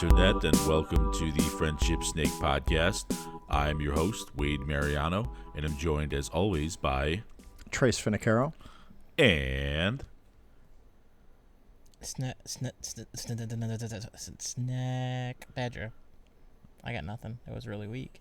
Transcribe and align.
Internet, 0.00 0.44
and 0.44 0.68
welcome 0.68 1.12
to 1.14 1.32
the 1.32 1.42
Friendship 1.42 2.04
Snake 2.04 2.30
Podcast. 2.34 3.16
I'm 3.50 3.80
your 3.80 3.94
host, 3.94 4.30
Wade 4.36 4.60
Mariano, 4.60 5.28
and 5.56 5.64
I'm 5.64 5.76
joined 5.76 6.14
as 6.14 6.28
always 6.28 6.76
by 6.76 7.22
Trace 7.72 8.00
Finicaro. 8.00 8.52
and 9.18 10.04
Snack, 12.00 12.36
snack, 12.44 12.74
snack, 14.38 15.48
badger. 15.56 15.92
I 16.84 16.92
got 16.92 17.04
nothing. 17.04 17.40
It 17.48 17.54
was 17.56 17.66
really 17.66 17.88
weak. 17.88 18.20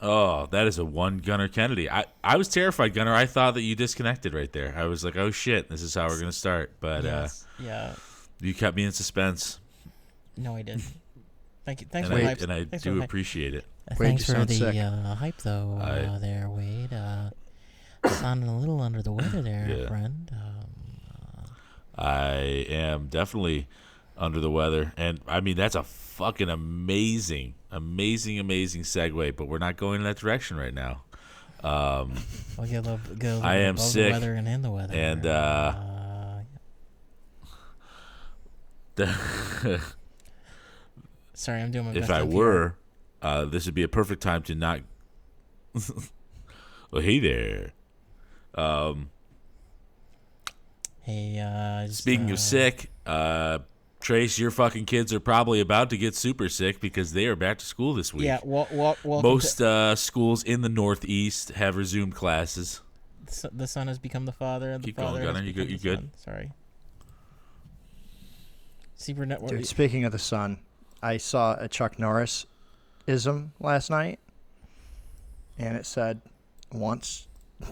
oh, 0.00 0.46
that 0.46 0.66
is 0.66 0.78
a 0.78 0.84
one 0.84 1.18
Gunner 1.18 1.46
Kennedy. 1.46 1.88
I, 1.88 2.06
I 2.24 2.36
was 2.36 2.48
terrified, 2.48 2.94
Gunner. 2.94 3.14
I 3.14 3.26
thought 3.26 3.54
that 3.54 3.62
you 3.62 3.76
disconnected 3.76 4.34
right 4.34 4.50
there. 4.52 4.74
I 4.76 4.86
was 4.86 5.04
like, 5.04 5.14
oh 5.16 5.30
shit, 5.30 5.68
this 5.68 5.82
is 5.82 5.94
how 5.94 6.08
we're 6.08 6.18
gonna 6.18 6.32
start. 6.32 6.72
But 6.80 7.04
yes. 7.04 7.46
yeah. 7.60 7.92
uh, 7.92 7.94
you 8.40 8.54
kept 8.54 8.76
me 8.76 8.82
in 8.82 8.90
suspense, 8.90 9.60
No, 10.36 10.56
I 10.56 10.62
didn't. 10.62 10.82
Thank 11.64 11.80
you. 11.80 11.86
Thanks 11.90 12.08
and 12.08 12.16
for 12.18 12.22
the 12.22 12.26
I 12.26 12.28
hype. 12.34 12.40
and 12.42 12.52
I 12.52 12.64
Thanks 12.64 12.82
do 12.82 13.02
appreciate 13.02 13.54
it. 13.54 13.64
Uh, 13.90 13.94
Wade, 13.98 14.08
Thanks 14.08 14.24
for 14.24 14.44
the 14.44 14.80
uh, 14.80 15.14
hype, 15.14 15.38
though. 15.38 15.78
I- 15.80 16.00
uh, 16.00 16.18
there, 16.18 16.48
Wade. 16.48 16.92
Uh, 16.92 17.30
sounding 18.08 18.48
a 18.48 18.58
little 18.58 18.80
under 18.80 19.00
the 19.02 19.12
weather 19.12 19.42
there, 19.42 19.66
Yeah. 19.68 19.86
friend. 19.88 20.30
Um, 20.32 21.44
I 21.96 22.34
am 22.68 23.06
definitely 23.08 23.68
under 24.16 24.40
the 24.40 24.50
weather, 24.50 24.92
and 24.96 25.20
I 25.26 25.40
mean 25.40 25.56
that's 25.56 25.74
a 25.74 25.82
fucking 25.82 26.48
amazing, 26.48 27.54
amazing, 27.70 28.38
amazing 28.38 28.82
segue. 28.82 29.36
But 29.36 29.46
we're 29.46 29.58
not 29.58 29.76
going 29.76 29.96
in 30.00 30.04
that 30.04 30.16
direction 30.16 30.56
right 30.56 30.74
now. 30.74 31.02
Um, 31.62 32.14
I'll 32.58 32.66
get 32.66 32.78
a 32.86 32.90
little, 32.90 32.98
get 33.16 33.30
a 33.30 33.34
little 33.36 33.42
I 33.44 33.56
am 33.56 33.76
sick, 33.76 34.06
the 34.06 34.10
weather 34.12 34.34
and 34.34 34.48
in 34.48 34.62
the 34.62 34.70
weather. 34.70 34.94
and, 34.94 35.26
uh, 35.26 35.74
Uh, 38.98 39.06
sorry, 41.34 41.60
I'm 41.60 41.70
doing 41.70 41.86
my 41.86 41.92
best. 41.92 42.04
if 42.04 42.10
I 42.10 42.22
were, 42.22 42.76
uh, 43.20 43.44
this 43.44 43.66
would 43.66 43.74
be 43.74 43.82
a 43.82 43.88
perfect 43.88 44.22
time 44.22 44.42
to 44.44 44.54
not. 44.54 44.80
well, 46.90 47.02
hey 47.02 47.18
there. 47.18 47.72
Um, 48.54 49.10
Hey, 51.02 51.38
uh, 51.40 51.86
just, 51.86 51.98
speaking 51.98 52.30
uh, 52.30 52.34
of 52.34 52.38
sick, 52.38 52.90
uh, 53.06 53.58
Trace, 54.00 54.38
your 54.38 54.50
fucking 54.52 54.84
kids 54.84 55.12
are 55.12 55.20
probably 55.20 55.60
about 55.60 55.90
to 55.90 55.98
get 55.98 56.14
super 56.14 56.48
sick 56.48 56.80
because 56.80 57.12
they 57.12 57.26
are 57.26 57.34
back 57.34 57.58
to 57.58 57.64
school 57.66 57.94
this 57.94 58.14
week. 58.14 58.24
Yeah, 58.24 58.38
well, 58.44 58.68
well, 58.70 58.96
well 59.02 59.20
Most 59.20 59.60
uh, 59.60 59.96
schools 59.96 60.44
in 60.44 60.60
the 60.60 60.68
Northeast 60.68 61.50
have 61.50 61.76
resumed 61.76 62.14
classes. 62.14 62.80
the 63.52 63.66
son 63.66 63.88
has 63.88 63.98
become 63.98 64.26
the 64.26 64.32
father, 64.32 64.78
the 64.78 64.84
Keep 64.84 64.96
going, 64.96 65.08
father 65.08 65.24
Gunner. 65.24 65.42
You 65.42 65.52
good- 65.52 65.70
you 65.70 65.78
good? 65.78 65.98
son. 65.98 66.10
Sorry. 66.16 66.52
Super 68.94 69.26
Network. 69.26 69.50
Dude, 69.50 69.66
speaking 69.66 70.04
of 70.04 70.12
the 70.12 70.18
sun, 70.20 70.58
I 71.02 71.16
saw 71.16 71.56
a 71.58 71.68
Chuck 71.68 71.98
Norris 71.98 72.46
ism 73.06 73.52
last 73.58 73.90
night, 73.90 74.20
and 75.58 75.76
it 75.76 75.84
said, 75.84 76.20
"Once, 76.70 77.26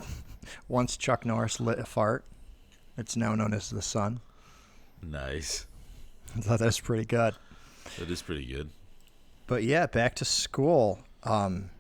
once 0.69 0.97
Chuck 0.97 1.25
Norris 1.25 1.61
lit 1.61 1.79
a 1.79 1.85
fart, 1.85 2.25
it's 2.99 3.17
now 3.17 3.35
known 3.35 3.55
as 3.55 3.71
the 3.71 3.83
sun." 3.83 4.21
Nice. 5.01 5.67
I 6.37 6.41
thought 6.41 6.59
that 6.59 6.67
was 6.67 6.81
pretty 6.81 7.05
good. 7.05 7.35
That 7.99 8.11
is 8.11 8.23
pretty 8.23 8.45
good. 8.47 8.71
But 9.47 9.63
yeah, 9.63 9.87
back 9.87 10.15
to 10.17 10.25
school, 10.25 11.01
um, 11.23 11.71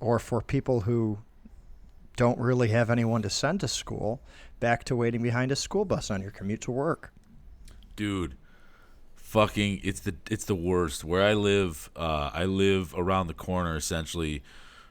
or 0.00 0.18
for 0.18 0.40
people 0.40 0.82
who 0.82 1.18
don't 2.16 2.38
really 2.38 2.68
have 2.68 2.90
anyone 2.90 3.22
to 3.22 3.30
send 3.30 3.60
to 3.60 3.68
school, 3.68 4.20
back 4.60 4.84
to 4.84 4.96
waiting 4.96 5.22
behind 5.22 5.52
a 5.52 5.56
school 5.56 5.84
bus 5.84 6.10
on 6.10 6.22
your 6.22 6.30
commute 6.30 6.60
to 6.62 6.70
work. 6.70 7.12
dude 7.96 8.36
fucking 9.34 9.80
it's 9.82 9.98
the 9.98 10.14
it's 10.30 10.44
the 10.44 10.54
worst. 10.54 11.02
Where 11.02 11.22
i 11.22 11.34
live 11.34 11.90
uh 11.96 12.30
i 12.32 12.44
live 12.44 12.94
around 12.96 13.26
the 13.26 13.34
corner 13.34 13.74
essentially 13.76 14.44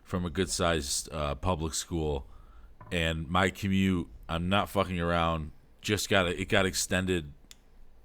from 0.04 0.26
a 0.26 0.30
good 0.30 0.50
sized 0.50 1.10
uh, 1.14 1.36
public 1.36 1.74
school. 1.74 2.28
And 2.92 3.30
my 3.30 3.50
commute 3.50 4.08
i'm 4.28 4.50
not 4.50 4.68
fucking 4.70 5.00
around. 5.00 5.52
Just 5.82 6.10
got 6.10 6.28
it 6.28 6.50
got 6.50 6.66
extended 6.66 7.32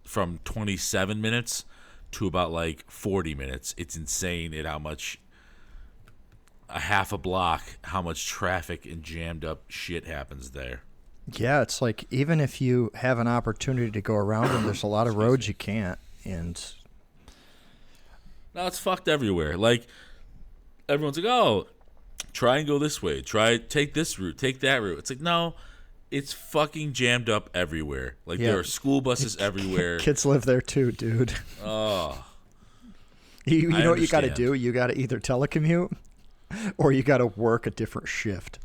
from 0.05 0.39
27 0.45 1.21
minutes 1.21 1.65
to 2.13 2.29
about 2.29 2.53
like 2.53 2.89
40 2.89 3.35
minutes. 3.35 3.75
It's 3.77 3.97
insane 3.97 4.55
at 4.55 4.65
how 4.65 4.79
much 4.79 5.21
a 6.69 6.79
half 6.79 7.13
a 7.13 7.19
block 7.19 7.63
how 7.83 8.01
much 8.01 8.27
traffic 8.27 8.87
and 8.87 9.03
jammed 9.03 9.45
up 9.45 9.65
shit 9.67 10.07
happens 10.07 10.53
there. 10.53 10.83
Yeah, 11.33 11.63
it's 11.63 11.83
like 11.83 12.07
even 12.13 12.41
if 12.41 12.61
you 12.61 12.93
have 12.95 13.19
an 13.19 13.27
opportunity 13.27 13.91
to 13.91 14.01
go 14.01 14.15
around 14.15 14.53
them, 14.53 14.67
there's 14.67 14.85
a 14.85 14.87
lot 14.87 15.09
of 15.09 15.17
roads 15.17 15.49
you 15.49 15.55
can't. 15.55 15.99
And 16.29 16.63
No, 18.55 18.67
it's 18.67 18.79
fucked 18.79 19.09
everywhere. 19.09 19.57
Like 19.57 19.87
everyone's 20.89 21.17
like, 21.17 21.27
"Oh, 21.27 21.67
try 22.33 22.59
and 22.59 22.67
go 22.67 22.79
this 22.79 23.03
way. 23.03 23.21
Try 23.23 23.57
take 23.59 23.95
this 23.95 24.19
route. 24.19 24.37
Take 24.39 24.61
that 24.61 24.83
route." 24.83 24.99
It's 24.99 25.11
like, 25.11 25.21
no, 25.21 25.55
it's 26.11 26.33
fucking 26.33 26.93
jammed 26.93 27.29
up 27.29 27.51
everywhere. 27.55 28.17
Like 28.27 28.39
Yeah. 28.41 28.49
there 28.49 28.59
are 28.61 28.65
school 28.65 29.01
buses 29.01 29.37
everywhere. 29.41 29.99
kids 29.99 30.25
live 30.27 30.45
there 30.45 30.61
too, 30.61 30.93
dude. 30.93 31.33
Oh, 31.63 32.25
You, 33.47 33.59
you 33.61 33.69
know 33.71 33.91
what 33.91 34.01
you 34.01 34.09
got 34.09 34.23
to 34.23 34.31
do? 34.31 34.53
You 34.53 34.73
got 34.73 34.89
to 34.89 34.99
either 34.99 35.19
telecommute 35.19 35.91
or 36.77 36.93
you 36.93 37.03
got 37.03 37.19
to 37.19 37.27
work 37.29 37.67
a 37.67 37.71
different 37.71 38.07
shift. 38.07 38.59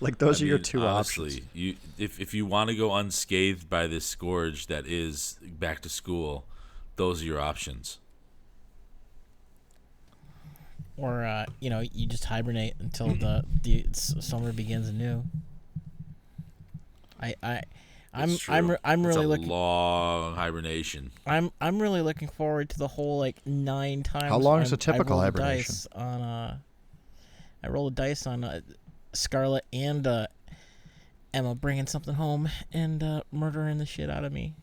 Like 0.00 0.18
those 0.18 0.40
I 0.40 0.44
are 0.44 0.48
your 0.48 0.58
two 0.58 0.80
honestly, 0.82 1.26
options. 1.26 1.48
You 1.54 1.74
if 1.98 2.20
if 2.20 2.34
you 2.34 2.46
want 2.46 2.70
to 2.70 2.76
go 2.76 2.94
unscathed 2.94 3.68
by 3.68 3.86
this 3.88 4.04
scourge 4.04 4.66
that 4.68 4.86
is 4.86 5.38
back 5.42 5.80
to 5.82 5.88
school, 5.88 6.44
those 6.98 7.22
are 7.22 7.24
your 7.24 7.40
options. 7.40 7.98
or 10.96 11.24
uh, 11.24 11.46
you 11.60 11.70
know, 11.70 11.80
you 11.80 12.06
just 12.06 12.24
hibernate 12.24 12.74
until 12.80 13.08
the 13.14 13.44
the 13.62 13.86
summer 13.92 14.52
begins 14.52 14.88
anew. 14.88 15.22
I 17.20 17.34
I. 17.42 17.62
I'm 18.12 18.30
I'm 18.30 18.36
true. 18.38 18.70
re- 18.72 18.76
I'm 18.84 19.04
It's 19.04 19.14
really 19.16 19.24
a 19.26 19.28
looking 19.28 19.48
long 19.48 20.34
hibernation. 20.34 21.10
I'm 21.26 21.52
I'm 21.60 21.80
really 21.80 22.00
looking 22.00 22.28
forward 22.28 22.70
to 22.70 22.78
the 22.78 22.88
whole 22.88 23.18
like 23.18 23.36
nine 23.46 24.02
times. 24.02 24.24
How 24.30 24.38
long 24.38 24.62
is 24.62 24.68
I'm- 24.72 24.74
a 24.74 24.78
typical 24.78 25.20
I 25.20 25.24
hibernation? 25.24 25.74
Dice 25.74 25.86
on 25.94 26.22
uh, 26.22 26.56
I 27.62 27.68
roll 27.68 27.88
a 27.88 27.90
dice 27.90 28.26
on 28.26 28.44
uh, 28.44 28.60
Scarlet 29.12 29.64
and 29.72 30.06
uh, 30.06 30.26
Emma 31.34 31.54
bringing 31.54 31.86
something 31.86 32.14
home 32.14 32.48
and 32.72 33.02
uh, 33.02 33.20
murdering 33.30 33.76
the 33.78 33.86
shit 33.86 34.08
out 34.10 34.24
of 34.24 34.32
me. 34.32 34.54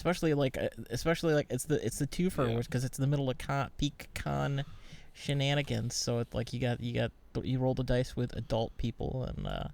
Especially 0.00 0.32
like 0.32 0.56
uh, 0.56 0.68
especially 0.88 1.34
like 1.34 1.46
it's 1.50 1.64
the 1.64 1.84
it's 1.84 1.98
the 1.98 2.06
two 2.06 2.30
for 2.30 2.48
Yeah. 2.48 2.56
because 2.56 2.84
it's 2.84 2.96
the 2.96 3.06
middle 3.06 3.28
of 3.28 3.36
con, 3.36 3.68
peak 3.76 4.08
con 4.14 4.64
shenanigans. 5.12 5.94
So 5.94 6.20
it's 6.20 6.32
like 6.32 6.54
you 6.54 6.58
got 6.60 6.80
you 6.80 6.94
got 6.94 7.12
you 7.44 7.58
roll 7.58 7.74
the 7.74 7.84
dice 7.84 8.16
with 8.16 8.34
adult 8.34 8.74
people 8.78 9.24
and. 9.24 9.46
uh 9.46 9.64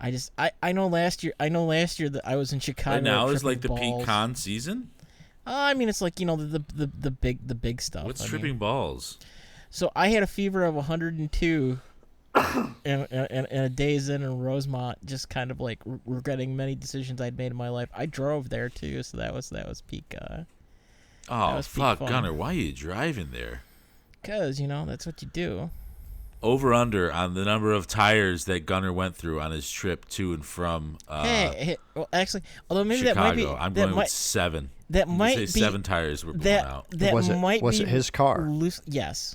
I 0.00 0.10
just 0.10 0.32
I, 0.36 0.50
I 0.62 0.72
know 0.72 0.88
last 0.88 1.22
year 1.22 1.32
I 1.38 1.48
know 1.48 1.64
last 1.66 2.00
year 2.00 2.08
that 2.08 2.26
I 2.26 2.34
was 2.36 2.52
in 2.52 2.58
Chicago. 2.58 2.96
And 2.96 3.04
now 3.04 3.28
is 3.28 3.44
like 3.44 3.60
the 3.60 3.68
balls. 3.68 3.80
peak 3.98 4.06
con 4.06 4.34
season. 4.34 4.90
Uh, 5.46 5.50
I 5.54 5.74
mean, 5.74 5.88
it's 5.88 6.00
like 6.00 6.18
you 6.18 6.26
know 6.26 6.34
the 6.36 6.44
the, 6.58 6.64
the, 6.74 6.90
the 6.98 7.10
big 7.12 7.46
the 7.46 7.54
big 7.54 7.80
stuff. 7.82 8.04
What's 8.06 8.32
I 8.32 8.38
mean. 8.38 8.56
balls? 8.58 9.18
So 9.70 9.92
I 9.94 10.08
had 10.08 10.22
a 10.22 10.26
fever 10.26 10.64
of 10.64 10.74
102, 10.74 11.78
and, 12.34 13.06
and, 13.10 13.28
and 13.30 13.46
a 13.64 13.68
days 13.68 14.08
in 14.08 14.22
in 14.22 14.38
Rosemont, 14.38 15.04
just 15.04 15.28
kind 15.28 15.50
of 15.50 15.60
like 15.60 15.78
re- 15.84 15.98
regretting 16.06 16.56
many 16.56 16.74
decisions 16.74 17.20
I'd 17.20 17.36
made 17.36 17.50
in 17.52 17.56
my 17.56 17.68
life. 17.68 17.88
I 17.94 18.06
drove 18.06 18.48
there 18.48 18.68
too, 18.68 19.02
so 19.02 19.18
that 19.18 19.34
was 19.34 19.50
that 19.50 19.68
was 19.68 19.80
peak. 19.82 20.14
Uh, 20.20 20.42
Oh 21.28 21.54
was 21.56 21.68
peak 21.68 21.76
fuck, 21.82 21.98
fun. 22.00 22.08
Gunner, 22.08 22.32
why 22.32 22.48
are 22.50 22.52
you 22.54 22.72
driving 22.72 23.28
there? 23.32 23.62
cause 24.24 24.60
you 24.60 24.68
know 24.68 24.84
that's 24.86 25.04
what 25.04 25.20
you 25.20 25.28
do. 25.32 25.68
over 26.44 26.72
under 26.72 27.12
on 27.12 27.34
the 27.34 27.44
number 27.44 27.72
of 27.72 27.86
tires 27.88 28.44
that 28.44 28.66
Gunner 28.66 28.92
went 28.92 29.16
through 29.16 29.40
on 29.40 29.50
his 29.50 29.68
trip 29.70 30.08
to 30.10 30.32
and 30.32 30.44
from 30.46 30.98
uh, 31.08 31.24
hey, 31.24 31.54
hey, 31.64 31.76
well, 31.94 32.08
actually, 32.12 32.42
although 32.70 32.84
maybe 32.84 33.00
Chicago. 33.06 33.20
that 33.20 33.28
might 33.28 33.36
be 33.36 33.46
I'm 33.46 33.72
going 33.72 33.90
might 33.90 33.96
with 34.04 34.08
seven. 34.10 34.70
that 34.90 35.08
might 35.08 35.34
say 35.34 35.40
be 35.42 35.46
seven 35.60 35.82
tires 35.82 36.24
were 36.24 36.32
blown 36.32 36.42
that 36.44 36.64
out. 36.66 36.86
that 36.90 37.12
Was 37.14 37.28
it- 37.28 37.36
might 37.36 37.62
was 37.62 37.78
be 37.78 37.84
it 37.84 37.88
his 37.88 38.10
car? 38.10 38.42
Loose, 38.48 38.80
yes. 38.86 39.34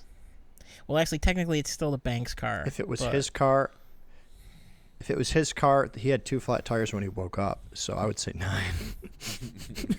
Well, 0.88 0.98
actually, 0.98 1.20
technically, 1.20 1.60
it's 1.60 1.70
still 1.72 1.92
the 1.92 1.98
bank's 1.98 2.34
car. 2.34 2.64
If 2.66 2.80
it 2.80 2.88
was 2.88 3.02
but- 3.02 3.14
his 3.14 3.30
car, 3.30 3.72
if 5.00 5.10
it 5.12 5.18
was 5.18 5.32
his 5.32 5.54
car, 5.54 5.90
he 5.96 6.10
had 6.10 6.26
two 6.26 6.40
flat 6.40 6.66
tires 6.66 6.94
when 6.94 7.04
he 7.04 7.10
woke 7.10 7.38
up. 7.38 7.60
So 7.74 7.94
I 7.94 8.06
would 8.06 8.18
say 8.20 8.32
nine. 8.36 8.64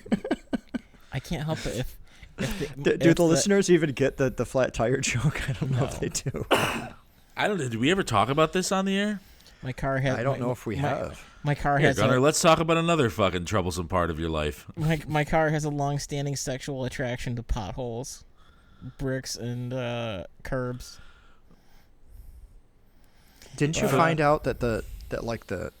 I 1.11 1.19
can't 1.19 1.43
help 1.45 1.65
it 1.65 1.77
if. 1.79 1.97
if 2.37 2.59
the, 2.59 2.83
Do, 2.83 2.91
if 2.91 2.99
do 2.99 3.13
the 3.13 3.23
listeners 3.23 3.69
even 3.69 3.91
get 3.91 4.17
the, 4.17 4.29
the 4.29 4.45
flat 4.45 4.73
tire 4.73 4.97
joke? 5.01 5.49
I 5.49 5.53
don't 5.53 5.71
know 5.71 5.85
if 5.85 5.99
they 5.99 6.09
do. 6.09 6.45
I 6.51 7.47
don't. 7.47 7.57
Did 7.57 7.75
we 7.75 7.91
ever 7.91 8.03
talk 8.03 8.29
about 8.29 8.53
this 8.53 8.71
on 8.71 8.85
the 8.85 8.97
air? 8.97 9.19
My 9.61 9.73
car 9.73 9.97
has. 9.99 10.17
I 10.17 10.23
don't 10.23 10.39
my- 10.39 10.45
know 10.45 10.51
if 10.51 10.65
we 10.65 10.75
my, 10.75 10.81
have. 10.87 11.25
My 11.43 11.55
car 11.55 11.77
Here, 11.77 11.87
has. 11.87 11.97
Gunner, 11.97 12.17
a, 12.17 12.19
let's 12.19 12.41
talk 12.41 12.59
about 12.59 12.75
another 12.77 13.09
fucking 13.09 13.45
troublesome 13.45 13.87
part 13.87 14.09
of 14.09 14.19
your 14.19 14.29
life. 14.29 14.65
my 14.75 15.01
my 15.07 15.23
car 15.23 15.49
has 15.49 15.63
a 15.63 15.69
long-standing 15.69 16.35
sexual 16.35 16.83
attraction 16.83 17.35
to 17.37 17.43
potholes, 17.43 18.25
bricks, 18.97 19.35
and 19.35 19.73
uh, 19.73 20.23
curbs. 20.43 20.99
Didn't 23.57 23.81
you 23.81 23.87
Uh, 23.87 23.91
find 23.91 24.21
out 24.21 24.43
that 24.45 24.59
the 24.59 24.83
that 25.09 25.23
like 25.23 25.47
the 25.47 25.71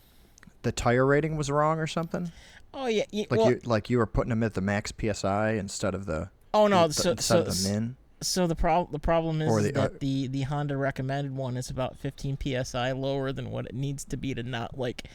the 0.63 0.71
tire 0.71 1.05
rating 1.05 1.37
was 1.37 1.49
wrong 1.49 1.79
or 1.79 1.87
something? 1.87 2.31
Oh 2.73 2.87
yeah. 2.87 3.03
yeah 3.11 3.25
Like 3.29 3.39
well, 3.39 3.49
you 3.51 3.61
like 3.63 3.89
you 3.89 3.97
were 3.97 4.05
putting 4.05 4.29
them 4.29 4.43
at 4.43 4.53
the 4.53 4.61
max 4.61 4.91
psi 4.99 5.51
instead 5.51 5.95
of 5.95 6.05
the 6.05 6.29
oh 6.53 6.67
no. 6.67 6.83
th- 6.83 6.93
So 6.95 7.11
instead 7.11 7.23
so 7.23 7.39
of 7.39 7.45
the 7.63 7.69
min. 7.69 7.95
so 8.21 8.47
the 8.47 8.55
problem 8.55 8.91
the 8.91 8.99
problem 8.99 9.41
is, 9.41 9.55
the, 9.63 9.71
that 9.71 9.91
uh, 9.91 9.95
the 9.99 10.27
the 10.27 10.41
Honda 10.41 10.75
recommended 10.77 11.35
one 11.35 11.55
is 11.57 11.69
about 11.69 11.95
15 11.97 12.37
psi 12.63 12.91
lower 12.91 13.31
than 13.31 13.49
what 13.49 13.65
it 13.65 13.73
needs 13.75 14.03
to 14.05 14.17
be 14.17 14.33
to 14.33 14.43
not 14.43 14.77
like 14.77 15.05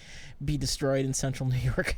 be 0.44 0.56
destroyed 0.56 1.04
in 1.04 1.12
central 1.14 1.48
New 1.50 1.58
York. 1.58 1.96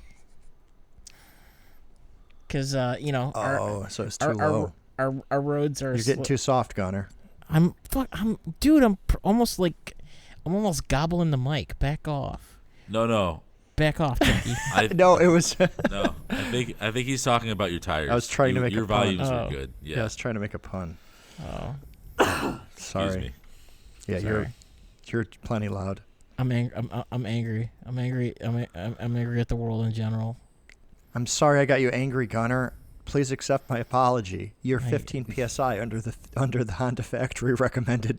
Because 2.46 2.74
uh, 2.74 2.96
you 3.00 3.12
know 3.12 3.32
our, 3.34 3.58
Oh, 3.60 3.86
so 3.88 4.04
it's 4.04 4.18
too 4.18 4.26
our, 4.26 4.34
low. 4.34 4.62
our, 4.64 4.72
our 4.98 5.14
our 5.30 5.40
roads 5.40 5.82
are. 5.82 5.94
You're 5.94 6.04
getting 6.04 6.22
sli- 6.22 6.26
too 6.26 6.36
soft, 6.36 6.74
Gunner. 6.74 7.08
I'm 7.48 7.74
fuck. 7.88 8.08
I'm 8.12 8.38
dude. 8.60 8.82
I'm 8.82 8.96
pr- 9.06 9.16
almost 9.22 9.58
like 9.58 9.94
I'm 10.44 10.54
almost 10.54 10.88
gobbling 10.88 11.30
the 11.30 11.36
mic. 11.38 11.78
Back 11.78 12.08
off. 12.08 12.58
No, 12.88 13.06
no, 13.06 13.42
Back 13.76 14.00
off, 14.00 14.18
Jackie. 14.20 14.54
I 14.74 14.88
No, 14.94 15.16
it 15.18 15.26
was. 15.26 15.56
no. 15.90 16.14
I 16.30 16.50
think 16.50 16.76
I 16.80 16.90
think 16.90 17.06
he's 17.08 17.22
talking 17.22 17.50
about 17.50 17.70
your 17.70 17.80
tires. 17.80 18.10
I 18.10 18.14
was 18.14 18.26
trying 18.28 18.54
to 18.54 18.60
You- 18.60 18.64
make 18.64 18.72
a 18.72 18.76
your 18.76 18.86
pun. 18.86 19.00
volumes 19.04 19.28
Oh. 19.30 19.34
are 19.34 19.50
good. 19.50 19.72
yeah. 19.82 19.96
Yeah. 19.96 20.00
I 20.00 20.04
was 20.04 20.16
trying 20.16 20.34
to 20.34 20.40
make 20.40 20.54
a 20.54 20.58
pun. 20.58 20.96
oh, 22.18 22.60
Sorry. 22.76 23.06
Excuse 23.06 23.16
me. 23.16 23.30
Yeah, 24.08 24.18
sorry. 24.20 24.30
you're 24.32 24.52
you're 25.08 25.26
plenty 25.44 25.68
loud. 25.68 26.00
I'm 26.38 26.50
ang- 26.52 26.70
I'm 26.76 26.88
uh, 26.92 27.02
I'm 27.12 27.26
angry. 27.26 27.70
I'm 27.84 27.98
angry. 27.98 28.34
I'm 28.40 28.58
a- 28.58 28.68
I'm, 28.74 28.96
I'm 29.00 29.16
angry 29.16 29.40
at 29.40 29.48
the 29.48 29.56
world 29.56 29.84
in 29.84 29.92
general. 29.92 30.36
I'm 31.14 31.26
sorry 31.26 31.60
I 31.60 31.64
got 31.64 31.80
you 31.80 31.88
angry, 31.90 32.26
Gunner. 32.26 32.72
Please 33.06 33.32
accept 33.32 33.70
my 33.70 33.78
apology. 33.78 34.52
You're 34.60 34.80
I- 34.80 34.90
15 34.90 35.48
psi 35.48 35.80
under 35.80 36.00
the 36.00 36.14
under 36.36 36.62
the 36.62 36.74
Honda 36.74 37.02
factory 37.02 37.54
recommended 37.58 38.18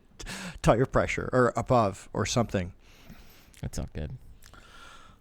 tire 0.63 0.85
pressure 0.87 1.29
or 1.31 1.53
above 1.55 2.09
or 2.13 2.25
something. 2.25 2.73
That's 3.61 3.77
all 3.77 3.89
good. 3.93 4.11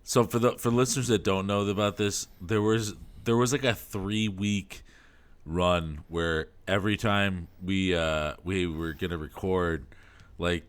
So 0.02 0.24
for 0.24 0.38
the 0.38 0.52
for 0.52 0.70
listeners 0.70 1.08
that 1.08 1.24
don't 1.24 1.46
know 1.46 1.66
about 1.68 1.96
this, 1.96 2.28
there 2.40 2.62
was 2.62 2.94
there 3.24 3.36
was 3.36 3.52
like 3.52 3.64
a 3.64 3.74
three 3.74 4.28
week 4.28 4.82
run 5.44 6.04
where 6.08 6.48
every 6.66 6.96
time 6.96 7.48
we 7.62 7.94
uh 7.94 8.34
we 8.44 8.66
were 8.66 8.92
gonna 8.92 9.18
record, 9.18 9.84
like 10.38 10.64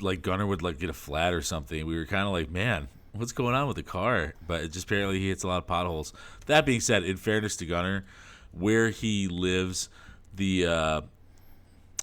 like 0.00 0.22
Gunner 0.22 0.46
would 0.46 0.62
like 0.62 0.78
get 0.78 0.88
a 0.88 0.94
flat 0.94 1.34
or 1.34 1.42
something. 1.42 1.84
We 1.84 1.96
were 1.96 2.06
kind 2.06 2.26
of 2.26 2.32
like, 2.32 2.50
man, 2.50 2.88
what's 3.12 3.32
going 3.32 3.54
on 3.54 3.66
with 3.66 3.76
the 3.76 3.82
car? 3.82 4.34
But 4.46 4.62
it 4.62 4.72
just 4.72 4.84
apparently 4.84 5.18
he 5.18 5.28
hits 5.28 5.42
a 5.42 5.48
lot 5.48 5.58
of 5.58 5.66
potholes. 5.66 6.12
That 6.46 6.64
being 6.64 6.80
said, 6.80 7.02
in 7.02 7.16
fairness 7.16 7.56
to 7.56 7.66
Gunner, 7.66 8.04
where 8.58 8.90
he 8.90 9.28
lives, 9.28 9.88
the 10.34 10.66
uh 10.66 11.00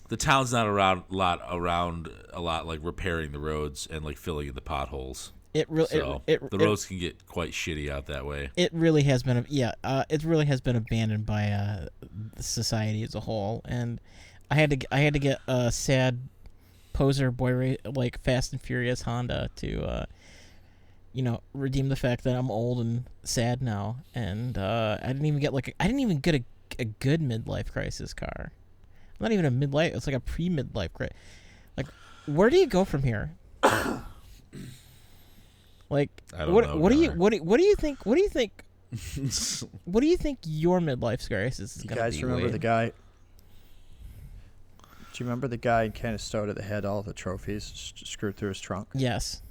the 0.09 0.17
town's 0.17 0.51
not 0.51 0.67
around 0.67 1.03
a 1.09 1.15
lot 1.15 1.41
around 1.49 2.09
a 2.31 2.41
lot 2.41 2.67
like 2.67 2.79
repairing 2.83 3.31
the 3.31 3.39
roads 3.39 3.87
and 3.89 4.03
like 4.03 4.17
filling 4.17 4.47
in 4.47 4.55
the 4.55 4.61
potholes. 4.61 5.33
It 5.53 5.69
really 5.69 5.87
So 5.87 6.23
it, 6.25 6.41
it, 6.41 6.51
the 6.51 6.57
it, 6.57 6.65
roads 6.65 6.85
can 6.85 6.97
get 6.97 7.25
quite 7.27 7.51
shitty 7.51 7.89
out 7.89 8.07
that 8.07 8.25
way. 8.25 8.49
it 8.55 8.73
really 8.73 9.03
has 9.03 9.21
been 9.23 9.37
a, 9.37 9.45
yeah 9.47 9.73
uh, 9.83 10.03
it 10.09 10.23
really 10.23 10.45
has 10.45 10.61
been 10.61 10.75
abandoned 10.75 11.25
by 11.25 11.51
uh, 11.51 11.87
society 12.39 13.03
as 13.03 13.13
a 13.13 13.19
whole 13.19 13.61
and 13.65 13.99
i 14.49 14.55
had 14.55 14.69
to 14.71 14.77
I 14.91 14.99
had 14.99 15.13
to 15.13 15.19
get 15.19 15.39
a 15.47 15.71
sad 15.71 16.19
poser 16.91 17.31
boy 17.31 17.77
like 17.85 18.19
fast 18.21 18.51
and 18.51 18.61
furious 18.61 19.03
honda 19.03 19.49
to 19.57 19.83
uh 19.83 20.05
you 21.13 21.21
know 21.21 21.41
redeem 21.53 21.89
the 21.89 21.95
fact 21.95 22.23
that 22.23 22.35
i'm 22.35 22.49
old 22.51 22.79
and 22.79 23.05
sad 23.23 23.61
now 23.61 23.97
and 24.15 24.57
uh 24.57 24.97
i 25.01 25.07
didn't 25.07 25.25
even 25.25 25.39
get 25.39 25.53
like 25.53 25.69
I 25.79 25.83
i 25.83 25.87
didn't 25.87 26.01
even 26.01 26.19
get 26.19 26.35
a, 26.35 26.43
a 26.79 26.85
good 26.85 27.21
midlife 27.21 27.71
crisis 27.71 28.13
car 28.13 28.51
not 29.19 29.31
even 29.31 29.45
a 29.45 29.51
midlife 29.51 29.95
it's 29.95 30.07
like 30.07 30.15
a 30.15 30.19
pre 30.19 30.49
midlife 30.49 30.91
crisis 30.93 31.15
like 31.77 31.87
where 32.25 32.49
do 32.49 32.57
you 32.57 32.67
go 32.67 32.83
from 32.83 33.03
here 33.03 33.31
like 35.89 36.09
what 36.47 36.65
know. 36.65 36.77
what 36.77 36.91
do 36.91 36.97
you 36.97 37.11
what 37.11 37.31
do, 37.31 37.37
what 37.43 37.57
do 37.57 37.63
you 37.63 37.75
think 37.75 38.05
what 38.05 38.15
do 38.15 38.21
you 38.21 38.29
think 38.29 38.63
what 39.85 40.01
do 40.01 40.07
you 40.07 40.17
think 40.17 40.39
your 40.45 40.79
midlife 40.79 41.27
crisis 41.27 41.77
is 41.77 41.83
You 41.83 41.89
gonna 41.89 42.01
guys 42.01 42.21
remember 42.21 42.45
Wade? 42.45 42.53
the 42.53 42.59
guy? 42.59 42.91
Do 45.13 45.23
you 45.23 45.25
remember 45.27 45.47
the 45.47 45.57
guy 45.57 45.83
in 45.83 45.91
Canastota 45.91 46.55
that 46.55 46.63
had 46.63 46.85
all 46.85 47.03
the 47.03 47.13
trophies 47.13 47.71
s- 47.71 47.93
screwed 48.09 48.35
through 48.35 48.49
his 48.49 48.59
trunk? 48.59 48.87
Yes. 48.95 49.41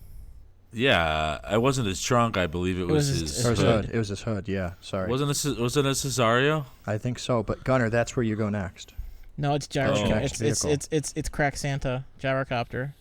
Yeah, 0.73 1.39
I 1.45 1.59
wasn't 1.59 1.87
his 1.89 2.01
trunk. 2.03 2.37
I 2.37 2.47
believe 2.47 2.79
it, 2.79 2.83
It 2.83 2.87
was, 2.89 3.09
was 3.11 3.21
his, 3.21 3.37
his- 3.37 3.47
Or 3.47 3.51
his 3.51 3.59
hood. 3.61 3.85
hood. 3.87 3.95
It 3.95 3.99
was 3.99 4.09
his 4.09 4.23
hood. 4.23 4.49
Yeah, 4.49 4.73
sorry. 4.81 5.11
Wasn't 5.11 5.31
it? 5.31 5.35
Ce- 5.35 5.59
Wasn't 5.59 5.87
it 5.87 5.91
Cesario? 5.91 6.65
I 6.87 6.99
think 6.99 7.19
so. 7.19 7.43
But 7.43 7.63
Gunner, 7.65 7.91
that's 7.91 8.17
where 8.17 8.25
you 8.25 8.37
go 8.37 8.49
next. 8.49 8.95
No, 9.39 9.55
it's 9.55 9.67
gyro. 9.67 9.95
Oh. 9.97 10.15
It's, 10.19 10.41
it's 10.41 10.65
it's 10.65 10.89
it's 10.91 11.13
it's 11.17 11.29
crack 11.29 11.57
Santa 11.57 12.05
gyrocopter 12.21 12.93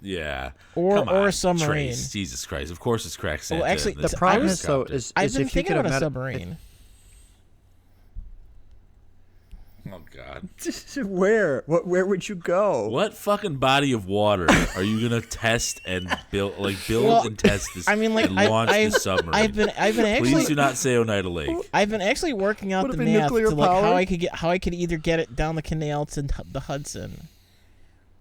Yeah. 0.00 0.52
or 0.74 0.96
Come 0.98 1.08
or 1.08 1.16
on, 1.22 1.28
a 1.28 1.32
submarine. 1.32 1.88
Trace. 1.88 2.10
Jesus 2.10 2.46
Christ! 2.46 2.72
Of 2.72 2.80
course 2.80 3.04
it's 3.06 3.16
crack 3.16 3.42
Santa. 3.42 3.62
Well, 3.62 3.70
actually, 3.70 3.94
The 3.94 4.08
problem 4.16 4.48
is 4.48 4.62
though 4.62 4.82
is, 4.84 5.12
I've 5.14 5.32
been 5.32 5.42
if 5.42 5.48
you 5.48 5.50
thinking 5.62 5.76
could 5.76 5.80
about 5.80 5.90
a 5.90 5.92
have 5.92 6.00
met 6.02 6.06
submarine. 6.06 6.56
Oh 9.90 10.00
God! 10.14 10.48
where? 11.06 11.62
What? 11.66 11.86
Where 11.86 12.06
would 12.06 12.28
you 12.28 12.34
go? 12.34 12.88
What 12.88 13.14
fucking 13.14 13.56
body 13.56 13.92
of 13.92 14.06
water 14.06 14.46
are 14.76 14.82
you 14.82 15.08
gonna 15.08 15.20
test 15.30 15.80
and 15.86 16.06
build? 16.30 16.58
Like 16.58 16.76
build 16.86 17.04
Well, 17.06 17.26
and 17.26 17.38
test 17.38 17.70
this? 17.74 17.88
I 17.88 17.94
mean, 17.96 18.14
like, 18.14 18.26
and 18.26 18.38
I- 18.38 18.48
launch 18.48 18.70
I've- 18.70 18.90
this 18.90 19.02
submarine. 19.02 19.34
I've 19.34 19.54
been 19.54 19.70
I've 19.78 19.96
been 19.96 20.18
Please 20.18 20.32
actually 20.34 20.46
do 20.46 20.54
not 20.54 20.76
say 20.76 20.96
Oneida 20.96 21.28
Lake. 21.28 21.56
I've 21.72 21.90
been 21.90 22.02
actually 22.02 22.32
working 22.34 22.72
out 22.72 22.86
Would 22.88 22.92
the 22.98 23.04
math 23.04 23.28
to 23.28 23.34
nuclear 23.34 23.50
like 23.50 23.70
how? 23.70 23.94
I 23.94 24.04
could 24.04 24.20
get 24.20 24.34
how 24.36 24.50
I 24.50 24.58
could 24.58 24.74
either 24.74 24.96
get 24.98 25.18
it 25.20 25.34
down 25.36 25.54
the 25.56 25.62
canal 25.62 26.06
to 26.06 26.22
the 26.22 26.60
Hudson, 26.60 27.28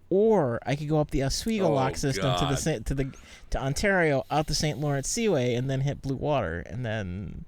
or 0.09 0.59
I 0.65 0.75
could 0.75 0.89
go 0.89 0.99
up 0.99 1.11
the 1.11 1.23
Oswego 1.23 1.65
Oh, 1.67 1.73
lock 1.73 1.95
system 1.95 2.37
to 2.37 2.45
the 2.45 2.81
to 2.85 2.93
the 2.93 3.11
to 3.51 3.61
Ontario 3.61 4.23
out 4.31 4.47
the 4.47 4.55
St. 4.55 4.77
Lawrence 4.79 5.07
Seaway 5.09 5.55
and 5.55 5.69
then 5.69 5.81
hit 5.81 6.01
Blue 6.01 6.15
Water 6.15 6.63
and 6.65 6.85
then 6.85 7.45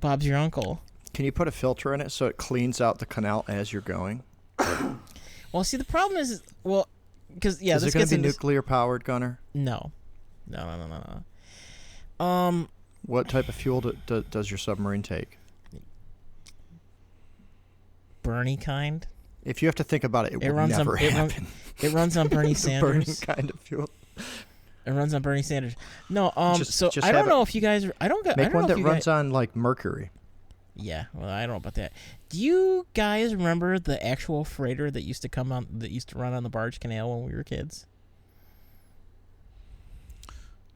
Bob's 0.00 0.26
your 0.26 0.36
uncle. 0.38 0.80
Can 1.14 1.24
you 1.24 1.32
put 1.32 1.48
a 1.48 1.50
filter 1.50 1.92
in 1.94 2.00
it 2.00 2.10
so 2.12 2.26
it 2.26 2.36
cleans 2.36 2.80
out 2.80 2.98
the 2.98 3.06
canal 3.06 3.44
as 3.48 3.72
you're 3.72 3.82
going? 3.82 4.22
Well, 5.50 5.64
see 5.64 5.78
the 5.78 5.84
problem 5.84 6.18
is 6.20 6.42
well, 6.62 6.86
because 7.34 7.62
yeah, 7.62 7.76
is 7.76 7.82
this 7.82 7.94
it 7.94 7.98
going 7.98 8.06
to 8.06 8.10
be 8.10 8.16
into 8.16 8.28
nuclear 8.28 8.60
powered, 8.60 9.02
Gunner? 9.02 9.40
no, 9.54 9.92
no, 10.46 10.58
no, 10.66 10.76
no, 10.76 10.86
no, 10.88 11.22
no. 12.20 12.24
Um, 12.24 12.68
What 13.06 13.28
type 13.30 13.48
of 13.48 13.54
fuel 13.54 13.80
do, 13.80 13.96
do, 14.06 14.22
does 14.30 14.50
your 14.50 14.58
submarine 14.58 15.02
take? 15.02 15.38
Bernie 18.22 18.58
kind. 18.58 19.06
If 19.44 19.62
you 19.62 19.68
have 19.68 19.74
to 19.76 19.84
think 19.84 20.04
about 20.04 20.26
it, 20.26 20.34
it, 20.34 20.42
It 20.42 20.52
runs 20.52 20.72
on- 20.74 20.78
never 20.80 20.98
it 20.98 21.12
run- 21.14 21.30
happen. 21.30 21.46
It 21.80 21.92
runs 21.92 22.16
on 22.18 22.28
Bernie 22.28 22.54
Sanders. 22.54 23.20
kind 23.20 23.48
of 23.50 23.58
fuel. 23.60 23.88
It 24.84 24.90
runs 24.90 25.14
on 25.14 25.22
Bernie 25.22 25.42
Sanders. 25.42 25.76
No, 26.10 26.32
um, 26.36 26.58
Just- 26.58 26.72
so 26.74 26.90
just 26.90 27.06
I 27.06 27.12
don't 27.12 27.26
it- 27.26 27.28
know 27.30 27.40
if 27.40 27.54
you 27.54 27.60
guys. 27.62 27.84
I 28.00 28.08
don't. 28.08 28.26
I 28.26 28.34
don't 28.34 28.52
one 28.52 28.62
know 28.62 28.66
that 28.68 28.72
if 28.74 28.78
you 28.80 28.84
runs 28.84 29.04
guys, 29.06 29.08
on 29.08 29.30
like 29.30 29.54
mercury. 29.56 30.10
Yeah, 30.80 31.06
well, 31.12 31.28
I 31.28 31.40
don't 31.40 31.50
know 31.50 31.56
about 31.56 31.74
that. 31.74 31.92
Do 32.28 32.38
you 32.38 32.86
guys 32.94 33.34
remember 33.34 33.80
the 33.80 34.04
actual 34.06 34.44
freighter 34.44 34.90
that 34.92 35.02
used 35.02 35.22
to 35.22 35.28
come 35.28 35.50
on 35.50 35.66
that 35.78 35.90
used 35.90 36.08
to 36.10 36.18
run 36.18 36.32
on 36.34 36.44
the 36.44 36.48
barge 36.48 36.78
canal 36.78 37.10
when 37.16 37.28
we 37.28 37.36
were 37.36 37.42
kids? 37.42 37.84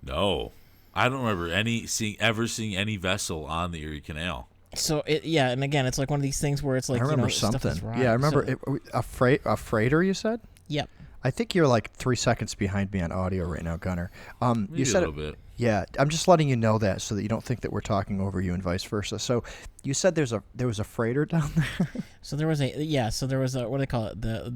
No, 0.03 0.51
I 0.95 1.09
don't 1.09 1.21
remember 1.23 1.49
any 1.53 1.87
seeing 1.87 2.17
ever 2.19 2.49
seeing 2.49 2.75
any 2.77 2.97
vessel 2.97 3.45
on 3.47 3.71
the 3.71 3.81
Erie 3.83 4.01
Canal. 4.01 4.49
So 4.75 5.03
it 5.07 5.25
yeah, 5.25 5.51
and 5.51 5.63
again, 5.63 5.87
it's 5.87 5.99
like 5.99 6.11
one 6.11 6.19
of 6.19 6.25
these 6.25 6.41
things 6.41 6.63
where 6.63 6.77
it's 6.77 6.89
like 6.89 7.01
I 7.01 7.05
remember 7.05 7.29
you 7.29 7.35
know, 7.35 7.51
stuff 7.51 7.55
is 7.57 7.63
something. 7.63 7.89
wrong. 7.89 8.01
Yeah, 8.01 8.11
I 8.11 8.15
remember 8.15 8.45
So- 8.47 8.75
it, 8.75 8.83
a 8.93 9.03
freight 9.03 9.43
a 9.45 9.57
freighter. 9.57 10.03
You 10.03 10.15
said. 10.15 10.41
Yep. 10.69 10.89
I 11.25 11.31
think 11.31 11.55
you're 11.55 11.69
like 11.69 11.93
three 11.93 12.17
seconds 12.17 12.55
behind 12.55 12.93
me 12.93 13.01
on 13.01 13.13
audio 13.13 13.45
right 13.45 13.63
now, 13.63 13.77
Gunner. 13.77 14.11
Um, 14.41 14.67
Maybe 14.71 14.81
you 14.81 14.83
a 14.83 14.87
said 14.87 15.03
it, 15.05 15.17
bit. 15.17 15.35
Yeah, 15.57 15.85
I'm 15.99 16.09
just 16.09 16.27
letting 16.27 16.49
you 16.49 16.57
know 16.57 16.79
that 16.79 17.03
so 17.03 17.15
that 17.15 17.23
you 17.23 17.29
don't 17.29 17.45
think 17.45 17.61
that 17.61 17.73
we're 17.73 17.83
talking 17.83 18.21
over 18.21 18.41
you 18.41 18.55
and 18.55 18.63
vice 18.63 18.83
versa. 18.83 19.19
So, 19.19 19.45
you 19.85 19.95
said 19.95 20.15
there's 20.15 20.33
a 20.33 20.43
there 20.55 20.67
was 20.67 20.81
a 20.81 20.85
freighter 20.85 21.25
down 21.25 21.51
there. 21.79 21.89
So 22.23 22.37
there 22.37 22.49
was 22.49 22.61
a 22.61 22.83
yeah. 22.83 23.11
So 23.11 23.27
there 23.27 23.39
was 23.39 23.55
a 23.55 23.69
what 23.69 23.79
do 23.79 23.83
they 23.83 23.87
call 23.87 24.07
it? 24.07 24.21
The 24.21 24.53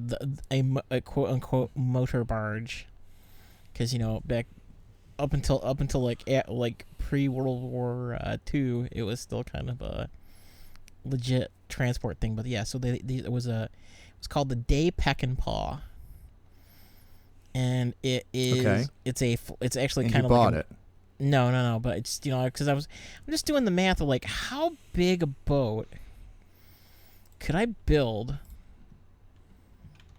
the 0.51 0.83
a, 0.91 0.97
a 0.97 1.01
quote 1.01 1.31
unquote 1.31 1.71
motor 1.77 2.25
barge, 2.25 2.87
because 3.73 3.93
you 3.93 3.99
know 3.99 4.23
back 4.25 4.47
up 5.19 5.33
until 5.33 5.61
up 5.63 5.81
until 5.81 6.03
like 6.03 6.29
at, 6.29 6.49
like 6.49 6.87
pre 6.99 7.29
World 7.29 7.63
War 7.63 8.19
uh, 8.21 8.39
Two, 8.45 8.89
it 8.91 9.03
was 9.03 9.21
still 9.21 9.45
kind 9.45 9.71
of 9.71 9.81
a 9.83 10.09
legit 11.05 11.51
transport 11.69 12.19
thing. 12.19 12.35
But 12.35 12.47
yeah, 12.47 12.65
so 12.65 12.79
they, 12.79 12.99
they 12.99 13.17
it 13.17 13.33
was 13.33 13.47
a 13.47 13.65
it 13.65 14.19
was 14.19 14.27
called 14.27 14.49
the 14.49 14.57
Day 14.57 14.91
Peckinpaugh, 14.91 15.81
and 17.57 17.95
it 18.03 18.27
is 18.35 18.61
Okay. 18.61 18.85
it's 19.07 19.23
a 19.23 19.39
it's 19.63 19.77
actually 19.77 20.11
kind 20.11 20.27
of 20.27 20.31
like 20.31 20.39
bought 20.39 20.55
a, 20.55 20.59
it. 20.59 20.67
no, 21.19 21.51
no, 21.51 21.73
no. 21.73 21.79
But 21.81 21.97
it's 21.97 22.21
you 22.23 22.31
know 22.31 22.45
because 22.45 22.69
I 22.69 22.75
was 22.75 22.87
I'm 23.27 23.33
just 23.33 23.47
doing 23.47 23.65
the 23.65 23.71
math 23.71 24.03
of 24.03 24.09
like 24.09 24.25
how 24.27 24.73
big 24.93 25.23
a 25.23 25.27
boat 25.27 25.89
could 27.41 27.55
I 27.55 27.67
build 27.67 28.37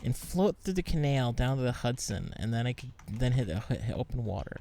and 0.04 0.16
float 0.18 0.56
through 0.64 0.74
the 0.74 0.84
canal 0.84 1.32
down 1.32 1.58
to 1.58 1.64
the 1.64 1.72
Hudson, 1.72 2.34
and 2.38 2.52
then 2.54 2.66
I 2.66 2.74
could 2.74 2.92
then 3.12 3.34
hit, 3.34 3.48
hit, 3.50 3.82
hit 3.82 3.96
open 3.96 4.26
water. 4.26 4.58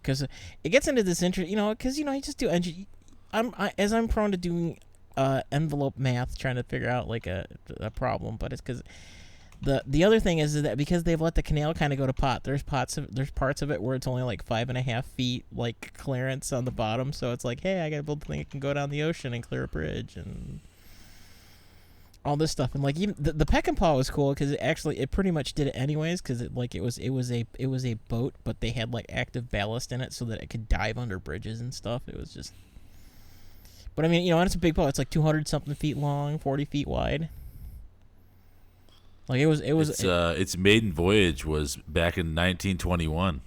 Because 0.00 0.24
it 0.64 0.70
gets 0.70 0.88
into 0.88 1.02
this 1.02 1.22
interest, 1.22 1.50
you 1.50 1.56
know, 1.56 1.70
because 1.70 1.98
you 1.98 2.06
know 2.06 2.12
you 2.12 2.22
just 2.22 2.38
do 2.38 2.48
engine. 2.48 2.86
I'm 3.34 3.54
I, 3.58 3.72
as 3.76 3.92
I'm 3.92 4.08
prone 4.08 4.30
to 4.32 4.38
doing 4.38 4.78
uh, 5.14 5.42
envelope 5.52 5.98
math, 5.98 6.38
trying 6.38 6.56
to 6.56 6.62
figure 6.62 6.88
out 6.88 7.06
like 7.06 7.26
a, 7.26 7.46
a 7.80 7.90
problem, 7.90 8.36
but 8.36 8.50
it's 8.52 8.62
because 8.62 8.82
the 9.62 9.82
the 9.86 10.04
other 10.04 10.20
thing 10.20 10.38
is 10.38 10.62
that 10.62 10.78
because 10.78 11.04
they've 11.04 11.20
let 11.20 11.34
the 11.34 11.42
canal 11.42 11.74
kind 11.74 11.92
of 11.92 11.98
go 11.98 12.06
to 12.06 12.12
pot, 12.12 12.44
there's 12.44 12.62
pots 12.62 12.96
of 12.96 13.14
there's 13.14 13.30
parts 13.30 13.60
of 13.62 13.70
it 13.70 13.82
where 13.82 13.94
it's 13.94 14.06
only 14.06 14.22
like 14.22 14.44
five 14.44 14.68
and 14.68 14.78
a 14.78 14.82
half 14.82 15.04
feet 15.06 15.44
like 15.54 15.92
clearance 15.96 16.52
on 16.52 16.64
the 16.64 16.70
bottom. 16.70 17.12
So 17.12 17.32
it's 17.32 17.44
like, 17.44 17.60
hey, 17.60 17.80
I 17.80 17.90
gotta 17.90 18.02
build 18.02 18.22
a 18.22 18.24
thing 18.26 18.38
that 18.38 18.50
can 18.50 18.60
go 18.60 18.72
down 18.72 18.90
the 18.90 19.02
ocean 19.02 19.34
and 19.34 19.42
clear 19.42 19.64
a 19.64 19.68
bridge 19.68 20.16
and 20.16 20.60
all 22.24 22.36
this 22.36 22.50
stuff. 22.50 22.74
And 22.74 22.82
like 22.82 22.96
even 22.98 23.14
the, 23.18 23.32
the 23.32 23.46
Peckinpaugh 23.46 23.96
was 23.96 24.10
cool 24.10 24.32
because 24.32 24.50
it 24.50 24.60
actually 24.60 24.98
it 24.98 25.10
pretty 25.10 25.30
much 25.30 25.52
did 25.52 25.66
it 25.66 25.74
anyways 25.74 26.20
because 26.20 26.40
it 26.40 26.54
like 26.54 26.74
it 26.74 26.82
was 26.82 26.98
it 26.98 27.10
was 27.10 27.30
a 27.30 27.46
it 27.58 27.66
was 27.66 27.84
a 27.84 27.94
boat, 28.08 28.34
but 28.44 28.60
they 28.60 28.70
had 28.70 28.92
like 28.92 29.06
active 29.10 29.50
ballast 29.50 29.92
in 29.92 30.00
it 30.00 30.12
so 30.12 30.24
that 30.26 30.42
it 30.42 30.48
could 30.48 30.68
dive 30.68 30.98
under 30.98 31.18
bridges 31.18 31.60
and 31.60 31.74
stuff. 31.74 32.02
It 32.06 32.18
was 32.18 32.32
just. 32.32 32.52
But 33.96 34.04
I 34.04 34.08
mean, 34.08 34.22
you 34.22 34.30
know, 34.30 34.38
and 34.38 34.46
it's 34.46 34.54
a 34.54 34.58
big 34.58 34.74
boat. 34.74 34.88
It's 34.88 34.98
like 34.98 35.10
200 35.10 35.48
something 35.48 35.74
feet 35.74 35.96
long, 35.96 36.38
40 36.38 36.64
feet 36.64 36.86
wide. 36.86 37.28
Like 39.30 39.38
it 39.40 39.46
was, 39.46 39.60
it 39.60 39.74
was 39.74 39.90
Its 39.90 40.02
uh, 40.02 40.34
its 40.36 40.56
maiden 40.56 40.92
voyage 40.92 41.44
was 41.44 41.76
back 41.86 42.18
in 42.18 42.34
1921. 42.34 43.42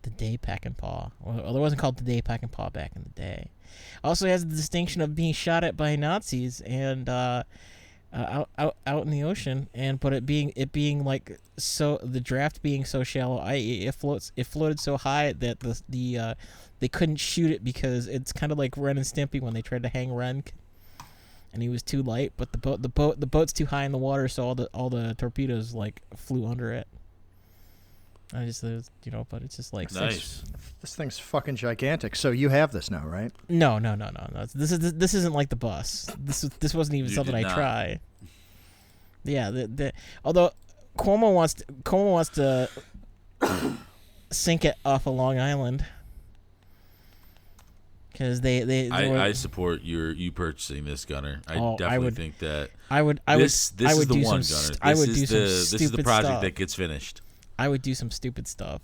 the 0.00 0.08
Day 0.10 0.38
Peckinpaugh. 0.42 1.10
Well, 1.20 1.54
it 1.54 1.60
wasn't 1.60 1.82
called 1.82 1.98
the 1.98 2.04
Day 2.04 2.22
Peckinpaugh 2.22 2.72
back 2.72 2.92
in 2.96 3.02
the 3.02 3.10
day. 3.10 3.50
Also 4.02 4.26
has 4.26 4.46
the 4.46 4.56
distinction 4.56 5.02
of 5.02 5.14
being 5.14 5.34
shot 5.34 5.64
at 5.64 5.76
by 5.76 5.96
Nazis 5.96 6.62
and 6.62 7.10
uh, 7.10 7.42
uh, 8.10 8.16
out 8.16 8.48
out 8.56 8.76
out 8.86 9.04
in 9.04 9.10
the 9.10 9.22
ocean, 9.22 9.68
and 9.74 10.00
but 10.00 10.14
it 10.14 10.24
being 10.24 10.50
it 10.56 10.72
being 10.72 11.04
like 11.04 11.38
so 11.58 11.98
the 12.02 12.20
draft 12.20 12.62
being 12.62 12.86
so 12.86 13.04
shallow, 13.04 13.36
i.e. 13.40 13.86
it 13.86 13.94
floats 13.94 14.32
it 14.34 14.46
floated 14.46 14.80
so 14.80 14.96
high 14.96 15.34
that 15.34 15.60
the 15.60 15.78
the 15.90 16.18
uh, 16.18 16.34
they 16.80 16.88
couldn't 16.88 17.16
shoot 17.16 17.50
it 17.50 17.62
because 17.62 18.08
it's 18.08 18.32
kind 18.32 18.50
of 18.50 18.56
like 18.56 18.78
Ren 18.78 18.96
and 18.96 19.04
Stimpy 19.04 19.42
when 19.42 19.52
they 19.52 19.62
tried 19.62 19.82
to 19.82 19.90
hang 19.90 20.14
Ren, 20.14 20.42
and 21.52 21.62
he 21.62 21.68
was 21.68 21.82
too 21.82 22.02
light, 22.02 22.32
but 22.36 22.52
the 22.52 22.58
boat 22.58 22.82
the 22.82 22.88
boat 22.88 23.20
the 23.20 23.26
boat's 23.26 23.52
too 23.52 23.66
high 23.66 23.84
in 23.84 23.92
the 23.92 23.98
water, 23.98 24.28
so 24.28 24.44
all 24.44 24.54
the 24.54 24.66
all 24.72 24.90
the 24.90 25.14
torpedoes 25.14 25.74
like 25.74 26.00
flew 26.16 26.46
under 26.46 26.72
it. 26.72 26.86
I 28.34 28.46
just 28.46 28.62
you 28.62 29.12
know, 29.12 29.26
but 29.28 29.42
it's 29.42 29.56
just 29.56 29.72
like 29.74 29.92
Nice. 29.92 30.42
This 30.80 30.96
thing's 30.96 31.18
fucking 31.18 31.56
gigantic. 31.56 32.16
So 32.16 32.30
you 32.30 32.48
have 32.48 32.72
this 32.72 32.90
now, 32.90 33.06
right? 33.06 33.30
No, 33.48 33.78
no, 33.78 33.94
no, 33.94 34.06
no, 34.06 34.28
no. 34.32 34.46
This 34.46 34.72
is 34.72 34.94
this 34.94 35.12
isn't 35.14 35.34
like 35.34 35.50
the 35.50 35.56
bus. 35.56 36.08
This 36.18 36.40
this 36.60 36.74
wasn't 36.74 36.96
even 36.96 37.10
You 37.10 37.14
something 37.16 37.34
I 37.34 37.42
try. 37.42 38.00
Yeah, 39.24 39.50
the, 39.50 39.66
the 39.66 39.92
although 40.24 40.52
Cuomo 40.96 41.34
wants 41.34 41.54
to, 41.54 41.64
Cuomo 41.84 42.12
wants 42.12 42.30
to 42.30 42.68
sink 44.30 44.64
it 44.64 44.74
off 44.84 45.06
of 45.06 45.14
Long 45.14 45.38
Island 45.38 45.84
because 48.22 48.40
they 48.40 48.60
they, 48.60 48.88
they 48.88 49.08
were- 49.10 49.18
I, 49.18 49.26
I 49.26 49.32
support 49.32 49.82
your 49.82 50.12
you 50.12 50.30
purchasing 50.32 50.84
this 50.84 51.04
gunner. 51.04 51.40
I 51.48 51.56
Oh, 51.56 51.74
I 51.74 51.76
definitely 51.76 52.04
would- 52.06 52.16
think 52.16 52.38
that 52.38 52.70
I 52.90 53.02
would 53.02 53.20
I 53.26 53.36
this 53.36 53.70
would 53.72 53.78
this 53.78 53.88
I 53.88 54.00
is 54.00 54.06
the 54.06 54.14
do 54.14 54.22
one 54.22 54.42
some 54.42 54.56
gunner. 54.56 54.66
st- 54.66 54.78
I 54.82 54.94
would 54.94 55.08
is 55.08 55.14
do 55.16 55.20
the 55.22 55.26
some 55.48 55.78
this 55.78 55.82
is 55.82 55.90
the 55.90 56.02
project 56.02 56.26
stuff. 56.26 56.42
that 56.42 56.54
gets 56.54 56.74
finished. 56.74 57.20
I 57.58 57.68
would 57.68 57.82
do 57.82 57.94
some 57.94 58.10
stupid 58.10 58.46
stuff. 58.48 58.80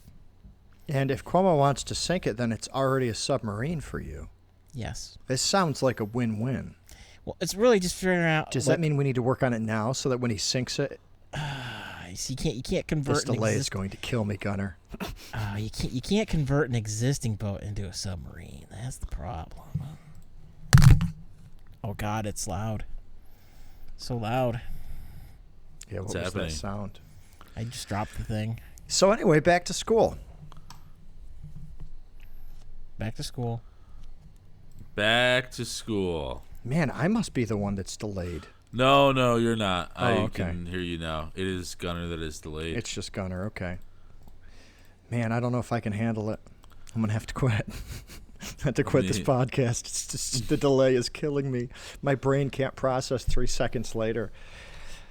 And 0.88 1.11
if 1.11 1.25
Cuomo 1.25 1.57
wants 1.59 1.85
to 1.85 1.95
sink 1.95 2.26
it, 2.26 2.37
then 2.37 2.50
it's 2.52 2.68
already 2.68 3.09
a 3.09 3.14
submarine 3.14 3.80
for 3.80 4.00
you. 4.00 4.28
Yes. 4.75 5.18
This 5.26 5.42
sounds 5.42 5.83
like 5.83 6.00
a 6.00 6.04
win-win. 6.04 6.75
Well, 7.26 7.37
it's 7.40 7.54
really 7.54 7.78
just 7.78 7.95
figuring 7.95 8.25
out. 8.25 8.50
Does 8.50 8.66
what- 8.66 8.75
that 8.75 8.80
mean 8.80 8.97
we 8.97 9.04
need 9.04 9.16
to 9.16 9.23
work 9.23 9.42
on 9.42 9.52
it 9.52 9.61
now 9.61 9.92
so 9.92 10.09
that 10.09 10.18
when 10.18 10.30
he 10.30 10.38
sinks 10.38 10.78
it, 10.78 10.99
so 12.14 12.30
you 12.30 12.36
can't 12.36 12.54
you 12.54 12.62
can't 12.62 12.86
convert 12.86 13.16
this 13.16 13.24
an 13.24 13.34
delay 13.34 13.54
is 13.54 13.68
going 13.68 13.90
to 13.90 13.96
kill 13.98 14.24
me, 14.24 14.36
Gunner? 14.36 14.76
Uh, 15.34 15.56
you 15.58 15.70
can't 15.70 15.92
you 15.92 16.00
can't 16.00 16.28
convert 16.28 16.68
an 16.68 16.74
existing 16.74 17.34
boat 17.36 17.62
into 17.62 17.84
a 17.84 17.92
submarine. 17.92 18.66
That's 18.70 18.96
the 18.96 19.06
problem. 19.06 19.66
Oh 21.84 21.94
God, 21.94 22.26
it's 22.26 22.46
loud. 22.46 22.84
So 23.96 24.16
loud. 24.16 24.60
Yeah, 25.90 25.98
what 25.98 26.04
What's 26.04 26.14
was 26.14 26.24
happening? 26.24 26.46
that 26.48 26.52
sound? 26.52 26.98
I 27.56 27.64
just 27.64 27.88
dropped 27.88 28.16
the 28.16 28.24
thing. 28.24 28.60
So 28.86 29.10
anyway, 29.12 29.40
back 29.40 29.64
to 29.66 29.72
school. 29.72 30.16
Back 32.98 33.14
to 33.16 33.22
school. 33.22 33.62
Back 34.94 35.50
to 35.52 35.64
school. 35.64 36.42
Man, 36.64 36.90
I 36.92 37.08
must 37.08 37.32
be 37.32 37.44
the 37.44 37.56
one 37.56 37.74
that's 37.76 37.96
delayed. 37.96 38.46
No, 38.72 39.12
no, 39.12 39.37
you're 39.37 39.56
not. 39.56 39.90
I 39.96 40.12
Oh, 40.12 40.16
okay. 40.25 40.44
can 40.44 40.66
hear 40.66 40.80
you 40.80 40.98
now. 40.98 41.32
It 41.34 41.46
is 41.46 41.75
Gunner 41.75 42.06
that 42.08 42.20
is 42.20 42.38
delayed. 42.40 42.76
It's 42.76 42.92
just 42.92 43.12
Gunner. 43.12 43.46
Okay. 43.46 43.78
Man, 45.10 45.32
I 45.32 45.40
don't 45.40 45.52
know 45.52 45.58
if 45.58 45.72
I 45.72 45.80
can 45.80 45.92
handle 45.92 46.30
it. 46.30 46.40
I'm 46.94 47.00
gonna 47.00 47.12
have 47.14 47.26
to 47.26 47.34
quit. 47.34 47.66
have 48.64 48.75
to 48.75 48.84
quit 48.84 49.06
this 49.08 49.18
podcast. 49.18 49.80
It's 49.87 50.06
just 50.06 50.48
the 50.48 50.56
delay 50.56 50.94
is 50.94 51.08
killing 51.08 51.50
me. 51.50 51.68
My 52.02 52.14
brain 52.14 52.50
can't 52.50 52.76
process 52.76 53.25
three 53.25 53.46
seconds 53.46 53.94
later. 53.94 54.30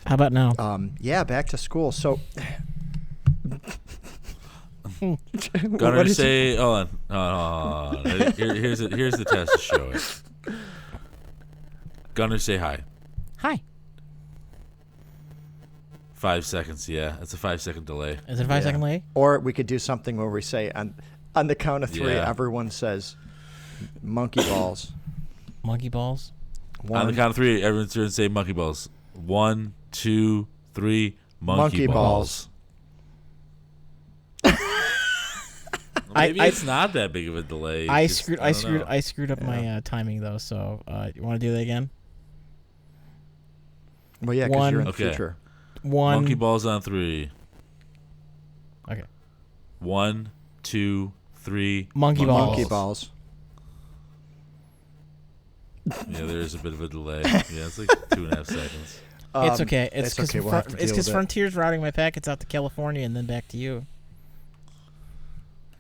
How 0.06 0.14
about 0.16 0.32
now? 0.34 0.54
Um, 0.60 0.96
yeah, 1.00 1.24
back 1.24 1.48
to 1.48 1.58
school. 1.58 1.92
So, 1.92 2.20
Gunner, 5.02 5.18
what 5.98 6.06
is 6.06 6.12
it? 6.14 6.16
say, 6.16 6.56
hold 6.56 6.78
on, 6.78 6.88
hold 7.10 7.20
on, 7.20 7.96
hold 7.96 8.22
on. 8.22 8.32
Here, 8.34 8.54
here's 8.56 8.80
the, 8.80 8.90
here's 8.96 9.16
the 9.18 9.26
test 9.26 9.52
to 9.54 9.60
show 9.60 9.92
it. 9.92 10.22
Gunner, 12.14 12.38
say 12.38 12.58
hi. 12.58 12.84
Hi. 13.38 13.62
Five 16.14 16.46
seconds. 16.46 16.90
Yeah, 16.90 17.18
it's 17.22 17.34
a 17.34 17.38
five 17.38 17.62
second 17.62 17.86
delay. 17.86 18.18
Is 18.28 18.40
it 18.40 18.46
a 18.46 18.48
five 18.48 18.62
Yeah. 18.62 18.68
second 18.68 18.80
delay? 18.82 19.04
Or 19.14 19.40
we 19.40 19.54
could 19.54 19.68
do 19.68 19.78
something 19.80 20.18
where 20.18 20.30
we 20.30 20.42
say 20.42 20.72
on 20.72 20.96
on 21.36 21.46
the 21.48 21.54
count 21.56 21.84
of 21.84 21.92
three, 21.92 22.14
Yeah. 22.16 22.28
everyone 22.28 22.72
says 22.72 23.16
monkey 24.02 24.42
balls. 24.42 24.92
Monkey 25.64 25.90
balls. 25.90 26.32
One, 26.82 27.02
On 27.02 27.08
the 27.08 27.14
count 27.14 27.30
of 27.32 27.36
three, 27.36 27.62
everyone's 27.62 27.96
going 27.96 28.08
to 28.08 28.14
say 28.14 28.28
monkey 28.28 28.54
balls. 28.54 28.90
One, 29.14 29.74
two, 29.92 30.48
three. 30.74 31.18
Monkey, 31.40 31.62
Monkey 31.62 31.88
balls. 31.88 32.50
I- 34.44 34.58
Maybe 36.16 36.40
I- 36.40 36.48
it's 36.48 36.64
not 36.64 36.94
that 36.94 37.14
big 37.14 37.28
of 37.28 37.36
a 37.36 37.44
delay. 37.44 37.88
I 37.88 38.08
Just- 38.08 38.22
screwed. 38.24 38.40
I, 38.40 38.52
don't 38.52 38.54
screwed. 38.62 38.82
know. 38.82 38.88
I 38.88 39.00
screwed 39.02 39.30
up 39.32 39.42
my 39.44 39.68
uh, 39.68 39.82
timing 39.84 40.22
though. 40.22 40.38
So 40.40 40.82
uh, 40.88 41.12
you 41.14 41.22
want 41.22 41.40
to 41.40 41.46
do 41.48 41.54
that 41.54 41.60
again? 41.60 41.92
Well, 44.22 44.34
yeah, 44.36 44.48
because 44.48 44.72
you're 44.72 44.80
in 44.82 44.86
the 44.86 44.92
Okay. 44.92 45.10
future. 45.10 45.36
One. 45.84 46.16
Monkey 46.18 46.34
balls 46.34 46.66
on 46.66 46.82
three. 46.82 47.32
Okay. 48.90 49.04
One, 49.80 50.32
two, 50.64 51.14
three. 51.36 51.90
Monkey 51.94 52.26
balls. 52.26 52.48
Monkey 52.58 52.66
balls. 52.70 53.10
Yeah, 56.10 56.26
there 56.26 56.42
is 56.42 56.54
a 56.54 56.58
bit 56.58 56.74
of 56.74 56.82
a 56.82 56.88
delay. 56.90 57.22
Yeah, 57.26 57.42
it's 57.50 57.80
like 57.80 57.88
two 58.12 58.26
and 58.26 58.34
a 58.34 58.36
half 58.38 58.48
seconds. 58.48 59.00
it's 59.36 59.60
Um, 59.60 59.62
okay. 59.62 59.90
It's 59.94 60.08
it's 60.08 60.16
because 60.16 60.30
okay, 60.32 60.40
we'll 60.42 60.52
have 60.52 60.68
to 60.68 60.82
it's 60.82 60.92
because 60.92 61.08
it. 61.08 61.12
Frontier's 61.12 61.56
routing 61.56 61.80
my 61.80 61.92
packets 61.92 62.28
out 62.28 62.40
to 62.42 62.46
California 62.46 63.04
and 63.06 63.16
then 63.16 63.26
back 63.26 63.48
to 63.50 63.58
you. 63.58 63.86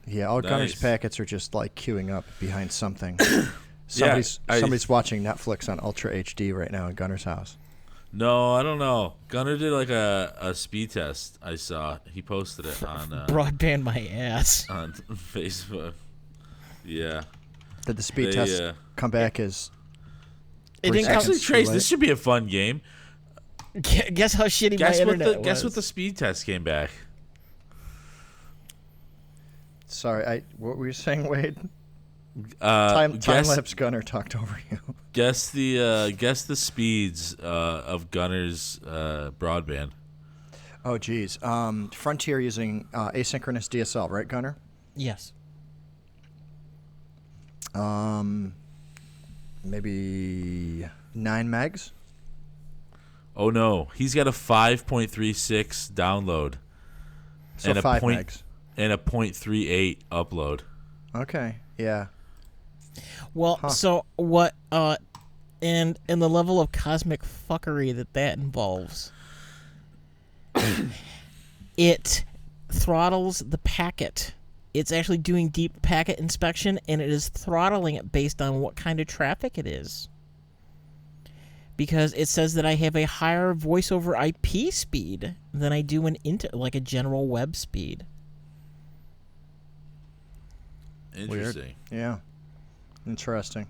Yeah, 0.05 0.27
all 0.27 0.41
Gunner's 0.41 0.75
packets 0.75 1.19
are 1.19 1.25
just 1.25 1.53
like 1.53 1.75
queuing 1.75 2.09
up 2.09 2.23
behind 2.39 2.71
something. 2.71 3.19
somebody's 3.87 4.39
I- 4.47 4.61
somebody's 4.61 4.87
watching 4.87 5.21
Netflix 5.23 5.67
on 5.67 5.81
Ultra 5.81 6.13
HD 6.23 6.53
right 6.53 6.71
now 6.71 6.87
in 6.87 6.95
Gunner's 6.95 7.25
house. 7.25 7.57
No, 8.13 8.53
I 8.53 8.63
don't 8.63 8.79
know. 8.79 9.13
Gunner 9.27 9.57
did 9.57 9.71
like 9.71 9.89
a, 9.89 10.33
a 10.39 10.55
speed 10.55 10.91
test. 10.91 11.37
I 11.43 11.55
saw 11.55 11.99
he 12.11 12.21
posted 12.21 12.65
it 12.65 12.81
on 12.83 13.11
uh, 13.13 13.27
Broadband 13.29 13.83
my 13.83 14.07
ass. 14.11 14.67
on 14.69 14.93
Facebook. 15.11 15.93
Yeah, 16.85 17.23
Did 17.85 17.97
the 17.97 18.03
speed 18.03 18.27
They, 18.27 18.31
test 18.31 18.61
uh, 18.61 18.73
come 18.95 19.11
back 19.11 19.41
as 19.41 19.71
It 20.81 20.91
didn't 20.91 21.09
actually, 21.09 21.21
seconds 21.35 21.41
Trace, 21.43 21.67
late. 21.67 21.73
this 21.73 21.85
should 21.85 21.99
be 21.99 22.11
a 22.11 22.15
fun 22.15 22.47
game. 22.47 22.81
Guess 23.81 24.33
how 24.33 24.45
shitty 24.45 24.77
Guess 24.77 24.99
my 24.99 25.05
what 25.05 25.13
internet 25.15 25.37
the 25.37 25.43
guess 25.43 25.63
what 25.63 25.75
the 25.75 25.81
speed 25.81 26.17
test 26.17 26.45
came 26.45 26.63
back. 26.63 26.89
Sorry, 29.85 30.25
I 30.25 30.43
what 30.57 30.77
were 30.77 30.87
you 30.87 30.93
saying, 30.93 31.27
Wade? 31.27 31.57
Uh, 32.61 32.93
time 32.93 33.19
time 33.19 33.37
guess, 33.37 33.47
lapse 33.49 33.73
Gunner 33.73 34.01
talked 34.03 34.35
over 34.35 34.59
you. 34.69 34.79
guess 35.13 35.49
the 35.49 35.79
uh, 35.81 36.09
guess 36.15 36.43
the 36.43 36.55
speeds 36.55 37.35
uh, 37.41 37.83
of 37.85 38.11
Gunner's 38.11 38.79
uh, 38.85 39.31
broadband. 39.39 39.91
Oh 40.85 40.97
geez. 40.97 41.41
Um, 41.43 41.89
Frontier 41.89 42.39
using 42.39 42.87
uh, 42.93 43.11
asynchronous 43.11 43.67
DSL, 43.67 44.09
right, 44.09 44.27
Gunner? 44.27 44.55
Yes. 44.95 45.33
Um, 47.75 48.53
maybe 49.63 50.87
nine 51.13 51.47
megs. 51.49 51.91
Oh 53.35 53.49
no, 53.49 53.89
he's 53.95 54.15
got 54.15 54.27
a 54.27 54.31
5.36 54.31 55.91
download 55.91 56.55
So 57.57 57.69
And 57.69 57.77
a 57.79 57.81
five 57.81 58.01
point- 58.01 58.27
megs. 58.27 58.43
and 58.77 58.91
a 58.91 58.97
0.38 58.97 59.99
upload. 60.11 60.61
Okay. 61.13 61.57
Yeah. 61.77 62.07
Well, 63.33 63.57
Huh. 63.61 63.69
so 63.69 64.05
what? 64.15 64.53
Uh, 64.71 64.97
and 65.61 65.97
and 66.07 66.21
the 66.21 66.29
level 66.29 66.61
of 66.61 66.71
cosmic 66.71 67.21
fuckery 67.23 67.95
that 67.95 68.13
that 68.13 68.37
involves. 68.37 69.11
it 71.77 72.25
throttles 72.71 73.39
the 73.39 73.57
packet. 73.59 74.33
It's 74.73 74.91
actually 74.91 75.17
doing 75.17 75.49
deep 75.49 75.81
packet 75.81 76.19
inspection, 76.19 76.79
and 76.87 77.01
it 77.01 77.09
is 77.09 77.29
throttling 77.29 77.95
it 77.95 78.11
based 78.11 78.41
on 78.41 78.59
what 78.59 78.75
kind 78.75 78.99
of 78.99 79.07
traffic 79.07 79.57
it 79.57 79.65
is. 79.67 80.09
because 81.75 82.11
it 82.15 82.27
says 82.27 82.55
that 82.55 82.65
I 82.65 82.73
have 82.73 82.95
a 82.95 83.03
higher 83.03 83.53
voice 83.53 83.91
over 83.91 84.15
IP 84.15 84.71
speed 84.73 85.35
than 85.53 85.71
I 85.71 85.81
do 85.83 86.07
an 86.07 86.17
inter 86.23 86.49
like 86.51 86.73
a 86.73 86.79
general 86.79 87.27
web 87.27 87.55
speed. 87.55 88.03
Interesting. 91.15 91.75
Yeah. 91.91 92.17
Interesting. 93.07 93.67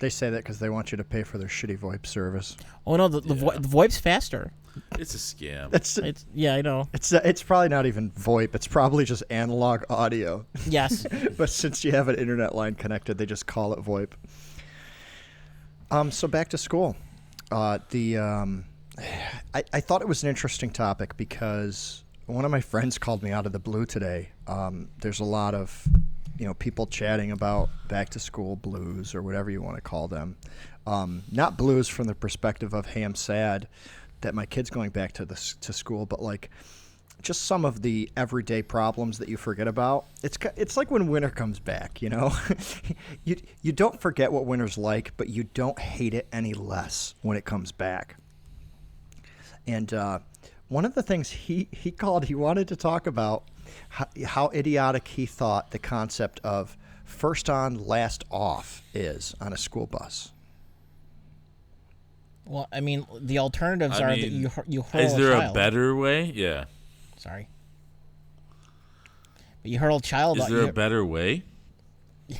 They 0.00 0.10
say 0.10 0.28
that 0.30 0.38
because 0.38 0.58
they 0.58 0.68
want 0.70 0.92
you 0.92 0.96
to 0.98 1.04
pay 1.04 1.22
for 1.22 1.38
their 1.38 1.48
shitty 1.48 1.78
VoIP 1.78 2.04
service. 2.04 2.56
Oh 2.86 2.96
no, 2.96 3.08
the 3.08 3.20
the, 3.20 3.34
vo- 3.34 3.52
the 3.52 3.68
VoIP's 3.68 3.98
faster. 3.98 4.52
It's 4.98 5.14
a 5.14 5.18
scam. 5.18 5.72
It's 5.72 5.98
It's 5.98 6.26
yeah, 6.34 6.54
I 6.56 6.62
know. 6.62 6.88
it's 6.92 7.12
it's 7.12 7.42
probably 7.42 7.68
not 7.68 7.86
even 7.86 8.10
VoIP. 8.10 8.54
It's 8.54 8.66
probably 8.66 9.04
just 9.04 9.22
analog 9.30 9.84
audio. 9.88 10.44
Yes. 10.66 11.06
but 11.38 11.48
since 11.48 11.84
you 11.84 11.92
have 11.92 12.08
an 12.08 12.16
internet 12.16 12.54
line 12.54 12.74
connected, 12.74 13.18
they 13.18 13.26
just 13.26 13.46
call 13.46 13.72
it 13.72 13.78
VoIP. 13.78 14.10
Um, 15.90 16.10
so 16.10 16.26
back 16.26 16.48
to 16.50 16.58
school. 16.58 16.96
Uh, 17.52 17.78
the 17.90 18.18
um, 18.18 18.64
I, 19.54 19.62
I 19.72 19.80
thought 19.80 20.02
it 20.02 20.08
was 20.08 20.22
an 20.24 20.28
interesting 20.28 20.70
topic 20.70 21.16
because 21.16 22.02
one 22.26 22.44
of 22.44 22.50
my 22.50 22.60
friends 22.60 22.98
called 22.98 23.22
me 23.22 23.30
out 23.30 23.46
of 23.46 23.52
the 23.52 23.58
blue 23.60 23.86
today. 23.86 24.30
Um, 24.48 24.88
there's 25.00 25.20
a 25.20 25.24
lot 25.24 25.54
of 25.54 25.86
you 26.38 26.46
know 26.46 26.54
people 26.54 26.86
chatting 26.86 27.30
about 27.30 27.68
back 27.88 28.08
to 28.10 28.18
school 28.18 28.56
blues 28.56 29.14
or 29.14 29.22
whatever 29.22 29.50
you 29.50 29.62
want 29.62 29.76
to 29.76 29.82
call 29.82 30.08
them. 30.08 30.36
Um, 30.86 31.22
not 31.32 31.56
blues 31.56 31.88
from 31.88 32.06
the 32.06 32.14
perspective 32.14 32.74
of 32.74 32.86
hey 32.86 33.02
I'm 33.02 33.14
sad 33.14 33.68
that 34.20 34.34
my 34.34 34.46
kid's 34.46 34.70
going 34.70 34.90
back 34.90 35.12
to 35.12 35.24
the 35.24 35.34
to 35.60 35.72
school, 35.72 36.06
but 36.06 36.20
like 36.20 36.50
just 37.22 37.42
some 37.46 37.64
of 37.64 37.82
the 37.82 38.10
everyday 38.16 38.62
problems 38.62 39.18
that 39.18 39.28
you 39.28 39.36
forget 39.36 39.68
about. 39.68 40.06
It's 40.22 40.36
it's 40.56 40.76
like 40.76 40.90
when 40.90 41.08
winter 41.08 41.30
comes 41.30 41.58
back, 41.58 42.02
you 42.02 42.08
know. 42.08 42.32
you 43.24 43.36
you 43.62 43.72
don't 43.72 44.00
forget 44.00 44.32
what 44.32 44.46
winter's 44.46 44.78
like, 44.78 45.12
but 45.16 45.28
you 45.28 45.44
don't 45.44 45.78
hate 45.78 46.14
it 46.14 46.26
any 46.32 46.54
less 46.54 47.14
when 47.22 47.36
it 47.36 47.44
comes 47.44 47.72
back. 47.72 48.16
And 49.66 49.92
uh, 49.94 50.18
one 50.68 50.84
of 50.84 50.94
the 50.94 51.02
things 51.02 51.30
he 51.30 51.68
he 51.72 51.90
called, 51.90 52.24
he 52.24 52.34
wanted 52.34 52.68
to 52.68 52.76
talk 52.76 53.06
about 53.06 53.44
how, 53.90 54.06
how 54.26 54.48
idiotic 54.54 55.08
he 55.08 55.26
thought 55.26 55.70
the 55.70 55.78
concept 55.78 56.40
of 56.44 56.76
first 57.04 57.48
on, 57.50 57.74
last 57.86 58.24
off 58.30 58.82
is 58.94 59.34
on 59.40 59.52
a 59.52 59.56
school 59.56 59.86
bus. 59.86 60.32
well, 62.46 62.68
I 62.72 62.80
mean, 62.80 63.06
the 63.20 63.38
alternatives 63.38 63.98
I 64.00 64.02
are 64.04 64.08
that 64.16 64.28
you 64.28 64.48
hur- 64.48 64.64
you 64.68 64.82
hurl 64.82 65.00
Is 65.02 65.16
there 65.16 65.32
a 65.32 65.38
child. 65.40 65.54
better 65.54 65.94
way? 65.96 66.24
Yeah. 66.24 66.64
Sorry. 67.16 67.48
But 69.62 69.70
you 69.70 69.78
hurl 69.78 69.96
a 69.96 70.00
child. 70.02 70.38
Is 70.38 70.48
there 70.48 70.62
you- 70.62 70.68
a 70.68 70.72
better 70.72 71.04
way? 71.04 71.42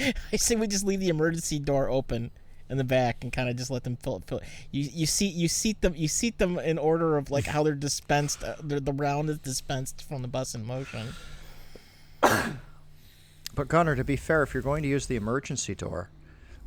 I 0.00 0.36
say 0.36 0.54
we 0.56 0.66
just 0.68 0.84
leave 0.84 1.00
the 1.00 1.08
emergency 1.08 1.58
door 1.58 1.88
open 1.88 2.30
in 2.70 2.78
the 2.78 2.84
back 2.84 3.22
and 3.22 3.32
kind 3.32 3.48
of 3.48 3.56
just 3.56 3.70
let 3.70 3.84
them 3.84 3.96
fill 3.96 4.16
it. 4.16 4.24
Fill 4.26 4.38
it. 4.38 4.44
You 4.70 4.88
you 4.92 5.06
seat 5.06 5.34
you 5.34 5.48
seat 5.48 5.80
them 5.80 5.94
you 5.96 6.08
seat 6.08 6.38
them 6.38 6.58
in 6.58 6.78
order 6.78 7.16
of 7.16 7.30
like 7.30 7.46
how 7.46 7.62
they're 7.62 7.74
dispensed. 7.74 8.42
Uh, 8.42 8.56
the, 8.62 8.80
the 8.80 8.92
round 8.92 9.30
is 9.30 9.38
dispensed 9.38 10.02
from 10.02 10.22
the 10.22 10.28
bus 10.28 10.54
in 10.54 10.64
motion. 10.66 11.08
But 13.58 13.66
Gunnar, 13.66 13.96
to 13.96 14.04
be 14.04 14.14
fair, 14.14 14.44
if 14.44 14.54
you're 14.54 14.62
going 14.62 14.84
to 14.84 14.88
use 14.88 15.06
the 15.06 15.16
emergency 15.16 15.74
door, 15.74 16.10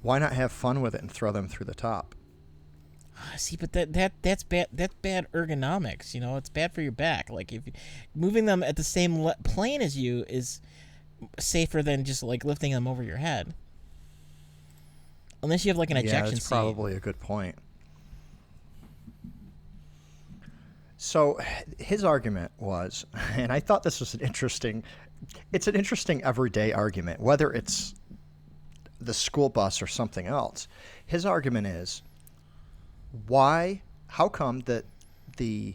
why 0.02 0.20
not 0.20 0.34
have 0.34 0.52
fun 0.52 0.82
with 0.82 0.94
it 0.94 1.00
and 1.00 1.10
throw 1.10 1.32
them 1.32 1.48
through 1.48 1.68
the 1.68 1.74
top? 1.74 2.16
Ah, 3.18 3.36
See, 3.38 3.56
but 3.56 3.72
that 3.72 3.94
that 3.94 4.12
that's 4.22 4.44
bad. 4.44 4.68
That's 4.74 4.96
bad 4.96 5.32
ergonomics. 5.32 6.14
You 6.14 6.20
know, 6.20 6.36
it's 6.36 6.50
bad 6.50 6.74
for 6.74 6.82
your 6.82 6.92
back. 6.92 7.30
Like 7.30 7.54
if 7.54 7.62
moving 8.14 8.44
them 8.44 8.62
at 8.62 8.76
the 8.76 8.84
same 8.84 9.24
le- 9.24 9.38
plane 9.44 9.82
as 9.82 9.98
you 9.98 10.26
is 10.28 10.60
safer 11.40 11.82
than 11.82 12.04
just 12.04 12.24
like 12.24 12.44
lifting 12.44 12.74
them 12.74 12.88
over 12.88 13.04
your 13.04 13.18
head. 13.18 13.54
Unless 15.44 15.66
you 15.66 15.70
have 15.70 15.78
like 15.78 15.90
an 15.90 15.98
yeah, 15.98 16.04
ejection 16.04 16.36
that's 16.36 16.46
seat. 16.46 16.56
probably 16.56 16.94
a 16.96 17.00
good 17.00 17.20
point. 17.20 17.56
So 20.98 21.40
his 21.80 22.04
argument 22.04 22.52
was, 22.60 23.06
and 23.36 23.52
I 23.52 23.60
thought 23.60 23.82
this 23.82 24.00
was 24.00 24.14
an 24.14 24.20
interesting, 24.20 24.84
it's 25.52 25.68
an 25.68 25.76
interesting 25.76 26.24
everyday 26.24 26.74
argument, 26.74 27.20
whether 27.20 27.52
it's 27.52 27.96
the 29.00 29.14
school 29.14 29.50
bus 29.50 29.82
or 29.82 29.88
something 29.88 30.28
else. 30.28 30.68
His 31.08 31.26
argument 31.26 31.66
is, 31.66 32.04
why, 33.28 33.82
how 34.08 34.30
come 34.30 34.60
that 34.62 34.86
the, 35.38 35.74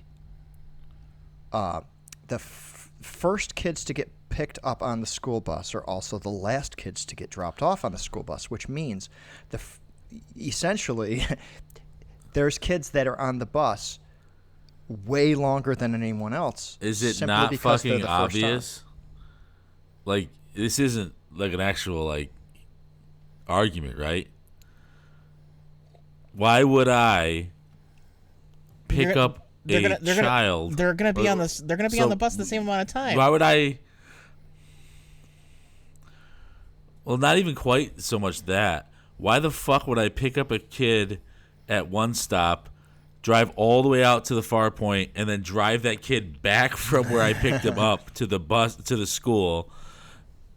uh, 1.52 1.81
the 2.29 2.37
f- 2.37 2.90
first 3.02 3.57
kids 3.57 3.85
to 3.87 3.94
get 3.94 4.09
picked 4.37 4.59
up 4.62 4.83
on 4.83 5.01
the 5.01 5.07
school 5.07 5.40
bus 5.40 5.75
are 5.75 5.81
also 5.85 6.18
the 6.18 6.29
last 6.29 6.77
kids 6.77 7.07
to 7.07 7.16
get 7.16 7.31
dropped 7.31 7.62
off 7.62 7.87
on 7.87 7.92
the 7.92 7.96
school 7.99 8.22
bus, 8.22 8.51
which 8.51 8.68
means 8.68 9.09
the 9.49 9.57
f- 9.57 9.81
essentially 10.38 11.25
there's 12.35 12.59
kids 12.59 12.90
that 12.90 13.07
are 13.07 13.18
on 13.18 13.38
the 13.38 13.46
bus 13.46 13.99
way 15.07 15.35
longer 15.35 15.75
than 15.75 15.94
anyone 15.94 16.35
else. 16.35 16.77
Is 16.83 17.03
it 17.03 17.27
not 17.27 17.55
fucking 17.55 18.01
the 18.01 18.07
obvious? 18.07 18.85
Like 20.05 20.29
this 20.55 20.79
isn't 20.81 21.14
like 21.35 21.55
an 21.55 21.61
actual 21.62 22.05
like 22.05 22.31
argument, 23.49 23.99
right? 23.99 24.29
Why 26.35 26.62
would 26.62 26.88
I 26.88 27.49
pick 28.88 29.09
gonna- 29.14 29.20
up 29.25 29.49
They're 29.64 29.79
a 29.79 29.83
gonna 29.83 29.99
they're 30.03 30.14
gonna 30.16 30.27
child? 30.29 30.77
they're 30.77 30.92
gonna 30.92 31.14
be 31.14 31.27
or- 31.27 31.31
on 31.31 31.38
this. 31.38 31.57
They're 31.57 31.79
gonna 31.79 31.88
be 31.88 31.96
so 31.96 32.03
on 32.05 32.11
the 32.11 32.16
bus 32.16 32.37
the 32.37 32.44
same 32.44 32.62
amount 32.62 32.83
of 32.83 32.88
time. 32.92 33.16
Why 33.16 33.31
would 33.31 33.40
I? 33.40 33.79
Well, 37.07 37.19
not 37.19 37.38
even 37.38 37.55
quite 37.55 38.03
so 38.03 38.19
much 38.19 38.42
that. 38.42 38.90
Why 39.16 39.38
the 39.38 39.53
fuck 39.53 39.87
would 39.87 39.99
I 39.99 40.09
pick 40.09 40.37
up 40.37 40.51
a 40.51 40.59
kid 40.59 41.21
at 41.69 41.88
one 41.88 42.14
stop, 42.14 42.69
drive 43.23 43.53
all 43.55 43.85
the 43.85 43.88
way 43.88 44.03
out 44.03 44.25
to 44.27 44.35
the 44.35 44.42
far 44.42 44.73
point, 44.73 45.12
and 45.14 45.29
then 45.29 45.40
drive 45.40 45.83
that 45.83 46.03
kid 46.03 46.42
back 46.42 46.77
from 46.77 47.09
where 47.09 47.23
I 47.23 47.33
picked 47.33 47.64
him 47.64 47.79
up 47.79 48.12
to 48.14 48.27
the 48.27 48.40
bus 48.40 48.75
to 48.75 48.97
the 48.97 49.07
school, 49.07 49.71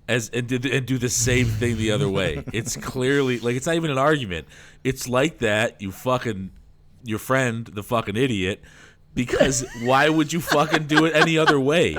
as 0.07 0.29
and 0.29 0.47
do, 0.47 0.59
and 0.71 0.87
do 0.87 0.97
the 0.97 1.09
same 1.09 1.45
thing 1.45 1.77
the 1.77 1.91
other 1.91 2.09
way? 2.09 2.43
It's 2.51 2.75
clearly 2.75 3.39
like 3.39 3.55
it's 3.55 3.67
not 3.67 3.75
even 3.75 3.91
an 3.91 3.99
argument. 3.99 4.47
It's 4.83 5.07
like 5.07 5.37
that. 5.39 5.79
You 5.79 5.91
fucking 5.91 6.49
your 7.03 7.19
friend, 7.19 7.67
the 7.67 7.83
fucking 7.83 8.15
idiot. 8.15 8.61
Because 9.15 9.65
why 9.83 10.07
would 10.09 10.31
you 10.31 10.39
fucking 10.39 10.87
do 10.87 11.05
it 11.05 11.15
any 11.15 11.37
other 11.37 11.59
way? 11.59 11.95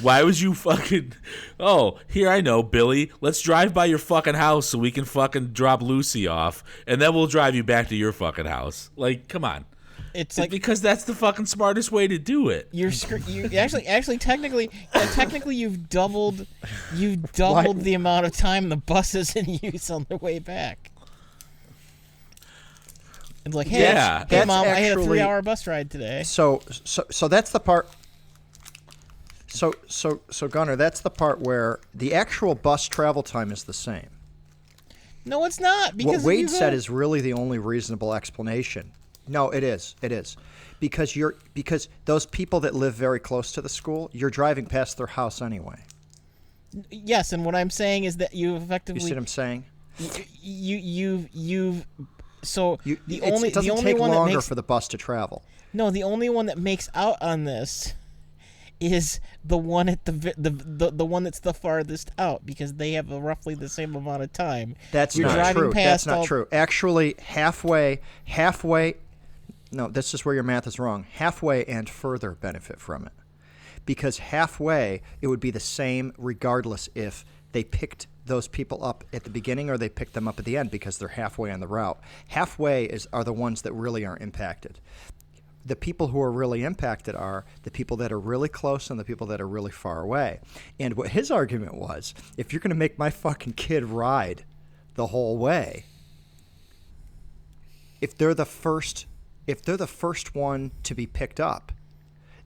Why 0.00 0.22
would 0.24 0.40
you 0.40 0.54
fucking? 0.54 1.12
Oh, 1.60 1.98
here 2.08 2.28
I 2.28 2.40
know, 2.40 2.62
Billy. 2.62 3.12
Let's 3.20 3.40
drive 3.40 3.72
by 3.72 3.84
your 3.84 3.98
fucking 3.98 4.34
house 4.34 4.66
so 4.66 4.78
we 4.78 4.90
can 4.90 5.04
fucking 5.04 5.48
drop 5.48 5.82
Lucy 5.82 6.26
off, 6.26 6.64
and 6.86 7.00
then 7.00 7.14
we'll 7.14 7.26
drive 7.28 7.54
you 7.54 7.62
back 7.62 7.88
to 7.88 7.94
your 7.96 8.12
fucking 8.12 8.46
house. 8.46 8.90
Like, 8.96 9.28
come 9.28 9.44
on. 9.44 9.66
it's 10.14 10.36
like 10.38 10.50
because 10.50 10.80
that's 10.80 11.04
the 11.04 11.14
fucking 11.14 11.46
smartest 11.46 11.92
way 11.92 12.06
to 12.08 12.18
do 12.18 12.48
it. 12.48 12.68
you're 12.72 12.92
scr- 12.92 13.16
you 13.28 13.44
actually 13.56 13.86
actually 13.86 14.18
technically 14.18 14.70
yeah, 14.94 15.06
technically 15.12 15.56
you've 15.56 15.88
doubled 15.88 16.46
you've 16.94 17.32
doubled 17.32 17.80
the 17.80 17.94
amount 17.94 18.24
of 18.26 18.32
time 18.32 18.68
the 18.68 18.76
bus 18.76 19.14
is 19.14 19.34
in 19.36 19.58
use 19.62 19.90
on 19.90 20.06
the 20.08 20.16
way 20.16 20.38
back. 20.38 20.90
It's 23.44 23.54
like, 23.54 23.66
hey, 23.66 23.82
Yeah. 23.82 24.20
hey 24.20 24.24
That's 24.28 24.46
mom, 24.46 24.66
I 24.66 24.70
had 24.80 24.98
a 24.98 25.04
three-hour 25.04 25.42
bus 25.42 25.66
ride 25.66 25.90
today. 25.90 26.22
So 26.24 26.60
so 26.84 27.04
so 27.10 27.28
that's 27.28 27.50
the 27.50 27.60
part. 27.60 27.88
So 29.48 29.72
so 29.86 30.20
so 30.30 30.48
Gunnar, 30.48 30.76
that's 30.76 31.00
the 31.00 31.10
part 31.10 31.40
where 31.40 31.78
the 31.94 32.14
actual 32.14 32.54
bus 32.54 32.88
travel 32.88 33.22
time 33.22 33.52
is 33.52 33.64
the 33.64 33.72
same. 33.72 34.08
No, 35.26 35.44
it's 35.44 35.60
not 35.60 35.96
because 35.96 36.22
what 36.22 36.24
Wade 36.24 36.50
said 36.50 36.74
is 36.74 36.90
really 36.90 37.20
the 37.20 37.32
only 37.34 37.58
reasonable 37.58 38.14
explanation. 38.14 38.92
No, 39.26 39.50
it 39.50 39.62
is. 39.62 39.94
It 40.02 40.12
is. 40.12 40.36
Because 40.80 41.16
you're 41.16 41.36
because 41.54 41.88
those 42.04 42.26
people 42.26 42.60
that 42.60 42.74
live 42.74 42.94
very 42.94 43.20
close 43.20 43.52
to 43.52 43.62
the 43.62 43.68
school, 43.68 44.10
you're 44.12 44.28
driving 44.30 44.66
past 44.66 44.98
their 44.98 45.06
house 45.06 45.40
anyway. 45.40 45.78
yes, 46.90 47.32
and 47.32 47.44
what 47.44 47.54
I'm 47.54 47.70
saying 47.70 48.04
is 48.04 48.16
that 48.18 48.34
you 48.34 48.50
You 48.50 48.56
effectively 48.56 49.00
see 49.00 49.10
what 49.10 49.18
I'm 49.18 49.26
saying? 49.26 49.64
you 50.42 50.76
you 50.76 51.28
you've 51.32 51.86
so 52.44 52.78
You, 52.84 52.98
the 53.06 53.22
only 53.22 53.48
it 53.48 53.54
doesn't 53.54 53.66
the 53.68 53.72
only 53.72 53.92
take 53.92 54.00
one 54.00 54.10
longer 54.10 54.30
that 54.30 54.36
makes 54.36 54.48
for 54.48 54.54
the 54.54 54.62
bus 54.62 54.88
to 54.88 54.96
travel. 54.98 55.42
no 55.72 55.90
the 55.90 56.02
only 56.02 56.28
one 56.28 56.46
that 56.46 56.58
makes 56.58 56.88
out 56.94 57.16
on 57.20 57.44
this 57.44 57.94
is 58.80 59.20
the 59.44 59.56
one 59.56 59.88
at 59.88 60.04
the 60.04 60.12
the 60.36 60.50
the, 60.50 60.90
the 60.90 61.04
one 61.04 61.22
that's 61.24 61.40
the 61.40 61.54
farthest 61.54 62.10
out 62.18 62.44
because 62.44 62.74
they 62.74 62.92
have 62.92 63.10
roughly 63.10 63.54
the 63.54 63.68
same 63.68 63.94
amount 63.94 64.22
of 64.22 64.32
time. 64.32 64.74
That's 64.92 65.16
You're 65.16 65.28
not 65.28 65.52
true. 65.54 65.72
That's 65.72 66.06
not 66.06 66.18
all- 66.18 66.26
true. 66.26 66.48
Actually, 66.52 67.14
halfway, 67.20 68.00
halfway. 68.24 68.96
No, 69.70 69.88
this 69.88 70.12
is 70.12 70.24
where 70.24 70.34
your 70.34 70.44
math 70.44 70.66
is 70.66 70.78
wrong. 70.78 71.06
Halfway 71.14 71.64
and 71.64 71.88
further 71.88 72.32
benefit 72.32 72.80
from 72.80 73.06
it, 73.06 73.12
because 73.86 74.18
halfway 74.18 75.02
it 75.22 75.28
would 75.28 75.40
be 75.40 75.50
the 75.52 75.60
same 75.60 76.12
regardless 76.18 76.88
if 76.94 77.24
they 77.54 77.62
picked 77.62 78.08
those 78.26 78.48
people 78.48 78.84
up 78.84 79.04
at 79.12 79.22
the 79.22 79.30
beginning 79.30 79.70
or 79.70 79.78
they 79.78 79.88
picked 79.88 80.12
them 80.12 80.26
up 80.26 80.40
at 80.40 80.44
the 80.44 80.56
end 80.56 80.72
because 80.72 80.98
they're 80.98 81.06
halfway 81.06 81.52
on 81.52 81.60
the 81.60 81.68
route. 81.68 82.00
Halfway 82.26 82.86
is 82.86 83.06
are 83.12 83.22
the 83.22 83.32
ones 83.32 83.62
that 83.62 83.72
really 83.72 84.04
aren't 84.04 84.22
impacted. 84.22 84.80
The 85.64 85.76
people 85.76 86.08
who 86.08 86.20
are 86.20 86.32
really 86.32 86.64
impacted 86.64 87.14
are 87.14 87.44
the 87.62 87.70
people 87.70 87.96
that 87.98 88.10
are 88.10 88.18
really 88.18 88.48
close 88.48 88.90
and 88.90 88.98
the 88.98 89.04
people 89.04 89.28
that 89.28 89.40
are 89.40 89.46
really 89.46 89.70
far 89.70 90.00
away. 90.00 90.40
And 90.80 90.94
what 90.94 91.10
his 91.10 91.30
argument 91.30 91.74
was, 91.74 92.12
if 92.36 92.52
you're 92.52 92.58
going 92.58 92.70
to 92.70 92.74
make 92.74 92.98
my 92.98 93.08
fucking 93.08 93.52
kid 93.52 93.84
ride 93.84 94.44
the 94.96 95.06
whole 95.06 95.38
way, 95.38 95.84
if 98.00 98.18
they're 98.18 98.34
the 98.34 98.44
first 98.44 99.06
if 99.46 99.62
they're 99.62 99.76
the 99.76 99.86
first 99.86 100.34
one 100.34 100.72
to 100.82 100.94
be 100.94 101.06
picked 101.06 101.38
up, 101.38 101.70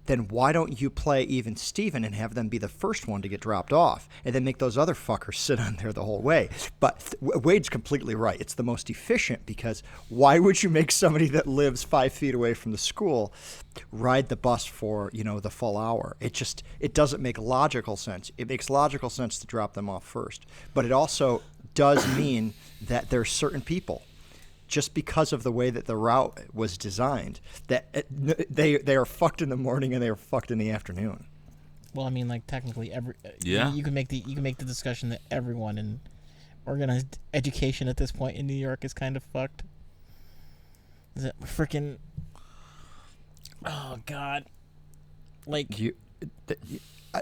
then 0.08 0.26
why 0.28 0.50
don't 0.52 0.80
you 0.80 0.90
play 0.90 1.22
even 1.22 1.54
Steven 1.54 2.04
and 2.04 2.14
have 2.14 2.34
them 2.34 2.48
be 2.48 2.58
the 2.58 2.68
first 2.68 3.06
one 3.06 3.22
to 3.22 3.28
get 3.28 3.40
dropped 3.40 3.72
off 3.72 4.08
and 4.24 4.34
then 4.34 4.42
make 4.42 4.58
those 4.58 4.76
other 4.76 4.94
fuckers 4.94 5.34
sit 5.36 5.60
on 5.60 5.76
there 5.76 5.92
the 5.92 6.04
whole 6.04 6.20
way? 6.20 6.48
But 6.80 7.14
Wade's 7.20 7.68
completely 7.68 8.14
right. 8.14 8.40
It's 8.40 8.54
the 8.54 8.64
most 8.64 8.90
efficient 8.90 9.46
because 9.46 9.82
why 10.08 10.38
would 10.38 10.62
you 10.62 10.68
make 10.68 10.90
somebody 10.90 11.28
that 11.28 11.46
lives 11.46 11.84
five 11.84 12.12
feet 12.12 12.34
away 12.34 12.54
from 12.54 12.72
the 12.72 12.78
school 12.78 13.32
ride 13.92 14.28
the 14.28 14.36
bus 14.36 14.64
for, 14.64 15.10
you 15.12 15.22
know, 15.22 15.38
the 15.38 15.50
full 15.50 15.76
hour? 15.76 16.16
It 16.20 16.32
just, 16.32 16.64
it 16.80 16.94
doesn't 16.94 17.22
make 17.22 17.38
logical 17.38 17.96
sense. 17.96 18.32
It 18.36 18.48
makes 18.48 18.68
logical 18.68 19.10
sense 19.10 19.38
to 19.38 19.46
drop 19.46 19.74
them 19.74 19.88
off 19.88 20.04
first. 20.04 20.46
But 20.74 20.84
it 20.84 20.92
also 20.92 21.42
does 21.74 22.04
mean 22.16 22.54
that 22.82 23.10
there's 23.10 23.30
certain 23.30 23.60
people 23.60 24.02
just 24.68 24.94
because 24.94 25.32
of 25.32 25.42
the 25.42 25.50
way 25.52 25.70
that 25.70 25.86
the 25.86 25.96
route 25.96 26.38
was 26.52 26.78
designed 26.78 27.40
that 27.68 27.88
it, 27.92 28.06
they 28.54 28.76
they 28.78 28.94
are 28.96 29.04
fucked 29.06 29.42
in 29.42 29.48
the 29.48 29.56
morning 29.56 29.92
and 29.94 30.02
they 30.02 30.08
are 30.08 30.14
fucked 30.16 30.50
in 30.50 30.58
the 30.58 30.70
afternoon. 30.70 31.24
Well, 31.94 32.06
I 32.06 32.10
mean, 32.10 32.28
like 32.28 32.46
technically, 32.46 32.92
every 32.92 33.14
uh, 33.24 33.30
Yeah. 33.42 33.70
you, 33.70 33.78
you 33.78 33.82
can 33.82 33.94
make 33.94 34.08
the 34.08 34.18
you 34.18 34.34
can 34.34 34.42
make 34.42 34.58
the 34.58 34.64
discussion 34.66 35.08
that 35.08 35.22
everyone 35.30 35.78
in 35.78 36.00
organized 36.66 37.18
education 37.32 37.88
at 37.88 37.96
this 37.96 38.12
point 38.12 38.36
in 38.36 38.46
New 38.46 38.52
York 38.54 38.84
is 38.84 38.92
kind 38.92 39.16
of 39.16 39.22
fucked. 39.24 39.62
Is 41.16 41.24
it 41.24 41.34
freaking? 41.42 41.96
Oh 43.64 43.98
God! 44.06 44.44
Like 45.46 45.78
You, 45.78 45.94
th- 46.46 46.60
you- 46.68 46.78
I- 46.78 46.80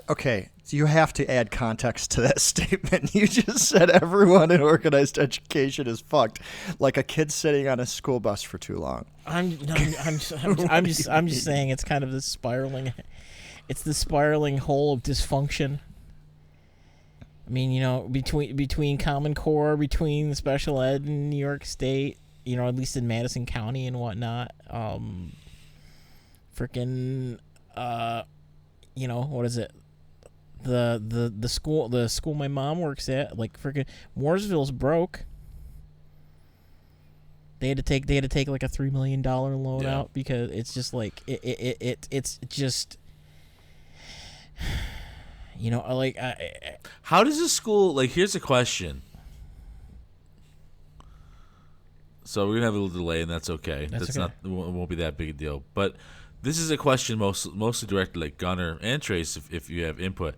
okay, 0.08 0.50
so 0.62 0.76
you 0.76 0.86
have 0.86 1.12
to 1.14 1.30
add 1.30 1.50
context 1.50 2.10
to 2.12 2.20
that 2.22 2.40
statement. 2.40 3.14
You 3.14 3.26
just 3.26 3.68
said 3.68 3.90
everyone 3.90 4.50
in 4.50 4.60
organized 4.60 5.18
education 5.18 5.86
is 5.86 6.00
fucked, 6.00 6.40
like 6.78 6.96
a 6.96 7.02
kid 7.02 7.30
sitting 7.32 7.68
on 7.68 7.80
a 7.80 7.86
school 7.86 8.20
bus 8.20 8.42
for 8.42 8.58
too 8.58 8.78
long. 8.78 9.06
I'm 9.26 9.58
I'm 9.68 9.94
I'm 10.04 10.18
just, 10.18 10.32
I'm, 10.44 10.70
I'm 10.70 10.84
just 10.84 11.08
I'm 11.08 11.28
just 11.28 11.44
saying 11.44 11.70
it's 11.70 11.84
kind 11.84 12.04
of 12.04 12.12
this 12.12 12.24
spiraling, 12.26 12.92
it's 13.68 13.82
the 13.82 13.94
spiraling 13.94 14.58
hole 14.58 14.94
of 14.94 15.02
dysfunction. 15.02 15.80
I 17.46 17.50
mean, 17.50 17.70
you 17.70 17.80
know, 17.80 18.08
between 18.10 18.56
between 18.56 18.98
Common 18.98 19.34
Core, 19.34 19.76
between 19.76 20.34
special 20.34 20.82
ed 20.82 21.06
in 21.06 21.30
New 21.30 21.36
York 21.36 21.64
State, 21.64 22.18
you 22.44 22.56
know, 22.56 22.66
at 22.66 22.74
least 22.74 22.96
in 22.96 23.06
Madison 23.06 23.46
County 23.46 23.86
and 23.86 24.00
whatnot. 24.00 24.52
Um, 24.68 25.32
freaking, 26.56 27.38
uh, 27.76 28.22
you 28.96 29.06
know, 29.06 29.22
what 29.22 29.46
is 29.46 29.56
it? 29.58 29.70
The 30.62 31.00
the 31.06 31.32
the 31.38 31.48
school 31.48 31.88
the 31.88 32.08
school 32.08 32.34
my 32.34 32.48
mom 32.48 32.80
works 32.80 33.08
at, 33.08 33.38
like 33.38 33.60
freaking 33.62 33.86
Morrisville's 34.16 34.72
broke. 34.72 35.24
They 37.60 37.68
had 37.68 37.76
to 37.76 37.82
take 37.82 38.06
they 38.06 38.14
had 38.16 38.24
to 38.24 38.28
take 38.28 38.48
like 38.48 38.62
a 38.62 38.68
three 38.68 38.90
million 38.90 39.22
dollar 39.22 39.54
loan 39.54 39.82
Yeah. 39.82 39.98
out 39.98 40.12
because 40.12 40.50
it's 40.50 40.74
just 40.74 40.92
like 40.92 41.22
it 41.26 41.40
it, 41.44 41.60
it, 41.60 41.76
it 41.80 42.08
it's 42.10 42.40
just 42.48 42.98
you 45.58 45.70
know 45.70 45.84
like 45.94 46.18
I, 46.18 46.30
I, 46.30 46.76
How 47.02 47.22
does 47.22 47.38
a 47.40 47.48
school 47.48 47.94
like? 47.94 48.10
Here's 48.10 48.34
a 48.34 48.40
question. 48.40 49.02
So 52.24 52.48
we're 52.48 52.54
gonna 52.54 52.66
have 52.66 52.74
a 52.74 52.78
little 52.78 52.96
delay, 52.98 53.22
and 53.22 53.30
that's 53.30 53.48
okay. 53.50 53.86
That's 53.88 54.06
That's, 54.06 54.18
okay. 54.18 54.20
not 54.20 54.32
it 54.44 54.48
won't 54.48 54.68
it 54.68 54.72
won't 54.72 54.88
be 54.90 54.96
that 54.96 55.16
big 55.16 55.28
a 55.28 55.32
deal. 55.32 55.62
But 55.74 55.94
this 56.46 56.58
is 56.58 56.70
a 56.70 56.76
question 56.76 57.18
most 57.18 57.52
mostly 57.54 57.88
directed 57.88 58.20
like 58.20 58.38
Gunner 58.38 58.78
and 58.80 59.02
Trace, 59.02 59.36
if, 59.36 59.52
if 59.52 59.68
you 59.68 59.84
have 59.84 60.00
input. 60.00 60.36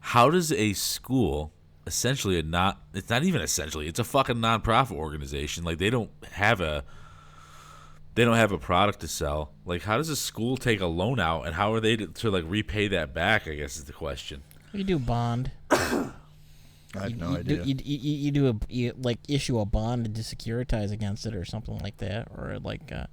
How 0.00 0.28
does 0.28 0.52
a 0.52 0.74
school, 0.74 1.50
essentially 1.86 2.38
a 2.38 2.42
not, 2.42 2.82
it's 2.92 3.08
not 3.08 3.24
even 3.24 3.40
essentially, 3.40 3.88
it's 3.88 3.98
a 3.98 4.04
fucking 4.04 4.36
nonprofit 4.36 4.92
organization. 4.92 5.64
Like 5.64 5.78
they 5.78 5.88
don't 5.88 6.10
have 6.32 6.60
a, 6.60 6.84
they 8.14 8.24
don't 8.24 8.36
have 8.36 8.52
a 8.52 8.58
product 8.58 9.00
to 9.00 9.08
sell. 9.08 9.52
Like 9.64 9.82
how 9.82 9.96
does 9.96 10.10
a 10.10 10.16
school 10.16 10.58
take 10.58 10.82
a 10.82 10.86
loan 10.86 11.18
out, 11.18 11.46
and 11.46 11.54
how 11.54 11.72
are 11.72 11.80
they 11.80 11.96
to, 11.96 12.06
to 12.06 12.30
like 12.30 12.44
repay 12.46 12.88
that 12.88 13.14
back? 13.14 13.48
I 13.48 13.54
guess 13.54 13.78
is 13.78 13.84
the 13.84 13.94
question. 13.94 14.42
you 14.74 14.84
do 14.84 14.98
bond 14.98 15.52
I 15.70 17.02
have 17.02 17.10
you, 17.10 17.16
no 17.16 17.30
you 17.30 17.36
idea. 17.38 17.56
Do, 17.56 17.64
you, 17.64 17.76
you, 17.82 18.16
you 18.16 18.30
do 18.30 18.48
a 18.48 18.54
you, 18.68 18.92
like 18.96 19.18
issue 19.28 19.58
a 19.58 19.64
bond 19.64 20.14
to 20.14 20.20
securitize 20.22 20.92
against 20.92 21.26
it 21.26 21.34
or 21.34 21.44
something 21.44 21.78
like 21.78 21.96
that, 21.98 22.28
or 22.36 22.58
like 22.62 22.92
uh, 22.92 23.06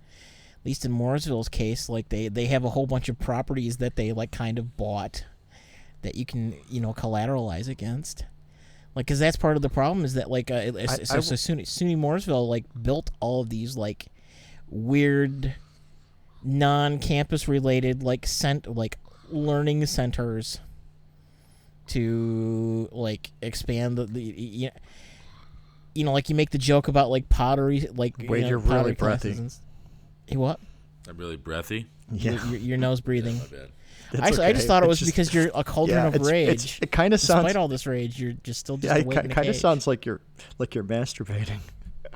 at 0.63 0.67
least 0.67 0.85
in 0.85 0.93
Morrisville's 0.93 1.49
case, 1.49 1.89
like 1.89 2.07
they 2.07 2.29
they 2.29 2.45
have 2.45 2.63
a 2.63 2.69
whole 2.69 2.87
bunch 2.87 3.09
of 3.09 3.19
properties 3.19 3.77
that 3.77 3.97
they 3.97 4.13
like 4.13 4.31
kind 4.31 4.57
of 4.57 4.77
bought 4.77 5.25
that 6.03 6.15
you 6.15 6.25
can 6.25 6.55
you 6.69 6.79
know 6.79 6.93
collateralize 6.93 7.67
against. 7.67 8.23
Like, 8.95 9.07
cause 9.07 9.19
that's 9.19 9.35
part 9.35 9.57
of 9.57 9.61
the 9.61 9.67
problem 9.69 10.05
is 10.05 10.13
that 10.13 10.29
like 10.31 10.49
uh, 10.51 10.55
I- 10.55 10.85
so, 10.85 11.17
I 11.17 11.19
so 11.19 11.35
SUNY, 11.35 11.63
SUNY 11.63 11.97
Mooresville 11.97 12.47
like 12.47 12.63
built 12.81 13.11
all 13.19 13.41
of 13.41 13.49
these 13.49 13.75
like 13.75 14.05
weird 14.69 15.53
non-campus 16.43 17.49
related 17.49 18.01
like 18.01 18.25
sent 18.25 18.65
like 18.73 18.97
learning 19.29 19.85
centers 19.85 20.61
to 21.87 22.87
like 22.91 23.31
expand 23.41 23.97
the, 23.97 24.05
the 24.05 24.21
you, 24.21 24.69
you 25.93 26.03
know 26.05 26.13
like 26.13 26.29
you 26.29 26.35
make 26.35 26.51
the 26.51 26.57
joke 26.57 26.87
about 26.87 27.09
like 27.09 27.27
pottery 27.27 27.87
like 27.95 28.17
you 28.21 28.29
Wait, 28.29 28.41
know, 28.41 28.47
you're 28.47 28.57
really 28.59 28.93
breathy. 28.93 29.37
And 30.27 30.29
s- 30.29 30.31
Hey, 30.31 30.37
what 30.37 30.59
I'm 31.09 31.17
really 31.17 31.37
breathy. 31.37 31.87
yeah, 32.11 32.31
your, 32.31 32.45
your, 32.45 32.59
your 32.59 32.77
nose 32.77 33.01
breathing 33.01 33.37
My 33.39 33.45
bad. 33.47 33.69
it's 34.11 34.21
Actually, 34.21 34.45
I 34.45 34.53
just 34.53 34.67
thought 34.67 34.83
it 34.83 34.89
It's 34.89 35.01
was 35.01 35.09
because 35.09 35.33
you're 35.33 35.49
a 35.55 35.63
cauldron 35.63 35.97
yeah, 35.99 36.07
of 36.07 36.15
it's- 36.15 36.29
rage. 36.31 36.47
it's- 36.49 36.79
it 36.81 36.91
kind 36.91 37.13
of 37.13 37.19
sounds. 37.19 37.39
Despite 37.39 37.53
sounds. 37.53 37.61
all 37.61 37.67
this 37.67 37.85
rage, 37.87 38.19
you're 38.21 38.33
just 38.43 38.59
still 38.59 38.77
just 38.77 38.93
Yeah, 38.93 39.19
it 39.21 39.29
kind 39.31 39.49
of 39.49 39.55
sounds 39.55 39.87
like 39.87 40.05
you're 40.05 40.21
like 40.59 40.75
you're 40.75 40.83
masturbating, 40.83 41.59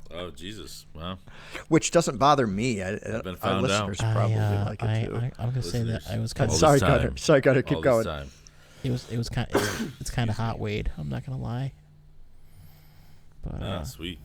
Oh 0.10 0.32
Jesus! 0.32 0.86
Wow. 0.94 1.18
which 1.68 1.92
doesn't 1.92 2.18
bother 2.18 2.48
me. 2.48 2.82
I, 2.82 2.94
I, 2.94 2.98
been 2.98 3.28
our 3.28 3.36
found 3.36 3.66
out. 3.66 3.90
listeners 3.90 4.00
I, 4.02 4.14
probably 4.14 4.36
uh, 4.36 4.66
like 4.66 4.82
it 4.84 4.90
I, 4.90 5.04
too. 5.06 5.16
I, 5.16 5.32
I'm 5.40 5.50
gonna 5.50 5.62
say 5.62 5.80
that 5.80 5.86
Listeners. 5.86 6.08
I 6.16 6.20
was 6.20 6.34
kind 6.34 6.50
of 6.52 6.58
sorry, 6.58 6.80
time. 6.80 6.90
Gunner. 7.02 7.18
Sorry, 7.18 7.42
Gunner. 7.42 7.62
Keep 7.62 7.78
All 7.78 7.84
going. 7.84 7.98
this 7.98 8.06
time. 8.08 8.30
it 8.84 8.92
was 8.92 9.12
it 9.12 9.18
was 9.18 9.28
kind 9.30 9.50
of, 9.54 9.94
it's 10.00 10.10
kind 10.10 10.30
of 10.30 10.38
hot, 10.38 10.60
Wade. 10.60 10.90
I'm 10.98 11.10
not 11.10 11.26
gonna 11.26 11.42
lie. 11.42 11.74
But 13.44 13.62
uh, 13.62 13.80
Ah, 13.80 13.84
sweet. 13.84 14.20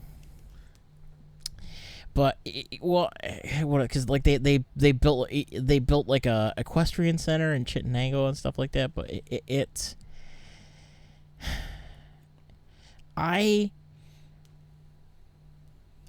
But 2.13 2.37
well, 2.81 3.11
what? 3.61 3.81
Because 3.81 4.09
like 4.09 4.23
they 4.23 4.37
they 4.37 4.63
they 4.75 4.91
built 4.91 5.29
they 5.29 5.79
built 5.79 6.07
like 6.07 6.25
a 6.25 6.53
equestrian 6.57 7.17
center 7.17 7.53
in 7.53 7.65
Chittenango 7.65 8.27
and 8.27 8.37
stuff 8.37 8.57
like 8.57 8.71
that. 8.73 8.93
But 8.93 9.09
it, 9.09 9.23
it, 9.29 9.43
it 9.47 9.95
I 13.17 13.71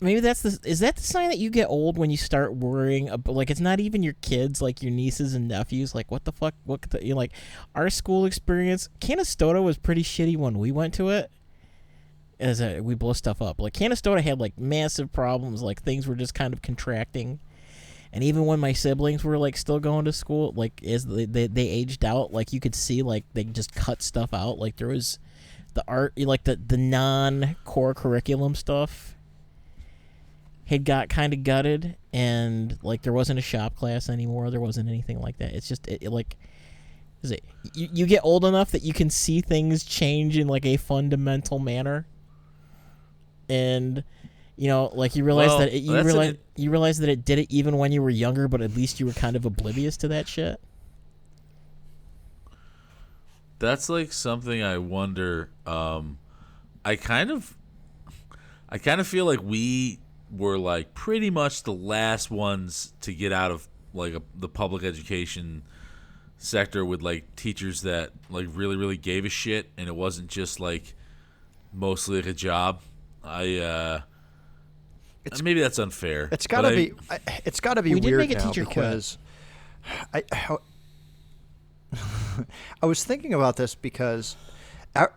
maybe 0.01 0.21
that's 0.21 0.43
the 0.43 0.59
is 0.64 0.81
that 0.81 0.97
the 0.97 1.03
sign 1.03 1.31
that 1.31 1.38
you 1.38 1.51
get 1.51 1.67
old 1.67 1.97
when 1.97 2.11
you 2.11 2.17
start 2.17 2.55
worrying 2.55 3.09
about 3.09 3.35
like 3.35 3.51
it's 3.51 3.61
not 3.61 3.81
even 3.81 4.03
your 4.03 4.12
kids 4.21 4.61
like 4.61 4.83
your 4.83 4.93
nieces 4.93 5.35
and 5.35 5.49
nephews 5.49 5.95
like 5.95 6.11
what 6.11 6.25
the 6.25 6.33
fuck 6.33 6.55
what 6.64 6.83
the, 6.90 7.05
you 7.05 7.14
like 7.14 7.33
our 7.75 7.88
school 7.88 8.27
experience 8.27 8.90
Canastota 9.01 9.62
was 9.62 9.79
pretty 9.79 10.03
shitty 10.03 10.37
when 10.37 10.59
we 10.59 10.71
went 10.71 10.93
to 10.95 11.09
it 11.09 11.31
as 12.40 12.61
a, 12.61 12.81
we 12.81 12.94
blow 12.94 13.12
stuff 13.12 13.40
up. 13.40 13.61
Like 13.61 13.73
Canastota 13.73 14.20
had 14.23 14.40
like 14.40 14.59
massive 14.59 15.12
problems. 15.12 15.62
Like 15.62 15.83
things 15.83 16.07
were 16.07 16.14
just 16.14 16.35
kind 16.35 16.53
of 16.53 16.62
contracting. 16.62 17.40
And 18.12 18.23
even 18.23 18.47
when 18.47 18.61
my 18.61 18.73
siblings 18.73 19.25
were 19.25 19.38
like 19.38 19.57
still 19.57 19.81
going 19.81 20.05
to 20.05 20.12
school 20.12 20.53
like 20.55 20.83
as 20.85 21.05
they, 21.05 21.25
they, 21.25 21.47
they 21.47 21.68
aged 21.68 22.05
out 22.05 22.33
like 22.33 22.53
you 22.53 22.61
could 22.61 22.75
see 22.75 23.03
like 23.03 23.25
they 23.35 23.44
just 23.44 23.75
cut 23.75 24.03
stuff 24.03 24.33
out. 24.33 24.59
Like 24.59 24.77
there 24.77 24.88
was 24.88 25.18
the 25.75 25.85
art 25.88 26.12
like 26.18 26.44
the 26.44 26.57
the 26.57 26.77
non-core 26.77 27.94
curriculum 27.94 28.55
stuff 28.55 29.16
had 30.66 30.85
got 30.85 31.09
kind 31.09 31.33
of 31.33 31.42
gutted. 31.42 31.97
And 32.12 32.79
like 32.83 33.03
there 33.03 33.12
wasn't 33.12 33.38
a 33.38 33.42
shop 33.42 33.75
class 33.75 34.09
anymore. 34.09 34.51
There 34.51 34.61
wasn't 34.61 34.88
anything 34.88 35.20
like 35.20 35.38
that. 35.38 35.53
It's 35.53 35.68
just 35.68 35.88
it, 35.88 36.03
it, 36.03 36.11
like 36.11 36.37
is 37.23 37.33
it 37.33 37.42
you, 37.75 37.88
you 37.92 38.07
get 38.07 38.20
old 38.23 38.44
enough 38.44 38.70
that 38.70 38.83
you 38.83 38.92
can 38.92 39.11
see 39.11 39.40
things 39.40 39.83
change 39.83 40.37
in 40.37 40.47
like 40.47 40.66
a 40.66 40.77
fundamental 40.77 41.59
manner 41.59 42.07
and 43.48 44.04
you 44.57 44.68
know 44.68 44.90
like 44.94 45.16
you 45.16 45.24
realize 45.24 45.48
Well, 45.48 45.59
that 45.61 45.74
it, 45.74 45.83
you 45.83 45.96
an- 45.96 46.07
realize 46.07 46.37
you 46.57 46.70
realize 46.70 46.98
that 46.98 47.09
it 47.09 47.24
did 47.24 47.38
it 47.38 47.46
even 47.50 47.76
when 47.78 47.92
you 47.92 48.02
were 48.02 48.11
younger 48.11 48.48
but 48.48 48.62
at 48.62 48.74
least 48.76 49.00
you 49.00 49.07
were 49.07 49.12
kind 49.12 49.37
of 49.37 49.44
oblivious 49.44 49.96
to 49.98 50.09
that 50.09 50.28
shit 50.28 50.61
That's 53.59 53.88
like 53.88 54.12
something 54.12 54.62
I 54.62 54.78
wonder. 54.78 55.48
Um, 55.66 56.18
I 56.85 56.96
kind 56.96 57.30
of, 57.30 57.57
I 58.68 58.78
kind 58.78 59.00
of 59.00 59.07
feel 59.07 59.24
like 59.24 59.42
we 59.42 60.00
were 60.30 60.59
like 60.59 60.92
pretty 60.94 61.30
much 61.30 61.62
the 61.62 61.72
last 61.72 62.30
ones 62.30 62.92
to 63.02 63.14
get 63.14 63.33
out 63.33 63.50
of 63.50 63.68
like 63.94 64.12
a, 64.14 64.22
the 64.35 64.48
public 64.48 64.83
education 64.83 65.62
sector 66.37 66.85
with 66.85 67.00
like 67.00 67.35
teachers 67.37 67.83
that 67.83 68.11
like 68.28 68.48
really 68.52 68.76
really 68.76 68.96
gave 68.96 69.24
a 69.24 69.28
shit 69.28 69.70
and 69.78 69.88
it 69.88 69.94
wasn't 69.94 70.28
just 70.28 70.59
like 70.61 70.94
mostly 71.72 72.16
like 72.16 72.26
a 72.26 72.35
job. 72.35 72.83
I 73.24 73.58
uh 73.58 74.00
It's- 75.24 75.42
maybe 75.42 75.60
that's 75.60 75.78
unfair. 75.78 76.28
It's 76.32 76.46
got 76.46 76.62
to 76.62 76.70
be. 76.70 76.92
I, 77.10 77.18
it's 77.44 77.60
got 77.60 77.74
to 77.74 77.82
be 77.82 77.94
We 77.94 78.00
did 78.00 78.08
weird 78.08 78.20
make 78.20 78.30
a 78.32 78.34
now 78.34 78.46
teacher 78.50 78.64
quit. 78.64 78.74
because 78.76 79.18
I. 80.12 80.22
I 80.32 80.56
I 82.82 82.87
was 82.87 83.04
thinking 83.04 83.32
about 83.32 83.56
this 83.56 83.74
because 83.74 84.37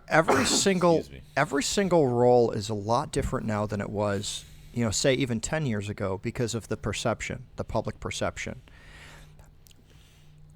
every 0.07 0.45
single 0.65 1.03
every 1.35 1.63
single 1.63 2.07
role 2.07 2.51
is 2.51 2.69
a 2.69 2.73
lot 2.73 3.11
different 3.11 3.45
now 3.45 3.65
than 3.65 3.81
it 3.81 3.89
was, 3.89 4.45
you 4.73 4.83
know, 4.85 4.91
say 4.91 5.13
even 5.15 5.39
10 5.39 5.65
years 5.65 5.89
ago 5.89 6.19
because 6.21 6.53
of 6.55 6.67
the 6.67 6.77
perception, 6.77 7.45
the 7.55 7.63
public 7.63 7.99
perception. 7.99 8.61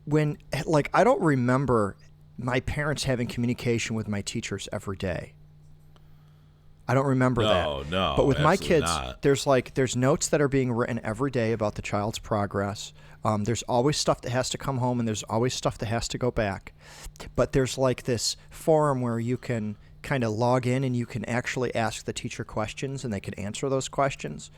When, 0.05 0.37
like, 0.65 0.89
I 0.93 1.03
don't 1.03 1.21
remember 1.21 1.95
my 2.37 2.59
parents 2.61 3.03
having 3.03 3.27
communication 3.27 3.95
with 3.95 4.07
my 4.07 4.21
teachers 4.21 4.67
every 4.71 4.97
day. 4.97 5.33
I 6.91 6.93
don't 6.93 7.05
remember 7.05 7.41
No, 7.43 7.83
that. 7.83 7.89
no, 7.89 8.13
But 8.17 8.27
with 8.27 8.41
my 8.41 8.57
kids, 8.57 8.83
not. 8.85 9.21
there's 9.21 9.47
like 9.47 9.75
there's 9.75 9.95
notes 9.95 10.27
that 10.27 10.41
are 10.41 10.49
being 10.49 10.73
written 10.73 10.99
every 11.05 11.31
day 11.31 11.53
about 11.53 11.75
the 11.75 11.81
child's 11.81 12.19
progress. 12.19 12.91
Um, 13.23 13.45
there's 13.45 13.63
always 13.63 13.95
stuff 13.95 14.19
that 14.21 14.31
has 14.31 14.49
to 14.49 14.57
come 14.57 14.79
home, 14.79 14.99
and 14.99 15.07
there's 15.07 15.23
always 15.23 15.53
stuff 15.53 15.77
that 15.77 15.85
has 15.85 16.09
to 16.09 16.17
go 16.17 16.31
back. 16.31 16.73
But 17.37 17.53
there's 17.53 17.77
like 17.77 18.03
this 18.03 18.35
forum 18.49 18.99
where 18.99 19.21
you 19.21 19.37
can 19.37 19.77
kind 20.01 20.25
of 20.25 20.31
log 20.33 20.67
in 20.67 20.83
and 20.83 20.93
you 20.95 21.05
can 21.05 21.23
actually 21.25 21.73
ask 21.73 22.03
the 22.03 22.11
teacher 22.11 22.43
questions, 22.43 23.05
and 23.05 23.13
they 23.13 23.21
can 23.21 23.35
answer 23.35 23.69
those 23.69 23.87
questions. 23.87 24.51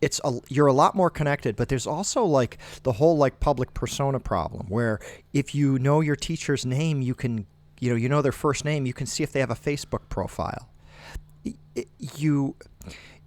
It's 0.00 0.20
a, 0.24 0.40
you're 0.48 0.66
a 0.66 0.72
lot 0.72 0.96
more 0.96 1.10
connected, 1.10 1.54
but 1.54 1.68
there's 1.68 1.86
also 1.86 2.24
like 2.24 2.58
the 2.82 2.92
whole 2.92 3.16
like 3.16 3.38
public 3.38 3.72
persona 3.72 4.18
problem 4.18 4.66
where 4.68 4.98
if 5.32 5.54
you 5.54 5.78
know 5.78 6.00
your 6.00 6.16
teacher's 6.16 6.66
name, 6.66 7.02
you 7.02 7.14
can 7.14 7.46
you 7.78 7.90
know 7.90 7.96
you 7.96 8.08
know 8.08 8.20
their 8.22 8.32
first 8.32 8.64
name, 8.64 8.84
you 8.84 8.94
can 8.94 9.06
see 9.06 9.22
if 9.22 9.30
they 9.32 9.38
have 9.38 9.50
a 9.52 9.54
Facebook 9.54 10.08
profile 10.08 10.68
you 11.98 12.56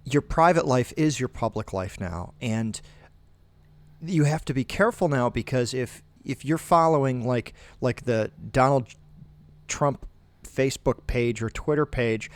your 0.04 0.22
private 0.22 0.66
life 0.66 0.92
is 0.96 1.20
your 1.20 1.28
public 1.28 1.72
life 1.72 2.00
now 2.00 2.34
and 2.40 2.80
you 4.04 4.24
have 4.24 4.44
to 4.44 4.52
be 4.52 4.64
careful 4.64 5.08
now 5.08 5.28
because 5.30 5.72
if 5.72 6.02
if 6.24 6.44
you're 6.44 6.58
following 6.58 7.26
like 7.26 7.54
like 7.80 8.04
the 8.04 8.30
Donald 8.50 8.88
Trump 9.68 10.06
Facebook 10.44 11.06
page 11.06 11.42
or 11.42 11.50
Twitter 11.50 11.86
page 11.86 12.30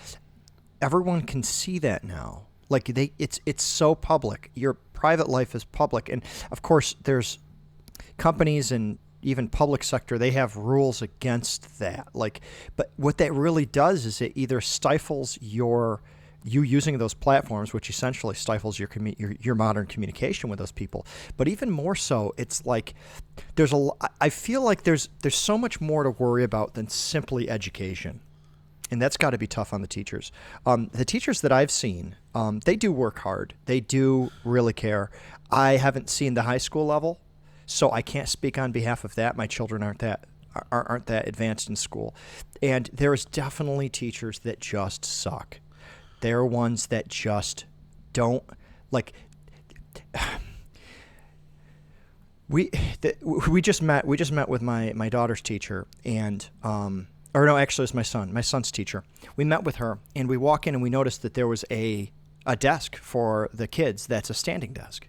everyone 0.81 1.23
can 1.23 1.43
see 1.43 1.79
that 1.79 2.05
now. 2.05 2.47
Like 2.69 2.85
they 2.87 3.13
it's 3.19 3.41
it's 3.47 3.63
so 3.63 3.95
public. 3.95 4.51
Your 4.55 4.75
private 4.75 5.29
life 5.29 5.55
is 5.55 5.65
public. 5.65 6.09
And 6.09 6.23
of 6.51 6.63
course 6.63 6.97
there's 7.05 7.39
companies 8.19 8.73
and 8.73 8.99
even 9.23 9.49
public 9.49 9.83
sector 9.83 10.19
they 10.19 10.31
have 10.31 10.57
rules 10.57 11.03
against 11.03 11.79
that 11.79 12.07
like 12.15 12.41
but 12.77 12.91
what 12.97 13.19
that 13.19 13.33
really 13.33 13.67
does 13.67 14.07
is 14.07 14.21
it 14.21 14.33
either 14.35 14.61
stifles 14.61 15.39
your 15.41 16.03
you 16.45 16.63
using 16.63 16.99
those 16.99 17.15
platforms 17.15 17.73
which 17.73 17.91
essentially 17.91 18.35
stifles 18.35 18.79
your 18.79 18.87
commu- 18.87 19.19
your, 19.19 19.35
your 19.41 19.55
modern 19.55 19.87
communication 19.87 20.49
with 20.49 20.59
those 20.59 20.73
people 20.73 21.05
but 21.37 21.49
even 21.49 21.71
more 21.71 21.95
so 21.95 22.33
it's 22.37 22.65
like 22.65 22.95
there's 23.57 23.73
a 23.73 23.89
I 24.21 24.29
feel 24.29 24.63
like 24.63 24.85
there's 24.85 25.09
there's 25.23 25.37
so 25.37 25.59
much 25.59 25.81
more 25.81 26.05
to 26.05 26.11
worry 26.11 26.45
about 26.45 26.75
than 26.75 26.89
simply 26.89 27.51
education 27.51 28.21
and 28.91 29.03
that's 29.03 29.17
got 29.17 29.31
to 29.31 29.39
be 29.39 29.47
tough 29.47 29.73
on 29.73 29.83
the 29.83 29.89
teachers. 29.89 30.31
Um, 30.65 30.89
the 30.93 31.05
teachers 31.05 31.41
that 31.41 31.53
I've 31.53 31.71
seen, 31.71 32.17
um, 32.35 32.61
they 32.61 32.77
do 32.77 32.93
work 32.93 33.19
hard. 33.19 33.55
They 33.65 33.81
do 33.81 34.31
really 34.45 34.73
care. 34.73 35.11
I 35.51 35.73
haven't 35.73 36.09
seen 36.09 36.35
the 36.35 36.43
high 36.43 36.59
school 36.59 36.87
level, 36.87 37.19
so 37.67 37.91
I 37.91 38.01
can't 38.03 38.29
speak 38.29 38.57
on 38.59 38.73
behalf 38.73 39.05
of 39.05 39.15
that. 39.17 39.37
My 39.37 39.47
children 39.47 39.83
aren't 39.83 39.99
that 39.99 40.25
are- 40.73 40.87
aren't 40.89 41.07
that 41.07 41.29
advanced 41.29 41.69
in 41.69 41.77
school, 41.77 42.15
and 42.63 42.89
there 42.93 43.13
is 43.13 43.27
definitely 43.27 43.89
teachers 43.91 44.39
that 44.41 44.59
just 44.61 45.05
suck. 45.05 45.61
There 46.21 46.39
are 46.39 46.47
ones 46.47 46.87
that 46.87 47.09
just 47.09 47.67
don't 48.13 48.43
like. 48.91 49.13
we 52.49 52.71
we 53.49 53.61
just 53.61 53.83
met 53.83 54.07
we 54.07 54.17
just 54.17 54.33
met 54.33 54.49
with 54.49 54.63
my 54.63 54.93
my 54.95 55.09
daughter's 55.09 55.43
teacher 55.43 55.87
and 56.05 56.49
um 56.63 57.09
or 57.35 57.45
no 57.45 57.57
actually 57.57 57.83
it's 57.83 57.95
my 57.95 58.03
son 58.03 58.33
my 58.33 58.41
son's 58.41 58.71
teacher 58.71 59.03
we 59.35 59.45
met 59.45 59.65
with 59.65 59.77
her 59.77 59.99
and 60.15 60.29
we 60.29 60.37
walk 60.37 60.67
in 60.67 60.75
and 60.75 60.83
we 60.83 60.89
noticed 60.91 61.23
that 61.23 61.35
there 61.35 61.49
was 61.49 61.65
a 61.71 62.11
a 62.47 62.55
desk 62.55 62.97
for 62.97 63.51
the 63.53 63.67
kids 63.67 64.07
that's 64.07 64.31
a 64.31 64.35
standing 64.35 64.73
desk 64.73 65.09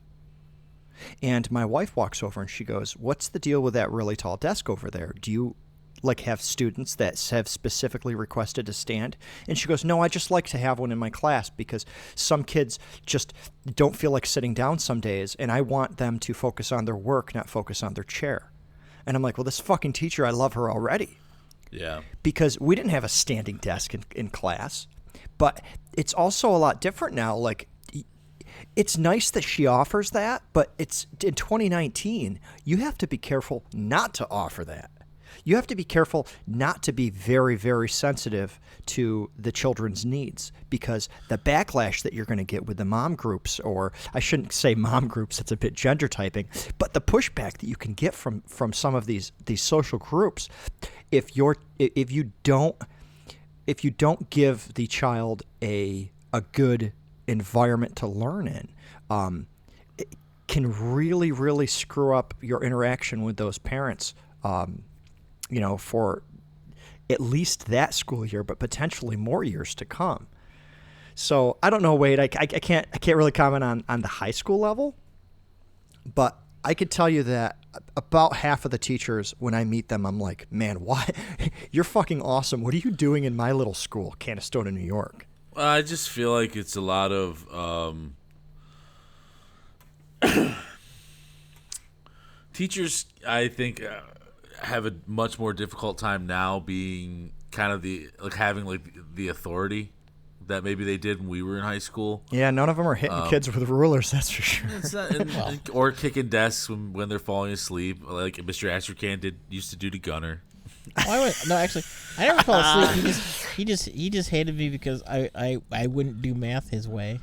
and 1.22 1.50
my 1.52 1.66
wife 1.66 1.96
walks 1.96 2.22
over 2.24 2.42
and 2.42 2.50
she 2.50 2.64
goes 2.64 2.94
what's 2.98 3.30
the 3.30 3.40
deal 3.40 3.62
with 3.62 3.74
that 3.74 3.92
really 3.92 4.16
tall 4.16 4.38
desk 4.38 4.70
over 4.70 4.90
there 4.90 5.14
do 5.22 5.32
you 5.32 5.56
like 6.04 6.20
have 6.22 6.40
students 6.40 6.94
that 6.96 7.20
have 7.32 7.48
specifically 7.48 8.14
requested 8.14 8.66
to 8.68 8.74
stand 8.74 9.18
and 9.48 9.58
she 9.58 9.68
goes 9.68 9.84
no 9.84 10.02
i 10.02 10.08
just 10.08 10.30
like 10.30 10.46
to 10.46 10.58
have 10.58 10.78
one 10.78 10.92
in 10.92 10.98
my 10.98 11.10
class 11.10 11.50
because 11.50 11.86
some 12.14 12.44
kids 12.44 12.78
just 13.06 13.34
don't 13.76 13.96
feel 13.96 14.12
like 14.12 14.26
sitting 14.26 14.54
down 14.54 14.78
some 14.78 15.00
days 15.00 15.36
and 15.40 15.52
i 15.52 15.60
want 15.60 15.98
them 15.98 16.20
to 16.20 16.34
focus 16.34 16.72
on 16.72 16.86
their 16.86 16.96
work 16.96 17.34
not 17.34 17.50
focus 17.50 17.82
on 17.82 17.96
their 17.96 18.04
chair 18.04 18.52
and 19.08 19.16
i'm 19.18 19.24
like 19.24 19.38
well 19.38 19.44
this 19.44 19.60
fucking 19.60 19.94
teacher 19.94 20.24
i 20.26 20.30
love 20.30 20.54
her 20.54 20.70
already 20.70 21.18
Yeah. 21.72 22.02
because 22.22 22.60
we 22.60 22.76
didn't 22.76 22.92
have 22.92 23.04
a 23.04 23.10
standing 23.10 23.58
desk 23.58 23.94
in, 23.96 24.04
in 24.16 24.30
class. 24.30 24.88
But 25.40 25.62
it's 25.94 26.14
also 26.14 26.50
a 26.50 26.58
lot 26.58 26.80
different 26.82 27.14
now. 27.14 27.36
Like, 27.36 27.68
it's 28.76 28.98
nice 28.98 29.32
that 29.32 29.44
she 29.44 29.66
offers 29.66 30.12
that, 30.12 30.44
but 30.54 30.74
it's 30.78 31.08
in 31.24 31.34
2019, 31.34 32.40
you 32.64 32.78
have 32.78 32.98
to 33.00 33.08
be 33.08 33.18
careful 33.18 33.64
not 33.74 34.14
to 34.16 34.28
offer 34.30 34.64
that. 34.66 34.92
You 35.44 35.56
have 35.56 35.68
to 35.68 35.76
be 35.76 35.84
careful 35.84 36.28
not 36.46 36.84
to 36.84 36.92
be 36.92 37.10
very, 37.10 37.56
very 37.56 37.88
sensitive 37.88 38.60
to 38.88 39.30
the 39.38 39.52
children's 39.52 40.06
needs 40.06 40.52
because 40.70 41.10
the 41.30 41.38
backlash 41.38 42.02
that 42.04 42.14
you're 42.14 42.26
going 42.26 42.38
to 42.38 42.44
get 42.44 42.66
with 42.66 42.78
the 42.78 42.86
mom 42.86 43.16
groups, 43.16 43.60
or 43.60 43.94
I 44.14 44.20
shouldn't 44.20 44.54
say 44.54 44.76
mom 44.76 45.08
groups, 45.08 45.40
it's 45.40 45.52
a 45.52 45.58
bit 45.58 45.74
gender 45.74 46.08
typing, 46.08 46.48
but 46.78 46.94
the 46.94 47.02
pushback 47.02 47.60
that 47.60 47.68
you 47.68 47.76
can 47.76 47.94
get 47.94 48.14
from 48.14 48.42
from 48.42 48.74
some 48.74 48.96
of 48.96 49.06
these 49.06 49.32
these 49.46 49.62
social 49.62 50.00
groups, 50.00 50.50
if 51.12 51.36
you're 51.36 51.58
if 51.78 52.12
you 52.12 52.32
don't 52.44 52.76
if 53.66 53.84
you 53.84 53.92
don't 53.92 54.30
give 54.30 54.74
the 54.74 54.88
child 54.88 55.44
a 55.62 56.12
a 56.34 56.42
good 56.42 56.94
environment 57.28 57.96
to 57.98 58.08
learn 58.08 58.48
in, 58.48 58.70
um, 59.10 59.48
can 60.48 60.72
really 60.94 61.32
really 61.32 61.68
screw 61.68 62.16
up 62.16 62.34
your 62.42 62.64
interaction 62.64 63.24
with 63.24 63.38
those 63.38 63.58
parents. 63.58 64.14
Um, 64.44 64.84
you 65.50 65.60
know, 65.60 65.78
for 65.78 66.24
at 67.10 67.22
least 67.22 67.68
that 67.68 67.94
school 67.94 68.26
year, 68.26 68.44
but 68.44 68.60
potentially 68.60 69.16
more 69.16 69.44
years 69.44 69.74
to 69.76 69.86
come. 69.86 70.28
So 71.16 71.58
I 71.64 71.70
don't 71.70 71.82
know, 71.82 71.96
Wade. 71.96 72.20
I, 72.20 72.30
I, 72.38 72.42
I 72.42 72.46
can't 72.46 72.88
I 72.94 72.98
can't 72.98 73.18
really 73.18 73.32
comment 73.32 73.64
on 73.64 73.84
on 73.90 74.02
the 74.02 74.08
high 74.08 74.32
school 74.32 74.60
level, 74.60 74.96
but 76.06 76.40
I 76.64 76.74
could 76.74 76.92
tell 76.92 77.10
you 77.10 77.24
that 77.24 77.58
about 77.96 78.36
half 78.36 78.66
of 78.66 78.72
the 78.72 78.78
teachers, 78.78 79.34
when 79.40 79.54
I 79.54 79.64
meet 79.64 79.90
them, 79.90 80.06
I'm 80.06 80.20
like, 80.20 80.52
man, 80.52 80.82
why? 80.82 81.10
You're 81.72 81.84
fucking 81.84 82.22
awesome. 82.22 82.62
What 82.62 82.74
are 82.74 82.78
you 82.78 82.92
doing 82.92 83.24
in 83.24 83.36
my 83.36 83.52
little 83.52 83.74
school, 83.74 84.16
Canastota, 84.20 84.74
New 84.74 84.82
York? 84.82 85.27
I 85.58 85.82
just 85.82 86.10
feel 86.10 86.32
like 86.32 86.56
it's 86.56 86.76
a 86.76 86.82
lot 86.82 87.12
of 87.12 87.52
um, 87.54 88.16
teachers. 92.54 93.06
I 93.28 93.48
think 93.48 93.84
uh, 93.84 94.00
have 94.62 94.86
a 94.86 94.94
much 95.06 95.40
more 95.40 95.54
difficult 95.54 95.98
time 95.98 96.28
now 96.28 96.60
being 96.60 97.32
kind 97.52 97.72
of 97.72 97.82
the 97.82 98.10
like 98.20 98.34
having 98.36 98.66
like 98.66 98.82
the 99.16 99.30
authority 99.30 99.92
that 100.48 100.64
maybe 100.64 100.86
they 100.86 100.98
did 100.98 101.20
when 101.20 101.28
we 101.28 101.42
were 101.44 101.58
in 101.58 101.64
high 101.64 101.80
school. 101.80 102.24
Yeah, 102.32 102.52
none 102.52 102.70
of 102.70 102.78
them 102.78 102.88
are 102.88 102.96
hitting 102.96 103.28
kids 103.30 103.54
with 103.54 103.68
rulers, 103.68 104.12
that's 104.14 104.30
for 104.30 104.42
sure. 104.42 104.70
It's 104.78 104.94
not, 104.94 105.12
and, 105.12 105.30
and- 105.30 105.70
or 105.74 105.92
kicking 105.92 106.30
desks 106.30 106.70
when, 106.70 106.94
when 106.94 107.10
they're 107.10 107.20
falling 107.20 107.52
asleep, 107.52 108.00
like 108.08 108.36
Mr. 108.38 108.70
Astrachan 108.70 109.20
did 109.20 109.40
used 109.50 109.72
to 109.72 109.76
do 109.76 109.90
to 109.90 110.00
Gunner. 110.00 110.44
Why 111.06 111.20
would 111.20 111.34
no? 111.48 111.56
Actually, 111.56 111.84
I 112.18 112.28
never 112.28 112.44
fell 112.44 112.60
asleep. 112.60 113.04
He 113.06 113.12
just 113.12 113.46
he 113.58 113.66
just 113.66 113.86
he 113.90 114.10
just 114.10 114.30
hated 114.30 114.58
me 114.58 114.70
because 114.70 115.04
I 115.08 115.30
I, 115.36 115.58
I 115.72 115.88
wouldn't 115.88 116.22
do 116.22 116.34
math 116.34 116.70
his 116.70 116.88
way. 116.88 117.20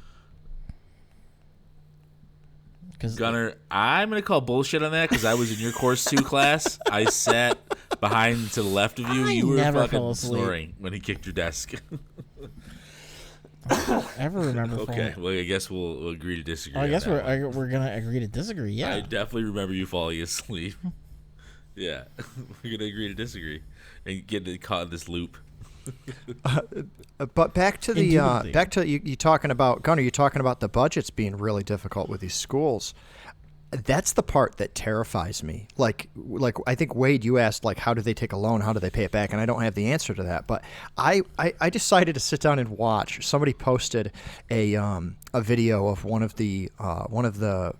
Because 2.92 3.16
Gunner, 3.16 3.54
I'm 3.70 4.08
gonna 4.08 4.22
call 4.22 4.40
bullshit 4.40 4.82
on 4.82 4.92
that 4.92 5.08
because 5.08 5.24
I 5.24 5.34
was 5.34 5.52
in 5.52 5.58
your 5.58 5.72
course 5.72 6.04
two 6.04 6.16
class. 6.24 6.78
I 6.90 7.04
sat 7.04 7.58
behind 8.00 8.50
to 8.52 8.62
the 8.62 8.68
left 8.68 8.98
of 8.98 9.08
you. 9.10 9.26
I 9.26 9.30
you 9.30 9.46
were 9.48 9.56
never 9.56 9.86
fucking 9.86 10.14
snoring 10.14 10.74
when 10.78 10.92
he 10.92 11.00
kicked 11.00 11.26
your 11.26 11.32
desk. 11.32 11.74
I 13.70 14.04
ever 14.18 14.40
remember. 14.40 14.76
okay, 14.80 15.12
falling- 15.12 15.22
well 15.22 15.32
I 15.32 15.44
guess 15.44 15.70
we'll, 15.70 15.96
we'll 15.96 16.08
agree 16.10 16.36
to 16.36 16.42
disagree. 16.42 16.80
Oh, 16.80 16.84
I 16.84 16.88
guess 16.88 17.06
we're. 17.06 17.22
I, 17.22 17.44
we're 17.44 17.68
gonna 17.68 17.92
agree 17.94 18.20
to 18.20 18.28
disagree. 18.28 18.72
Yeah. 18.72 18.94
I 18.96 19.00
definitely 19.00 19.44
remember 19.44 19.74
you 19.74 19.86
falling 19.86 20.20
asleep. 20.22 20.74
Yeah, 21.74 22.04
we're 22.62 22.76
gonna 22.76 22.88
agree 22.88 23.08
to 23.08 23.14
disagree 23.14 23.62
and 24.06 24.26
get 24.26 24.62
caught 24.62 24.82
in 24.82 24.90
this 24.90 25.08
loop. 25.08 25.36
Uh, 26.46 26.60
But 27.34 27.52
back 27.52 27.80
to 27.82 27.92
the 27.94 28.18
uh, 28.18 28.42
back 28.52 28.70
to 28.72 28.86
you, 28.86 29.00
you 29.04 29.16
talking 29.16 29.50
about 29.50 29.82
Gunnar. 29.82 30.00
You're 30.00 30.10
talking 30.10 30.40
about 30.40 30.60
the 30.60 30.68
budgets 30.68 31.10
being 31.10 31.36
really 31.36 31.62
difficult 31.62 32.08
with 32.08 32.20
these 32.22 32.34
schools. 32.34 32.94
That's 33.70 34.12
the 34.12 34.22
part 34.22 34.56
that 34.58 34.74
terrifies 34.74 35.42
me. 35.42 35.66
Like, 35.76 36.08
like 36.16 36.56
I 36.66 36.74
think 36.74 36.94
Wade, 36.94 37.24
you 37.24 37.38
asked 37.38 37.64
like, 37.64 37.78
how 37.78 37.92
do 37.92 38.00
they 38.02 38.14
take 38.14 38.32
a 38.32 38.36
loan? 38.36 38.60
How 38.60 38.72
do 38.72 38.78
they 38.80 38.88
pay 38.90 39.04
it 39.04 39.10
back? 39.10 39.32
And 39.32 39.40
I 39.40 39.46
don't 39.46 39.62
have 39.62 39.74
the 39.74 39.90
answer 39.90 40.14
to 40.14 40.22
that. 40.22 40.46
But 40.46 40.62
I, 40.96 41.22
I, 41.38 41.52
I 41.60 41.70
decided 41.70 42.14
to 42.14 42.20
sit 42.20 42.40
down 42.40 42.58
and 42.58 42.68
watch. 42.70 43.26
Somebody 43.26 43.52
posted 43.52 44.12
a 44.48 44.76
um, 44.76 45.16
a 45.34 45.40
video 45.40 45.88
of 45.88 46.04
one 46.04 46.22
of 46.22 46.36
the 46.36 46.70
uh, 46.78 47.04
one 47.04 47.24
of 47.24 47.38
the, 47.38 47.72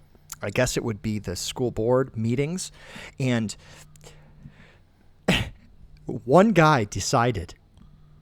I 0.42 0.50
guess 0.50 0.76
it 0.76 0.82
would 0.84 1.00
be 1.00 1.20
the 1.20 1.36
school 1.36 1.70
board 1.70 2.16
meetings, 2.16 2.72
and 3.20 3.54
one 6.06 6.52
guy 6.52 6.84
decided 6.84 7.54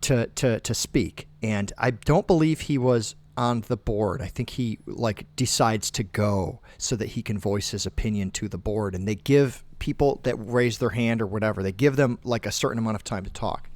to, 0.03 0.27
to, 0.27 0.61
to 0.61 0.75
speak, 0.75 1.29
and 1.43 1.73
I 1.79 1.91
don't 1.91 2.27
believe 2.27 2.61
he 2.61 2.79
was 2.79 3.15
on 3.37 3.63
the 3.63 3.77
board. 3.77 4.21
I 4.21 4.27
think 4.27 4.51
he 4.51 4.79
like 4.87 5.27
decides 5.37 5.91
to 5.93 6.03
go 6.03 6.61
so 6.79 6.97
that 6.97 7.11
he 7.11 7.23
can 7.23 7.39
voice 7.39 7.71
his 7.71 7.87
opinion 7.87 8.31
to 8.33 8.49
the 8.49 8.59
board 8.59 8.95
and 8.95 9.09
they 9.09 9.15
give 9.15 9.65
people 9.79 10.21
that 10.23 10.37
raise 10.37 10.79
their 10.79 10.91
hand 10.91 11.23
or 11.23 11.27
whatever, 11.27 11.63
they 11.63 11.73
give 11.73 11.97
them 11.97 12.19
like 12.25 12.47
a 12.47 12.53
certain 12.53 12.79
amount 12.79 12.97
of 12.97 13.05
time 13.05 13.25
to 13.25 13.31
talk. 13.31 13.69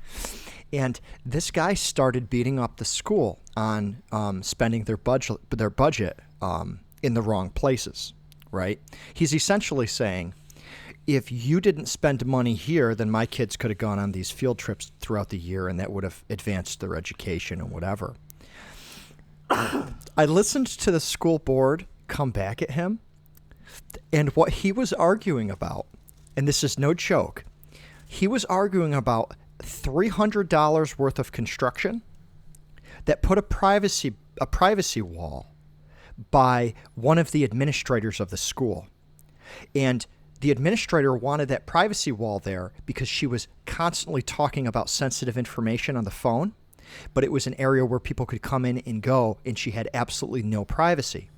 And 0.72 1.00
this 1.24 1.50
guy 1.50 1.74
started 1.74 2.28
beating 2.28 2.58
up 2.58 2.76
the 2.76 2.84
school 2.84 3.40
on 3.56 4.02
um, 4.12 4.42
spending 4.42 4.84
their 4.84 4.96
budget 4.96 5.38
their 5.50 5.70
budget 5.70 6.18
um, 6.42 6.80
in 7.02 7.14
the 7.14 7.22
wrong 7.22 7.50
places, 7.50 8.12
right? 8.50 8.80
He's 9.14 9.34
essentially 9.34 9.86
saying 9.86 10.34
if 11.06 11.30
you 11.30 11.60
didn't 11.60 11.86
spend 11.86 12.26
money 12.26 12.54
here, 12.54 12.94
then 12.94 13.10
my 13.10 13.26
kids 13.26 13.56
could 13.56 13.70
have 13.70 13.78
gone 13.78 13.98
on 13.98 14.12
these 14.12 14.30
field 14.30 14.58
trips 14.58 14.90
throughout 15.00 15.28
the 15.28 15.38
year 15.38 15.68
and 15.68 15.78
that 15.78 15.92
would 15.92 16.04
have 16.04 16.24
advanced 16.28 16.80
their 16.80 16.96
education 16.96 17.60
and 17.60 17.70
whatever. 17.70 18.14
I 19.50 20.24
listened 20.24 20.66
to 20.66 20.90
the 20.90 21.00
school 21.00 21.38
board 21.38 21.86
come 22.08 22.30
back 22.30 22.62
at 22.62 22.72
him, 22.72 23.00
and 24.12 24.30
what 24.30 24.50
he 24.50 24.72
was 24.72 24.92
arguing 24.92 25.50
about, 25.50 25.86
and 26.36 26.46
this 26.46 26.62
is 26.62 26.78
no 26.78 26.94
joke, 26.94 27.44
he 28.06 28.28
was 28.28 28.44
arguing 28.46 28.94
about 28.94 29.34
$300 29.58 30.98
worth 30.98 31.18
of 31.18 31.32
construction 31.32 32.02
that 33.04 33.22
put 33.22 33.38
a 33.38 33.42
privacy 33.42 34.14
a 34.38 34.46
privacy 34.46 35.00
wall 35.00 35.54
by 36.30 36.74
one 36.94 37.16
of 37.16 37.30
the 37.30 37.42
administrators 37.42 38.20
of 38.20 38.28
the 38.28 38.36
school. 38.36 38.86
And 39.74 40.06
the 40.40 40.50
administrator 40.50 41.14
wanted 41.14 41.48
that 41.48 41.66
privacy 41.66 42.12
wall 42.12 42.38
there 42.38 42.72
because 42.84 43.08
she 43.08 43.26
was 43.26 43.48
constantly 43.64 44.22
talking 44.22 44.66
about 44.66 44.90
sensitive 44.90 45.36
information 45.36 45.96
on 45.96 46.04
the 46.04 46.10
phone, 46.10 46.54
but 47.14 47.24
it 47.24 47.32
was 47.32 47.46
an 47.46 47.54
area 47.54 47.84
where 47.84 48.00
people 48.00 48.26
could 48.26 48.42
come 48.42 48.64
in 48.64 48.78
and 48.78 49.02
go, 49.02 49.38
and 49.44 49.58
she 49.58 49.72
had 49.72 49.88
absolutely 49.94 50.42
no 50.42 50.64
privacy. 50.64 51.30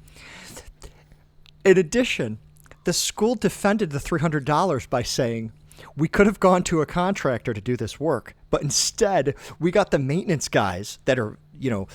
In 1.65 1.79
addition, 1.79 2.39
the 2.85 2.93
school 2.93 3.35
defended 3.35 3.91
the 3.91 3.99
$300 3.99 4.89
by 4.89 5.03
saying, 5.03 5.53
we 5.97 6.09
could 6.09 6.27
have 6.27 6.41
gone 6.41 6.65
to 6.65 6.81
a 6.81 6.87
contractor 6.87 7.55
to 7.55 7.61
do 7.61 7.77
this 7.77 8.01
work, 8.01 8.35
but 8.51 8.63
instead 8.63 9.35
we 9.61 9.71
got 9.71 9.91
the 9.91 9.99
maintenance 9.99 10.49
guys 10.49 10.99
that 11.05 11.19
are, 11.19 11.39
you 11.59 11.71
know, 11.71 11.87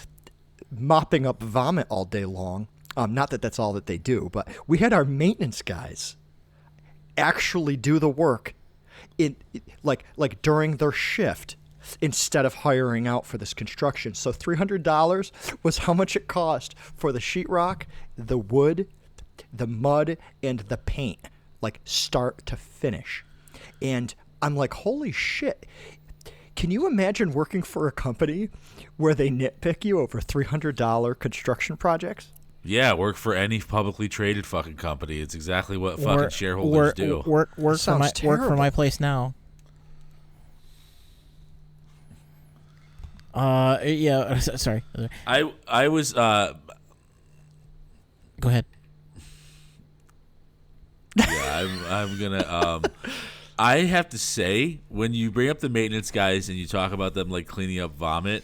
mopping 0.71 1.25
up 1.25 1.41
vomit 1.41 1.87
all 1.89 2.05
day 2.05 2.25
long. 2.25 2.67
Um, 2.95 3.13
not 3.13 3.29
that 3.31 3.41
that's 3.41 3.59
all 3.59 3.73
that 3.73 3.87
they 3.87 3.97
do, 3.97 4.29
but 4.31 4.47
we 4.67 4.77
had 4.77 4.93
our 4.93 5.03
maintenance 5.03 5.61
guys 5.61 6.15
actually 7.17 7.78
do 7.78 7.99
the 7.99 8.10
work 8.10 8.54
in 9.17 9.36
like 9.84 10.06
like 10.17 10.41
during 10.41 10.78
their 10.78 10.91
shift 10.91 11.56
instead 12.02 12.45
of 12.45 12.54
hiring 12.56 13.08
out 13.08 13.26
for 13.26 13.38
this 13.38 13.54
construction. 13.54 14.13
So 14.13 14.32
$300 14.32 15.32
was 15.63 15.80
how 15.80 15.93
much 15.93 16.15
it 16.15 16.28
cost 16.28 16.76
for 16.78 17.12
the 17.12 17.19
sheetrock, 17.19 17.84
the 18.17 18.38
wood, 18.38 18.88
the 19.52 19.67
mud 19.67 20.17
and 20.41 20.60
the 20.60 20.78
paint, 20.78 21.19
like 21.62 21.82
start 21.84 22.45
to 22.45 22.56
finish. 22.56 23.26
And 23.82 24.13
I'm 24.41 24.56
like, 24.56 24.73
"Holy 24.73 25.12
shit. 25.12 25.65
Can 26.56 26.69
you 26.69 26.86
imagine 26.88 27.32
working 27.32 27.63
for 27.63 27.88
a 27.88 27.91
company 27.91 28.49
where 28.97 29.15
they 29.15 29.30
nitpick 29.30 29.84
you 29.84 29.99
over 29.99 30.21
$300 30.21 31.15
construction 31.19 31.78
projects? 31.78 32.32
Yeah, 32.65 32.93
work 32.93 33.17
for 33.17 33.34
any 33.34 33.60
publicly 33.60 34.08
traded 34.08 34.45
fucking 34.45 34.76
company. 34.78 35.19
It's 35.19 35.36
exactly 35.36 35.76
what 35.78 35.97
fucking 35.97 36.15
Work- 36.15 36.32
shareholders 36.32 36.76
work, 36.76 36.95
do. 36.95 37.17
Work 37.26 37.58
work 37.58 37.76
for 37.76 37.78
Sounds 37.78 38.21
my 38.23 38.28
work 38.28 38.41
for 38.47 38.56
my 38.56 38.69
place 38.69 38.99
now. 38.99 39.34
Uh 43.34 43.80
yeah, 43.84 44.38
sorry. 44.39 44.84
I 45.26 45.52
I 45.67 45.88
was 45.88 46.15
uh 46.15 46.54
Go 48.39 48.49
ahead. 48.49 48.65
yeah, 51.17 51.26
I'm 51.62 51.86
I'm 51.86 52.19
gonna 52.19 52.47
um 52.47 52.84
I 53.58 53.80
have 53.80 54.10
to 54.10 54.17
say 54.17 54.80
when 54.89 55.13
you 55.13 55.32
bring 55.32 55.49
up 55.49 55.60
the 55.60 55.69
maintenance 55.69 56.12
guys 56.12 56.49
and 56.49 56.58
you 56.58 56.67
talk 56.67 56.91
about 56.91 57.13
them 57.13 57.30
like 57.30 57.47
cleaning 57.47 57.80
up 57.80 57.95
vomit, 57.95 58.43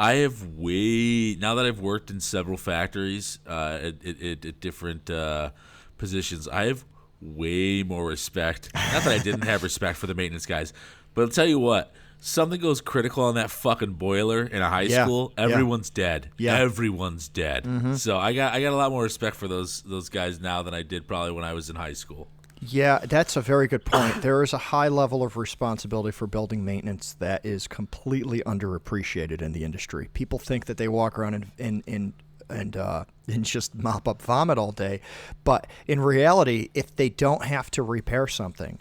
I 0.00 0.14
have 0.14 0.42
way 0.56 1.36
now 1.38 1.56
that 1.56 1.66
I've 1.66 1.80
worked 1.80 2.10
in 2.10 2.20
several 2.20 2.56
factories 2.56 3.38
uh, 3.46 3.78
at, 3.82 4.06
at, 4.06 4.44
at, 4.46 4.58
different 4.58 5.10
uh, 5.10 5.50
positions, 5.98 6.48
I 6.48 6.68
have 6.68 6.86
way 7.20 7.82
more 7.82 8.06
respect. 8.06 8.70
Not 8.74 9.04
that 9.04 9.12
I 9.12 9.18
didn't 9.18 9.42
have 9.44 9.62
respect 9.62 9.98
for 9.98 10.06
the 10.06 10.14
maintenance 10.14 10.46
guys, 10.46 10.72
but 11.12 11.22
I'll 11.22 11.28
tell 11.28 11.46
you 11.46 11.58
what. 11.58 11.92
Something 12.22 12.60
goes 12.60 12.82
critical 12.82 13.24
on 13.24 13.34
that 13.36 13.50
fucking 13.50 13.94
boiler 13.94 14.44
in 14.44 14.60
a 14.60 14.68
high 14.68 14.82
Yeah, 14.82 15.04
school, 15.04 15.32
yeah. 15.36 15.44
everyone's 15.44 15.88
dead. 15.88 16.28
Yeah. 16.36 16.58
Everyone's 16.58 17.28
dead. 17.28 17.66
So 17.98 18.18
I 18.18 18.34
got 18.34 18.52
I 18.54 18.60
got 18.60 18.74
a 18.74 18.76
lot 18.76 18.90
more 18.90 19.02
respect 19.02 19.36
for 19.36 19.48
those 19.48 19.80
those 19.82 20.10
guys 20.10 20.38
now 20.38 20.62
than 20.62 20.74
I 20.74 20.82
did 20.82 21.08
probably 21.08 21.32
when 21.32 21.44
I 21.44 21.54
was 21.54 21.70
in 21.70 21.76
high 21.76 21.94
school. 21.94 22.28
Yeah, 22.62 22.98
that's 22.98 23.36
a 23.36 23.40
very 23.40 23.66
good 23.68 23.84
point. 23.84 24.20
there 24.22 24.42
is 24.42 24.52
a 24.52 24.58
high 24.58 24.88
level 24.88 25.22
of 25.22 25.36
responsibility 25.36 26.12
for 26.12 26.26
building 26.26 26.64
maintenance 26.64 27.14
that 27.14 27.44
is 27.44 27.66
completely 27.66 28.40
underappreciated 28.40 29.40
in 29.40 29.52
the 29.52 29.64
industry. 29.64 30.10
People 30.12 30.38
think 30.38 30.66
that 30.66 30.76
they 30.76 30.88
walk 30.88 31.18
around 31.18 31.34
and 31.34 31.50
and 31.58 31.82
and 31.86 32.12
and, 32.50 32.76
uh, 32.76 33.04
and 33.28 33.44
just 33.44 33.74
mop 33.76 34.08
up 34.08 34.20
vomit 34.20 34.58
all 34.58 34.72
day, 34.72 35.00
but 35.44 35.66
in 35.86 36.00
reality, 36.00 36.68
if 36.74 36.94
they 36.96 37.08
don't 37.08 37.44
have 37.44 37.70
to 37.70 37.82
repair 37.82 38.26
something, 38.26 38.80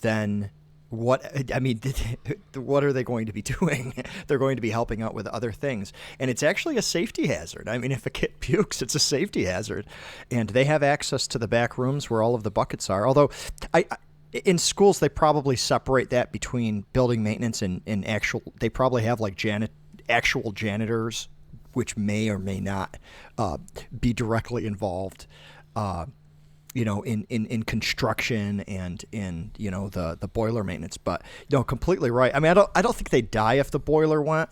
then 0.00 0.50
what 0.90 1.52
I 1.54 1.58
mean, 1.58 1.80
what 2.54 2.84
are 2.84 2.92
they 2.92 3.02
going 3.02 3.26
to 3.26 3.32
be 3.32 3.42
doing? 3.58 3.92
They're 4.26 4.38
going 4.38 4.56
to 4.56 4.62
be 4.62 4.70
helping 4.70 5.02
out 5.02 5.14
with 5.14 5.26
other 5.26 5.52
things, 5.52 5.92
and 6.18 6.30
it's 6.30 6.42
actually 6.42 6.76
a 6.76 6.82
safety 6.82 7.26
hazard. 7.26 7.68
I 7.68 7.78
mean, 7.78 7.92
if 7.92 8.06
a 8.06 8.10
kid 8.10 8.34
pukes, 8.40 8.82
it's 8.82 8.94
a 8.94 9.00
safety 9.00 9.44
hazard, 9.44 9.86
and 10.30 10.50
they 10.50 10.64
have 10.64 10.82
access 10.82 11.26
to 11.28 11.38
the 11.38 11.48
back 11.48 11.78
rooms 11.78 12.10
where 12.10 12.22
all 12.22 12.34
of 12.34 12.42
the 12.42 12.50
buckets 12.50 12.90
are. 12.90 13.06
Although, 13.06 13.30
I. 13.72 13.86
I 13.90 13.96
in 14.44 14.58
schools, 14.58 14.98
they 14.98 15.08
probably 15.08 15.56
separate 15.56 16.10
that 16.10 16.30
between 16.30 16.84
building 16.92 17.22
maintenance 17.22 17.62
and, 17.62 17.80
and 17.86 18.06
actual. 18.06 18.42
They 18.60 18.68
probably 18.68 19.02
have 19.04 19.18
like 19.18 19.34
janit, 19.34 19.70
actual 20.10 20.52
janitors, 20.52 21.28
which 21.72 21.96
may 21.96 22.28
or 22.28 22.38
may 22.38 22.60
not 22.60 22.98
uh, 23.38 23.56
be 23.98 24.12
directly 24.12 24.66
involved. 24.66 25.26
Uh, 25.74 26.06
you 26.76 26.84
know, 26.84 27.00
in, 27.02 27.26
in, 27.30 27.46
in 27.46 27.62
construction 27.62 28.60
and 28.60 29.02
in 29.10 29.50
you 29.56 29.70
know 29.70 29.88
the 29.88 30.16
the 30.20 30.28
boiler 30.28 30.62
maintenance. 30.62 30.98
But 30.98 31.22
you 31.48 31.56
know, 31.56 31.64
completely 31.64 32.10
right. 32.10 32.32
I 32.34 32.38
mean, 32.40 32.50
I 32.50 32.54
don't 32.54 32.70
I 32.74 32.82
don't 32.82 32.94
think 32.94 33.08
they'd 33.10 33.30
die 33.30 33.54
if 33.54 33.70
the 33.70 33.78
boiler 33.78 34.20
went, 34.20 34.50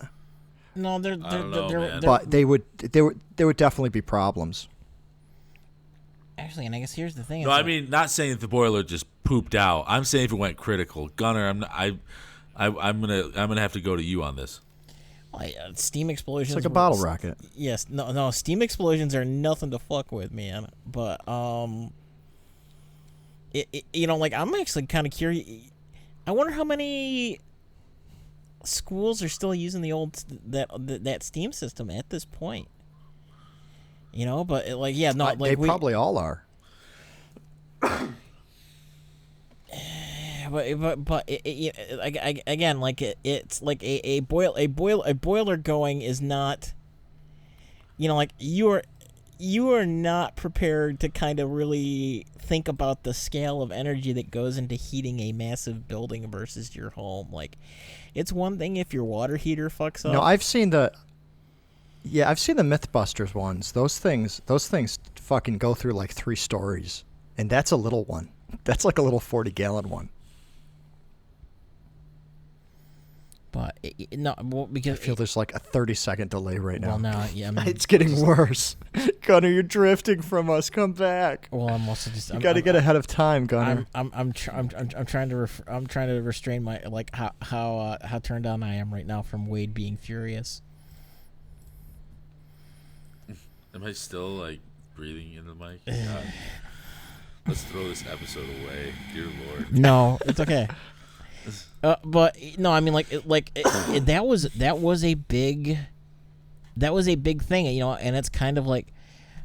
No, 0.75 0.97
they're 0.99 1.15
they're, 1.17 1.43
know, 1.43 1.67
they're, 1.69 1.79
they're- 1.91 2.01
but 2.01 2.31
they 2.31 2.43
would 2.43 2.63
there 2.79 3.05
would 3.05 3.19
there 3.35 3.45
would 3.45 3.57
definitely 3.57 3.89
be 3.89 4.01
problems. 4.01 4.67
actually, 6.37 6.65
and 6.65 6.75
I 6.75 6.79
guess 6.79 6.93
here's 6.93 7.15
the 7.15 7.23
thing. 7.23 7.43
No, 7.43 7.51
I 7.51 7.57
that- 7.57 7.65
mean 7.67 7.89
not 7.89 8.09
saying 8.09 8.31
that 8.31 8.39
the 8.41 8.47
boiler 8.47 8.81
just 8.83 9.05
pooped 9.23 9.55
out. 9.55 9.85
I'm 9.87 10.03
saying 10.03 10.25
if 10.25 10.31
it 10.31 10.35
went 10.35 10.57
critical, 10.57 11.09
Gunner, 11.15 11.47
I'm 11.47 11.63
I, 11.65 11.97
I 12.55 12.67
I'm 12.67 13.01
gonna 13.01 13.25
I'm 13.35 13.47
gonna 13.49 13.61
have 13.61 13.73
to 13.73 13.81
go 13.81 13.95
to 13.95 14.03
you 14.03 14.23
on 14.23 14.35
this. 14.35 14.61
Uh, 15.33 15.47
steam 15.73 16.09
explosions. 16.09 16.55
It's 16.55 16.63
like 16.63 16.65
a 16.65 16.69
were- 16.69 16.73
bottle 16.73 16.97
rocket. 16.97 17.37
Yes, 17.55 17.87
no, 17.89 18.11
no. 18.13 18.31
Steam 18.31 18.61
explosions 18.61 19.13
are 19.13 19.25
nothing 19.25 19.69
to 19.71 19.79
fuck 19.79 20.11
with, 20.11 20.31
man. 20.31 20.69
But 20.87 21.27
um, 21.27 21.91
it, 23.55 23.69
it 23.71 23.85
you 23.93 24.05
know, 24.05 24.17
like 24.17 24.33
I'm 24.33 24.53
actually 24.55 24.85
kind 24.85 25.07
of 25.07 25.13
curious. 25.13 25.47
I 26.27 26.31
wonder 26.31 26.51
how 26.51 26.63
many 26.65 27.39
schools 28.63 29.23
are 29.23 29.29
still 29.29 29.55
using 29.55 29.81
the 29.81 29.93
old 29.93 30.13
that 30.47 30.69
that, 30.77 31.03
that 31.05 31.23
Steam 31.23 31.53
system 31.53 31.89
at 31.89 32.09
this 32.09 32.25
point. 32.25 32.67
You 34.11 34.25
know, 34.25 34.43
but 34.43 34.67
it, 34.67 34.75
like, 34.75 34.95
yeah, 34.95 35.11
no, 35.11 35.25
like 35.25 35.39
they 35.39 35.55
we, 35.55 35.67
probably 35.67 35.93
all 35.93 36.17
are. 36.17 36.45
but 37.81 38.11
but 40.79 41.05
but 41.05 41.23
it, 41.27 41.41
it, 41.45 41.75
it, 41.77 41.99
ag- 42.01 42.17
ag- 42.21 42.43
again, 42.47 42.79
like 42.79 43.01
it, 43.01 43.17
it's 43.23 43.61
like 43.61 43.81
a, 43.83 44.05
a 44.07 44.19
boil 44.21 44.53
a 44.57 44.67
boil 44.67 45.01
a 45.03 45.13
boiler 45.13 45.57
going 45.57 46.01
is 46.01 46.21
not. 46.21 46.73
You 47.97 48.09
know, 48.09 48.15
like 48.17 48.31
you 48.37 48.67
are, 48.71 48.83
you 49.37 49.73
are 49.73 49.85
not 49.85 50.35
prepared 50.35 50.99
to 51.01 51.09
kind 51.09 51.39
of 51.39 51.51
really 51.51 52.25
think 52.37 52.67
about 52.67 53.03
the 53.03 53.13
scale 53.13 53.61
of 53.61 53.71
energy 53.71 54.13
that 54.13 54.31
goes 54.31 54.57
into 54.57 54.75
heating 54.75 55.19
a 55.19 55.31
massive 55.31 55.87
building 55.87 56.29
versus 56.29 56.75
your 56.75 56.91
home. 56.91 57.27
Like, 57.31 57.57
it's 58.13 58.31
one 58.31 58.57
thing 58.57 58.77
if 58.77 58.93
your 58.93 59.03
water 59.03 59.37
heater 59.37 59.69
fucks 59.69 60.05
up. 60.05 60.13
No, 60.13 60.21
I've 60.21 60.43
seen 60.43 60.69
the. 60.69 60.91
Yeah, 62.03 62.29
I've 62.29 62.39
seen 62.39 62.55
the 62.55 62.63
MythBusters 62.63 63.33
ones. 63.33 63.71
Those 63.71 63.97
things, 63.97 64.41
those 64.45 64.67
things, 64.67 64.99
fucking 65.15 65.57
go 65.57 65.73
through 65.73 65.93
like 65.93 66.11
three 66.11 66.35
stories, 66.35 67.03
and 67.37 67.49
that's 67.49 67.71
a 67.71 67.75
little 67.75 68.05
one. 68.05 68.29
That's 68.63 68.85
like 68.85 68.99
a 68.99 69.01
little 69.01 69.19
forty 69.19 69.51
gallon 69.51 69.89
one. 69.89 70.09
But 73.55 73.77
it, 73.81 73.95
it- 74.11 74.19
no, 74.19 74.35
well, 74.43 74.67
because 74.67 74.99
I 74.99 75.01
feel 75.01 75.15
there's 75.15 75.37
like 75.37 75.53
a 75.55 75.59
thirty 75.59 75.93
second 75.93 76.29
delay 76.29 76.59
right 76.59 76.79
now. 76.81 76.89
well, 76.89 76.99
now 76.99 77.25
yeah, 77.33 77.47
I 77.47 77.51
mean, 77.55 77.67
It's 77.67 77.85
getting 77.85 78.19
worse. 78.23 78.75
Gunner, 79.21 79.47
you're 79.47 79.63
drifting 79.63 80.21
from 80.21 80.49
us. 80.49 80.69
Come 80.69 80.91
back. 80.91 81.47
well, 81.51 81.69
I'm 81.69 81.87
also 81.89 82.11
just 82.11 82.33
You 82.33 82.39
got 82.39 82.53
to 82.53 82.59
I'm- 82.59 82.65
get 82.65 82.75
ahead 82.75 82.95
of 82.97 83.07
time, 83.07 83.45
Gunner. 83.45 83.87
I'm 83.95 84.11
I'm 84.11 84.11
I'm 84.13 84.33
tr- 84.33 84.51
I'm, 84.51 84.69
I'm, 84.77 84.89
I'm 84.97 85.05
trying 85.05 85.29
to 85.29 85.37
ref- 85.37 85.61
I'm 85.67 85.87
trying 85.87 86.09
to 86.09 86.21
restrain 86.21 86.63
my 86.63 86.81
like 86.85 87.15
how 87.15 87.31
how 87.41 87.77
uh, 87.77 88.05
how 88.07 88.19
turned 88.19 88.45
on 88.45 88.61
I 88.61 88.75
am 88.75 88.93
right 88.93 89.07
now 89.07 89.21
from 89.21 89.47
Wade 89.47 89.73
being 89.73 89.95
furious. 89.97 90.61
Am 93.73 93.83
I 93.83 93.91
still 93.93 94.29
like 94.29 94.59
breathing 94.95 95.33
in 95.33 95.45
the 95.47 95.55
mic? 95.55 95.79
Let's 97.47 97.63
throw 97.65 97.87
this 97.87 98.03
episode 98.11 98.45
away, 98.63 98.93
dear 99.13 99.27
lord. 99.47 99.71
No, 99.77 100.17
it's 100.25 100.39
okay. 100.39 100.67
Uh, 101.83 101.95
but 102.03 102.37
no, 102.57 102.71
I 102.71 102.79
mean 102.79 102.93
like 102.93 103.07
like 103.25 103.51
it, 103.55 103.65
it, 103.95 104.05
that 104.07 104.25
was 104.25 104.43
that 104.55 104.79
was 104.79 105.03
a 105.03 105.13
big 105.13 105.77
that 106.77 106.93
was 106.93 107.07
a 107.07 107.15
big 107.15 107.43
thing, 107.43 107.67
you 107.67 107.79
know, 107.79 107.93
and 107.93 108.15
it's 108.15 108.29
kind 108.29 108.57
of 108.57 108.65
like 108.67 108.87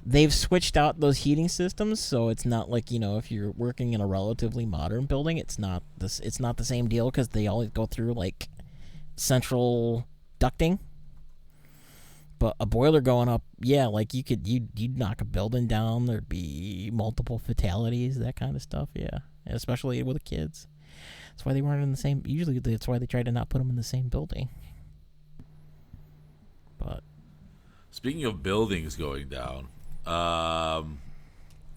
they've 0.04 0.32
switched 0.32 0.76
out 0.76 1.00
those 1.00 1.18
heating 1.18 1.48
systems, 1.48 2.00
so 2.00 2.28
it's 2.28 2.44
not 2.44 2.70
like 2.70 2.90
you 2.90 2.98
know 2.98 3.18
if 3.18 3.30
you're 3.30 3.50
working 3.52 3.92
in 3.92 4.00
a 4.00 4.06
relatively 4.06 4.66
modern 4.66 5.06
building, 5.06 5.38
it's 5.38 5.58
not 5.58 5.82
this 5.98 6.20
it's 6.20 6.40
not 6.40 6.56
the 6.56 6.64
same 6.64 6.88
deal 6.88 7.10
because 7.10 7.28
they 7.28 7.46
always 7.46 7.70
go 7.70 7.86
through 7.86 8.14
like 8.14 8.48
central 9.16 10.06
ducting. 10.38 10.78
But 12.38 12.56
a 12.58 12.64
boiler 12.64 13.02
going 13.02 13.28
up, 13.28 13.42
yeah, 13.60 13.86
like 13.86 14.14
you 14.14 14.24
could 14.24 14.46
you 14.46 14.68
you'd 14.74 14.98
knock 14.98 15.20
a 15.20 15.26
building 15.26 15.66
down. 15.66 16.06
There'd 16.06 16.28
be 16.28 16.90
multiple 16.92 17.38
fatalities, 17.38 18.18
that 18.18 18.36
kind 18.36 18.56
of 18.56 18.62
stuff. 18.62 18.88
Yeah, 18.94 19.18
especially 19.46 20.02
with 20.02 20.16
the 20.16 20.24
kids. 20.24 20.66
That's 21.40 21.46
why 21.46 21.54
they 21.54 21.62
weren't 21.62 21.82
in 21.82 21.90
the 21.90 21.96
same. 21.96 22.22
Usually, 22.26 22.58
that's 22.58 22.86
why 22.86 22.98
they 22.98 23.06
try 23.06 23.22
to 23.22 23.32
not 23.32 23.48
put 23.48 23.60
them 23.60 23.70
in 23.70 23.76
the 23.76 23.82
same 23.82 24.08
building. 24.08 24.50
But 26.76 27.02
Speaking 27.90 28.26
of 28.26 28.42
buildings 28.42 28.94
going 28.94 29.30
down, 29.30 29.68
um, 30.04 30.98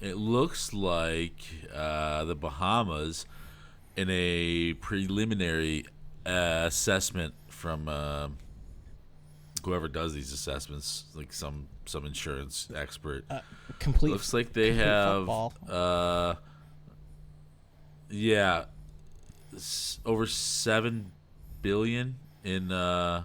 it 0.02 0.18
looks 0.18 0.74
like 0.74 1.38
uh, 1.74 2.26
the 2.26 2.36
Bahamas, 2.36 3.26
in 3.96 4.10
a 4.10 4.74
preliminary 4.82 5.86
uh, 6.26 6.66
assessment 6.66 7.34
from 7.48 7.88
uh, 7.88 8.28
whoever 9.64 9.88
does 9.88 10.14
these 10.14 10.34
assessments, 10.34 11.06
like 11.16 11.32
some 11.32 11.70
some 11.86 12.06
insurance 12.06 12.68
expert, 12.76 13.24
uh, 13.30 13.40
complete. 13.80 14.10
looks 14.12 14.34
like 14.34 14.52
they 14.52 14.74
have 14.74 15.30
uh, 15.70 16.36
yeah, 18.10 18.66
over 20.06 20.26
seven 20.28 21.12
billion 21.62 22.16
in 22.44 22.72
uh, 22.72 23.24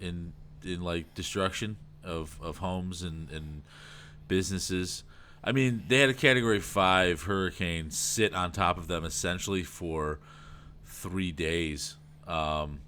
in 0.00 0.32
in 0.64 0.82
like 0.82 1.14
destruction 1.14 1.76
of 2.04 2.38
of 2.42 2.58
homes 2.58 3.02
and 3.02 3.30
and 3.30 3.62
businesses. 4.28 5.04
I 5.44 5.52
mean, 5.52 5.84
they 5.88 6.00
had 6.00 6.10
a 6.10 6.14
Category 6.14 6.58
Five 6.60 7.22
hurricane 7.22 7.90
sit 7.90 8.34
on 8.34 8.50
top 8.52 8.78
of 8.78 8.88
them 8.88 9.04
essentially 9.04 9.62
for 9.62 10.18
three 10.84 11.30
days. 11.32 11.96
Um, 12.26 12.80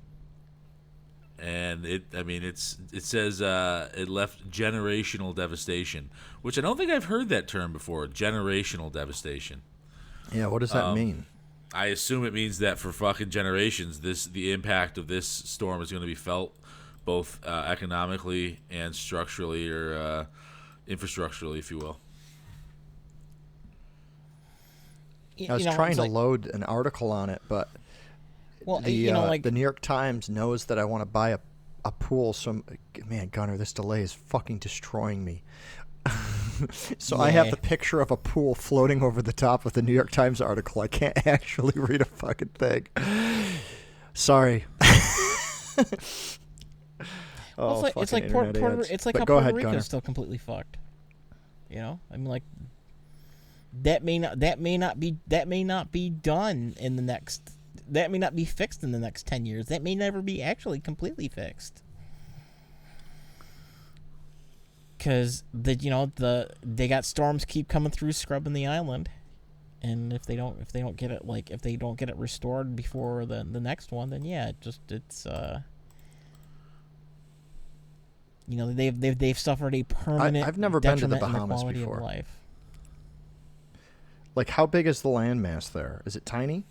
and 1.41 1.87
it 1.87 2.03
i 2.17 2.25
mean 2.25 2.43
it's 2.43 2.79
it 2.93 3.05
says 3.05 3.41
uh, 3.41 3.89
it 3.97 4.09
left 4.09 4.51
generational 4.51 5.33
devastation 5.33 6.11
which 6.43 6.59
i 6.59 6.61
don't 6.61 6.77
think 6.77 6.91
i've 6.91 7.05
heard 7.05 7.29
that 7.29 7.47
term 7.47 7.73
before 7.73 8.09
generational 8.09 8.91
devastation 8.91 9.63
Yeah, 10.33 10.49
what 10.49 10.59
does 10.59 10.73
that 10.73 10.83
Um, 10.83 10.97
mean? 10.97 11.27
I 11.75 11.87
assume 11.87 12.25
it 12.25 12.33
means 12.33 12.59
that 12.59 12.79
for 12.79 12.93
fucking 12.93 13.31
generations 13.31 14.01
this 14.01 14.27
the 14.27 14.53
impact 14.53 14.97
of 14.99 15.07
this 15.07 15.27
storm 15.27 15.81
is 15.83 15.91
going 15.91 16.01
to 16.01 16.07
be 16.07 16.15
felt 16.15 16.55
both 17.05 17.39
uh, 17.47 17.65
economically 17.69 18.59
and 18.71 18.95
structurally 18.95 19.71
or 19.71 19.97
uh, 19.97 20.25
infrastructurally 20.89 21.59
if 21.59 21.71
you 21.71 21.79
will 21.79 21.99
I 25.49 25.53
was 25.53 25.63
you 25.63 25.71
know, 25.71 25.77
trying 25.77 25.91
it's 25.91 25.97
to 25.99 26.03
like- 26.03 26.11
load 26.11 26.47
an 26.47 26.65
article 26.65 27.13
on 27.13 27.31
it, 27.31 27.41
but 27.49 27.69
Well, 28.65 28.81
the 28.81 28.91
you 28.91 29.13
know, 29.13 29.23
uh, 29.23 29.29
like 29.29 29.45
the 29.45 29.53
New 29.53 29.61
York 29.61 29.79
Times 29.81 30.29
knows 30.29 30.65
that 30.65 30.81
I 30.81 30.85
want 30.85 31.03
to 31.03 31.07
buy 31.07 31.31
a 31.31 31.39
a 31.85 31.93
pool. 31.93 32.33
So 32.33 32.65
man, 33.07 33.29
Gunner, 33.29 33.57
this 33.57 33.73
delay 33.73 34.03
is 34.03 34.13
fucking 34.13 34.59
destroying 34.59 35.25
me. 35.25 35.43
so 36.99 37.19
I 37.19 37.31
have 37.31 37.51
the 37.51 37.57
picture 37.57 38.01
of 38.01 38.11
a 38.11 38.17
pool 38.17 38.55
floating 38.55 39.03
over 39.03 39.23
the 39.23 39.33
top 39.33 39.67
of 39.67 39.73
the 39.73 39.83
New 39.83 39.93
York 39.93 40.11
Times 40.11 40.41
article. 40.41 40.83
I 40.83 40.89
can't 40.89 41.27
actually 41.27 41.75
read 41.77 42.01
a 42.01 42.07
fucking 42.07 42.49
thing. 42.49 42.87
Sorry. 44.15 44.65
well, 44.81 44.97
oh, 47.59 47.75
it's 47.75 47.83
like 47.83 47.97
it's 47.97 48.13
like 48.13 48.31
Puerto, 48.31 48.49
internet 48.49 48.75
Puerto 48.77 48.93
it's 48.95 49.07
like 49.07 49.13
But 49.15 49.21
how 49.21 49.25
go 49.25 49.35
Puerto 49.35 49.43
ahead, 49.45 49.57
Rico 49.57 49.69
Gunner. 49.69 49.79
is 49.79 49.85
still 49.85 50.01
completely 50.01 50.39
fucked. 50.39 50.77
You 51.71 51.77
know, 51.77 52.01
I 52.11 52.17
mean, 52.17 52.27
like 52.27 52.43
that 53.83 54.03
may 54.03 54.19
not 54.19 54.41
that 54.41 54.59
may 54.61 54.79
not 54.79 54.99
be 54.99 55.17
that 55.29 55.47
may 55.49 55.63
not 55.63 55.93
be 55.93 56.11
done 56.11 56.75
in 56.79 56.97
the 56.97 57.03
next 57.03 57.53
that 57.91 58.11
may 58.11 58.19
not 58.19 58.35
be 58.35 58.45
fixed 58.45 58.83
in 58.83 58.93
the 58.93 58.99
next 58.99 59.27
ten 59.27 59.47
years. 59.47 59.67
That 59.67 59.83
may 59.83 59.95
never 59.95 60.23
be 60.23 60.43
actually 60.43 60.81
completely 60.81 61.29
fixed. 61.29 61.83
Cause 64.99 65.45
the 65.55 65.75
you 65.77 65.91
know 65.91 66.11
the 66.17 66.51
they 66.63 66.89
got 66.89 67.05
storms 67.05 67.45
keep 67.45 67.69
coming 67.69 67.93
through 67.93 68.13
scrubbing 68.13 68.53
the 68.53 68.67
island, 68.67 69.09
and 69.81 70.13
if 70.13 70.27
they 70.27 70.35
don't 70.35 70.61
if 70.61 70.73
they 70.73 70.81
don't 70.81 70.97
get 70.97 71.13
it 71.13 71.25
like 71.25 71.51
if 71.51 71.63
they 71.63 71.77
don't 71.77 71.97
get 71.97 72.09
it 72.09 72.17
restored 72.17 72.75
before 72.75 73.25
the 73.25 73.47
the 73.49 73.61
next 73.61 73.93
one, 73.93 74.11
then 74.11 74.25
yeah, 74.25 74.49
it 74.49 74.57
just 74.61 74.81
it's 74.91 75.25
uh 75.25 75.61
you 78.49 78.57
know 78.57 78.73
they've 78.73 78.99
they've 78.99 79.17
they've 79.17 79.39
suffered 79.39 79.75
a 79.75 79.85
permanent. 79.85 80.47
I've 80.47 80.59
never 80.59 80.81
been 80.81 80.97
to 80.99 81.07
the 81.07 81.15
detriment 81.15 81.23
in 81.23 81.33
their 81.33 81.41
Bahamas 81.41 81.61
quality 81.61 81.79
before. 81.81 82.01
Life. 82.01 82.37
Like, 84.35 84.51
how 84.51 84.67
big 84.67 84.87
is 84.87 85.03
the 85.03 85.09
landmass 85.09 85.71
there? 85.73 86.01
Is 86.07 86.17
it 86.17 86.25
tiny? 86.25 86.65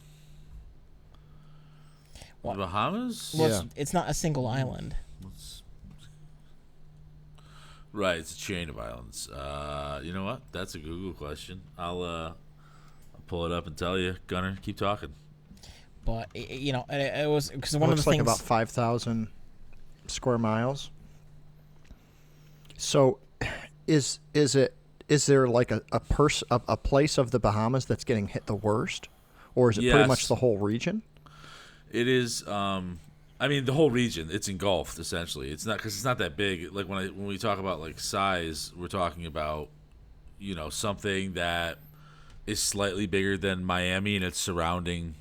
What? 2.41 2.53
the 2.53 2.59
bahamas 2.63 3.35
Well, 3.37 3.49
Yeah. 3.49 3.61
it's, 3.61 3.73
it's 3.75 3.93
not 3.93 4.09
a 4.09 4.13
single 4.13 4.47
island. 4.47 4.95
Let's- 7.93 7.93
right 7.93 8.17
it's 8.19 8.33
a 8.33 8.37
chain 8.37 8.69
of 8.69 8.77
islands 8.77 9.29
uh, 9.29 10.01
you 10.03 10.13
know 10.13 10.23
what 10.25 10.41
that's 10.51 10.75
a 10.75 10.79
google 10.79 11.13
question 11.13 11.61
i'll 11.77 12.01
uh 12.03 12.27
I'll 12.29 13.21
pull 13.27 13.45
it 13.45 13.51
up 13.51 13.65
and 13.67 13.75
tell 13.77 13.97
you 13.97 14.15
gunner 14.27 14.57
keep 14.61 14.77
talking 14.77 15.13
But 16.05 16.29
i- 16.35 16.47
i- 16.49 16.53
you 16.53 16.73
know, 16.73 16.85
it, 16.89 17.23
it 17.23 17.29
was 17.29 17.49
because 17.49 17.75
one 17.75 17.89
looks 17.89 18.01
of 18.01 18.05
the 18.05 18.09
like 18.11 18.17
things. 18.19 18.27
about 18.27 18.39
5,000 18.39 19.27
square 20.07 20.37
miles. 20.37 20.89
So, 22.77 23.19
is 23.87 24.19
is 24.33 24.55
it 24.55 24.75
is 25.09 25.25
there 25.25 25.47
like 25.47 25.71
a 25.71 25.81
a, 25.91 25.99
pers- 25.99 26.43
a 26.51 26.61
a 26.67 26.77
place 26.77 27.17
of 27.17 27.31
the 27.31 27.39
Bahamas 27.39 27.85
that's 27.85 28.03
getting 28.03 28.27
hit 28.27 28.45
the 28.45 28.55
worst, 28.55 29.09
or 29.55 29.71
is 29.71 29.77
it 29.77 29.89
pretty 29.91 30.07
much 30.07 30.27
the 30.27 30.35
whole 30.35 30.57
region? 30.57 31.01
It 31.91 32.07
is. 32.07 32.47
Um, 32.47 32.99
I 33.39 33.47
mean, 33.47 33.65
the 33.65 33.73
whole 33.73 33.91
region. 33.91 34.29
It's 34.31 34.47
engulfed 34.47 34.97
essentially. 34.99 35.51
It's 35.51 35.65
not 35.65 35.77
because 35.77 35.95
it's 35.95 36.03
not 36.03 36.17
that 36.17 36.35
big. 36.35 36.73
Like 36.73 36.87
when 36.87 36.97
I 36.97 37.07
when 37.07 37.27
we 37.27 37.37
talk 37.37 37.59
about 37.59 37.79
like 37.79 37.99
size, 37.99 38.71
we're 38.75 38.87
talking 38.87 39.25
about 39.25 39.69
you 40.39 40.55
know 40.55 40.69
something 40.69 41.33
that 41.33 41.77
is 42.45 42.61
slightly 42.61 43.05
bigger 43.05 43.37
than 43.37 43.63
Miami 43.63 44.15
and 44.15 44.25
its 44.25 44.39
surrounding 44.39 45.15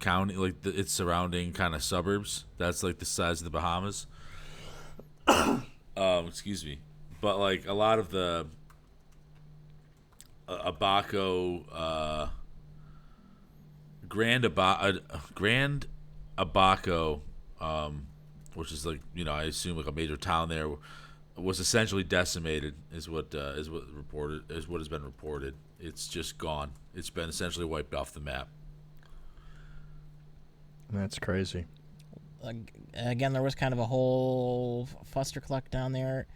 county, 0.00 0.34
like 0.34 0.62
the, 0.62 0.70
its 0.78 0.92
surrounding 0.92 1.52
kind 1.52 1.74
of 1.74 1.82
suburbs. 1.82 2.44
That's 2.58 2.82
like 2.82 2.98
the 2.98 3.04
size 3.04 3.40
of 3.40 3.44
the 3.44 3.50
Bahamas. 3.50 4.06
um, 5.26 5.64
excuse 6.26 6.64
me, 6.64 6.80
but 7.20 7.38
like 7.38 7.66
a 7.68 7.74
lot 7.74 7.98
of 7.98 8.10
the 8.10 8.46
uh, 10.48 10.58
Abaco. 10.64 11.64
Uh, 11.70 12.28
Grand 14.12 14.44
Aba- 14.44 15.00
uh, 15.10 15.18
Grand 15.34 15.86
Abaco, 16.36 17.22
um, 17.62 18.06
which 18.54 18.72
is 18.72 18.84
like 18.84 19.00
you 19.14 19.24
know 19.24 19.32
I 19.32 19.44
assume 19.44 19.76
like 19.76 19.86
a 19.86 19.92
major 19.92 20.16
town 20.16 20.48
there, 20.48 20.68
was 21.36 21.60
essentially 21.60 22.02
decimated. 22.04 22.74
Is 22.92 23.08
what 23.08 23.34
uh, 23.34 23.54
is 23.56 23.70
what 23.70 23.84
reported 23.94 24.50
is 24.50 24.68
what 24.68 24.80
has 24.80 24.88
been 24.88 25.04
reported. 25.04 25.54
It's 25.80 26.08
just 26.08 26.36
gone. 26.36 26.72
It's 26.94 27.10
been 27.10 27.28
essentially 27.28 27.64
wiped 27.64 27.94
off 27.94 28.12
the 28.12 28.20
map. 28.20 28.48
That's 30.92 31.18
crazy. 31.18 31.64
again, 32.94 33.32
there 33.32 33.42
was 33.42 33.54
kind 33.54 33.72
of 33.72 33.78
a 33.78 33.86
whole 33.86 34.88
fustercluck 35.14 35.70
down 35.70 35.92
there. 35.92 36.26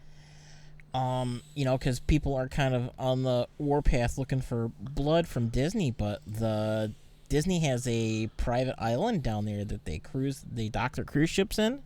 Um, 0.94 1.42
you 1.54 1.66
know, 1.66 1.76
because 1.76 2.00
people 2.00 2.34
are 2.34 2.48
kind 2.48 2.74
of 2.74 2.90
on 2.98 3.22
the 3.22 3.48
warpath 3.58 4.16
looking 4.16 4.40
for 4.40 4.70
blood 4.80 5.28
from 5.28 5.48
Disney, 5.48 5.90
but 5.90 6.22
the 6.26 6.94
Disney 7.28 7.60
has 7.60 7.86
a 7.88 8.28
private 8.36 8.74
island 8.78 9.22
down 9.22 9.44
there 9.44 9.64
that 9.64 9.84
they 9.84 9.98
cruise, 9.98 10.44
they 10.50 10.68
dock 10.68 10.96
their 10.96 11.04
cruise 11.04 11.30
ships 11.30 11.58
in. 11.58 11.80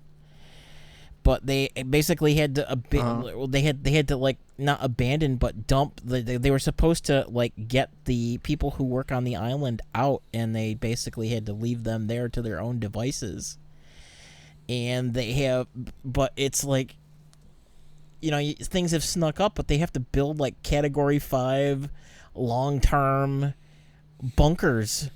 But 1.23 1.45
they 1.45 1.69
basically 1.89 2.35
had 2.37 2.55
to 2.55 2.71
ab- 2.71 2.95
Uh-huh. 2.95 3.23
well, 3.37 3.47
they 3.47 3.61
had 3.61 3.85
they 3.85 3.91
had 3.91 4.09
to 4.09 4.17
like 4.17 4.39
not 4.57 4.79
abandon 4.83 5.37
but 5.37 5.67
dump. 5.67 6.01
They, 6.03 6.23
they 6.23 6.37
they 6.39 6.51
were 6.51 6.59
supposed 6.59 7.05
to 7.07 7.27
like 7.29 7.53
get 7.69 7.91
the 8.07 8.39
people 8.39 8.73
who 8.73 8.85
work 8.85 9.13
on 9.13 9.25
the 9.25 9.37
island 9.37 9.83
out, 9.95 10.23
and 10.33 10.57
they 10.57 10.73
basically 10.73 11.29
had 11.29 11.45
to 11.47 11.53
leave 11.53 11.85
them 11.85 12.07
there 12.07 12.31
to 12.31 12.41
their 12.41 12.59
own 12.61 12.79
devices 12.79 13.59
and 14.69 15.15
they 15.15 15.33
have 15.33 15.67
but 16.05 16.33
it's 16.37 16.63
like 16.63 16.95
you 18.21 18.31
know 18.31 18.53
things 18.63 18.93
have 18.93 19.03
snuck 19.03 19.41
up 19.41 19.57
but 19.57 19.67
they 19.67 19.79
have 19.79 19.93
to 19.93 19.99
build 19.99 20.39
like 20.39 20.63
category 20.63 21.19
5 21.19 21.89
long-term 22.37 23.53
bunkers 24.37 25.11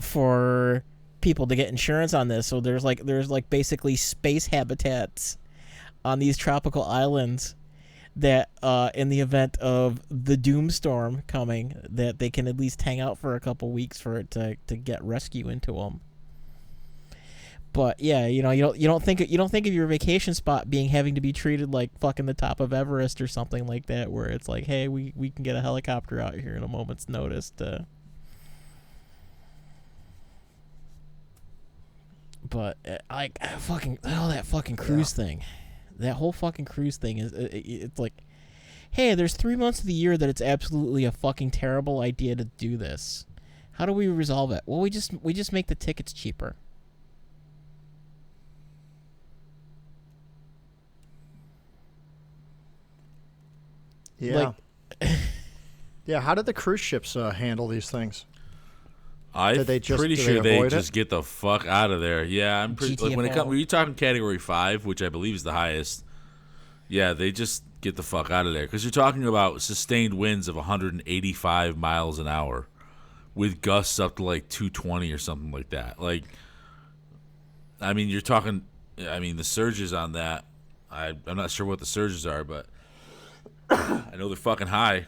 for 0.00 0.84
people 1.20 1.46
to 1.46 1.56
get 1.56 1.68
insurance 1.68 2.14
on 2.14 2.28
this 2.28 2.46
so 2.46 2.60
there's 2.60 2.84
like 2.84 3.04
there's 3.04 3.30
like 3.30 3.48
basically 3.50 3.96
space 3.96 4.46
habitats 4.46 5.38
on 6.04 6.18
these 6.20 6.36
tropical 6.36 6.84
islands 6.84 7.56
that 8.16 8.48
uh, 8.62 8.90
in 8.94 9.10
the 9.10 9.20
event 9.20 9.58
of 9.58 10.00
the 10.08 10.36
doomstorm 10.36 11.26
coming, 11.26 11.74
that 11.88 12.18
they 12.18 12.30
can 12.30 12.48
at 12.48 12.56
least 12.56 12.80
hang 12.82 12.98
out 12.98 13.18
for 13.18 13.34
a 13.34 13.40
couple 13.40 13.70
weeks 13.70 14.00
for 14.00 14.16
it 14.16 14.30
to, 14.30 14.56
to 14.66 14.76
get 14.76 15.04
rescue 15.04 15.48
into 15.48 15.72
them. 15.72 16.00
But 17.74 18.00
yeah, 18.00 18.26
you 18.26 18.42
know, 18.42 18.52
you 18.52 18.62
don't 18.62 18.78
you 18.78 18.88
don't 18.88 19.02
think 19.02 19.20
you 19.20 19.36
don't 19.36 19.50
think 19.50 19.66
of 19.66 19.74
your 19.74 19.86
vacation 19.86 20.32
spot 20.32 20.70
being 20.70 20.88
having 20.88 21.14
to 21.16 21.20
be 21.20 21.34
treated 21.34 21.74
like 21.74 21.90
fucking 21.98 22.24
the 22.24 22.32
top 22.32 22.58
of 22.58 22.72
Everest 22.72 23.20
or 23.20 23.26
something 23.26 23.66
like 23.66 23.84
that, 23.86 24.10
where 24.10 24.26
it's 24.26 24.48
like, 24.48 24.64
hey, 24.64 24.88
we, 24.88 25.12
we 25.14 25.28
can 25.28 25.42
get 25.42 25.56
a 25.56 25.60
helicopter 25.60 26.18
out 26.18 26.34
here 26.36 26.56
in 26.56 26.62
a 26.62 26.68
moment's 26.68 27.06
notice 27.06 27.50
to. 27.58 27.86
But 32.48 32.76
uh, 32.86 32.98
like 33.10 33.38
fucking 33.60 33.98
oh 34.04 34.28
that 34.28 34.46
fucking 34.46 34.76
cruise 34.76 35.12
thing, 35.12 35.42
that 35.98 36.14
whole 36.14 36.32
fucking 36.32 36.64
cruise 36.66 36.96
thing 36.96 37.18
is 37.18 37.32
it, 37.32 37.52
it- 37.54 37.66
it's 37.82 37.98
like, 37.98 38.12
hey, 38.90 39.14
there's 39.14 39.34
three 39.34 39.56
months 39.56 39.80
of 39.80 39.86
the 39.86 39.92
year 39.94 40.16
that 40.16 40.28
it's 40.28 40.40
absolutely 40.42 41.04
a 41.04 41.12
fucking 41.12 41.50
terrible 41.50 42.00
idea 42.00 42.36
to 42.36 42.44
do 42.44 42.76
this. 42.76 43.26
How 43.72 43.86
do 43.86 43.92
we 43.92 44.06
resolve 44.08 44.52
it? 44.52 44.62
Well, 44.66 44.80
we 44.80 44.90
just 44.90 45.12
we 45.22 45.32
just 45.32 45.52
make 45.52 45.66
the 45.66 45.74
tickets 45.74 46.12
cheaper. 46.12 46.56
Yeah. 54.18 54.52
Like- 55.00 55.10
yeah. 56.06 56.20
How 56.20 56.34
did 56.34 56.46
the 56.46 56.52
cruise 56.52 56.80
ships 56.80 57.16
uh, 57.16 57.30
handle 57.32 57.68
these 57.68 57.90
things? 57.90 58.24
I'm 59.36 59.64
they 59.64 59.78
just- 59.80 59.98
pretty 59.98 60.16
sure 60.16 60.34
they 60.34 60.40
they, 60.40 60.56
avoid 60.56 60.66
it? 60.72 60.76
just 60.76 60.92
get 60.92 61.10
the 61.10 61.22
fuck 61.22 61.66
out 61.66 61.90
of 61.90 62.00
there. 62.00 62.24
Yeah, 62.24 62.62
I'm 62.62 62.74
pretty. 62.74 62.96
Like, 62.96 63.16
when 63.16 63.26
it 63.26 63.30
GTFO. 63.30 63.34
comes, 63.34 63.48
when 63.48 63.58
you 63.58 63.66
talking 63.66 63.94
category 63.94 64.38
five, 64.38 64.84
which 64.86 65.02
I 65.02 65.08
believe 65.08 65.34
is 65.34 65.42
the 65.42 65.52
highest, 65.52 66.04
yeah, 66.88 67.12
they 67.12 67.32
just 67.32 67.62
get 67.80 67.96
the 67.96 68.02
fuck 68.02 68.30
out 68.30 68.46
of 68.46 68.54
there 68.54 68.64
because 68.64 68.82
you're 68.84 68.90
talking 68.90 69.24
about 69.26 69.60
sustained 69.62 70.14
winds 70.14 70.48
of 70.48 70.56
185 70.56 71.76
miles 71.76 72.18
an 72.18 72.26
hour, 72.26 72.66
with 73.34 73.60
gusts 73.60 74.00
up 74.00 74.16
to 74.16 74.24
like 74.24 74.48
220 74.48 75.12
or 75.12 75.18
something 75.18 75.50
like 75.52 75.70
that. 75.70 76.00
Like, 76.00 76.24
I 77.80 77.92
mean, 77.92 78.08
you're 78.08 78.20
talking. 78.20 78.62
I 79.08 79.18
mean, 79.18 79.36
the 79.36 79.44
surges 79.44 79.92
on 79.92 80.12
that. 80.12 80.44
I 80.90 81.12
I'm 81.26 81.36
not 81.36 81.50
sure 81.50 81.66
what 81.66 81.78
the 81.78 81.86
surges 81.86 82.24
are, 82.26 82.44
but 82.44 82.66
I 83.70 84.14
know 84.16 84.28
they're 84.28 84.36
fucking 84.36 84.68
high. 84.68 85.06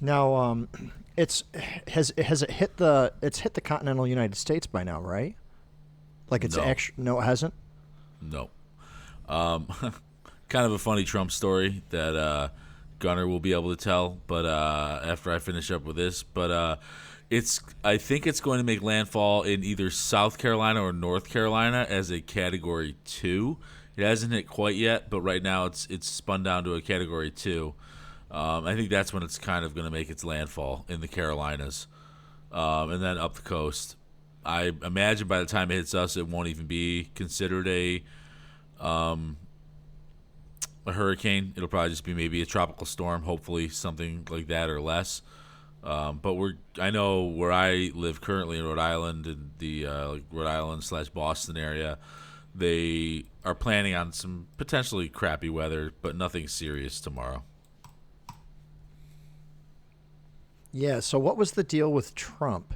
Now, 0.00 0.34
um, 0.34 0.68
it's 1.16 1.44
has 1.88 2.12
has 2.18 2.42
it 2.42 2.50
hit 2.50 2.76
the 2.76 3.12
it's 3.22 3.40
hit 3.40 3.54
the 3.54 3.60
continental 3.60 4.06
United 4.06 4.36
States 4.36 4.66
by 4.66 4.82
now, 4.84 5.00
right? 5.00 5.34
Like 6.30 6.44
it's 6.44 6.56
No. 6.56 6.64
actually 6.64 6.94
no, 7.04 7.20
it 7.20 7.24
hasn't. 7.24 7.54
No. 8.20 8.50
Um, 9.28 9.66
kind 10.48 10.66
of 10.66 10.72
a 10.72 10.78
funny 10.78 11.04
Trump 11.04 11.30
story 11.30 11.82
that 11.90 12.16
uh, 12.16 12.48
Gunner 12.98 13.26
will 13.26 13.40
be 13.40 13.52
able 13.52 13.74
to 13.74 13.82
tell, 13.82 14.18
but 14.26 14.44
uh, 14.44 15.00
after 15.04 15.32
I 15.32 15.38
finish 15.38 15.70
up 15.70 15.84
with 15.84 15.96
this, 15.96 16.22
but 16.22 16.50
uh, 16.50 16.76
it's 17.30 17.60
I 17.82 17.96
think 17.96 18.26
it's 18.26 18.40
going 18.40 18.58
to 18.58 18.64
make 18.64 18.82
landfall 18.82 19.42
in 19.42 19.64
either 19.64 19.90
South 19.90 20.38
Carolina 20.38 20.82
or 20.82 20.92
North 20.92 21.28
Carolina 21.28 21.86
as 21.88 22.10
a 22.10 22.20
Category 22.20 22.96
Two. 23.04 23.58
It 23.96 24.04
hasn't 24.04 24.32
hit 24.32 24.48
quite 24.48 24.74
yet, 24.74 25.08
but 25.10 25.20
right 25.20 25.42
now 25.42 25.66
it's 25.66 25.86
it's 25.88 26.08
spun 26.08 26.42
down 26.42 26.64
to 26.64 26.74
a 26.74 26.80
Category 26.80 27.30
Two. 27.30 27.74
Um, 28.34 28.66
I 28.66 28.74
think 28.74 28.90
that's 28.90 29.12
when 29.12 29.22
it's 29.22 29.38
kind 29.38 29.64
of 29.64 29.76
going 29.76 29.84
to 29.84 29.92
make 29.92 30.10
its 30.10 30.24
landfall 30.24 30.84
in 30.88 31.00
the 31.00 31.06
Carolinas, 31.06 31.86
um, 32.50 32.90
and 32.90 33.00
then 33.00 33.16
up 33.16 33.34
the 33.34 33.42
coast. 33.42 33.94
I 34.44 34.72
imagine 34.82 35.28
by 35.28 35.38
the 35.38 35.46
time 35.46 35.70
it 35.70 35.76
hits 35.76 35.94
us, 35.94 36.16
it 36.16 36.26
won't 36.26 36.48
even 36.48 36.66
be 36.66 37.10
considered 37.14 37.68
a 37.68 38.02
um, 38.80 39.36
a 40.84 40.92
hurricane. 40.92 41.52
It'll 41.56 41.68
probably 41.68 41.90
just 41.90 42.02
be 42.02 42.12
maybe 42.12 42.42
a 42.42 42.46
tropical 42.46 42.86
storm, 42.86 43.22
hopefully 43.22 43.68
something 43.68 44.26
like 44.28 44.48
that 44.48 44.68
or 44.68 44.80
less. 44.80 45.22
Um, 45.84 46.18
but 46.20 46.34
we're 46.34 46.54
I 46.80 46.90
know 46.90 47.22
where 47.22 47.52
I 47.52 47.92
live 47.94 48.20
currently 48.20 48.58
in 48.58 48.64
Rhode 48.64 48.80
Island, 48.80 49.28
in 49.28 49.52
the 49.58 49.86
uh, 49.86 50.16
Rhode 50.32 50.48
Island 50.48 50.82
slash 50.82 51.08
Boston 51.08 51.56
area, 51.56 51.98
they 52.52 53.26
are 53.44 53.54
planning 53.54 53.94
on 53.94 54.12
some 54.12 54.48
potentially 54.56 55.08
crappy 55.08 55.48
weather, 55.48 55.92
but 56.02 56.16
nothing 56.16 56.48
serious 56.48 57.00
tomorrow. 57.00 57.44
Yeah. 60.74 61.00
So 61.00 61.18
what 61.20 61.36
was 61.36 61.52
the 61.52 61.62
deal 61.62 61.90
with 61.92 62.14
Trump? 62.16 62.74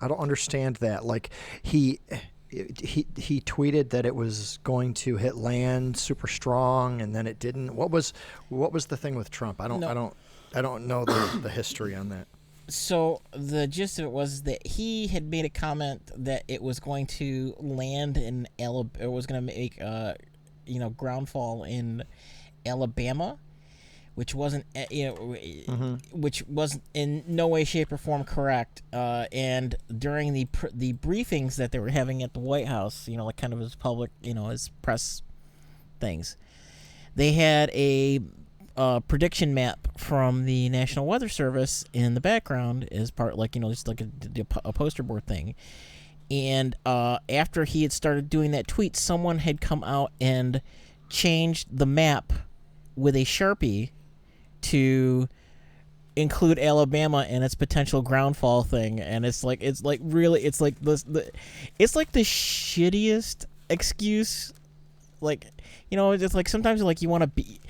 I 0.00 0.08
don't 0.08 0.20
understand 0.20 0.76
that. 0.76 1.04
Like 1.04 1.30
he 1.62 2.00
he 2.48 3.06
he 3.16 3.40
tweeted 3.40 3.90
that 3.90 4.06
it 4.06 4.14
was 4.14 4.58
going 4.62 4.94
to 4.94 5.16
hit 5.16 5.36
land 5.36 5.96
super 5.96 6.28
strong, 6.28 7.02
and 7.02 7.14
then 7.14 7.26
it 7.26 7.38
didn't. 7.38 7.74
What 7.74 7.90
was 7.90 8.12
what 8.48 8.72
was 8.72 8.86
the 8.86 8.96
thing 8.96 9.16
with 9.16 9.30
Trump? 9.30 9.60
I 9.60 9.68
don't 9.68 9.80
No. 9.80 9.88
I 9.88 9.94
don't 9.94 10.14
I 10.54 10.62
don't 10.62 10.86
know 10.86 11.04
the 11.04 11.40
the 11.42 11.50
history 11.50 11.94
on 11.96 12.10
that. 12.10 12.28
So 12.68 13.22
the 13.32 13.66
gist 13.66 13.98
of 13.98 14.04
it 14.06 14.12
was 14.12 14.42
that 14.42 14.64
he 14.64 15.08
had 15.08 15.24
made 15.24 15.44
a 15.44 15.50
comment 15.50 16.10
that 16.16 16.44
it 16.46 16.62
was 16.62 16.78
going 16.78 17.06
to 17.08 17.54
land 17.58 18.16
in 18.16 18.46
Alabama. 18.58 19.04
It 19.04 19.10
was 19.10 19.26
going 19.26 19.44
to 19.44 19.54
make, 19.54 19.82
uh, 19.82 20.14
you 20.64 20.78
know, 20.78 20.90
groundfall 20.90 21.68
in 21.68 22.04
Alabama, 22.64 23.38
which 24.14 24.34
wasn't, 24.34 24.66
uh, 24.76 24.84
you 24.90 25.06
know, 25.06 25.36
which 26.12 26.42
was 26.46 26.78
in 26.92 27.24
no 27.26 27.48
way, 27.48 27.64
shape, 27.64 27.90
or 27.92 27.96
form 27.96 28.24
correct. 28.24 28.82
Uh, 28.92 29.26
and 29.32 29.74
during 29.96 30.32
the 30.32 30.44
pr- 30.46 30.66
the 30.72 30.92
briefings 30.94 31.56
that 31.56 31.72
they 31.72 31.78
were 31.78 31.88
having 31.90 32.22
at 32.22 32.34
the 32.34 32.40
White 32.40 32.68
House, 32.68 33.08
you 33.08 33.16
know, 33.16 33.24
like 33.24 33.36
kind 33.36 33.52
of 33.52 33.60
as 33.60 33.74
public, 33.74 34.10
you 34.22 34.34
know, 34.34 34.50
as 34.50 34.70
press 34.82 35.22
things, 35.98 36.36
they 37.16 37.32
had 37.32 37.70
a 37.70 38.20
uh, 38.76 39.00
prediction 39.00 39.54
map 39.54 39.88
from 39.98 40.44
the 40.44 40.68
National 40.68 41.06
Weather 41.06 41.28
Service 41.28 41.84
in 41.92 42.14
the 42.14 42.20
background 42.20 42.88
as 42.92 43.10
part, 43.10 43.38
like 43.38 43.54
you 43.54 43.60
know, 43.60 43.70
just 43.70 43.88
like 43.88 44.00
a, 44.00 44.08
a 44.64 44.72
poster 44.72 45.02
board 45.02 45.26
thing. 45.26 45.54
And 46.30 46.74
uh, 46.86 47.18
after 47.28 47.64
he 47.64 47.82
had 47.82 47.92
started 47.92 48.30
doing 48.30 48.52
that 48.52 48.66
tweet, 48.66 48.96
someone 48.96 49.38
had 49.38 49.60
come 49.60 49.84
out 49.84 50.12
and 50.20 50.62
changed 51.10 51.68
the 51.70 51.84
map 51.84 52.32
with 52.96 53.16
a 53.16 53.24
sharpie 53.24 53.90
to 54.62 55.28
include 56.16 56.58
Alabama 56.58 57.26
in 57.28 57.42
its 57.42 57.54
potential 57.54 58.02
groundfall 58.02 58.66
thing, 58.66 59.00
and 59.00 59.24
it's 59.24 59.42
like 59.42 59.62
it's 59.62 59.82
like 59.82 60.00
really 60.02 60.42
it's 60.42 60.60
like 60.60 60.80
the 60.80 61.30
it's 61.78 61.96
like 61.96 62.12
the 62.12 62.20
shittiest 62.20 63.46
excuse. 63.70 64.52
Like 65.20 65.46
you 65.90 65.96
know, 65.96 66.12
it's 66.12 66.34
like 66.34 66.48
sometimes 66.48 66.82
like 66.82 67.02
you 67.02 67.08
want 67.08 67.22
to 67.22 67.28
be. 67.28 67.60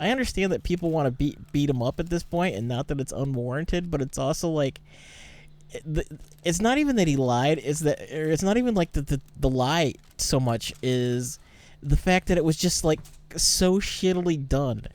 I 0.00 0.10
understand 0.10 0.52
that 0.52 0.62
people 0.62 0.90
want 0.90 1.06
to 1.06 1.10
beat 1.10 1.38
beat 1.52 1.68
him 1.68 1.82
up 1.82 1.98
at 1.98 2.08
this 2.08 2.22
point, 2.22 2.54
and 2.54 2.68
not 2.68 2.88
that 2.88 3.00
it's 3.00 3.12
unwarranted, 3.12 3.90
but 3.90 4.00
it's 4.00 4.18
also 4.18 4.48
like. 4.48 4.80
It's 6.44 6.62
not 6.62 6.78
even 6.78 6.96
that 6.96 7.08
he 7.08 7.16
lied. 7.16 7.60
It's 7.62 7.80
that 7.80 8.00
or 8.10 8.30
it's 8.30 8.42
not 8.42 8.56
even 8.56 8.74
like 8.74 8.92
the, 8.92 9.02
the 9.02 9.20
the 9.38 9.50
lie 9.50 9.94
so 10.16 10.40
much 10.40 10.72
is 10.82 11.38
the 11.82 11.96
fact 11.96 12.28
that 12.28 12.38
it 12.38 12.44
was 12.44 12.56
just 12.56 12.84
like 12.84 13.00
so 13.36 13.78
shittily 13.78 14.48
done. 14.48 14.86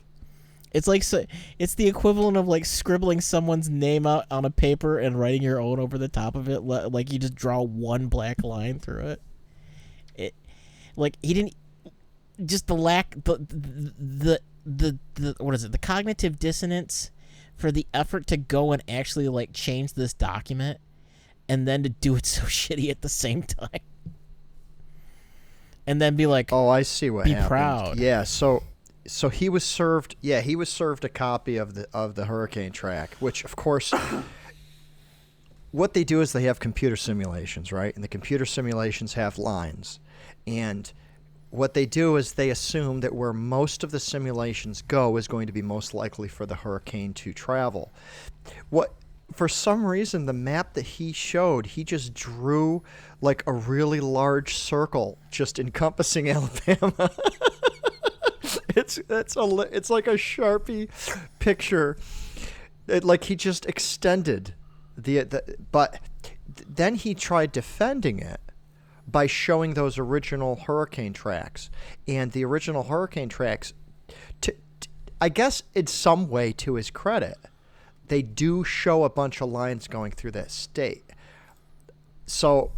It's 0.74 0.88
like 0.88 1.04
so, 1.04 1.24
it's 1.60 1.76
the 1.76 1.86
equivalent 1.86 2.36
of 2.36 2.48
like 2.48 2.64
scribbling 2.64 3.20
someone's 3.20 3.70
name 3.70 4.06
out 4.08 4.24
on 4.30 4.44
a 4.44 4.50
paper 4.50 4.98
and 4.98 5.18
writing 5.18 5.40
your 5.40 5.60
own 5.60 5.78
over 5.78 5.96
the 5.96 6.08
top 6.08 6.34
of 6.34 6.48
it. 6.48 6.60
Like 6.64 7.12
you 7.12 7.20
just 7.20 7.36
draw 7.36 7.62
one 7.62 8.08
black 8.08 8.42
line 8.42 8.80
through 8.80 9.06
it. 9.06 9.22
It, 10.16 10.34
like 10.96 11.16
he 11.22 11.32
didn't. 11.32 11.54
Just 12.44 12.66
the 12.66 12.74
lack 12.74 13.14
the 13.22 13.38
the 13.38 14.40
the 14.66 14.98
the 15.14 15.36
what 15.38 15.54
is 15.54 15.62
it? 15.62 15.70
The 15.70 15.78
cognitive 15.78 16.40
dissonance 16.40 17.12
for 17.54 17.70
the 17.70 17.86
effort 17.94 18.26
to 18.26 18.36
go 18.36 18.72
and 18.72 18.82
actually 18.88 19.28
like 19.28 19.52
change 19.52 19.92
this 19.94 20.12
document, 20.12 20.80
and 21.48 21.68
then 21.68 21.84
to 21.84 21.88
do 21.88 22.16
it 22.16 22.26
so 22.26 22.42
shitty 22.42 22.90
at 22.90 23.00
the 23.02 23.08
same 23.08 23.44
time. 23.44 23.68
And 25.86 26.00
then 26.00 26.16
be 26.16 26.26
like, 26.26 26.52
Oh, 26.52 26.68
I 26.68 26.82
see 26.82 27.10
what 27.10 27.26
Be 27.26 27.30
happened. 27.32 27.48
proud. 27.48 27.98
Yeah, 27.98 28.24
so 28.24 28.62
so 29.06 29.28
he 29.28 29.48
was 29.48 29.64
served 29.64 30.16
yeah, 30.20 30.40
he 30.40 30.56
was 30.56 30.68
served 30.68 31.04
a 31.04 31.08
copy 31.08 31.56
of 31.56 31.74
the 31.74 31.86
of 31.92 32.14
the 32.14 32.26
hurricane 32.26 32.72
track, 32.72 33.14
which 33.20 33.44
of 33.44 33.56
course 33.56 33.92
what 35.72 35.92
they 35.92 36.04
do 36.04 36.20
is 36.20 36.32
they 36.32 36.44
have 36.44 36.60
computer 36.60 36.96
simulations, 36.96 37.72
right? 37.72 37.94
And 37.94 38.04
the 38.04 38.08
computer 38.08 38.46
simulations 38.46 39.14
have 39.14 39.38
lines. 39.38 40.00
And 40.46 40.92
what 41.50 41.74
they 41.74 41.86
do 41.86 42.16
is 42.16 42.32
they 42.32 42.50
assume 42.50 43.00
that 43.00 43.14
where 43.14 43.32
most 43.32 43.84
of 43.84 43.90
the 43.90 44.00
simulations 44.00 44.82
go 44.82 45.16
is 45.16 45.28
going 45.28 45.46
to 45.46 45.52
be 45.52 45.62
most 45.62 45.94
likely 45.94 46.28
for 46.28 46.46
the 46.46 46.54
hurricane 46.54 47.14
to 47.14 47.32
travel. 47.32 47.92
What 48.70 48.94
for 49.32 49.48
some 49.48 49.84
reason 49.84 50.26
the 50.26 50.32
map 50.32 50.74
that 50.74 50.82
he 50.86 51.12
showed, 51.12 51.66
he 51.66 51.84
just 51.84 52.14
drew 52.14 52.82
like 53.20 53.42
a 53.46 53.52
really 53.52 54.00
large 54.00 54.56
circle 54.56 55.18
just 55.30 55.58
encompassing 55.58 56.28
Alabama. 56.30 57.10
it's 58.76 58.98
it's 59.08 59.36
a 59.36 59.68
it's 59.72 59.90
like 59.90 60.06
a 60.06 60.14
sharpie 60.14 60.88
picture. 61.38 61.96
It, 62.86 63.02
like 63.02 63.24
he 63.24 63.36
just 63.36 63.64
extended 63.66 64.54
the, 64.96 65.22
the 65.22 65.56
but 65.72 66.00
then 66.68 66.96
he 66.96 67.14
tried 67.14 67.50
defending 67.50 68.18
it 68.18 68.40
by 69.06 69.26
showing 69.26 69.74
those 69.74 69.98
original 69.98 70.56
hurricane 70.56 71.12
tracks 71.12 71.70
and 72.06 72.32
the 72.32 72.44
original 72.44 72.84
hurricane 72.84 73.28
tracks 73.28 73.72
I 75.24 75.30
guess 75.30 75.62
in 75.74 75.86
some 75.86 76.28
way, 76.28 76.52
to 76.52 76.74
his 76.74 76.90
credit, 76.90 77.38
they 78.08 78.20
do 78.20 78.62
show 78.62 79.04
a 79.04 79.08
bunch 79.08 79.40
of 79.40 79.48
lines 79.48 79.88
going 79.88 80.12
through 80.12 80.32
that 80.32 80.50
state. 80.50 81.04
So, 82.26 82.72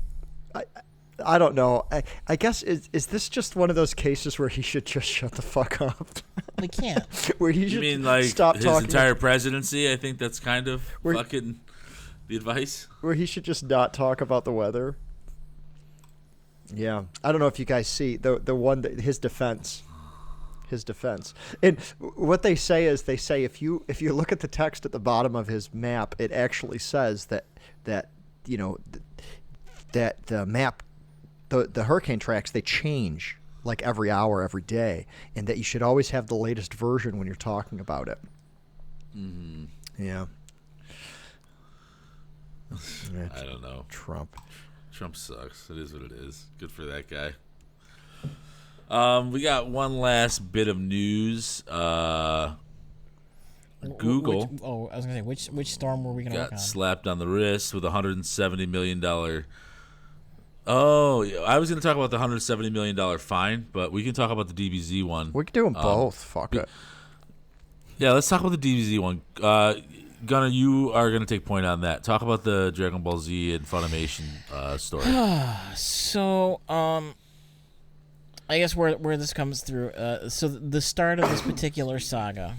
I, 0.54 0.62
I 1.24 1.38
don't 1.38 1.54
know. 1.54 1.86
I, 1.90 2.02
I 2.28 2.36
guess 2.36 2.62
is 2.62 2.88
is 2.92 3.06
this 3.06 3.28
just 3.28 3.56
one 3.56 3.70
of 3.70 3.76
those 3.76 3.94
cases 3.94 4.38
where 4.38 4.48
he 4.48 4.60
should 4.62 4.84
just 4.86 5.06
shut 5.08 5.32
the 5.32 5.42
fuck 5.42 5.80
up? 5.80 6.08
We 6.58 6.68
can't. 6.68 7.04
where 7.38 7.50
he 7.52 7.64
should 7.64 7.72
You 7.72 7.80
mean 7.80 8.02
like 8.02 8.24
stop 8.24 8.56
his 8.56 8.64
talking? 8.64 8.86
entire 8.86 9.14
presidency? 9.14 9.92
I 9.92 9.96
think 9.96 10.16
that's 10.18 10.40
kind 10.40 10.68
of 10.68 10.88
We're- 11.02 11.14
fucking 11.18 11.60
the 12.28 12.36
advice. 12.36 12.88
where 13.02 13.12
he 13.12 13.26
should 13.26 13.44
just 13.44 13.62
not 13.64 13.92
talk 13.92 14.22
about 14.22 14.46
the 14.46 14.52
weather. 14.52 14.96
Yeah, 16.74 17.04
I 17.22 17.30
don't 17.30 17.40
know 17.40 17.46
if 17.46 17.58
you 17.58 17.64
guys 17.64 17.86
see 17.88 18.16
the 18.16 18.38
the 18.40 18.54
one 18.54 18.80
that 18.82 19.00
his 19.00 19.18
defense, 19.18 19.82
his 20.68 20.82
defense, 20.82 21.32
and 21.62 21.78
what 22.16 22.42
they 22.42 22.54
say 22.56 22.86
is 22.86 23.02
they 23.02 23.16
say 23.16 23.44
if 23.44 23.62
you 23.62 23.84
if 23.86 24.02
you 24.02 24.12
look 24.12 24.32
at 24.32 24.40
the 24.40 24.48
text 24.48 24.84
at 24.84 24.92
the 24.92 24.98
bottom 24.98 25.36
of 25.36 25.46
his 25.46 25.72
map, 25.72 26.14
it 26.18 26.32
actually 26.32 26.78
says 26.78 27.26
that 27.26 27.44
that 27.84 28.10
you 28.46 28.56
know 28.56 28.78
th- 28.92 29.04
that 29.92 30.26
the 30.26 30.44
map, 30.46 30.82
the 31.48 31.68
the 31.72 31.84
hurricane 31.84 32.18
tracks 32.18 32.50
they 32.50 32.62
change 32.62 33.36
like 33.64 33.82
every 33.82 34.10
hour, 34.10 34.42
every 34.42 34.62
day, 34.62 35.06
and 35.34 35.46
that 35.46 35.58
you 35.58 35.64
should 35.64 35.82
always 35.82 36.10
have 36.10 36.28
the 36.28 36.36
latest 36.36 36.72
version 36.74 37.18
when 37.18 37.26
you're 37.26 37.34
talking 37.36 37.80
about 37.80 38.08
it. 38.08 38.18
Mm-hmm. 39.16 39.64
Yeah. 39.98 40.26
Yeah, 43.14 43.28
I 43.34 43.42
don't 43.44 43.62
know. 43.62 43.84
Trump. 43.88 44.36
Trump 44.92 45.16
sucks. 45.16 45.70
It 45.70 45.78
is 45.78 45.92
what 45.92 46.02
it 46.02 46.12
is. 46.12 46.46
Good 46.58 46.70
for 46.72 46.84
that 46.84 47.08
guy. 47.08 47.32
Um, 48.88 49.30
we 49.32 49.40
got 49.40 49.68
one 49.68 49.98
last 49.98 50.52
bit 50.52 50.68
of 50.68 50.78
news. 50.78 51.62
Uh, 51.68 52.54
Google 53.98 54.46
Which, 54.46 54.60
oh, 54.62 54.88
I 54.88 54.96
was 54.96 55.04
gonna 55.06 55.18
say 55.18 55.22
which 55.22 55.46
which 55.48 55.72
storm 55.72 56.02
were 56.04 56.12
we 56.12 56.24
gonna 56.24 56.36
work 56.36 56.50
got 56.50 56.58
on? 56.58 56.58
slapped 56.58 57.06
on 57.06 57.18
the 57.18 57.26
wrist 57.26 57.74
with 57.74 57.84
a 57.84 57.90
hundred 57.90 58.16
and 58.16 58.26
seventy 58.26 58.66
million 58.66 59.00
dollar. 59.00 59.46
Oh, 60.66 61.24
I 61.44 61.58
was 61.58 61.70
going 61.70 61.80
to 61.80 61.86
talk 61.86 61.96
about 61.96 62.10
the 62.10 62.18
hundred 62.18 62.40
seventy 62.40 62.70
million 62.70 62.96
dollar 62.96 63.18
fine, 63.18 63.66
but 63.72 63.92
we 63.92 64.02
can 64.02 64.14
talk 64.14 64.30
about 64.30 64.48
the 64.48 64.54
DBZ 64.54 65.04
one. 65.04 65.30
We 65.32 65.44
can 65.44 65.52
do 65.52 65.64
them 65.64 65.74
both. 65.74 66.16
Fuck 66.16 66.54
it. 66.54 66.68
Yeah, 67.98 68.12
let's 68.12 68.28
talk 68.28 68.40
about 68.40 68.58
the 68.58 68.58
DBZ 68.58 68.98
one. 68.98 69.22
Uh, 69.40 69.74
Gunnar, 70.24 70.48
you 70.48 70.92
are 70.92 71.10
going 71.10 71.20
to 71.20 71.26
take 71.26 71.44
point 71.44 71.66
on 71.66 71.82
that. 71.82 72.02
Talk 72.02 72.22
about 72.22 72.42
the 72.42 72.72
Dragon 72.74 73.02
Ball 73.02 73.18
Z 73.18 73.54
and 73.54 73.64
Funimation 73.64 74.24
uh, 74.52 74.76
story. 74.76 75.04
So, 75.76 76.60
um, 76.68 77.14
I 78.48 78.58
guess 78.58 78.74
where 78.74 78.92
where 78.92 79.16
this 79.16 79.32
comes 79.32 79.62
through. 79.62 79.90
Uh, 79.90 80.28
so 80.28 80.48
the 80.48 80.80
start 80.80 81.18
of 81.20 81.28
this 81.30 81.42
particular 81.42 81.98
saga 81.98 82.56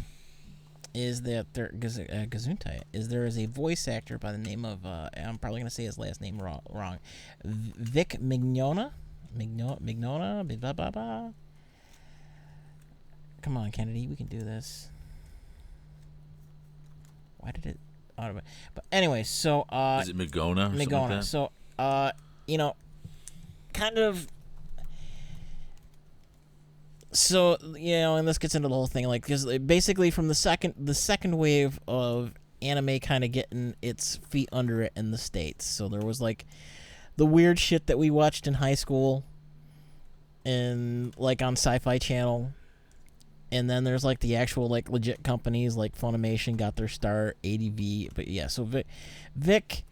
is 0.97 1.21
that 1.21 1.53
there 1.53 1.71
Gaz- 1.79 1.99
uh, 1.99 2.25
Gesundheit 2.27 2.81
is 2.91 3.09
there 3.09 3.25
is 3.25 3.37
a 3.37 3.45
voice 3.45 3.87
actor 3.87 4.17
by 4.17 4.31
the 4.31 4.37
name 4.39 4.65
of 4.65 4.83
uh, 4.85 5.09
I'm 5.15 5.37
probably 5.37 5.59
gonna 5.59 5.69
say 5.69 5.83
his 5.83 5.97
last 5.99 6.21
name 6.21 6.41
wrong. 6.41 6.61
wrong 6.69 6.97
Vic 7.45 8.17
Mignogna, 8.21 8.91
Migno- 9.37 9.79
Mignogna, 9.79 10.59
blah 10.59 10.73
blah 10.73 10.89
blah. 10.89 11.29
Come 13.43 13.57
on, 13.57 13.71
Kennedy, 13.71 14.07
we 14.07 14.15
can 14.15 14.25
do 14.25 14.39
this. 14.39 14.89
Why 17.37 17.51
did 17.51 17.65
it? 17.67 17.79
Auto- 18.17 18.41
but 18.73 18.83
anyway, 18.91 19.21
so 19.23 19.61
uh, 19.69 19.99
Is 20.01 20.09
it? 20.09 20.15
Or 20.73 20.77
something 20.79 21.09
like 21.17 21.23
so, 21.23 21.51
uh, 21.77 22.11
you 22.47 22.57
know, 22.57 22.75
kind 23.73 23.99
of. 23.99 24.27
So 27.11 27.57
you 27.75 27.95
know, 27.97 28.17
and 28.17 28.27
this 28.27 28.37
gets 28.37 28.55
into 28.55 28.67
the 28.67 28.73
whole 28.73 28.87
thing, 28.87 29.07
like 29.07 29.23
because 29.23 29.45
basically 29.59 30.11
from 30.11 30.27
the 30.27 30.35
second 30.35 30.75
the 30.77 30.93
second 30.93 31.37
wave 31.37 31.79
of 31.87 32.33
anime 32.61 32.99
kind 32.99 33.23
of 33.23 33.31
getting 33.31 33.75
its 33.81 34.17
feet 34.29 34.49
under 34.51 34.81
it 34.81 34.93
in 34.95 35.11
the 35.11 35.17
states. 35.17 35.65
So 35.65 35.87
there 35.87 36.01
was 36.01 36.19
like 36.21 36.45
the 37.15 37.25
weird 37.25 37.59
shit 37.59 37.87
that 37.87 37.97
we 37.97 38.09
watched 38.09 38.47
in 38.47 38.55
high 38.55 38.75
school, 38.75 39.23
and 40.45 41.15
like 41.17 41.41
on 41.41 41.53
Sci-Fi 41.53 41.97
Channel. 41.97 42.51
And 43.49 43.69
then 43.69 43.85
there's 43.85 44.03
like 44.03 44.19
the 44.19 44.35
actual 44.35 44.67
like 44.67 44.89
legit 44.89 45.23
companies 45.23 45.77
like 45.77 45.97
Funimation 45.97 46.57
got 46.57 46.75
their 46.75 46.89
start, 46.89 47.37
ADV, 47.45 48.13
but 48.13 48.27
yeah. 48.27 48.47
So 48.47 48.65
Vic, 48.65 48.85
Vic 49.37 49.83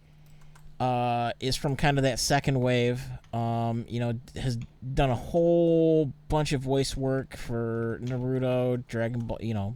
uh, 0.80 1.32
is 1.40 1.56
from 1.56 1.76
kind 1.76 1.98
of 1.98 2.04
that 2.04 2.20
second 2.20 2.60
wave. 2.60 3.02
Um, 3.34 3.86
you 3.88 4.00
know, 4.00 4.14
has 4.36 4.58
done 4.94 5.10
a 5.10 5.16
whole 5.16 6.12
bunch 6.30 6.54
of 6.54 6.62
voice 6.62 6.96
work 6.96 7.36
for 7.38 8.00
Naruto, 8.04 8.86
Dragon 8.88 9.22
Ball, 9.22 9.38
you 9.42 9.54
know, 9.54 9.76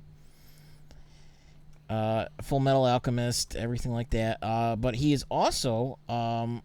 uh, 1.89 2.26
Full 2.41 2.60
Metal 2.60 2.86
Alchemist, 2.86 3.56
everything 3.56 3.93
like 3.93 4.10
that. 4.12 4.38
Uh, 4.41 4.76
but 4.76 4.95
he 4.95 5.14
is 5.14 5.26
also 5.30 5.97
um, 6.08 6.62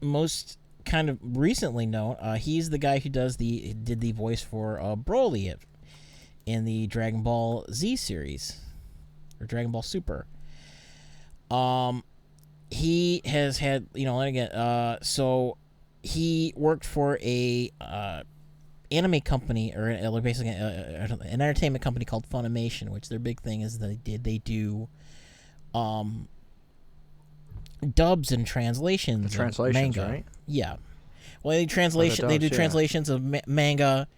most 0.00 0.58
kind 0.84 1.10
of 1.10 1.18
recently 1.20 1.86
known. 1.86 2.16
Uh, 2.20 2.36
he's 2.36 2.70
the 2.70 2.78
guy 2.78 2.98
who 2.98 3.08
does 3.08 3.36
the 3.36 3.74
did 3.74 4.00
the 4.00 4.12
voice 4.12 4.42
for 4.42 4.80
uh, 4.80 4.94
Broly 4.94 5.54
in 6.46 6.64
the 6.64 6.86
Dragon 6.86 7.22
Ball 7.22 7.66
Z 7.72 7.96
series 7.96 8.60
or 9.40 9.46
Dragon 9.46 9.72
Ball 9.72 9.82
Super. 9.82 10.26
Um, 11.50 12.02
he 12.70 13.22
has 13.24 13.58
had 13.58 13.86
you 13.94 14.04
know 14.04 14.20
again 14.20 14.50
uh 14.50 14.98
so 15.02 15.56
he 16.02 16.52
worked 16.56 16.84
for 16.84 17.18
a 17.22 17.70
uh 17.80 18.22
anime 18.90 19.20
company 19.20 19.72
or 19.74 19.90
uh, 19.90 20.20
basically 20.20 20.50
uh, 20.50 20.64
uh, 20.64 21.16
an 21.22 21.40
entertainment 21.40 21.82
company 21.82 22.04
called 22.04 22.28
Funimation 22.28 22.90
which 22.90 23.08
their 23.08 23.18
big 23.18 23.40
thing 23.40 23.60
is 23.60 23.78
they 23.78 23.94
did 23.94 24.24
they 24.24 24.38
do 24.38 24.88
um 25.74 26.28
dubs 27.94 28.32
and 28.32 28.46
translations 28.46 29.26
of 29.26 29.32
translations, 29.32 29.96
manga 29.96 30.10
right? 30.10 30.26
yeah 30.46 30.76
well 31.42 31.56
they 31.56 31.66
translation 31.66 32.26
they 32.26 32.38
dubs, 32.38 32.48
do 32.48 32.54
yeah. 32.54 32.56
translations 32.56 33.08
of 33.08 33.22
ma- 33.22 33.40
manga 33.46 34.08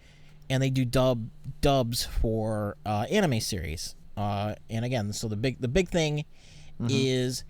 and 0.50 0.62
they 0.62 0.70
do 0.70 0.84
dub 0.84 1.28
dubs 1.60 2.04
for 2.04 2.76
uh 2.86 3.04
anime 3.10 3.40
series 3.40 3.94
uh 4.16 4.54
and 4.70 4.84
again 4.84 5.12
so 5.12 5.28
the 5.28 5.36
big 5.36 5.60
the 5.60 5.68
big 5.68 5.88
thing 5.88 6.24
is 6.88 7.42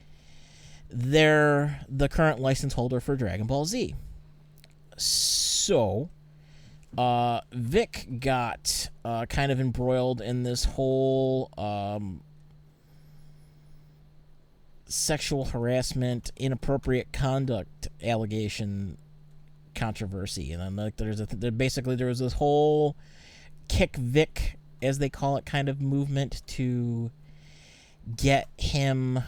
they're 0.91 1.81
the 1.89 2.09
current 2.09 2.41
license 2.41 2.75
holder 2.75 3.01
for 3.01 3.17
Dragon 3.17 3.47
Ball 3.47 3.65
Z. 3.65 3.95
So, 4.97 6.09
uh, 6.97 7.41
Vic 7.53 8.09
got 8.21 8.89
uh, 9.05 9.27
kind 9.27 9.53
of 9.53 9.61
embroiled 9.61 10.21
in 10.21 10.43
this 10.43 10.65
whole 10.65 11.51
um, 11.59 12.23
sexual 14.87 15.45
harassment, 15.45 16.33
inappropriate 16.37 17.13
conduct 17.13 17.89
allegation 18.03 18.97
controversy, 19.75 20.53
and 20.53 20.63
then 20.63 20.77
like 20.77 20.97
there's 20.97 21.21
a 21.21 21.27
there, 21.27 21.51
basically 21.51 21.95
there 21.95 22.09
was 22.09 22.19
this 22.19 22.33
whole 22.35 22.97
kick 23.69 23.97
Vic 23.97 24.59
as 24.81 24.99
they 24.99 25.09
call 25.09 25.37
it 25.37 25.45
kind 25.45 25.69
of 25.69 25.81
movement 25.81 26.43
to 26.47 27.11
get 28.17 28.49
him 28.57 29.23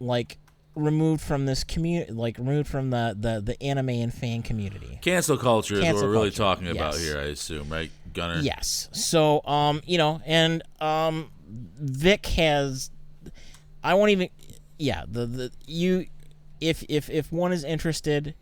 like 0.00 0.38
removed 0.74 1.20
from 1.20 1.46
this 1.46 1.62
community 1.62 2.12
like 2.12 2.36
removed 2.36 2.68
from 2.68 2.90
the, 2.90 3.16
the 3.18 3.40
the 3.40 3.62
anime 3.62 3.90
and 3.90 4.12
fan 4.12 4.42
community 4.42 4.98
Cancel 5.02 5.36
culture 5.36 5.76
is 5.76 5.84
what 5.84 5.94
we're 5.96 6.10
really 6.10 6.30
culture, 6.30 6.42
talking 6.42 6.68
about 6.68 6.94
yes. 6.94 7.04
here, 7.04 7.18
I 7.18 7.24
assume, 7.24 7.68
right, 7.68 7.90
Gunner? 8.12 8.40
yes 8.40 8.88
so 8.92 9.44
um 9.44 9.80
you 9.86 9.98
know 9.98 10.20
and 10.26 10.62
um 10.80 11.30
vic 11.46 12.26
has 12.26 12.90
i 13.84 13.94
won't 13.94 14.10
even 14.10 14.28
yeah 14.78 15.04
the 15.06 15.26
the 15.26 15.52
you 15.66 16.06
if 16.60 16.82
if 16.88 17.08
if 17.08 17.30
one 17.30 17.52
is 17.52 17.62
interested 17.62 18.34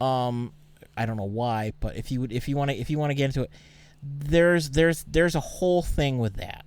um 0.00 0.52
i 0.96 1.06
don't 1.06 1.16
know 1.16 1.24
why 1.24 1.72
but 1.80 1.96
if 1.96 2.10
you 2.10 2.20
would 2.20 2.32
if 2.32 2.48
you 2.48 2.56
want 2.56 2.70
to 2.70 2.76
if 2.76 2.90
you 2.90 2.98
want 2.98 3.10
to 3.10 3.14
get 3.14 3.26
into 3.26 3.42
it 3.42 3.50
there's 4.02 4.70
there's 4.70 5.04
there's 5.04 5.34
a 5.34 5.40
whole 5.40 5.82
thing 5.82 6.18
with 6.18 6.34
that 6.34 6.64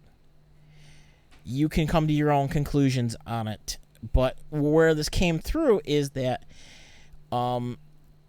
you 1.43 1.69
can 1.69 1.86
come 1.86 2.07
to 2.07 2.13
your 2.13 2.32
own 2.32 2.47
conclusions 2.47 3.15
on 3.28 3.47
it 3.47 3.78
but 4.14 4.38
where 4.49 4.93
this 4.93 5.10
came 5.10 5.39
through 5.39 5.82
is 5.86 6.12
that 6.12 6.43
um 7.32 7.78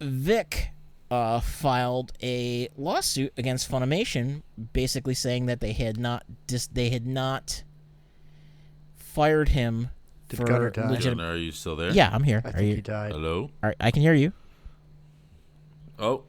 vic 0.01 0.71
uh, 1.11 1.39
filed 1.39 2.13
a 2.21 2.69
lawsuit 2.77 3.33
against 3.37 3.71
Funimation, 3.71 4.43
basically 4.73 5.15
saying 5.15 5.47
that 5.47 5.61
they 5.61 5.73
had 5.73 5.97
not 5.99 6.25
dis- 6.49 6.67
they 6.67 6.91
had 6.91 7.07
not 7.07 7.63
fired 8.97 9.51
him 9.51 9.91
Did 10.29 10.39
for 10.39 10.45
Gunnar 10.47 10.71
die? 10.71 10.91
legit- 10.91 11.17
Gunner, 11.17 11.31
are 11.31 11.37
you 11.37 11.53
still 11.53 11.77
there? 11.77 11.91
Yeah, 11.93 12.11
I'm 12.13 12.25
here. 12.25 12.43
I 12.45 12.49
Are 12.49 12.53
think 12.55 12.69
you? 12.69 12.75
he 12.77 12.81
died. 12.81 13.13
Hello? 13.13 13.51
Are, 13.63 13.75
I 13.81 13.93
can 13.93 14.03
hear 14.03 14.15
you. 14.15 14.33
Oh. 15.99 16.25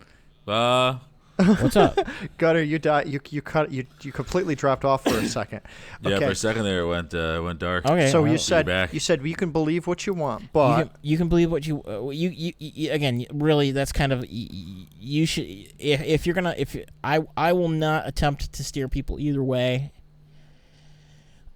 Uh, 0.47 0.97
What's 1.61 1.75
up? 1.75 1.99
Gutter, 2.39 2.63
you 2.63 2.79
died. 2.79 3.07
You 3.07 3.19
you 3.29 3.43
cut. 3.43 3.71
You 3.71 3.85
you 4.01 4.11
completely 4.11 4.55
dropped 4.55 4.83
off 4.83 5.03
for 5.03 5.15
a 5.17 5.25
second. 5.27 5.61
Yeah, 6.01 6.17
for 6.17 6.31
a 6.31 6.35
second 6.35 6.63
there 6.63 6.79
it 6.79 6.87
went 6.87 7.13
uh, 7.13 7.41
went 7.43 7.59
dark. 7.59 7.85
Okay. 7.85 8.09
so 8.09 8.23
well, 8.23 8.31
you 8.31 8.39
said 8.39 8.65
back. 8.65 8.91
you 8.91 8.99
said 8.99 9.23
you 9.23 9.35
can 9.35 9.51
believe 9.51 9.85
what 9.85 10.07
you 10.07 10.15
want, 10.15 10.41
you 10.43 10.49
but 10.51 10.77
can, 10.79 10.89
you 11.03 11.15
can 11.15 11.29
believe 11.29 11.51
what 11.51 11.67
you 11.67 11.83
uh, 11.87 12.09
you, 12.09 12.29
you 12.29 12.53
you 12.57 12.91
again 12.91 13.23
really 13.31 13.69
that's 13.71 13.91
kind 13.91 14.11
of 14.11 14.21
y- 14.21 14.27
y- 14.51 14.87
you 14.99 15.27
should 15.27 15.45
if, 15.77 16.01
if 16.01 16.25
you're 16.25 16.33
gonna 16.33 16.55
if 16.57 16.75
I 17.03 17.19
I 17.37 17.53
will 17.53 17.69
not 17.69 18.07
attempt 18.07 18.51
to 18.53 18.63
steer 18.63 18.87
people 18.87 19.19
either 19.19 19.43
way. 19.43 19.91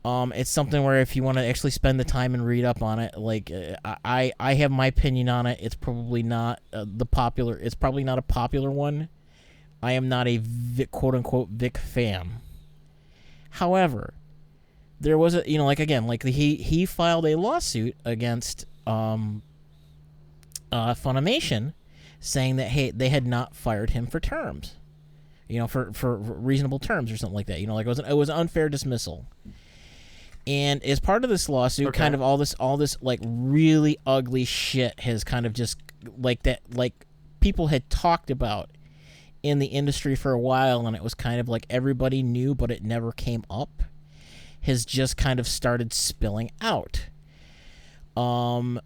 Um, 0.03 0.31
it's 0.35 0.49
something 0.49 0.83
where 0.83 0.99
if 0.99 1.15
you 1.15 1.21
want 1.23 1.37
to 1.37 1.43
actually 1.43 1.69
spend 1.71 1.99
the 1.99 2.03
time 2.03 2.33
and 2.33 2.43
read 2.45 2.65
up 2.65 2.81
on 2.81 2.99
it, 2.99 3.17
like 3.17 3.51
uh, 3.51 3.95
I 4.05 4.31
I 4.39 4.53
have 4.55 4.69
my 4.71 4.87
opinion 4.87 5.29
on 5.29 5.45
it. 5.47 5.59
It's 5.61 5.75
probably 5.75 6.21
not 6.23 6.59
uh, 6.71 6.85
the 6.87 7.05
popular. 7.05 7.57
It's 7.57 7.75
probably 7.75 8.03
not 8.03 8.19
a 8.19 8.23
popular 8.23 8.69
one. 8.69 9.09
I 9.81 9.93
am 9.93 10.07
not 10.09 10.27
a 10.27 10.37
Vic, 10.37 10.91
quote 10.91 11.15
unquote 11.15 11.49
Vic 11.49 11.77
fan. 11.77 12.33
However, 13.51 14.13
there 14.99 15.17
was 15.17 15.35
a 15.35 15.43
you 15.49 15.57
know 15.57 15.65
like 15.65 15.79
again 15.79 16.05
like 16.07 16.23
he 16.23 16.55
he 16.55 16.85
filed 16.85 17.25
a 17.25 17.35
lawsuit 17.35 17.95
against 18.05 18.65
um 18.85 19.41
uh 20.71 20.93
Funimation 20.93 21.73
saying 22.19 22.55
that 22.57 22.67
hey 22.69 22.91
they 22.91 23.09
had 23.09 23.25
not 23.25 23.55
fired 23.55 23.89
him 23.89 24.05
for 24.05 24.19
terms 24.19 24.75
you 25.49 25.57
know 25.59 25.67
for 25.67 25.91
for 25.91 26.15
reasonable 26.15 26.77
terms 26.79 27.11
or 27.11 27.17
something 27.17 27.35
like 27.35 27.47
that 27.47 27.59
you 27.59 27.65
know 27.67 27.73
like 27.73 27.85
it 27.87 27.89
was 27.89 27.97
an, 27.99 28.05
it 28.05 28.13
was 28.13 28.29
an 28.29 28.37
unfair 28.37 28.69
dismissal 28.69 29.25
and 30.47 30.83
as 30.83 30.99
part 30.99 31.23
of 31.23 31.29
this 31.29 31.49
lawsuit 31.49 31.87
Okay. 31.87 31.97
kind 31.97 32.13
of 32.15 32.21
all 32.21 32.37
this 32.37 32.53
all 32.55 32.77
this 32.77 32.95
like 33.01 33.19
really 33.23 33.97
ugly 34.05 34.45
shit 34.45 34.99
has 35.01 35.23
kind 35.23 35.45
of 35.47 35.53
just 35.53 35.77
like 36.19 36.43
that 36.43 36.61
like 36.73 36.93
people 37.39 37.67
had 37.67 37.89
talked 37.89 38.29
about 38.29 38.69
in 39.43 39.59
the 39.59 39.67
industry 39.67 40.15
for 40.15 40.31
a 40.31 40.39
while 40.39 40.85
and 40.85 40.95
it 40.95 41.03
was 41.03 41.13
kind 41.13 41.39
of 41.39 41.49
like 41.49 41.65
everybody 41.69 42.21
knew 42.21 42.53
but 42.53 42.69
it 42.69 42.83
never 42.83 43.11
came 43.11 43.43
up 43.49 43.83
has 44.61 44.85
just 44.85 45.17
kind 45.17 45.39
of 45.39 45.47
started 45.47 45.93
spilling 45.93 46.51
out. 46.61 47.07
Um, 48.15 48.79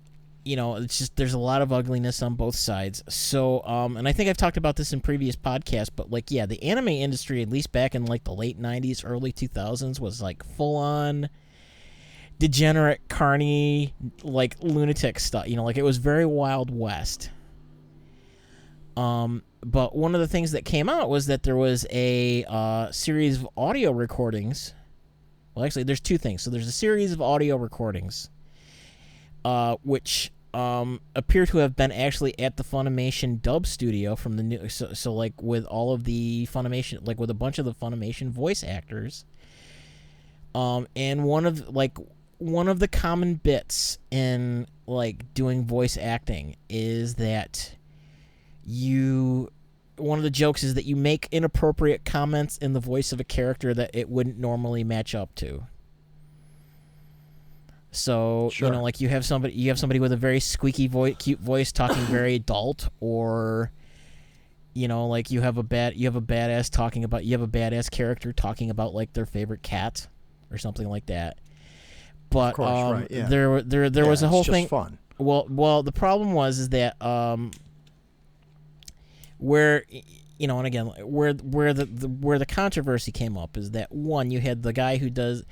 you 0.43 0.55
know, 0.55 0.75
it's 0.75 0.97
just 0.97 1.15
there's 1.15 1.33
a 1.33 1.39
lot 1.39 1.61
of 1.61 1.73
ugliness 1.73 2.21
on 2.21 2.35
both 2.35 2.55
sides. 2.55 3.03
So, 3.09 3.63
um, 3.65 3.97
and 3.97 4.07
I 4.07 4.11
think 4.11 4.29
I've 4.29 4.37
talked 4.37 4.57
about 4.57 4.75
this 4.75 4.93
in 4.93 5.01
previous 5.01 5.35
podcasts, 5.35 5.89
but 5.93 6.11
like, 6.11 6.31
yeah, 6.31 6.45
the 6.45 6.61
anime 6.63 6.89
industry, 6.89 7.41
at 7.41 7.49
least 7.49 7.71
back 7.71 7.95
in 7.95 8.05
like 8.05 8.23
the 8.23 8.33
late 8.33 8.59
'90s, 8.59 9.03
early 9.03 9.33
2000s, 9.33 9.99
was 9.99 10.21
like 10.21 10.43
full 10.55 10.77
on 10.77 11.29
degenerate, 12.37 13.01
carny, 13.09 13.93
like 14.23 14.55
lunatic 14.61 15.19
stuff. 15.19 15.47
You 15.47 15.55
know, 15.55 15.63
like 15.63 15.77
it 15.77 15.83
was 15.83 15.97
very 15.97 16.25
Wild 16.25 16.69
West. 16.75 17.31
Um, 18.97 19.43
but 19.61 19.95
one 19.95 20.15
of 20.15 20.21
the 20.21 20.27
things 20.27 20.51
that 20.53 20.63
came 20.63 20.89
out 20.89 21.09
was 21.09 21.27
that 21.27 21.43
there 21.43 21.55
was 21.55 21.85
a 21.89 22.45
uh, 22.47 22.91
series 22.91 23.39
of 23.41 23.49
audio 23.57 23.91
recordings 23.91 24.73
well, 25.55 25.63
actually, 25.63 25.83
there's 25.83 26.01
two 26.01 26.17
things. 26.17 26.43
So 26.43 26.49
there's 26.49 26.67
a 26.67 26.71
series 26.71 27.13
of 27.13 27.21
audio 27.21 27.55
recordings, 27.55 28.29
uh, 29.45 29.77
which 29.83 30.31
um, 30.53 30.99
appear 31.15 31.45
to 31.45 31.59
have 31.59 31.77
been 31.77 31.93
actually 31.93 32.37
at 32.37 32.57
the 32.57 32.63
Funimation 32.63 33.41
dub 33.41 33.65
studio 33.65 34.17
from 34.17 34.35
the 34.35 34.43
new. 34.43 34.67
So, 34.67 34.93
so 34.93 35.13
like 35.13 35.41
with 35.41 35.65
all 35.65 35.93
of 35.93 36.03
the 36.03 36.45
Funimation, 36.47 37.07
like 37.07 37.19
with 37.19 37.29
a 37.29 37.35
bunch 37.35 37.57
of 37.57 37.63
the 37.63 37.73
Funimation 37.73 38.29
voice 38.29 38.63
actors. 38.63 39.23
Um, 40.53 40.87
and 40.95 41.23
one 41.23 41.45
of 41.45 41.73
like 41.73 41.97
one 42.37 42.67
of 42.67 42.79
the 42.79 42.87
common 42.89 43.35
bits 43.35 43.97
in 44.11 44.67
like 44.87 45.33
doing 45.33 45.65
voice 45.65 45.97
acting 45.97 46.57
is 46.69 47.15
that 47.15 47.75
you 48.65 49.49
one 49.97 50.19
of 50.19 50.23
the 50.23 50.29
jokes 50.29 50.63
is 50.63 50.73
that 50.73 50.85
you 50.85 50.95
make 50.95 51.27
inappropriate 51.31 52.03
comments 52.03 52.57
in 52.57 52.73
the 52.73 52.79
voice 52.79 53.13
of 53.13 53.19
a 53.19 53.23
character 53.23 53.73
that 53.73 53.91
it 53.93 54.09
wouldn't 54.09 54.37
normally 54.37 54.83
match 54.83 55.15
up 55.15 55.33
to. 55.35 55.67
So 57.91 58.49
Sure. 58.51 58.67
you 58.67 58.73
know, 58.73 58.83
like 58.83 58.99
you 58.99 59.07
have 59.07 59.23
somebody, 59.23 59.53
you 59.53 59.69
have 59.69 59.79
somebody 59.79 59.99
with 59.99 60.11
a 60.11 60.17
very 60.17 60.41
squeaky 60.41 60.87
voice, 60.87 61.15
cute 61.17 61.39
voice, 61.39 61.71
talking 61.71 62.03
very 62.05 62.35
adult, 62.35 62.89
or 62.99 63.71
you 64.73 64.89
know, 64.89 65.07
like 65.07 65.31
you 65.31 65.39
have 65.39 65.57
a 65.57 65.63
bad, 65.63 65.95
you 65.95 66.05
have 66.05 66.17
a 66.17 66.21
badass 66.21 66.69
talking 66.69 67.05
about, 67.05 67.23
you 67.23 67.31
have 67.31 67.41
a 67.41 67.47
badass 67.47 67.89
character 67.89 68.33
talking 68.33 68.69
about 68.69 68.93
like 68.93 69.13
their 69.13 69.25
favorite 69.25 69.63
cat 69.63 70.07
or 70.51 70.57
something 70.57 70.89
like 70.89 71.05
that. 71.05 71.37
But 72.29 72.55
course, 72.55 72.69
um, 72.69 72.91
right, 72.91 73.07
yeah. 73.09 73.27
there, 73.27 73.61
there, 73.61 73.89
there 73.89 74.03
yeah, 74.03 74.09
was 74.09 74.23
a 74.23 74.27
whole 74.27 74.43
thing. 74.43 74.67
Fun. 74.67 74.97
Well, 75.17 75.47
well, 75.49 75.81
the 75.83 75.93
problem 75.93 76.33
was 76.33 76.59
is 76.59 76.69
that 76.69 77.01
um, 77.01 77.51
where 79.37 79.83
you 80.37 80.47
know, 80.47 80.57
and 80.57 80.67
again, 80.67 80.87
where 80.87 81.33
where 81.33 81.73
the, 81.73 81.85
the 81.85 82.07
where 82.07 82.39
the 82.39 82.45
controversy 82.45 83.11
came 83.11 83.37
up 83.37 83.57
is 83.57 83.71
that 83.71 83.91
one, 83.91 84.31
you 84.31 84.39
had 84.39 84.63
the 84.63 84.73
guy 84.73 84.97
who 84.97 85.09
does. 85.09 85.45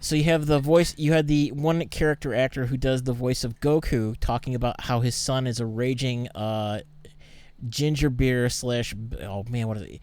So 0.00 0.16
you 0.16 0.24
have 0.24 0.46
the 0.46 0.58
voice. 0.58 0.94
You 0.98 1.12
had 1.12 1.28
the 1.28 1.52
one 1.52 1.86
character 1.88 2.34
actor 2.34 2.66
who 2.66 2.76
does 2.76 3.02
the 3.02 3.12
voice 3.12 3.44
of 3.44 3.60
Goku 3.60 4.16
talking 4.18 4.54
about 4.54 4.80
how 4.80 5.00
his 5.00 5.14
son 5.14 5.46
is 5.46 5.60
a 5.60 5.66
raging 5.66 6.28
uh, 6.28 6.80
ginger 7.68 8.10
beer 8.10 8.48
slash. 8.48 8.94
Oh 9.20 9.44
man, 9.48 9.68
what 9.68 9.76
is 9.76 9.82
it? 9.82 10.00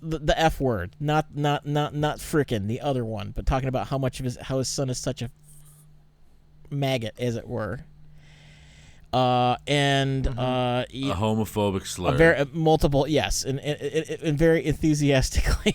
The, 0.00 0.18
the 0.20 0.38
F 0.38 0.60
word, 0.60 0.96
not 0.98 1.36
not 1.36 1.66
not 1.66 1.94
not 1.94 2.18
frickin' 2.18 2.66
the 2.66 2.80
other 2.80 3.04
one, 3.04 3.32
but 3.34 3.46
talking 3.46 3.68
about 3.68 3.88
how 3.88 3.98
much 3.98 4.20
of 4.20 4.24
his 4.24 4.36
how 4.40 4.58
his 4.58 4.68
son 4.68 4.90
is 4.90 4.98
such 4.98 5.22
a 5.22 5.30
maggot, 6.70 7.14
as 7.18 7.36
it 7.36 7.46
were. 7.46 7.80
Uh, 9.12 9.56
and 9.66 10.26
uh, 10.26 10.84
A 10.90 11.10
homophobic 11.14 11.86
slur. 11.86 12.14
a 12.14 12.16
very 12.16 12.36
uh, 12.36 12.44
multiple 12.52 13.08
yes, 13.08 13.44
and, 13.44 13.58
and, 13.60 13.80
and, 13.80 14.22
and 14.22 14.38
very 14.38 14.64
enthusiastically. 14.66 15.74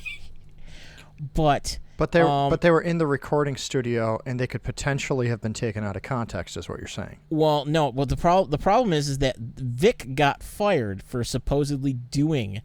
but 1.33 1.79
But 1.97 2.11
they 2.11 2.21
Um, 2.21 2.49
but 2.49 2.61
they 2.61 2.69
were 2.69 2.81
in 2.81 2.99
the 2.99 3.07
recording 3.07 3.55
studio 3.55 4.19
and 4.25 4.39
they 4.39 4.45
could 4.45 4.61
potentially 4.61 5.29
have 5.29 5.41
been 5.41 5.53
taken 5.53 5.83
out 5.83 5.95
of 5.95 6.03
context, 6.03 6.57
is 6.57 6.69
what 6.69 6.77
you're 6.79 6.87
saying. 6.87 7.17
well, 7.29 7.65
no. 7.65 7.89
Well, 7.89 8.05
the 8.05 8.17
problem 8.17 8.51
the 8.51 8.57
problem 8.59 8.93
is 8.93 9.09
is 9.09 9.17
that 9.19 9.37
Vic 9.37 10.13
got 10.13 10.43
fired 10.43 11.01
for 11.01 11.23
supposedly 11.23 11.93
doing 11.93 12.61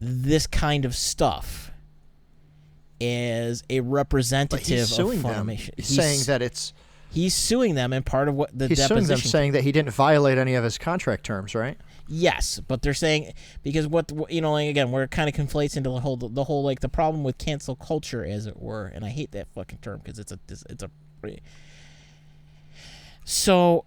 this 0.00 0.46
kind 0.46 0.84
of 0.84 0.94
stuff 0.96 1.70
as 3.00 3.62
a 3.70 3.80
But 3.80 3.90
representative 3.90 4.66
he's 4.66 4.88
suing 4.88 5.18
of 5.18 5.22
them, 5.22 5.46
Funimation. 5.46 5.70
He's 5.76 5.86
saying 5.88 6.20
that 6.26 6.42
it's 6.42 6.72
he's 7.10 7.34
suing 7.34 7.74
them, 7.74 7.92
and 7.92 8.04
part 8.04 8.28
of 8.28 8.34
what 8.34 8.56
the 8.56 8.68
he's 8.68 8.78
suing 8.78 9.00
them, 9.00 9.08
deposition 9.08 9.30
saying 9.30 9.52
that 9.52 9.64
he 9.64 9.72
didn't 9.72 9.92
violate 9.92 10.38
any 10.38 10.54
of 10.54 10.64
his 10.64 10.78
contract 10.78 11.24
terms, 11.24 11.54
right? 11.54 11.78
Yes, 12.08 12.60
but 12.66 12.80
they're 12.80 12.94
saying 12.94 13.34
because 13.62 13.86
what 13.86 14.10
you 14.30 14.40
know, 14.40 14.52
like, 14.52 14.68
again, 14.68 14.90
where 14.90 15.02
it 15.02 15.10
kind 15.10 15.28
of 15.28 15.34
conflates 15.34 15.76
into 15.76 15.90
the 15.90 16.00
whole 16.00 16.16
the 16.16 16.44
whole 16.44 16.62
like 16.62 16.80
the 16.80 16.88
problem 16.88 17.22
with 17.22 17.36
cancel 17.38 17.76
culture, 17.76 18.24
as 18.24 18.46
it 18.46 18.56
were, 18.56 18.86
and 18.86 19.04
I 19.04 19.10
hate 19.10 19.32
that 19.32 19.48
fucking 19.54 19.78
term 19.78 20.00
because 20.02 20.18
it's 20.18 20.32
a 20.32 20.38
it's 20.48 20.82
a. 20.82 20.90
So, 23.24 23.84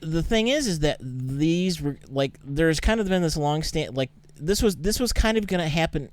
the 0.00 0.22
thing 0.22 0.48
is, 0.48 0.66
is 0.66 0.78
that 0.78 0.98
these 1.00 1.82
re- 1.82 1.98
like 2.08 2.38
there's 2.42 2.80
kind 2.80 3.00
of 3.00 3.08
been 3.08 3.20
this 3.20 3.36
long 3.36 3.62
stand 3.62 3.96
like 3.96 4.10
this 4.36 4.62
was 4.62 4.76
this 4.76 4.98
was 4.98 5.12
kind 5.12 5.36
of 5.36 5.46
gonna 5.46 5.68
happen 5.68 6.08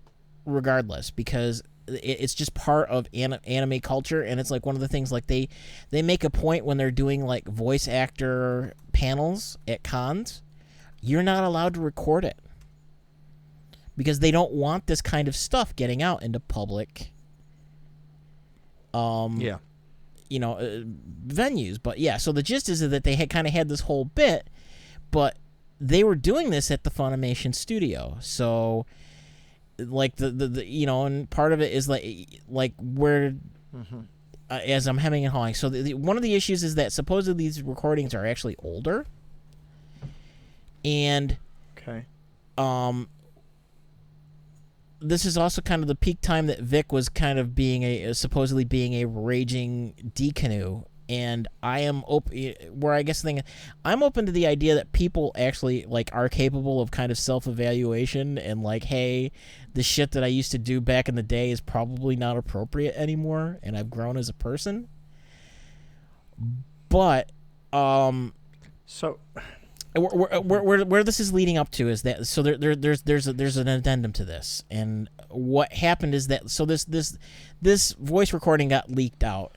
regardless 0.45 1.11
because 1.11 1.63
it's 1.87 2.33
just 2.33 2.53
part 2.53 2.89
of 2.89 3.07
anime 3.13 3.79
culture 3.79 4.21
and 4.23 4.39
it's 4.39 4.49
like 4.51 4.65
one 4.65 4.75
of 4.75 4.81
the 4.81 4.87
things 4.87 5.11
like 5.11 5.27
they 5.27 5.47
they 5.91 6.01
make 6.01 6.23
a 6.23 6.29
point 6.29 6.65
when 6.65 6.77
they're 6.77 6.89
doing 6.91 7.23
like 7.25 7.45
voice 7.47 7.87
actor 7.87 8.73
panels 8.93 9.57
at 9.67 9.83
cons 9.83 10.41
you're 11.01 11.21
not 11.23 11.43
allowed 11.43 11.73
to 11.75 11.79
record 11.81 12.25
it 12.25 12.37
because 13.97 14.19
they 14.19 14.31
don't 14.31 14.51
want 14.51 14.87
this 14.87 15.01
kind 15.01 15.27
of 15.27 15.35
stuff 15.35 15.75
getting 15.75 16.01
out 16.01 16.23
into 16.23 16.39
public 16.39 17.11
um 18.93 19.37
Yeah. 19.39 19.57
you 20.29 20.39
know 20.39 20.53
uh, 20.53 20.81
venues 21.27 21.77
but 21.81 21.99
yeah 21.99 22.17
so 22.17 22.31
the 22.31 22.43
gist 22.43 22.69
is 22.69 22.79
that 22.79 23.03
they 23.03 23.15
had 23.15 23.29
kind 23.29 23.47
of 23.47 23.53
had 23.53 23.69
this 23.69 23.81
whole 23.81 24.05
bit 24.05 24.49
but 25.11 25.37
they 25.79 26.03
were 26.03 26.15
doing 26.15 26.49
this 26.49 26.71
at 26.71 26.83
the 26.83 26.89
Funimation 26.89 27.53
studio 27.53 28.17
so 28.21 28.85
like 29.77 30.15
the, 30.15 30.29
the, 30.31 30.47
the 30.47 30.65
you 30.65 30.85
know 30.85 31.05
and 31.05 31.29
part 31.29 31.51
of 31.53 31.61
it 31.61 31.71
is 31.73 31.87
like 31.89 32.41
like 32.47 32.73
where 32.79 33.35
Mm-hmm. 33.75 33.99
uh, 34.49 34.53
as 34.65 34.87
I'm 34.87 34.97
hemming 34.99 35.25
and 35.25 35.33
hawing 35.33 35.53
so 35.53 35.67
the, 35.67 35.81
the, 35.81 35.93
one 35.95 36.15
of 36.15 36.23
the 36.23 36.33
issues 36.33 36.63
is 36.63 36.75
that 36.75 36.93
supposedly 36.93 37.43
these 37.43 37.61
recordings 37.61 38.13
are 38.15 38.25
actually 38.25 38.55
older 38.59 39.05
and 40.85 41.37
Okay. 41.77 42.05
um 42.57 43.09
this 45.01 45.25
is 45.25 45.37
also 45.37 45.61
kind 45.61 45.81
of 45.83 45.87
the 45.89 45.95
peak 45.95 46.21
time 46.21 46.47
that 46.47 46.61
Vic 46.61 46.91
was 46.93 47.09
kind 47.09 47.37
of 47.37 47.53
being 47.53 47.83
a 47.83 48.13
supposedly 48.13 48.63
being 48.63 48.93
a 48.93 49.05
raging 49.05 49.93
decanu 50.15 50.85
and 51.07 51.47
I 51.61 51.81
am 51.81 52.03
open 52.07 52.53
where 52.73 52.93
I 52.93 53.03
guess 53.03 53.21
the 53.21 53.27
thing 53.27 53.43
I'm 53.83 54.03
open 54.03 54.25
to 54.25 54.31
the 54.31 54.47
idea 54.47 54.75
that 54.75 54.91
people 54.91 55.31
actually 55.37 55.85
like 55.87 56.09
are 56.13 56.29
capable 56.29 56.81
of 56.81 56.91
kind 56.91 57.11
of 57.11 57.17
self-evaluation 57.17 58.37
and 58.37 58.63
like 58.63 58.83
hey 58.83 59.31
the 59.73 59.83
shit 59.83 60.11
that 60.11 60.23
I 60.23 60.27
used 60.27 60.51
to 60.51 60.57
do 60.57 60.81
back 60.81 61.09
in 61.09 61.15
the 61.15 61.23
day 61.23 61.51
is 61.51 61.61
probably 61.61 62.15
not 62.15 62.37
appropriate 62.37 62.95
anymore 62.95 63.59
and 63.61 63.77
I've 63.77 63.89
grown 63.89 64.17
as 64.17 64.29
a 64.29 64.33
person. 64.33 64.87
But 66.89 67.31
um 67.73 68.33
So 68.85 69.19
where, 69.93 70.09
where, 70.09 70.41
where, 70.41 70.63
where, 70.63 70.85
where 70.85 71.03
this 71.03 71.19
is 71.19 71.31
leading 71.31 71.57
up 71.57 71.71
to 71.71 71.87
is 71.87 72.01
that 72.01 72.27
so 72.27 72.41
there, 72.41 72.57
there 72.57 72.75
there's 72.75 73.03
there's 73.03 73.27
a, 73.27 73.33
there's 73.33 73.57
an 73.57 73.67
addendum 73.67 74.11
to 74.13 74.25
this. 74.25 74.63
And 74.69 75.09
what 75.29 75.71
happened 75.73 76.13
is 76.13 76.27
that 76.27 76.49
so 76.49 76.65
this 76.65 76.83
this 76.83 77.17
this 77.61 77.93
voice 77.93 78.33
recording 78.33 78.69
got 78.69 78.89
leaked 78.89 79.23
out 79.23 79.55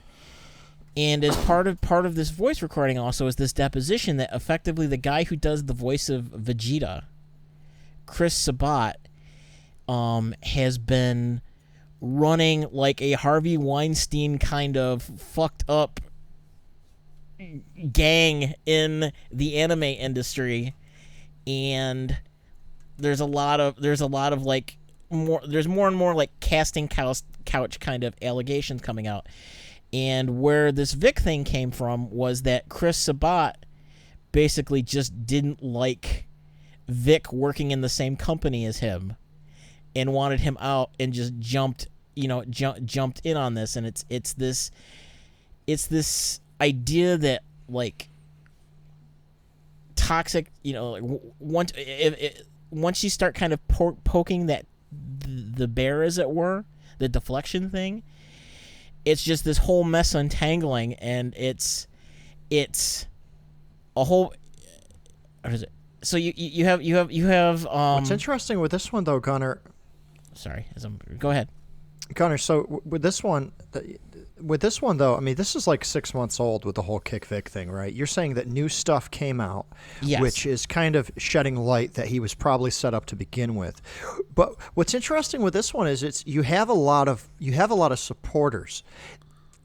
and 0.99 1.23
as 1.23 1.35
part 1.45 1.65
of 1.65 1.79
part 1.79 2.05
of 2.05 2.15
this 2.15 2.29
voice 2.29 2.61
recording 2.61 2.97
also 2.97 3.25
is 3.27 3.37
this 3.37 3.53
deposition 3.53 4.17
that 4.17 4.29
effectively 4.33 4.85
the 4.85 4.97
guy 4.97 5.23
who 5.23 5.35
does 5.37 5.63
the 5.63 5.73
voice 5.73 6.09
of 6.09 6.25
Vegeta 6.25 7.05
Chris 8.05 8.35
Sabat 8.35 8.97
um 9.87 10.35
has 10.43 10.77
been 10.77 11.41
running 12.01 12.65
like 12.71 13.01
a 13.01 13.13
Harvey 13.13 13.57
Weinstein 13.57 14.37
kind 14.37 14.75
of 14.77 15.03
fucked 15.03 15.63
up 15.69 16.01
gang 17.91 18.53
in 18.65 19.11
the 19.31 19.57
anime 19.57 19.83
industry. 19.83 20.75
And 21.47 22.17
there's 22.97 23.19
a 23.21 23.25
lot 23.25 23.59
of 23.59 23.81
there's 23.81 24.01
a 24.01 24.07
lot 24.07 24.33
of 24.33 24.43
like 24.43 24.77
more 25.09 25.41
there's 25.47 25.67
more 25.67 25.87
and 25.87 25.95
more 25.95 26.13
like 26.13 26.37
casting 26.39 26.87
couch 26.87 27.21
couch 27.45 27.79
kind 27.79 28.03
of 28.03 28.13
allegations 28.21 28.81
coming 28.81 29.07
out 29.07 29.25
and 29.91 30.41
where 30.41 30.71
this 30.71 30.93
Vic 30.93 31.19
thing 31.19 31.43
came 31.43 31.71
from 31.71 32.09
was 32.11 32.43
that 32.43 32.69
Chris 32.69 32.97
Sabat 32.97 33.65
basically 34.31 34.81
just 34.81 35.25
didn't 35.25 35.63
like 35.63 36.27
Vic 36.87 37.31
working 37.33 37.71
in 37.71 37.81
the 37.81 37.89
same 37.89 38.15
company 38.15 38.65
as 38.65 38.79
him 38.79 39.15
and 39.95 40.13
wanted 40.13 40.39
him 40.41 40.57
out 40.59 40.91
and 40.99 41.13
just 41.13 41.37
jumped 41.39 41.87
you 42.15 42.27
know 42.27 42.43
ju- 42.45 42.79
jumped 42.83 43.21
in 43.23 43.37
on 43.37 43.53
this. 43.53 43.75
And 43.75 43.87
it's 43.87 44.05
it's 44.09 44.33
this 44.33 44.71
it's 45.65 45.87
this 45.87 46.39
idea 46.61 47.17
that 47.17 47.43
like 47.67 48.09
toxic 49.95 50.51
you 50.63 50.73
know 50.73 50.91
like, 50.91 51.03
once 51.39 51.71
if, 51.75 52.17
if, 52.19 52.41
once 52.71 53.03
you 53.03 53.09
start 53.09 53.35
kind 53.35 53.53
of 53.53 53.65
po- 53.67 53.97
poking 54.03 54.47
that 54.47 54.65
th- 55.23 55.45
the 55.55 55.67
bear 55.67 56.03
as 56.03 56.17
it 56.17 56.29
were 56.29 56.65
the 56.97 57.07
deflection 57.07 57.69
thing 57.69 58.03
it's 59.05 59.23
just 59.23 59.43
this 59.43 59.57
whole 59.57 59.83
mess 59.83 60.13
untangling 60.15 60.93
and 60.95 61.33
it's 61.37 61.87
it's 62.49 63.07
a 63.95 64.03
whole 64.03 64.33
what 65.41 65.53
is 65.53 65.63
it 65.63 65.71
so 66.01 66.17
you 66.17 66.33
you 66.35 66.65
have 66.65 66.81
you 66.81 66.95
have 66.95 67.11
you 67.11 67.27
have 67.27 67.65
um 67.67 67.95
What's 67.95 68.11
interesting 68.11 68.59
with 68.59 68.71
this 68.71 68.91
one, 68.91 69.03
though, 69.03 69.19
Gunner, 69.19 69.61
sorry 70.33 70.65
as 70.75 70.85
I'm 70.85 70.99
go 71.17 71.31
ahead 71.31 71.49
Gunner. 72.13 72.37
So 72.37 72.81
with 72.85 73.01
this 73.01 73.23
one, 73.23 73.51
with 74.41 74.61
this 74.61 74.81
one 74.81 74.97
though, 74.97 75.15
I 75.15 75.19
mean, 75.19 75.35
this 75.35 75.55
is 75.55 75.67
like 75.67 75.83
six 75.85 76.13
months 76.13 76.39
old 76.39 76.65
with 76.65 76.75
the 76.75 76.81
whole 76.81 76.99
Kick 76.99 77.25
Vic 77.25 77.49
thing, 77.49 77.69
right? 77.69 77.93
You're 77.93 78.07
saying 78.07 78.35
that 78.35 78.47
new 78.47 78.69
stuff 78.69 79.09
came 79.11 79.39
out, 79.41 79.65
Yes. 80.01 80.21
which 80.21 80.45
is 80.45 80.65
kind 80.65 80.95
of 80.95 81.11
shedding 81.17 81.55
light 81.55 81.93
that 81.95 82.07
he 82.07 82.19
was 82.19 82.33
probably 82.33 82.71
set 82.71 82.93
up 82.93 83.05
to 83.07 83.15
begin 83.15 83.55
with. 83.55 83.81
But 84.35 84.55
what's 84.73 84.93
interesting 84.93 85.41
with 85.41 85.53
this 85.53 85.73
one 85.73 85.87
is 85.87 86.03
it's 86.03 86.25
you 86.25 86.41
have 86.43 86.69
a 86.69 86.73
lot 86.73 87.07
of 87.07 87.27
you 87.39 87.53
have 87.53 87.71
a 87.71 87.75
lot 87.75 87.91
of 87.91 87.99
supporters. 87.99 88.83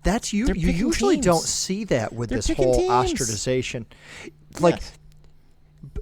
That's 0.02 0.32
you. 0.32 0.46
They're 0.46 0.56
You 0.56 0.68
usually 0.70 1.16
don't 1.16 1.42
see 1.42 1.84
that 1.84 2.12
with 2.12 2.28
They're 2.30 2.38
this 2.38 2.50
whole 2.56 2.74
teams. 2.76 2.90
ostracization. 2.90 3.86
Like 4.60 4.74
Yes. 4.76 4.92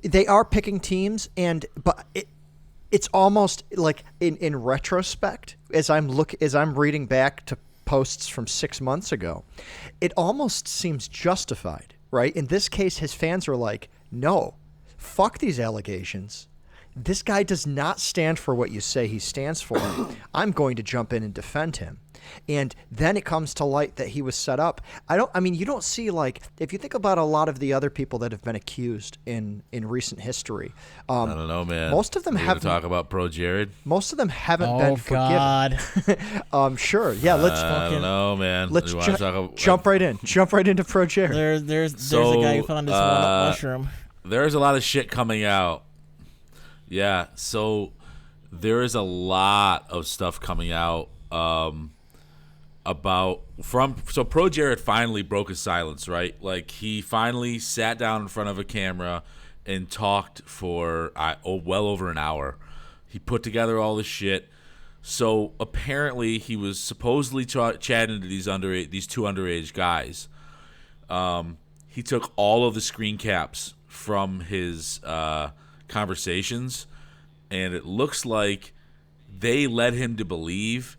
they 0.02 0.26
are 0.26 0.44
picking 0.44 0.80
teams 0.80 1.28
and 1.36 1.64
but 1.82 2.06
it 2.14 2.28
it's 2.90 3.08
almost 3.14 3.64
like 3.74 4.04
in 4.20 4.36
in 4.36 4.54
retrospect 4.56 5.56
as 5.72 5.88
I'm 5.88 6.08
look 6.08 6.34
as 6.42 6.54
I'm 6.54 6.78
reading 6.78 7.06
back 7.06 7.46
to 7.46 7.56
posts 7.84 8.28
from 8.28 8.46
6 8.46 8.80
months 8.80 9.12
ago 9.12 9.44
it 10.00 10.12
almost 10.16 10.68
seems 10.68 11.08
justified 11.08 11.94
right? 12.12 12.36
In 12.36 12.46
this 12.46 12.68
case 12.68 12.98
his 12.98 13.12
fans 13.12 13.48
are 13.48 13.56
like 13.56 13.88
no 14.12 14.54
fuck 14.96 15.38
these 15.38 15.58
allegations. 15.58 16.46
This 16.94 17.22
guy 17.22 17.42
does 17.42 17.66
not 17.66 17.98
stand 17.98 18.38
for 18.38 18.54
what 18.54 18.70
you 18.70 18.80
say 18.80 19.06
he 19.06 19.18
stands 19.18 19.60
for. 19.60 19.80
I'm 20.34 20.52
going 20.52 20.76
to 20.76 20.82
jump 20.82 21.12
in 21.12 21.22
and 21.22 21.34
defend 21.34 21.78
him 21.78 21.98
and 22.48 22.74
then 22.90 23.16
it 23.16 23.24
comes 23.24 23.54
to 23.54 23.64
light 23.64 23.96
that 23.96 24.08
he 24.08 24.22
was 24.22 24.34
set 24.36 24.58
up 24.60 24.80
i 25.08 25.16
don't 25.16 25.30
i 25.34 25.40
mean 25.40 25.54
you 25.54 25.64
don't 25.64 25.84
see 25.84 26.10
like 26.10 26.42
if 26.58 26.72
you 26.72 26.78
think 26.78 26.94
about 26.94 27.18
a 27.18 27.22
lot 27.22 27.48
of 27.48 27.58
the 27.58 27.72
other 27.72 27.90
people 27.90 28.18
that 28.18 28.32
have 28.32 28.42
been 28.42 28.56
accused 28.56 29.18
in 29.26 29.62
in 29.72 29.86
recent 29.86 30.20
history 30.20 30.72
um, 31.08 31.30
I 31.30 31.34
don't 31.34 31.48
know, 31.48 31.64
man. 31.64 31.90
Most 31.90 32.16
of 32.16 32.24
them 32.24 32.34
We're 32.34 32.38
gonna 32.38 32.48
haven't- 32.48 32.62
talk 32.62 32.84
about 32.84 33.10
Pro 33.10 33.28
Jared. 33.28 33.70
most 33.84 34.12
of 34.12 34.18
them 34.18 34.28
haven't 34.28 34.68
oh 34.70 34.78
been 34.78 34.96
forgiven 34.96 35.28
god 35.28 35.78
um 36.52 36.76
sure 36.76 37.12
yeah 37.14 37.34
let's 37.34 37.60
I 37.60 37.68
fucking- 37.68 37.92
don't 37.94 38.02
know, 38.02 38.36
man. 38.36 38.70
let's 38.70 38.92
ju- 38.92 38.98
wanna 38.98 39.14
about- 39.14 39.56
jump 39.56 39.86
right 39.86 40.00
in 40.02 40.18
jump 40.24 40.52
right 40.52 40.66
into 40.66 40.84
pro 40.84 41.06
Jared. 41.06 41.32
there 41.36 41.58
there's 41.60 41.92
there's 42.10 42.30
a 42.36 42.40
guy 42.40 42.56
who 42.58 42.62
found 42.64 42.88
his 42.88 42.94
one 42.94 43.02
uh, 43.02 43.46
mushroom 43.50 43.88
There's 44.24 44.54
a 44.54 44.60
lot 44.60 44.76
of 44.76 44.82
shit 44.84 45.10
coming 45.10 45.42
out. 45.44 45.82
Yeah, 46.88 47.26
so 47.34 47.92
there 48.52 48.82
is 48.82 48.94
a 48.94 49.00
lot 49.02 49.86
of 49.90 50.06
stuff 50.06 50.38
coming 50.40 50.70
out 50.72 51.08
um, 51.30 51.92
about 52.84 53.42
from 53.62 53.96
so 54.10 54.24
Pro 54.24 54.48
Jared 54.48 54.80
finally 54.80 55.22
broke 55.22 55.48
his 55.48 55.60
silence, 55.60 56.08
right? 56.08 56.34
Like 56.42 56.70
he 56.70 57.00
finally 57.00 57.58
sat 57.58 57.98
down 57.98 58.22
in 58.22 58.28
front 58.28 58.48
of 58.48 58.58
a 58.58 58.64
camera 58.64 59.22
and 59.64 59.90
talked 59.90 60.42
for 60.42 61.12
I, 61.14 61.36
oh, 61.44 61.56
well 61.56 61.86
over 61.86 62.10
an 62.10 62.18
hour. 62.18 62.58
He 63.06 63.18
put 63.18 63.42
together 63.42 63.78
all 63.78 63.96
this 63.96 64.06
shit. 64.06 64.48
So 65.02 65.52
apparently 65.58 66.38
he 66.38 66.56
was 66.56 66.78
supposedly 66.78 67.44
ch- 67.44 67.80
chatting 67.80 68.20
to 68.20 68.26
these 68.26 68.48
under 68.48 68.84
these 68.84 69.06
two 69.06 69.22
underage 69.22 69.72
guys. 69.72 70.28
Um, 71.08 71.58
he 71.88 72.02
took 72.02 72.32
all 72.36 72.66
of 72.66 72.74
the 72.74 72.80
screen 72.80 73.18
caps 73.18 73.74
from 73.86 74.40
his 74.40 75.02
uh, 75.04 75.50
conversations, 75.88 76.86
and 77.50 77.74
it 77.74 77.84
looks 77.84 78.24
like 78.24 78.72
they 79.30 79.66
led 79.66 79.94
him 79.94 80.16
to 80.16 80.24
believe 80.24 80.96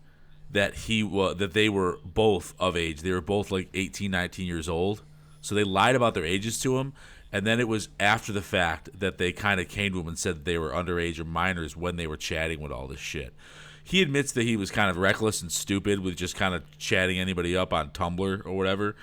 that 0.54 0.74
he 0.74 1.02
was 1.02 1.36
that 1.36 1.52
they 1.52 1.68
were 1.68 1.98
both 2.04 2.54
of 2.58 2.76
age. 2.76 3.02
They 3.02 3.10
were 3.10 3.20
both 3.20 3.50
like 3.50 3.68
18, 3.74 4.10
19 4.10 4.46
years 4.46 4.68
old. 4.68 5.02
So 5.40 5.54
they 5.54 5.64
lied 5.64 5.96
about 5.96 6.14
their 6.14 6.24
ages 6.24 6.58
to 6.60 6.78
him, 6.78 6.94
and 7.30 7.46
then 7.46 7.60
it 7.60 7.68
was 7.68 7.88
after 8.00 8.32
the 8.32 8.40
fact 8.40 8.88
that 8.98 9.18
they 9.18 9.32
kind 9.32 9.60
of 9.60 9.68
came 9.68 9.92
to 9.92 10.00
him 10.00 10.08
and 10.08 10.18
said 10.18 10.36
that 10.36 10.44
they 10.44 10.56
were 10.56 10.70
underage 10.70 11.18
or 11.18 11.24
minors 11.24 11.76
when 11.76 11.96
they 11.96 12.06
were 12.06 12.16
chatting 12.16 12.60
with 12.60 12.72
all 12.72 12.86
this 12.86 13.00
shit. 13.00 13.34
He 13.82 14.00
admits 14.00 14.32
that 14.32 14.44
he 14.44 14.56
was 14.56 14.70
kind 14.70 14.90
of 14.90 14.96
reckless 14.96 15.42
and 15.42 15.52
stupid 15.52 15.98
with 15.98 16.16
just 16.16 16.36
kind 16.36 16.54
of 16.54 16.62
chatting 16.78 17.18
anybody 17.18 17.54
up 17.54 17.72
on 17.72 17.90
Tumblr 17.90 18.46
or 18.46 18.56
whatever. 18.56 18.96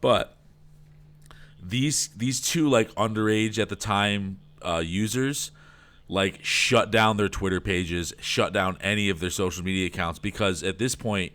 But 0.00 0.36
these 1.60 2.08
these 2.08 2.40
two 2.40 2.68
like 2.68 2.94
underage 2.94 3.58
at 3.58 3.70
the 3.70 3.76
time 3.76 4.38
uh, 4.62 4.82
users 4.84 5.50
like 6.10 6.44
shut 6.44 6.90
down 6.90 7.16
their 7.16 7.28
Twitter 7.28 7.60
pages, 7.60 8.12
shut 8.20 8.52
down 8.52 8.76
any 8.80 9.08
of 9.08 9.20
their 9.20 9.30
social 9.30 9.64
media 9.64 9.86
accounts 9.86 10.18
because 10.18 10.62
at 10.62 10.78
this 10.78 10.94
point, 10.94 11.32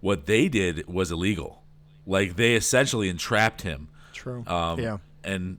what 0.00 0.26
they 0.26 0.48
did 0.48 0.88
was 0.88 1.12
illegal. 1.12 1.62
Like 2.06 2.36
they 2.36 2.54
essentially 2.54 3.08
entrapped 3.08 3.62
him. 3.62 3.88
True. 4.14 4.44
Um, 4.46 4.80
yeah. 4.80 4.98
And 5.22 5.58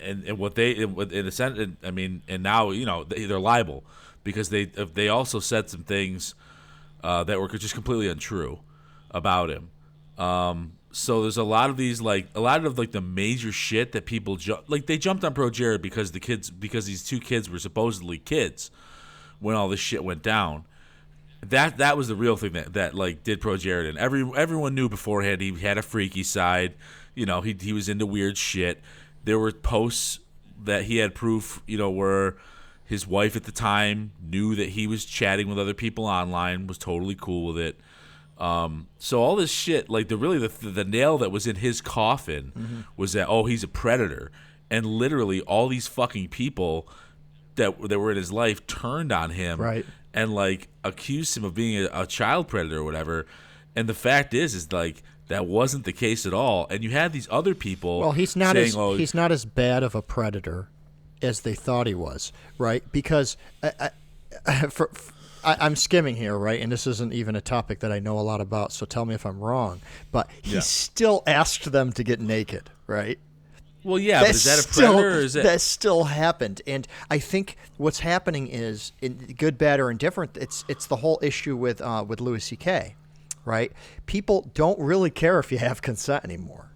and 0.00 0.24
and 0.24 0.38
what 0.38 0.54
they 0.54 0.72
in 0.72 1.26
a 1.26 1.30
sense, 1.30 1.76
I 1.84 1.90
mean, 1.90 2.22
and 2.28 2.42
now 2.42 2.70
you 2.70 2.86
know 2.86 3.04
they, 3.04 3.26
they're 3.26 3.38
liable 3.38 3.84
because 4.24 4.48
they 4.48 4.64
they 4.64 5.08
also 5.08 5.38
said 5.38 5.68
some 5.68 5.84
things 5.84 6.34
uh, 7.04 7.24
that 7.24 7.38
were 7.38 7.48
just 7.48 7.74
completely 7.74 8.08
untrue 8.08 8.60
about 9.10 9.50
him. 9.50 9.70
Um, 10.16 10.77
so 10.90 11.22
there's 11.22 11.36
a 11.36 11.44
lot 11.44 11.70
of 11.70 11.76
these 11.76 12.00
like 12.00 12.28
a 12.34 12.40
lot 12.40 12.64
of 12.64 12.78
like 12.78 12.92
the 12.92 13.00
major 13.00 13.52
shit 13.52 13.92
that 13.92 14.06
people 14.06 14.36
ju- 14.36 14.58
like 14.68 14.86
they 14.86 14.98
jumped 14.98 15.24
on 15.24 15.34
Pro 15.34 15.50
Jared 15.50 15.82
because 15.82 16.12
the 16.12 16.20
kids 16.20 16.50
because 16.50 16.86
these 16.86 17.04
two 17.04 17.20
kids 17.20 17.50
were 17.50 17.58
supposedly 17.58 18.18
kids 18.18 18.70
when 19.38 19.54
all 19.54 19.68
this 19.68 19.80
shit 19.80 20.02
went 20.02 20.22
down. 20.22 20.64
That 21.46 21.76
that 21.78 21.96
was 21.96 22.08
the 22.08 22.16
real 22.16 22.36
thing 22.36 22.52
that, 22.52 22.72
that 22.72 22.94
like 22.94 23.22
did 23.22 23.40
Pro 23.40 23.56
Jared 23.56 23.86
and 23.86 23.98
every 23.98 24.28
everyone 24.36 24.74
knew 24.74 24.88
beforehand 24.88 25.40
he 25.40 25.52
had 25.58 25.78
a 25.78 25.82
freaky 25.82 26.22
side. 26.22 26.74
You 27.14 27.26
know, 27.26 27.42
he 27.42 27.56
he 27.58 27.72
was 27.72 27.88
into 27.88 28.06
weird 28.06 28.38
shit. 28.38 28.80
There 29.24 29.38
were 29.38 29.52
posts 29.52 30.20
that 30.64 30.84
he 30.84 30.98
had 30.98 31.14
proof, 31.14 31.62
you 31.66 31.76
know, 31.76 31.90
where 31.90 32.36
his 32.84 33.06
wife 33.06 33.36
at 33.36 33.44
the 33.44 33.52
time 33.52 34.12
knew 34.20 34.54
that 34.54 34.70
he 34.70 34.86
was 34.86 35.04
chatting 35.04 35.48
with 35.48 35.58
other 35.58 35.74
people 35.74 36.06
online, 36.06 36.66
was 36.66 36.78
totally 36.78 37.14
cool 37.14 37.52
with 37.52 37.58
it. 37.58 37.78
Um, 38.38 38.86
so 38.98 39.20
all 39.22 39.34
this 39.36 39.50
shit, 39.50 39.90
like 39.90 40.08
the 40.08 40.16
really 40.16 40.38
the 40.38 40.48
the 40.48 40.84
nail 40.84 41.18
that 41.18 41.30
was 41.30 41.46
in 41.46 41.56
his 41.56 41.80
coffin 41.80 42.84
was 42.96 43.12
that 43.12 43.26
oh 43.28 43.44
he's 43.46 43.62
a 43.64 43.68
predator, 43.68 44.30
and 44.70 44.86
literally 44.86 45.40
all 45.42 45.68
these 45.68 45.86
fucking 45.88 46.28
people 46.28 46.88
that 47.56 47.88
that 47.88 47.98
were 47.98 48.10
in 48.12 48.16
his 48.16 48.30
life 48.32 48.66
turned 48.66 49.10
on 49.12 49.30
him, 49.30 49.60
Right. 49.60 49.84
and 50.14 50.32
like 50.34 50.68
accused 50.84 51.36
him 51.36 51.44
of 51.44 51.54
being 51.54 51.84
a, 51.84 52.02
a 52.02 52.06
child 52.06 52.46
predator 52.48 52.78
or 52.78 52.84
whatever. 52.84 53.26
And 53.74 53.88
the 53.88 53.94
fact 53.94 54.34
is, 54.34 54.54
is 54.54 54.72
like 54.72 55.02
that 55.28 55.46
wasn't 55.46 55.84
the 55.84 55.92
case 55.92 56.24
at 56.24 56.32
all. 56.32 56.66
And 56.70 56.82
you 56.84 56.90
had 56.90 57.12
these 57.12 57.28
other 57.30 57.54
people. 57.54 58.00
Well, 58.00 58.12
he's 58.12 58.34
not 58.36 58.54
saying, 58.54 58.68
as 58.68 58.76
oh, 58.76 58.94
he's 58.96 59.14
not 59.14 59.30
as 59.32 59.44
bad 59.44 59.82
of 59.82 59.94
a 59.94 60.02
predator 60.02 60.68
as 61.20 61.40
they 61.40 61.54
thought 61.54 61.86
he 61.88 61.94
was, 61.94 62.32
right? 62.56 62.82
Because 62.92 63.36
I, 63.62 63.90
I, 64.46 64.66
for, 64.70 64.90
I, 65.44 65.56
I'm 65.60 65.76
skimming 65.76 66.16
here, 66.16 66.36
right? 66.36 66.60
And 66.60 66.70
this 66.70 66.86
isn't 66.86 67.12
even 67.12 67.36
a 67.36 67.40
topic 67.40 67.80
that 67.80 67.92
I 67.92 67.98
know 67.98 68.18
a 68.18 68.22
lot 68.22 68.40
about, 68.40 68.72
so 68.72 68.86
tell 68.86 69.04
me 69.04 69.14
if 69.14 69.24
I'm 69.26 69.38
wrong. 69.40 69.80
But 70.12 70.28
he 70.42 70.54
Yeah. 70.54 70.60
still 70.60 71.22
asked 71.26 71.70
them 71.72 71.92
to 71.92 72.02
get 72.04 72.20
naked, 72.20 72.70
right? 72.86 73.18
Well, 73.84 73.98
yeah, 73.98 74.20
but 74.20 74.30
is 74.30 74.44
that 74.44 74.58
a 74.58 74.62
still, 74.62 74.92
predator 74.94 75.18
or 75.18 75.20
is 75.20 75.36
it? 75.36 75.44
that 75.44 75.60
still 75.60 76.04
happened? 76.04 76.60
And 76.66 76.86
I 77.10 77.18
think 77.18 77.56
what's 77.76 78.00
happening 78.00 78.48
is, 78.48 78.92
in 79.00 79.14
good, 79.38 79.56
bad, 79.56 79.80
or 79.80 79.90
indifferent, 79.90 80.36
it's 80.36 80.64
it's 80.68 80.86
the 80.86 80.96
whole 80.96 81.18
issue 81.22 81.56
with 81.56 81.80
uh, 81.80 82.04
with 82.06 82.20
Louis 82.20 82.42
C.K. 82.42 82.96
Right? 83.44 83.72
People 84.06 84.50
don't 84.52 84.78
really 84.78 85.10
care 85.10 85.38
if 85.38 85.50
you 85.52 85.58
have 85.58 85.80
consent 85.80 86.24
anymore. 86.24 86.70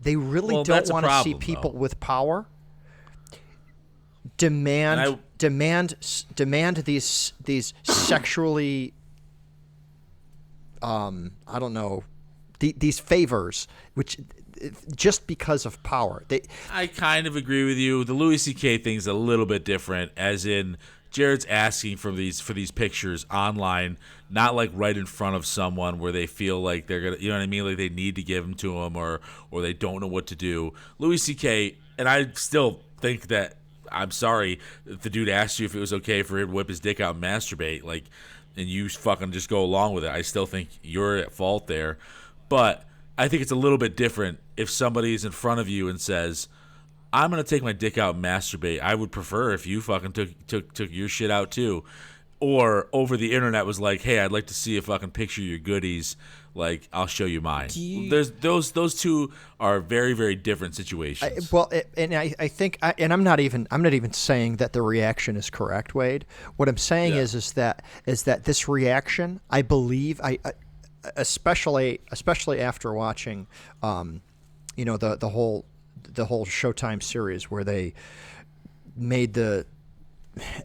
They 0.00 0.16
really 0.16 0.54
Well, 0.54 0.64
don't 0.64 0.88
want 0.90 1.06
to 1.06 1.22
see 1.22 1.34
people 1.34 1.72
though. 1.72 1.78
with 1.78 1.98
power 1.98 2.46
demand 4.36 5.00
I- 5.00 5.18
demand 5.38 5.94
demand 6.34 6.76
these 6.78 7.32
these 7.44 7.74
sexually 7.82 8.94
um 10.82 11.32
I 11.46 11.58
don't 11.58 11.72
know 11.72 12.04
the, 12.60 12.74
these 12.76 12.98
favors 12.98 13.66
which 13.94 14.18
just 14.94 15.26
because 15.26 15.66
of 15.66 15.82
power 15.82 16.24
they 16.28 16.42
I 16.70 16.86
kind 16.86 17.26
of 17.26 17.36
agree 17.36 17.64
with 17.64 17.76
you. 17.76 18.04
The 18.04 18.14
Louis 18.14 18.38
C.K. 18.38 18.78
thing's 18.78 19.06
a 19.06 19.12
little 19.12 19.46
bit 19.46 19.64
different, 19.64 20.12
as 20.16 20.46
in 20.46 20.78
Jared's 21.10 21.44
asking 21.46 21.96
for 21.98 22.12
these 22.12 22.40
for 22.40 22.54
these 22.54 22.70
pictures 22.70 23.26
online, 23.30 23.98
not 24.30 24.54
like 24.54 24.70
right 24.72 24.96
in 24.96 25.06
front 25.06 25.36
of 25.36 25.44
someone 25.44 25.98
where 25.98 26.12
they 26.12 26.26
feel 26.26 26.60
like 26.60 26.86
they're 26.86 27.00
gonna, 27.02 27.16
you 27.18 27.28
know 27.28 27.34
what 27.36 27.42
I 27.42 27.46
mean, 27.46 27.64
like 27.66 27.76
they 27.76 27.88
need 27.88 28.14
to 28.16 28.22
give 28.22 28.44
them 28.44 28.54
to 28.54 28.78
him 28.78 28.96
or 28.96 29.20
or 29.50 29.60
they 29.60 29.72
don't 29.74 30.00
know 30.00 30.06
what 30.06 30.26
to 30.28 30.36
do. 30.36 30.72
Louis 30.98 31.18
C.K. 31.18 31.76
and 31.98 32.08
I 32.08 32.30
still 32.34 32.80
think 33.00 33.26
that 33.28 33.56
I'm 33.94 34.10
sorry 34.10 34.60
the 34.84 35.10
dude 35.10 35.28
asked 35.28 35.58
you 35.58 35.66
if 35.66 35.74
it 35.74 35.80
was 35.80 35.92
okay 35.92 36.22
for 36.22 36.38
him 36.38 36.48
to 36.48 36.54
whip 36.54 36.68
his 36.68 36.80
dick 36.80 37.00
out 37.00 37.14
and 37.14 37.24
masturbate, 37.24 37.84
like, 37.84 38.04
and 38.56 38.68
you 38.68 38.88
fucking 38.88 39.32
just 39.32 39.48
go 39.48 39.62
along 39.62 39.94
with 39.94 40.04
it. 40.04 40.10
I 40.10 40.22
still 40.22 40.46
think 40.46 40.68
you're 40.82 41.16
at 41.16 41.32
fault 41.32 41.66
there, 41.66 41.98
but 42.48 42.84
I 43.16 43.28
think 43.28 43.42
it's 43.42 43.52
a 43.52 43.56
little 43.56 43.78
bit 43.78 43.96
different 43.96 44.38
if 44.56 44.70
somebody's 44.70 45.24
in 45.24 45.32
front 45.32 45.60
of 45.60 45.68
you 45.68 45.88
and 45.88 46.00
says, 46.00 46.48
"I'm 47.12 47.30
gonna 47.30 47.44
take 47.44 47.62
my 47.62 47.72
dick 47.72 47.98
out 47.98 48.16
and 48.16 48.24
masturbate." 48.24 48.80
I 48.80 48.94
would 48.94 49.12
prefer 49.12 49.52
if 49.52 49.66
you 49.66 49.80
fucking 49.80 50.12
took 50.12 50.46
took 50.46 50.72
took 50.74 50.92
your 50.92 51.08
shit 51.08 51.30
out 51.30 51.50
too, 51.50 51.84
or 52.40 52.88
over 52.92 53.16
the 53.16 53.32
internet 53.32 53.66
was 53.66 53.80
like, 53.80 54.02
"Hey, 54.02 54.18
I'd 54.18 54.32
like 54.32 54.46
to 54.46 54.54
see 54.54 54.76
a 54.76 54.82
fucking 54.82 55.10
picture 55.10 55.42
of 55.42 55.48
your 55.48 55.58
goodies." 55.58 56.16
Like, 56.56 56.88
I'll 56.92 57.08
show 57.08 57.24
you 57.24 57.40
mine. 57.40 57.70
you- 57.72 58.08
There's 58.08 58.30
those 58.30 58.70
those 58.72 58.94
two 58.94 59.32
are 59.58 59.80
very 59.80 60.12
very 60.12 60.36
different 60.36 60.76
situations. 60.76 61.52
Well, 61.52 61.68
it, 61.72 61.88
and 61.96 62.14
I, 62.14 62.32
I 62.38 62.46
think, 62.48 62.78
I, 62.80 62.94
and 62.98 63.12
I'm 63.12 63.24
not 63.24 63.40
even, 63.40 63.66
I'm 63.72 63.82
not 63.82 63.92
even 63.92 64.12
saying 64.12 64.56
that 64.56 64.72
the 64.72 64.80
reaction 64.82 65.36
is 65.36 65.50
correct, 65.50 65.94
Wade. 65.96 66.24
What 66.56 66.68
I'm 66.68 66.76
saying 66.76 67.14
Yeah. 67.14 67.22
is, 67.22 67.34
is 67.34 67.52
that, 67.54 67.82
is 68.06 68.22
that 68.24 68.44
this 68.44 68.68
reaction, 68.68 69.40
I 69.50 69.62
believe, 69.62 70.20
I, 70.22 70.38
I 70.44 70.52
especially, 71.16 72.00
especially 72.12 72.60
after 72.60 72.92
watching, 72.92 73.46
um, 73.82 74.20
you 74.76 74.84
know, 74.84 74.96
the 74.96 75.16
the 75.16 75.28
whole, 75.30 75.64
the 76.04 76.24
whole 76.26 76.46
Showtime 76.46 77.02
series 77.02 77.50
where 77.50 77.64
they 77.64 77.94
made 78.96 79.34
the, 79.34 79.66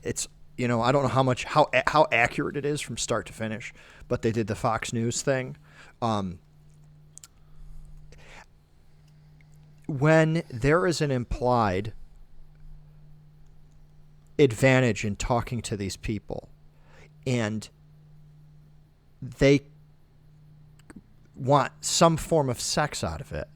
it's, 0.04 0.28
you 0.58 0.68
know, 0.68 0.82
I 0.82 0.92
don't 0.92 1.04
know 1.04 1.10
how 1.10 1.24
much, 1.24 1.46
how 1.46 1.70
how 1.88 2.06
accurate 2.12 2.58
it 2.58 2.66
is 2.66 2.80
from 2.82 2.98
start 2.98 3.26
to 3.28 3.34
finish, 3.34 3.74
but 4.08 4.22
they 4.22 4.32
did 4.32 4.48
the 4.48 4.56
Fox 4.56 4.94
News 4.94 5.22
thing. 5.22 5.58
Um, 6.02 6.39
when 9.88 10.43
there 10.50 10.86
is 10.86 11.02
an 11.02 11.12
implied 11.12 11.93
advantage 14.38 15.04
in 15.04 15.16
talking 15.16 15.62
to 15.62 15.76
these 15.76 15.97
people 15.97 16.47
and 17.28 17.70
they 19.22 19.62
want 21.36 21.74
some 21.82 22.16
form 22.16 22.50
of 22.50 22.62
sex 22.62 23.04
out 23.04 23.20
of 23.20 23.34
it 23.34 23.50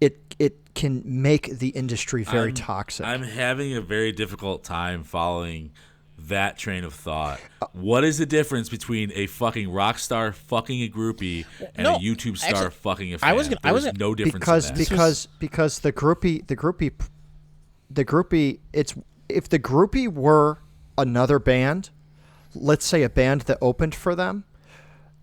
it 0.00 0.34
it 0.38 0.74
can 0.74 1.02
make 1.04 1.58
the 1.58 1.68
industry 1.70 2.24
very 2.24 2.48
I'm- 2.48 2.54
toxic. 2.54 3.06
I'm 3.06 3.22
having 3.22 3.74
a 3.74 3.80
very 3.80 4.12
difficult 4.12 4.64
time 4.64 5.04
following 5.04 5.72
that 6.28 6.58
train 6.58 6.84
of 6.84 6.94
thought. 6.94 7.40
What 7.72 8.04
is 8.04 8.18
the 8.18 8.26
difference 8.26 8.68
between 8.68 9.12
a 9.14 9.26
fucking 9.26 9.70
rock 9.72 9.98
star 9.98 10.32
fucking 10.32 10.82
a 10.82 10.88
groupie 10.88 11.44
and 11.74 11.84
no, 11.84 11.96
a 11.96 11.98
YouTube 11.98 12.36
star 12.38 12.50
actually, 12.50 12.70
fucking 12.70 13.14
a 13.14 13.18
fan? 13.18 13.30
I 13.30 13.32
was 13.32 13.48
gonna- 13.48 13.60
I 13.64 13.72
was 13.72 13.84
gonna- 13.84 13.98
no 13.98 14.14
difference 14.14 14.34
because 14.34 14.70
in 14.70 14.76
that. 14.76 14.88
because 14.88 15.28
because 15.38 15.78
the 15.80 15.92
groupie 15.92 16.46
the 16.46 16.56
groupie 16.56 16.92
the 17.90 18.04
groupie 18.04 18.60
it's 18.72 18.94
if 19.28 19.48
the 19.48 19.58
groupie 19.58 20.12
were 20.12 20.58
another 20.98 21.38
band 21.38 21.90
let's 22.54 22.84
say 22.84 23.02
a 23.02 23.08
band 23.10 23.42
that 23.42 23.58
opened 23.60 23.94
for 23.94 24.14
them 24.14 24.44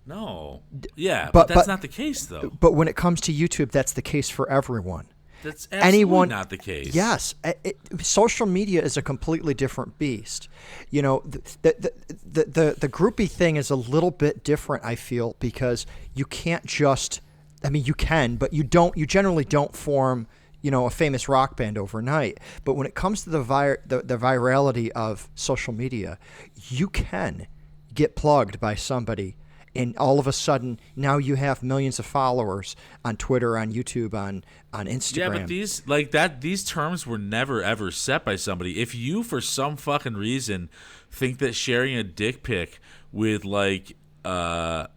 no, 0.05 0.61
yeah, 0.95 1.25
but, 1.25 1.33
but- 1.33 1.47
that's 1.49 1.61
but- 1.61 1.67
not 1.67 1.81
the 1.81 1.87
case 1.89 2.25
though. 2.27 2.49
but 2.61 2.73
when 2.73 2.87
it 2.87 2.95
comes 2.95 3.19
to 3.21 3.33
YouTube 3.33 3.71
that's 3.71 3.91
the 3.93 4.01
case 4.01 4.29
for 4.29 4.49
everyone 4.49 5.07
That's 5.43 5.67
absolutely 5.71 5.87
anyone 5.87 6.29
not 6.29 6.49
the 6.49 6.57
case. 6.57 6.93
Yes, 6.95 7.35
it, 7.43 7.59
it, 7.63 8.05
social 8.05 8.45
media 8.45 8.81
is 8.81 8.97
a 8.97 9.01
completely 9.01 9.53
different 9.53 9.97
beast. 9.97 10.49
You 10.89 11.01
know, 11.01 11.21
the 11.25 11.41
the, 11.61 11.75
the 11.79 11.93
the 12.25 12.45
the 12.45 12.75
the 12.79 12.89
groupie 12.89 13.29
thing 13.29 13.55
is 13.55 13.69
a 13.69 13.75
little 13.75 14.11
bit 14.11 14.43
different. 14.43 14.83
I 14.83 14.95
feel 14.95 15.35
because 15.39 15.85
you 16.13 16.25
can't 16.25 16.65
just. 16.65 17.21
I 17.63 17.69
mean, 17.69 17.85
you 17.85 17.93
can, 17.93 18.35
but 18.35 18.53
you 18.53 18.63
don't. 18.63 18.95
You 18.97 19.05
generally 19.05 19.45
don't 19.45 19.75
form. 19.75 20.27
You 20.61 20.71
know, 20.71 20.85
a 20.85 20.89
famous 20.89 21.29
rock 21.29 21.55
band 21.55 21.77
overnight. 21.77 22.39
But 22.65 22.73
when 22.73 22.87
it 22.87 22.95
comes 22.95 23.23
to 23.23 23.29
the 23.29 23.41
vir- 23.41 23.83
the, 23.85 24.01
the 24.01 24.17
virality 24.17 24.89
of 24.89 25.29
social 25.35 25.71
media, 25.71 26.17
you 26.55 26.89
can 26.89 27.47
get 27.93 28.15
plugged 28.15 28.59
by 28.59 28.75
somebody 28.75 29.37
and 29.77 29.97
all 29.97 30.19
of 30.19 30.27
a 30.27 30.33
sudden 30.33 30.79
now 30.95 31.17
you 31.17 31.35
have 31.35 31.63
millions 31.63 31.99
of 31.99 32.05
followers 32.05 32.75
on 33.05 33.15
Twitter, 33.17 33.57
on 33.57 33.71
YouTube, 33.71 34.13
on 34.13 34.43
on 34.73 34.87
Instagram. 34.87 35.17
Yeah, 35.17 35.29
but 35.29 35.47
these 35.47 35.87
like 35.87 36.11
that 36.11 36.41
these 36.41 36.63
terms 36.63 37.05
were 37.05 37.17
never 37.17 37.63
ever 37.63 37.91
set 37.91 38.25
by 38.25 38.35
somebody. 38.35 38.81
If 38.81 38.95
you 38.95 39.23
for 39.23 39.41
some 39.41 39.77
fucking 39.77 40.15
reason 40.15 40.69
think 41.11 41.39
that 41.39 41.55
sharing 41.55 41.95
a 41.95 42.03
dick 42.03 42.43
pic 42.43 42.79
with 43.11 43.45
like 43.45 43.95
uh 44.25 44.87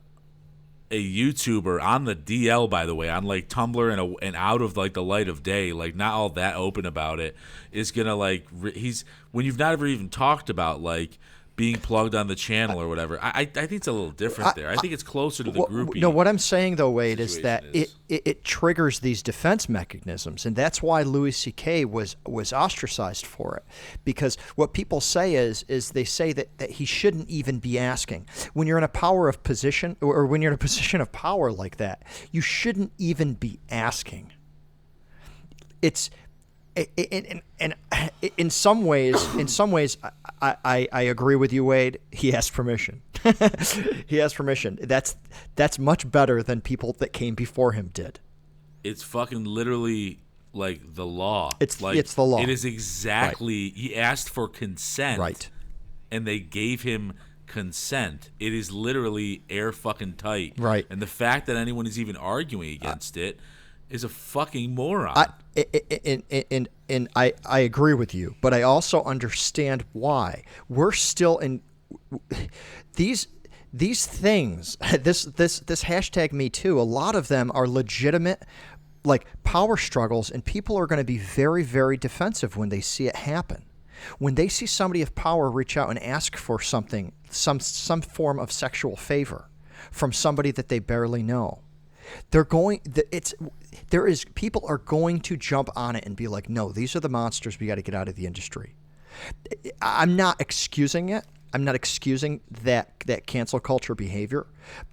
a 0.93 1.01
YouTuber 1.01 1.81
on 1.81 2.05
the 2.05 2.16
DL 2.16 2.68
by 2.68 2.85
the 2.85 2.95
way, 2.95 3.09
on 3.09 3.24
like 3.24 3.49
Tumblr 3.49 3.93
and 3.93 4.01
a, 4.01 4.24
and 4.24 4.35
out 4.35 4.61
of 4.61 4.76
like 4.76 4.95
the 4.95 5.03
light 5.03 5.28
of 5.28 5.43
day, 5.43 5.72
like 5.72 5.95
not 5.95 6.14
all 6.14 6.31
that 6.31 6.57
open 6.57 6.85
about 6.85 7.20
it, 7.20 7.37
is 7.70 7.93
gonna 7.93 8.16
like 8.16 8.47
re- 8.53 8.72
he's 8.76 9.05
when 9.31 9.47
you've 9.47 9.59
not 9.59 9.72
ever 9.72 9.87
even 9.87 10.09
talked 10.09 10.51
about 10.51 10.83
like 10.83 11.18
being 11.61 11.77
plugged 11.77 12.15
on 12.15 12.27
the 12.27 12.35
channel 12.35 12.81
or 12.81 12.89
whatever. 12.89 13.23
I 13.23 13.41
I, 13.41 13.45
think 13.45 13.73
it's 13.73 13.87
a 13.87 13.93
little 13.93 14.13
different 14.13 14.57
there. 14.57 14.71
I 14.71 14.77
think 14.77 14.95
it's 14.95 15.03
closer 15.03 15.45
to 15.45 15.51
the 15.51 15.61
groupie. 15.61 16.01
No, 16.01 16.09
what 16.09 16.27
I'm 16.27 16.39
saying 16.39 16.77
though, 16.77 16.91
Wade, 16.91 17.21
is 17.21 17.43
that. 17.43 17.65
It, 17.75 17.93
it 18.09 18.23
it 18.25 18.45
triggers 18.45 19.01
these 19.01 19.23
defense 19.23 19.69
mechanisms, 19.69 20.47
and 20.47 20.57
that's 20.57 20.83
why 20.83 21.03
Louis 21.03 21.33
C.K. 21.33 21.85
was 21.85 22.17
was 22.27 22.55
ostracized 22.55 23.27
for 23.27 23.59
it. 23.59 23.65
Because 24.05 24.39
what 24.57 24.73
people 24.73 25.03
say 25.03 25.35
is 25.35 25.63
is 25.69 25.91
they 25.91 26.05
say 26.05 26.33
that, 26.33 26.49
that 26.57 26.71
he 26.71 26.87
shouldn't 26.87 27.29
even 27.29 27.59
be 27.59 27.79
asking. 27.79 28.27
When 28.55 28.67
you're 28.67 28.79
in 28.79 28.85
a 28.85 28.89
power 28.89 29.29
of 29.29 29.43
position, 29.43 29.99
or 30.01 30.25
when 30.25 30.41
you're 30.41 30.53
in 30.53 30.55
a 30.55 30.59
position 30.71 31.03
of 31.03 31.13
power 31.13 31.53
like 31.53 31.77
that, 31.77 32.05
you 32.33 32.41
shouldn't 32.41 32.93
even 32.97 33.35
be 33.35 33.61
asking. 33.69 34.33
It's 35.83 36.11
in, 36.97 37.24
in, 37.24 37.43
in, 37.59 37.74
in 38.37 38.51
some 38.51 38.85
ways, 38.85 39.35
in 39.35 39.49
some 39.59 39.70
ways, 39.70 39.97
I, 40.41 40.57
I, 40.64 40.89
I 40.93 41.03
agree 41.03 41.37
with 41.37 41.53
you, 41.53 41.64
Wade. 41.64 41.99
He 42.11 42.33
asked 42.35 42.53
permission. 42.53 43.03
he 44.07 44.20
asked 44.20 44.37
permission. 44.37 44.78
That's 44.83 45.16
that's 45.57 45.78
much 45.78 46.11
better 46.11 46.43
than 46.43 46.61
people 46.61 46.95
that 46.95 47.12
came 47.12 47.35
before 47.35 47.72
him 47.72 47.91
did. 47.93 48.20
it's 48.83 49.03
fucking 49.03 49.45
literally 49.45 50.20
like 50.53 50.95
the 50.95 51.07
law. 51.07 51.51
It's- 51.61 51.81
like 51.81 51.97
it's 51.97 52.14
the 52.14 52.24
law. 52.24 52.41
It 52.43 52.49
is 52.49 52.64
exactly. 52.64 53.70
He 53.70 53.95
asked 53.97 54.31
for 54.31 54.49
consent, 54.49 55.18
Right. 55.20 55.51
And 56.11 56.26
they 56.26 56.41
gave 56.41 56.83
him 56.83 57.12
consent. 57.47 58.31
It 58.41 58.53
is 58.55 58.72
literally 58.72 59.43
air 59.51 59.70
fucking 59.72 60.14
tight, 60.14 60.55
Right. 60.57 60.87
And 60.91 61.01
the 61.03 61.07
fact 61.07 61.47
that 61.47 61.57
anyone 61.57 61.87
is 61.87 61.99
even 62.01 62.16
arguing 62.16 62.72
against 62.72 63.16
it 63.16 63.39
is 63.91 64.05
a 64.05 64.09
fucking 64.09 64.74
moron. 64.74 65.16
I, 65.16 65.26
I- 65.57 66.01
and, 66.05 66.22
and, 66.51 66.68
and 66.88 67.09
I, 67.16 67.34
I 67.45 67.61
agree 67.61 67.95
with 67.95 68.14
you, 68.14 68.36
but 68.41 68.55
I 68.55 68.62
also 68.62 69.03
understand 69.05 69.84
why 69.93 70.45
we're 70.68 70.93
still 70.93 71.38
in 71.38 71.61
these 72.97 73.26
these 73.72 74.07
things. 74.07 74.76
This 75.03 75.24
this 75.24 75.61
this 75.61 75.84
hashtag 75.84 76.32
Me 76.32 76.49
Too. 76.49 76.80
A 76.80 76.82
lot 76.82 77.14
of 77.14 77.28
them 77.28 77.51
are 77.55 77.66
legitimate, 77.66 78.45
like 79.05 79.26
power 79.45 79.76
struggles, 79.76 80.30
and 80.30 80.45
people 80.45 80.76
are 80.78 80.86
going 80.86 80.99
to 81.01 81.05
be 81.05 81.18
very 81.18 81.62
very 81.62 81.97
defensive 81.97 82.57
when 82.57 82.68
they 82.68 82.80
see 82.80 83.07
it 83.07 83.16
happen. 83.16 83.64
When 84.18 84.34
they 84.34 84.49
see 84.49 84.66
somebody 84.66 85.03
of 85.03 85.14
power 85.14 85.51
reach 85.51 85.76
out 85.76 85.91
and 85.91 86.03
ask 86.03 86.36
for 86.36 86.61
something, 86.61 87.12
some 87.30 87.61
some 87.61 88.01
form 88.03 88.38
of 88.38 88.51
sexual 88.51 88.97
favor 88.97 89.51
from 89.91 90.12
somebody 90.12 90.51
that 90.53 90.68
they 90.68 90.78
barely 90.78 91.22
know, 91.22 91.61
they're 92.31 92.45
going 92.45 92.81
it's 93.13 93.35
there 93.91 94.07
is 94.07 94.25
people 94.35 94.65
are 94.67 94.79
going 94.79 95.21
to 95.21 95.37
jump 95.37 95.69
on 95.77 95.97
it 95.97 96.05
and 96.05 96.17
be 96.17 96.29
like 96.29 96.49
no 96.49 96.73
these 96.73 96.95
are 96.97 97.01
the 97.01 97.09
monsters 97.09 97.59
we 97.61 97.67
got 97.67 97.77
to 97.77 97.83
get 97.83 97.95
out 97.95 98.09
of 98.09 98.17
the 98.17 98.27
industry 98.27 98.75
i'm 99.83 100.17
not 100.17 100.41
excusing 100.41 101.09
it 101.09 101.25
i'm 101.53 101.65
not 101.65 101.75
excusing 101.75 102.41
that 102.63 102.99
that 103.07 103.27
cancel 103.27 103.61
culture 103.61 103.95
behavior 103.95 104.47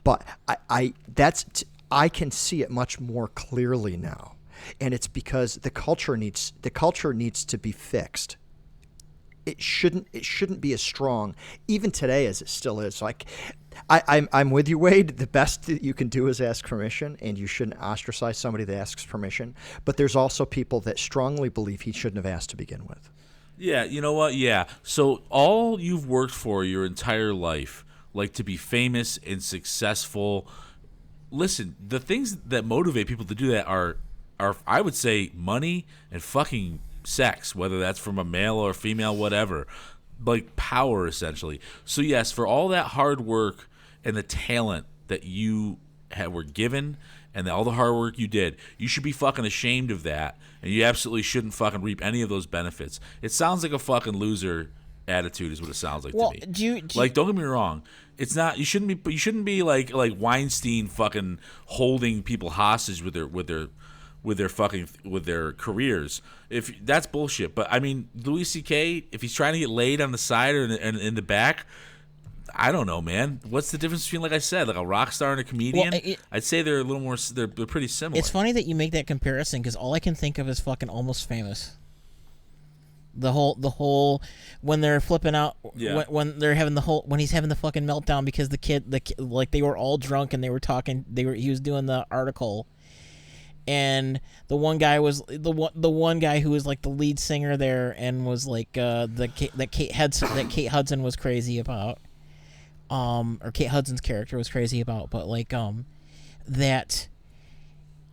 but 0.03 0.23
i, 0.47 0.57
I 0.69 0.93
that's 1.15 1.45
I 1.91 2.09
can 2.09 2.31
see 2.31 2.61
it 2.61 2.69
much 2.69 2.99
more 2.99 3.27
clearly 3.29 3.97
now. 3.97 4.33
And 4.81 4.93
it's 4.93 5.07
because 5.07 5.55
the 5.55 5.69
culture 5.69 6.17
needs 6.17 6.53
the 6.61 6.69
culture 6.69 7.13
needs 7.13 7.45
to 7.45 7.57
be 7.57 7.71
fixed. 7.71 8.37
It 9.47 9.61
shouldn't 9.61 10.07
it 10.11 10.25
shouldn't 10.25 10.59
be 10.59 10.73
as 10.73 10.81
strong 10.81 11.35
even 11.67 11.89
today 11.89 12.25
as 12.25 12.41
it 12.41 12.49
still 12.49 12.81
is. 12.81 13.01
Like 13.01 13.25
I, 13.89 14.03
I'm 14.07 14.29
I'm 14.33 14.51
with 14.51 14.67
you, 14.67 14.77
Wade. 14.77 15.17
The 15.17 15.27
best 15.27 15.67
that 15.67 15.83
you 15.83 15.93
can 15.93 16.09
do 16.09 16.27
is 16.27 16.41
ask 16.41 16.65
permission, 16.65 17.17
and 17.21 17.37
you 17.37 17.47
shouldn't 17.47 17.79
ostracize 17.81 18.37
somebody 18.37 18.63
that 18.65 18.75
asks 18.75 19.05
permission. 19.05 19.55
But 19.85 19.97
there's 19.97 20.15
also 20.15 20.45
people 20.45 20.81
that 20.81 20.99
strongly 20.99 21.49
believe 21.49 21.81
he 21.81 21.91
shouldn't 21.91 22.23
have 22.23 22.31
asked 22.31 22.49
to 22.51 22.57
begin 22.57 22.85
with. 22.85 23.09
Yeah, 23.57 23.85
you 23.85 24.01
know 24.01 24.13
what? 24.13 24.35
Yeah. 24.35 24.65
So 24.83 25.23
all 25.29 25.79
you've 25.79 26.07
worked 26.07 26.33
for 26.33 26.63
your 26.63 26.85
entire 26.85 27.33
life, 27.33 27.85
like 28.13 28.33
to 28.33 28.43
be 28.43 28.57
famous 28.57 29.17
and 29.25 29.41
successful. 29.41 30.47
Listen, 31.31 31.75
the 31.85 31.99
things 31.99 32.35
that 32.37 32.65
motivate 32.65 33.07
people 33.07 33.25
to 33.25 33.35
do 33.35 33.47
that 33.51 33.65
are 33.67 33.97
are 34.39 34.55
I 34.67 34.81
would 34.81 34.95
say 34.95 35.31
money 35.33 35.85
and 36.11 36.21
fucking 36.21 36.79
sex, 37.07 37.55
whether 37.55 37.79
that's 37.79 37.99
from 37.99 38.19
a 38.19 38.23
male 38.23 38.55
or 38.55 38.73
female, 38.73 39.15
whatever. 39.15 39.65
Like 40.23 40.55
power 40.55 41.07
essentially. 41.07 41.61
So 41.85 42.01
yes, 42.01 42.31
for 42.31 42.45
all 42.45 42.67
that 42.69 42.87
hard 42.87 43.21
work 43.21 43.69
and 44.03 44.15
the 44.15 44.23
talent 44.23 44.85
that 45.07 45.23
you 45.23 45.77
had, 46.11 46.33
were 46.33 46.43
given 46.43 46.97
and 47.33 47.47
all 47.47 47.63
the 47.63 47.71
hard 47.71 47.95
work 47.95 48.17
you 48.17 48.27
did, 48.27 48.57
you 48.77 48.87
should 48.87 49.03
be 49.03 49.11
fucking 49.11 49.45
ashamed 49.45 49.91
of 49.91 50.03
that, 50.03 50.37
and 50.61 50.71
you 50.71 50.83
absolutely 50.83 51.21
shouldn't 51.21 51.53
fucking 51.53 51.81
reap 51.81 52.03
any 52.03 52.21
of 52.21 52.29
those 52.29 52.47
benefits. 52.47 52.99
It 53.21 53.31
sounds 53.31 53.61
like 53.61 53.71
a 53.73 53.79
fucking 53.79 54.17
loser 54.17 54.71
attitude, 55.07 55.51
is 55.51 55.61
what 55.61 55.69
it 55.69 55.75
sounds 55.75 56.03
like 56.03 56.15
Well, 56.15 56.31
to 56.31 56.47
me. 56.47 56.51
do 56.51 56.65
you, 56.65 56.81
do 56.81 56.99
like, 56.99 57.13
don't 57.13 57.27
get 57.27 57.35
me 57.35 57.43
wrong, 57.43 57.83
it's 58.17 58.35
not. 58.35 58.57
You 58.57 58.65
shouldn't 58.65 59.03
be. 59.03 59.11
You 59.11 59.19
shouldn't 59.19 59.45
be 59.45 59.61
like 59.61 59.93
like 59.93 60.13
Weinstein 60.17 60.87
fucking 60.87 61.39
holding 61.65 62.23
people 62.23 62.49
hostage 62.49 63.03
with 63.03 63.13
their 63.13 63.27
with 63.27 63.45
their 63.45 63.67
with 64.27 64.37
their 64.37 64.49
fucking 64.49 64.89
with 65.05 65.23
their 65.25 65.53
careers. 65.53 66.21
If 66.49 66.73
that's 66.85 67.07
bullshit, 67.07 67.55
but 67.55 67.67
I 67.71 67.79
mean, 67.79 68.09
Louis 68.13 68.43
C.K. 68.43 69.05
If 69.11 69.21
he's 69.21 69.33
trying 69.33 69.53
to 69.53 69.59
get 69.59 69.69
laid 69.69 70.01
on 70.01 70.11
the 70.11 70.17
side 70.17 70.53
or 70.53 70.63
in 70.65 70.69
the, 70.69 70.87
in, 70.87 70.97
in 70.97 71.15
the 71.15 71.21
back. 71.21 71.65
I 72.59 72.71
don't 72.71 72.87
know, 72.87 73.01
man. 73.01 73.39
What's 73.47 73.69
the 73.71 73.77
difference 73.77 74.05
between, 74.05 74.21
like 74.23 74.31
I 74.31 74.39
said, 74.39 74.67
like 74.67 74.77
a 74.77 74.85
rock 74.85 75.11
star 75.11 75.31
and 75.31 75.39
a 75.39 75.43
comedian? 75.43 75.93
it- 75.93 76.19
I'd 76.31 76.43
say 76.43 76.61
they're 76.63 76.79
a 76.79 76.83
little 76.83 77.01
more. 77.01 77.15
They're, 77.17 77.45
they're 77.45 77.65
pretty 77.67 77.87
similar. 77.89 78.17
It's 78.17 78.29
funny 78.31 78.51
that 78.53 78.65
you 78.65 78.73
make 78.73 78.93
that 78.93 79.05
comparison 79.05 79.61
because 79.61 79.75
all 79.75 79.93
I 79.93 79.99
can 79.99 80.15
think 80.15 80.37
of 80.39 80.49
is 80.49 80.59
fucking 80.59 80.89
almost 80.89 81.27
famous. 81.29 81.77
The 83.13 83.31
whole, 83.31 83.55
the 83.55 83.69
whole, 83.71 84.21
when 84.61 84.81
they're 84.81 84.99
flipping 85.01 85.35
out, 85.35 85.57
Yeah. 85.75 85.95
when, 85.97 86.05
when 86.05 86.39
they're 86.39 86.55
having 86.55 86.73
the 86.73 86.81
whole, 86.81 87.03
when 87.05 87.19
he's 87.19 87.31
having 87.31 87.49
the 87.49 87.55
fucking 87.55 87.83
meltdown 87.85 88.25
because 88.25 88.49
the 88.49 88.57
kid, 88.57 88.89
the 88.91 89.01
like 89.19 89.51
they 89.51 89.61
were 89.61 89.75
all 89.77 89.97
drunk 89.97 90.33
and 90.33 90.43
they 90.43 90.49
were 90.49 90.59
talking, 90.59 91.03
they 91.11 91.25
were, 91.25 91.33
he 91.35 91.49
was 91.49 91.59
doing 91.59 91.85
the 91.85 92.05
article, 92.09 92.65
and 93.67 94.21
the 94.47 94.55
one 94.55 94.77
guy 94.77 94.99
was 94.99 95.21
the 95.27 95.51
one, 95.51 95.71
the 95.75 95.89
one 95.89 96.19
guy 96.19 96.39
who 96.39 96.51
was 96.51 96.65
like 96.65 96.81
the 96.81 96.89
lead 96.89 97.19
singer 97.19 97.57
there 97.57 97.93
and 97.97 98.25
was 98.25 98.47
like 98.47 98.77
uh 98.77 99.07
the 99.07 99.29
that 99.55 99.71
Kate 99.71 99.91
Hudson 99.91 100.33
that 100.35 100.49
Kate 100.49 100.67
Hudson 100.67 101.03
was 101.03 101.15
crazy 101.15 101.59
about, 101.59 101.99
um, 102.89 103.39
or 103.43 103.51
Kate 103.51 103.67
Hudson's 103.67 104.01
character 104.01 104.37
was 104.37 104.49
crazy 104.49 104.81
about, 104.81 105.09
but 105.09 105.27
like 105.27 105.53
um, 105.53 105.85
that 106.47 107.07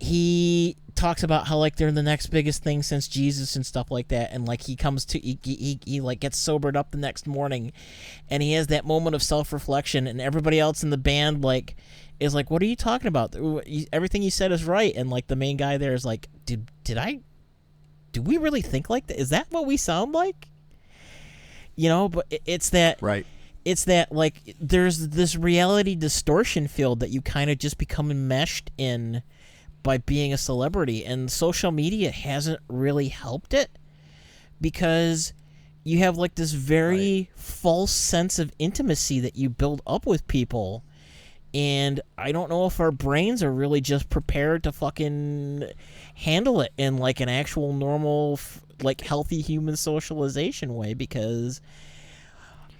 he 0.00 0.76
talks 0.94 1.22
about 1.22 1.48
how 1.48 1.56
like 1.56 1.76
they're 1.76 1.92
the 1.92 2.02
next 2.02 2.28
biggest 2.28 2.62
thing 2.62 2.82
since 2.82 3.08
Jesus 3.08 3.56
and 3.56 3.64
stuff 3.64 3.90
like 3.90 4.08
that, 4.08 4.32
and 4.32 4.46
like 4.46 4.62
he 4.62 4.76
comes 4.76 5.04
to 5.06 5.18
he, 5.18 5.38
he, 5.42 5.78
he 5.84 6.00
like 6.00 6.20
gets 6.20 6.38
sobered 6.38 6.76
up 6.76 6.90
the 6.90 6.98
next 6.98 7.26
morning, 7.26 7.72
and 8.28 8.42
he 8.42 8.52
has 8.52 8.66
that 8.68 8.84
moment 8.84 9.14
of 9.14 9.22
self 9.22 9.52
reflection, 9.52 10.06
and 10.06 10.20
everybody 10.20 10.58
else 10.58 10.82
in 10.82 10.90
the 10.90 10.98
band 10.98 11.42
like 11.42 11.76
is 12.20 12.34
like, 12.34 12.50
"What 12.50 12.62
are 12.62 12.66
you 12.66 12.76
talking 12.76 13.08
about? 13.08 13.34
Everything 13.92 14.22
you 14.22 14.30
said 14.30 14.52
is 14.52 14.64
right," 14.64 14.94
and 14.94 15.10
like 15.10 15.26
the 15.26 15.36
main 15.36 15.56
guy 15.56 15.76
there 15.78 15.94
is 15.94 16.04
like, 16.04 16.28
"Did 16.46 16.70
did 16.84 16.98
I? 16.98 17.20
Do 18.12 18.22
we 18.22 18.36
really 18.36 18.62
think 18.62 18.88
like 18.88 19.06
that? 19.08 19.18
Is 19.20 19.30
that 19.30 19.46
what 19.50 19.66
we 19.66 19.76
sound 19.76 20.12
like?" 20.12 20.48
You 21.76 21.88
know, 21.88 22.08
but 22.08 22.26
it's 22.46 22.70
that 22.70 23.02
Right. 23.02 23.26
it's 23.64 23.84
that 23.84 24.12
like 24.12 24.56
there's 24.60 25.08
this 25.08 25.34
reality 25.36 25.94
distortion 25.96 26.68
field 26.68 27.00
that 27.00 27.10
you 27.10 27.20
kind 27.20 27.50
of 27.50 27.58
just 27.58 27.78
become 27.78 28.10
enmeshed 28.10 28.70
in 28.78 29.22
by 29.82 29.98
being 29.98 30.32
a 30.32 30.38
celebrity 30.38 31.04
and 31.04 31.30
social 31.30 31.70
media 31.70 32.10
hasn't 32.10 32.60
really 32.68 33.08
helped 33.08 33.52
it 33.52 33.70
because 34.60 35.32
you 35.82 35.98
have 35.98 36.16
like 36.16 36.36
this 36.36 36.52
very 36.52 37.28
false 37.36 37.90
sense 37.92 38.38
of 38.38 38.50
intimacy 38.58 39.20
that 39.20 39.36
you 39.36 39.50
build 39.50 39.82
up 39.86 40.06
with 40.06 40.26
people 40.26 40.82
and 41.54 42.00
I 42.18 42.32
don't 42.32 42.50
know 42.50 42.66
if 42.66 42.80
our 42.80 42.90
brains 42.90 43.42
are 43.42 43.52
really 43.52 43.80
just 43.80 44.10
prepared 44.10 44.64
to 44.64 44.72
fucking 44.72 45.64
handle 46.14 46.60
it 46.60 46.72
in 46.76 46.98
like 46.98 47.20
an 47.20 47.28
actual 47.28 47.72
normal 47.72 48.40
like 48.82 49.00
healthy 49.00 49.40
human 49.40 49.76
socialization 49.76 50.74
way 50.74 50.94
because 50.94 51.60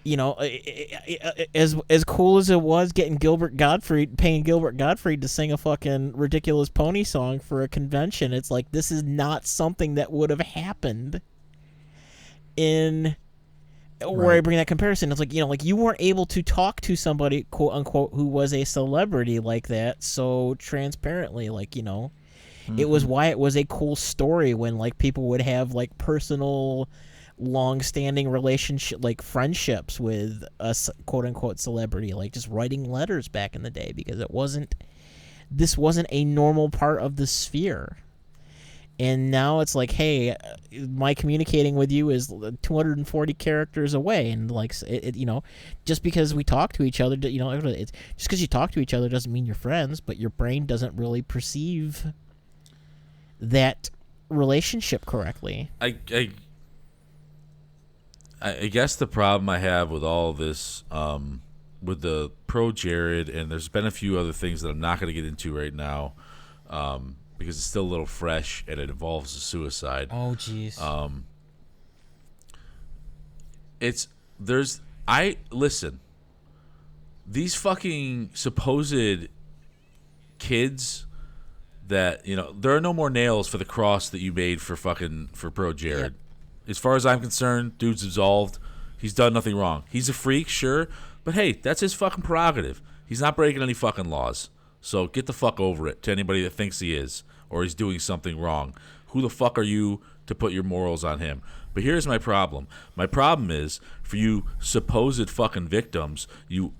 you 0.05 0.19
know, 0.19 0.35
as 1.55 1.77
as 1.89 2.05
cool 2.05 2.37
as 2.37 2.51
it 2.51 2.61
was 2.61 2.93
getting 2.93 3.17
Gilbert 3.17 3.57
Gottfried, 3.57 4.19
paying 4.19 4.43
Gilbert 4.43 4.77
Gottfried 4.77 5.23
to 5.23 5.29
sing 5.29 5.51
a 5.51 5.57
fucking 5.57 6.15
ridiculous 6.15 6.69
pony 6.69 7.05
song 7.05 7.41
for 7.41 7.63
a 7.63 7.69
convention, 7.69 8.35
it's 8.35 8.51
like 8.51 8.71
this 8.71 8.93
is 8.93 9.03
not 9.03 9.47
something 9.47 9.95
that 9.95 10.13
would 10.13 10.29
have 10.29 10.43
happened 10.43 11.23
in 12.55 13.17
where 14.11 14.33
I 14.33 14.41
bring 14.41 14.57
that 14.59 14.67
comparison. 14.67 15.11
It's 15.11 15.21
like 15.21 15.33
you 15.33 15.41
know, 15.41 15.49
like 15.49 15.65
you 15.65 15.77
weren't 15.77 16.01
able 16.01 16.27
to 16.27 16.43
talk 16.43 16.81
to 16.83 16.97
somebody 16.97 17.47
quote 17.51 17.73
unquote 17.73 18.11
who 18.13 18.27
was 18.27 18.53
a 18.53 18.65
celebrity 18.65 19.39
like 19.41 19.69
that 19.69 20.03
so 20.03 20.55
transparently, 20.59 21.49
like 21.49 21.77
you 21.77 21.83
know. 21.83 22.13
It 22.79 22.89
was 22.89 23.03
mm-hmm. 23.03 23.13
why 23.13 23.27
it 23.27 23.39
was 23.39 23.59
a 23.59 23.65
cool 23.65 23.95
story 23.95 24.55
when 24.55 24.79
like 24.79 24.97
people 24.97 25.29
would 25.29 25.43
have 25.43 25.75
like 25.75 25.97
personal 25.99 26.89
long-standing 27.37 28.29
relationship 28.29 29.03
like 29.03 29.21
friendships 29.21 29.99
with 29.99 30.45
a 30.61 30.75
quote-unquote 31.05 31.59
celebrity 31.59 32.15
like 32.15 32.33
just 32.33 32.47
writing 32.47 32.85
letters 32.85 33.27
back 33.27 33.57
in 33.57 33.63
the 33.63 33.71
day 33.71 33.93
because 33.95 34.21
it 34.21 34.31
wasn't 34.31 34.75
this 35.51 35.77
wasn't 35.77 36.07
a 36.11 36.25
normal 36.25 36.71
part 36.71 37.01
of 37.03 37.17
the 37.17 37.27
sphere 37.27 37.97
and 38.99 39.31
now 39.31 39.61
it's 39.61 39.75
like 39.75 39.91
hey 39.91 40.31
uh, 40.31 40.37
my 40.89 41.15
communicating 41.15 41.75
with 41.75 41.91
you 41.91 42.11
is 42.11 42.33
240 42.63 43.35
characters 43.35 43.95
away. 43.95 44.31
And 44.31 44.51
like 44.51 44.75
it, 44.83 45.05
it, 45.05 45.17
you 45.17 45.27
know 45.27 45.43
just 45.85 46.03
because 46.03 46.35
we 46.35 46.45
talk 46.45 46.73
to 46.75 46.83
each 46.83 47.01
other 47.01 47.17
you 47.29 47.39
know 47.39 47.51
it's 47.51 47.93
just 48.17 48.29
because 48.29 48.41
you 48.41 48.47
talk 48.47 48.71
to 48.73 48.81
each 48.81 48.95
other 48.95 49.09
doesn't 49.09 49.33
mean 49.33 49.47
you're 49.47 49.55
friends 49.55 50.01
but 50.01 50.17
your 50.17 50.31
brain 50.31 50.67
doesn't 50.67 50.97
really 50.97 51.23
perceive 51.23 52.13
that 53.41 53.91
relationship 54.29 55.07
correctly. 55.07 55.71
I, 55.81 55.97
I 56.11 56.31
I 58.41 58.67
guess 58.67 58.95
the 58.95 59.07
problem 59.07 59.49
I 59.49 59.59
have 59.59 59.91
with 59.91 60.05
all 60.05 60.35
this, 60.35 60.85
um, 60.91 61.41
with 61.83 62.03
the 62.03 62.31
ProJared, 62.47 63.35
and 63.35 63.51
there's 63.51 63.69
been 63.69 63.87
a 63.87 63.91
few 63.91 64.19
other 64.19 64.35
things 64.35 64.61
that 64.61 64.69
I'm 64.69 64.81
not 64.81 65.01
going 65.01 65.09
to 65.09 65.15
get 65.15 65.25
into 65.25 65.57
right 65.57 65.73
now, 65.73 66.13
um, 66.69 67.17
because 67.39 67.57
it's 67.57 67.67
still 67.67 67.83
a 67.83 67.93
little 67.93 68.07
fresh 68.07 68.65
and 68.69 68.79
it 68.81 68.91
involves 68.91 69.35
a 69.37 69.41
suicide. 69.41 70.09
oh 70.11 70.35
jeez 70.37 70.81
um, 70.81 71.27
It's 73.81 74.09
there's 74.39 74.81
I 75.07 75.37
listen. 75.51 76.01
These 77.27 77.55
fucking 77.55 78.31
supposed 78.35 79.29
kids 80.39 81.07
that 81.87 82.27
you 82.27 82.37
know 82.37 82.55
there 82.59 82.75
are 82.75 82.81
no 82.81 82.93
more 82.93 83.11
nails 83.11 83.49
for 83.49 83.59
the 83.59 83.65
cross 83.65 84.09
that 84.11 84.21
you 84.21 84.33
made 84.33 84.61
for 84.61 84.77
fucking 84.77 85.31
for 85.33 85.51
ProJared. 85.51 86.15
As 86.67 86.79
far 86.79 86.97
as 86.97 87.05
I'm 87.05 87.21
concerned, 87.21 87.77
dude's 87.79 88.03
absolved. 88.05 88.59
He's 88.99 89.13
done 89.13 89.35
nothing 89.35 89.55
wrong. 89.55 89.85
He's 89.91 90.09
a 90.09 90.15
freak, 90.15 90.49
sure, 90.49 90.89
but 91.25 91.35
hey, 91.35 91.53
that's 91.53 91.81
his 91.81 91.93
fucking 91.93 92.23
prerogative. 92.23 92.81
He's 93.07 93.21
not 93.21 93.37
breaking 93.37 93.63
any 93.63 93.75
fucking 93.75 94.09
laws. 94.09 94.49
So 94.81 95.07
get 95.07 95.27
the 95.27 95.35
fuck 95.35 95.61
over 95.61 95.87
it 95.89 96.03
to 96.03 96.11
anybody 96.11 96.43
that 96.43 96.55
thinks 96.55 96.81
he 96.81 96.95
is 96.95 97.23
or 97.51 97.63
he's 97.63 97.75
doing 97.75 97.99
something 97.99 98.39
wrong. 98.39 98.75
Who 99.09 99.23
the 99.23 99.31
fuck 99.31 99.59
are 99.59 99.63
you 99.63 100.01
to 100.27 100.35
put 100.35 100.53
your 100.53 100.63
morals 100.63 101.05
on 101.05 101.21
him? 101.21 101.43
But 101.75 101.83
here's 101.83 102.07
my 102.07 102.19
problem. 102.19 102.69
My 102.95 103.07
problem 103.07 103.51
is 103.51 103.81
for 104.03 104.17
you 104.17 104.47
supposed 104.61 105.29
fucking 105.29 105.69
victims, 105.69 106.29
you 106.49 106.73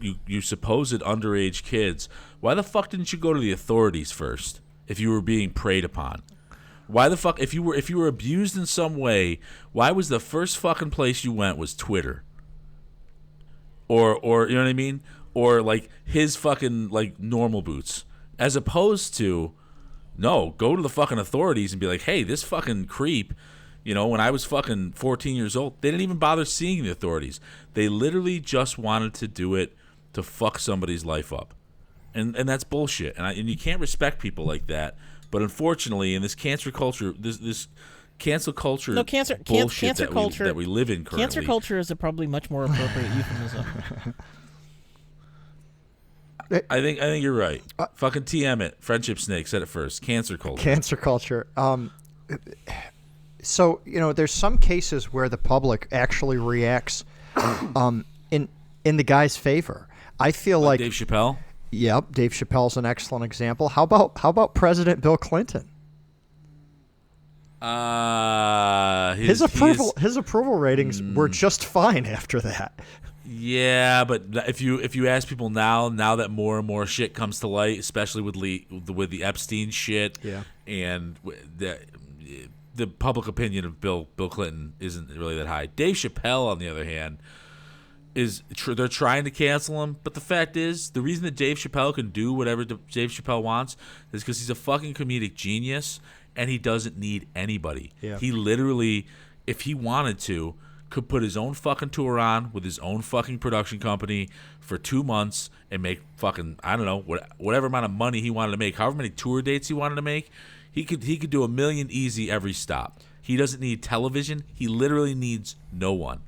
you 0.00 0.16
you 0.26 0.40
supposed 0.40 1.00
underage 1.00 1.62
kids. 1.62 2.08
Why 2.40 2.54
the 2.54 2.64
fuck 2.64 2.90
didn't 2.90 3.12
you 3.12 3.18
go 3.18 3.32
to 3.32 3.40
the 3.40 3.52
authorities 3.52 4.10
first 4.10 4.60
if 4.88 4.98
you 4.98 5.10
were 5.10 5.22
being 5.22 5.50
preyed 5.50 5.84
upon? 5.84 6.22
Why 6.88 7.08
the 7.08 7.16
fuck 7.16 7.40
if 7.40 7.54
you 7.54 7.62
were 7.62 7.76
if 7.76 7.88
you 7.88 7.98
were 7.98 8.08
abused 8.08 8.56
in 8.56 8.66
some 8.66 8.96
way, 8.96 9.38
why 9.70 9.92
was 9.92 10.08
the 10.08 10.20
first 10.20 10.58
fucking 10.58 10.90
place 10.90 11.24
you 11.24 11.32
went 11.32 11.56
was 11.56 11.74
Twitter? 11.74 12.24
Or 13.86 14.16
or 14.16 14.48
you 14.48 14.56
know 14.56 14.62
what 14.62 14.68
I 14.68 14.74
mean? 14.74 15.02
Or 15.34 15.62
like 15.62 15.88
his 16.04 16.34
fucking 16.34 16.88
like 16.88 17.20
normal 17.20 17.62
boots. 17.62 18.04
As 18.38 18.56
opposed 18.56 19.16
to 19.18 19.52
no, 20.16 20.54
go 20.58 20.76
to 20.76 20.82
the 20.82 20.88
fucking 20.88 21.18
authorities 21.18 21.72
and 21.72 21.80
be 21.80 21.86
like, 21.86 22.02
"Hey, 22.02 22.22
this 22.22 22.42
fucking 22.42 22.86
creep, 22.86 23.32
you 23.84 23.94
know, 23.94 24.06
when 24.06 24.20
I 24.20 24.30
was 24.30 24.44
fucking 24.44 24.92
14 24.92 25.34
years 25.36 25.56
old, 25.56 25.80
they 25.80 25.90
didn't 25.90 26.02
even 26.02 26.18
bother 26.18 26.44
seeing 26.44 26.82
the 26.84 26.90
authorities. 26.90 27.40
They 27.74 27.88
literally 27.88 28.38
just 28.40 28.78
wanted 28.78 29.14
to 29.14 29.28
do 29.28 29.54
it 29.54 29.74
to 30.12 30.22
fuck 30.22 30.58
somebody's 30.58 31.04
life 31.04 31.32
up." 31.32 31.54
and 32.14 32.36
and 32.36 32.46
that's 32.46 32.62
bullshit. 32.64 33.16
And 33.16 33.26
I, 33.26 33.32
and 33.32 33.48
you 33.48 33.56
can't 33.56 33.80
respect 33.80 34.18
people 34.20 34.44
like 34.44 34.66
that. 34.66 34.96
But 35.30 35.40
unfortunately, 35.40 36.14
in 36.14 36.20
this 36.20 36.34
cancer 36.34 36.70
culture, 36.70 37.14
this 37.18 37.38
this 37.38 37.68
cancel 38.18 38.52
culture, 38.52 38.92
No, 38.92 39.02
cancer- 39.02 39.36
can- 39.36 39.44
bullshit 39.44 39.86
cancer 39.88 40.04
that 40.06 40.12
culture- 40.12 40.44
we, 40.44 40.48
that 40.50 40.54
we 40.56 40.66
live 40.66 40.90
in 40.90 41.04
currently. 41.04 41.20
Cancer 41.22 41.42
culture 41.42 41.78
is 41.78 41.90
a 41.90 41.96
probably 41.96 42.26
much 42.26 42.50
more 42.50 42.64
appropriate 42.64 43.10
euphemism. 43.16 44.14
I 46.70 46.80
think 46.80 46.98
I 47.00 47.02
think 47.04 47.22
you're 47.22 47.32
right. 47.32 47.62
Uh, 47.78 47.86
Fucking 47.94 48.24
TM 48.24 48.60
it. 48.60 48.76
Friendship 48.80 49.18
Snake 49.18 49.46
said 49.46 49.62
it 49.62 49.66
first. 49.68 50.02
Cancer 50.02 50.36
culture. 50.36 50.62
cancer 50.62 50.96
culture. 50.96 51.46
Um, 51.56 51.90
so 53.42 53.80
you 53.84 53.98
know, 54.00 54.12
there's 54.12 54.32
some 54.32 54.58
cases 54.58 55.12
where 55.12 55.28
the 55.28 55.38
public 55.38 55.88
actually 55.92 56.36
reacts 56.38 57.04
um, 57.76 58.04
in 58.30 58.48
in 58.84 58.96
the 58.96 59.04
guy's 59.04 59.36
favor. 59.36 59.88
I 60.20 60.30
feel 60.32 60.60
like, 60.60 60.78
Dave 60.78 60.92
Chappelle. 60.92 61.38
yep, 61.70 62.12
Dave 62.12 62.32
Chappelle's 62.32 62.76
an 62.76 62.84
excellent 62.86 63.24
example. 63.24 63.68
How 63.70 63.82
about 63.84 64.18
how 64.18 64.28
about 64.28 64.54
President 64.54 65.00
Bill 65.00 65.16
Clinton? 65.16 65.68
Uh, 67.60 69.14
His, 69.14 69.28
his, 69.28 69.42
approval 69.42 69.92
his- 69.96 70.02
his 70.02 70.16
approval 70.16 70.56
ratings 70.56 71.00
were 71.00 71.28
Mm. 71.28 71.32
just 71.32 71.64
fine 71.64 72.06
after 72.06 72.40
that. 72.40 72.78
Yeah, 73.24 74.04
but 74.04 74.22
if 74.48 74.60
you 74.60 74.78
if 74.80 74.96
you 74.96 75.08
ask 75.08 75.28
people 75.28 75.50
now, 75.50 75.88
now 75.88 76.16
that 76.16 76.30
more 76.30 76.58
and 76.58 76.66
more 76.66 76.86
shit 76.86 77.14
comes 77.14 77.40
to 77.40 77.48
light, 77.48 77.78
especially 77.78 78.22
with 78.22 78.36
Lee, 78.36 78.66
with 78.70 79.10
the 79.10 79.22
Epstein 79.24 79.70
shit, 79.70 80.18
Yeah. 80.22 80.42
and 80.66 81.16
the 81.56 81.78
the 82.74 82.86
public 82.86 83.28
opinion 83.28 83.64
of 83.64 83.80
Bill 83.80 84.08
Bill 84.16 84.28
Clinton 84.28 84.74
isn't 84.80 85.08
really 85.10 85.36
that 85.36 85.46
high. 85.46 85.66
Dave 85.66 85.96
Chappelle, 85.96 86.48
on 86.50 86.58
the 86.58 86.68
other 86.68 86.84
hand, 86.84 87.18
is 88.14 88.42
tr- 88.54 88.72
they're 88.74 88.88
trying 88.88 89.24
to 89.24 89.30
cancel 89.30 89.82
him, 89.82 89.96
but 90.04 90.14
the 90.14 90.20
fact 90.20 90.56
is, 90.56 90.90
the 90.90 91.00
reason 91.02 91.24
that 91.24 91.36
Dave 91.36 91.58
Chappelle 91.58 91.94
can 91.94 92.10
do 92.10 92.32
whatever 92.32 92.64
D- 92.64 92.78
Dave 92.90 93.10
Chappelle 93.10 93.42
wants 93.42 93.76
is 94.12 94.22
because 94.22 94.38
he's 94.38 94.50
a 94.50 94.54
fucking 94.54 94.94
comedic 94.94 95.34
genius, 95.34 96.00
and 96.36 96.48
he 96.50 96.58
doesn't 96.58 96.98
need 96.98 97.28
anybody. 97.36 97.92
Yeah. 98.00 98.18
He 98.18 98.32
literally, 98.32 99.06
if 99.46 99.62
he 99.62 99.74
wanted 99.74 100.18
to, 100.20 100.54
could 100.92 101.08
put 101.08 101.22
his 101.22 101.36
own 101.36 101.54
fucking 101.54 101.90
tour 101.90 102.18
on 102.18 102.52
with 102.52 102.64
his 102.64 102.78
own 102.78 103.00
fucking 103.00 103.38
production 103.38 103.80
company 103.80 104.28
for 104.60 104.78
two 104.78 105.02
months 105.02 105.50
and 105.70 105.82
make 105.82 106.02
fucking 106.16 106.58
I 106.62 106.76
don't 106.76 106.84
know 106.84 107.00
what 107.00 107.26
whatever 107.38 107.66
amount 107.66 107.86
of 107.86 107.90
money 107.90 108.20
he 108.20 108.30
wanted 108.30 108.52
to 108.52 108.58
make, 108.58 108.76
however 108.76 108.96
many 108.96 109.10
tour 109.10 109.42
dates 109.42 109.68
he 109.68 109.74
wanted 109.74 109.96
to 109.96 110.02
make. 110.02 110.30
He 110.70 110.84
could 110.84 111.02
he 111.02 111.16
could 111.16 111.30
do 111.30 111.42
a 111.42 111.48
million 111.48 111.88
easy 111.90 112.30
every 112.30 112.52
stop. 112.52 113.00
He 113.20 113.36
doesn't 113.36 113.60
need 113.60 113.82
television. 113.82 114.44
He 114.54 114.68
literally 114.68 115.14
needs 115.14 115.56
no 115.72 115.92
one. 115.92 116.20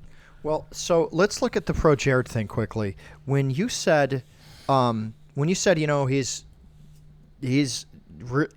Well, 0.42 0.66
so 0.72 1.08
let's 1.12 1.42
look 1.42 1.56
at 1.56 1.66
the 1.66 1.72
ProJared 1.72 2.26
thing 2.26 2.48
quickly. 2.48 2.96
When 3.24 3.50
you 3.50 3.68
said, 3.68 4.22
um, 4.68 5.14
when 5.34 5.48
you 5.48 5.54
said, 5.54 5.78
you 5.78 5.86
know, 5.86 6.06
he's 6.06 6.44
he's 7.40 7.86
re- 8.30 8.48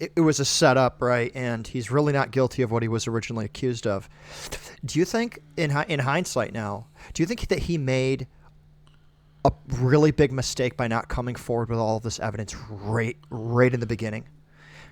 it, 0.00 0.20
was 0.20 0.40
a 0.40 0.44
setup, 0.44 1.00
right? 1.02 1.30
And 1.34 1.66
he's 1.66 1.90
really 1.90 2.12
not 2.12 2.30
guilty 2.30 2.62
of 2.62 2.70
what 2.70 2.82
he 2.82 2.88
was 2.88 3.06
originally 3.06 3.44
accused 3.44 3.86
of. 3.86 4.08
Do 4.84 4.98
you 4.98 5.04
think, 5.04 5.40
in 5.56 5.70
in 5.88 6.00
hindsight 6.00 6.52
now, 6.52 6.86
do 7.14 7.22
you 7.22 7.26
think 7.26 7.48
that 7.48 7.60
he 7.60 7.78
made 7.78 8.26
a 9.44 9.52
really 9.68 10.10
big 10.10 10.32
mistake 10.32 10.76
by 10.76 10.88
not 10.88 11.08
coming 11.08 11.34
forward 11.34 11.68
with 11.68 11.78
all 11.78 11.96
of 11.96 12.02
this 12.02 12.20
evidence 12.20 12.54
right 12.70 13.16
right 13.30 13.72
in 13.72 13.80
the 13.80 13.86
beginning? 13.86 14.28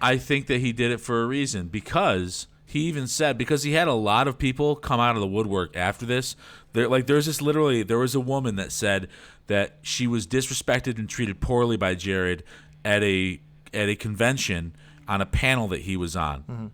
I 0.00 0.16
think 0.16 0.46
that 0.46 0.60
he 0.60 0.72
did 0.72 0.90
it 0.90 1.00
for 1.00 1.22
a 1.22 1.26
reason 1.26 1.68
because 1.68 2.46
he 2.64 2.80
even 2.82 3.06
said 3.06 3.36
because 3.36 3.64
he 3.64 3.72
had 3.72 3.88
a 3.88 3.94
lot 3.94 4.28
of 4.28 4.38
people 4.38 4.76
come 4.76 5.00
out 5.00 5.16
of 5.16 5.20
the 5.20 5.26
woodwork 5.26 5.76
after 5.76 6.06
this. 6.06 6.36
There, 6.72 6.88
like 6.88 7.06
there's 7.06 7.26
this 7.26 7.42
literally 7.42 7.82
there 7.82 7.98
was 7.98 8.14
a 8.14 8.20
woman 8.20 8.56
that 8.56 8.72
said 8.72 9.08
that 9.48 9.78
she 9.82 10.06
was 10.06 10.26
disrespected 10.26 10.98
and 10.98 11.08
treated 11.08 11.40
poorly 11.40 11.76
by 11.76 11.96
Jared 11.96 12.44
at 12.84 13.02
a 13.02 13.40
at 13.72 13.88
a 13.88 13.96
convention 13.96 14.74
on 15.08 15.20
a 15.20 15.26
panel 15.26 15.68
that 15.68 15.82
he 15.82 15.96
was 15.96 16.14
on, 16.16 16.72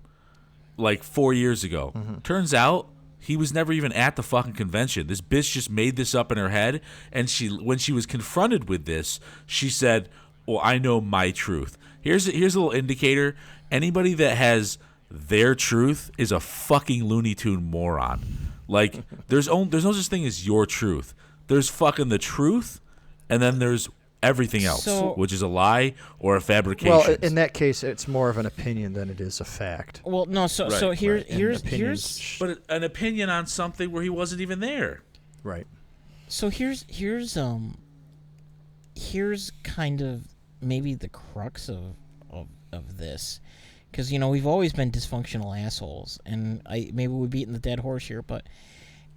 like 0.76 1.02
four 1.02 1.32
years 1.32 1.64
ago. 1.64 1.92
Turns 2.22 2.52
out 2.52 2.88
he 3.18 3.36
was 3.36 3.52
never 3.52 3.72
even 3.72 3.92
at 3.92 4.16
the 4.16 4.22
fucking 4.22 4.52
convention. 4.54 5.06
This 5.06 5.20
bitch 5.20 5.52
just 5.52 5.70
made 5.70 5.96
this 5.96 6.14
up 6.14 6.30
in 6.30 6.38
her 6.38 6.50
head, 6.50 6.80
and 7.12 7.28
she 7.30 7.48
when 7.48 7.78
she 7.78 7.92
was 7.92 8.06
confronted 8.06 8.68
with 8.68 8.84
this, 8.84 9.20
she 9.46 9.68
said, 9.70 10.08
"Well, 10.46 10.60
I 10.62 10.78
know 10.78 11.00
my 11.00 11.30
truth." 11.30 11.78
Here's 12.00 12.28
a, 12.28 12.30
here's 12.30 12.54
a 12.54 12.60
little 12.60 12.74
indicator. 12.78 13.34
Anybody 13.70 14.14
that 14.14 14.36
has 14.36 14.78
their 15.10 15.54
truth 15.54 16.10
is 16.18 16.30
a 16.30 16.40
fucking 16.40 17.04
Looney 17.04 17.34
Tune 17.34 17.64
moron. 17.64 18.20
Like 18.68 19.02
there's 19.28 19.48
only, 19.48 19.70
there's 19.70 19.84
no 19.84 19.92
such 19.92 20.06
thing 20.08 20.24
as 20.24 20.46
your 20.46 20.66
truth. 20.66 21.14
There's 21.48 21.68
fucking 21.68 22.08
the 22.08 22.18
truth, 22.18 22.80
and 23.28 23.40
then 23.40 23.58
there's 23.58 23.88
everything 24.26 24.64
else, 24.64 24.84
So- 24.84 25.14
which 25.14 25.32
is 25.32 25.42
a 25.42 25.46
lie 25.48 25.94
or 26.18 26.36
a 26.36 26.40
fabrication. 26.40 26.90
Well, 26.96 27.16
in 27.22 27.36
that 27.36 27.54
case, 27.54 27.82
it's 27.84 28.06
more 28.08 28.28
of 28.28 28.36
an 28.38 28.46
opinion 28.46 28.92
than 28.92 29.08
it 29.10 29.20
is 29.20 29.40
a 29.40 29.44
fact. 29.44 30.02
well, 30.04 30.26
no. 30.26 30.46
So 30.46 30.68
so 30.68 30.90
here 30.90 31.16
right. 31.16 31.26
And 31.28 31.38
here's 31.38 31.60
opinions- 31.62 32.18
here's 32.18 32.38
but 32.38 32.74
an 32.74 32.82
opinion 32.84 33.30
on 33.30 33.46
something 33.46 33.90
where 33.90 34.02
he 34.02 34.10
wasn't 34.10 34.40
even 34.40 34.60
there. 34.60 35.02
Right. 35.42 35.66
so 36.28 36.48
here's 36.50 36.84
here's 36.88 37.36
um 37.36 37.78
here's 38.96 39.50
kind 39.62 40.00
of 40.00 40.22
maybe 40.60 40.94
the 40.94 41.08
crux 41.08 41.68
of 41.68 41.94
of, 42.30 42.48
of 42.72 42.96
this 42.98 43.40
because 43.90 44.10
you 44.12 44.18
know 44.18 44.28
we've 44.28 44.46
always 44.46 44.72
been 44.72 44.90
dysfunctional 44.90 45.56
assholes 45.56 46.18
and 46.26 46.62
i 46.66 46.90
maybe 46.92 47.12
we're 47.12 47.26
beating 47.28 47.52
the 47.52 47.58
dead 47.60 47.78
horse 47.80 48.08
here 48.08 48.22
but 48.22 48.44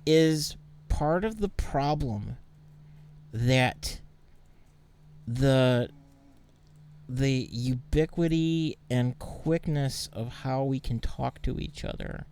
is 0.05 0.55
part 0.89 1.23
of 1.23 1.39
the 1.39 1.49
problem 1.49 2.37
that 3.33 3.99
the 5.33 5.89
the 7.07 7.47
ubiquity 7.51 8.77
and 8.89 9.17
quickness 9.19 10.09
of 10.13 10.27
how 10.43 10.63
we 10.63 10.79
can 10.79 10.99
talk 10.99 11.41
to 11.41 11.59
each 11.59 11.83
other 11.83 12.25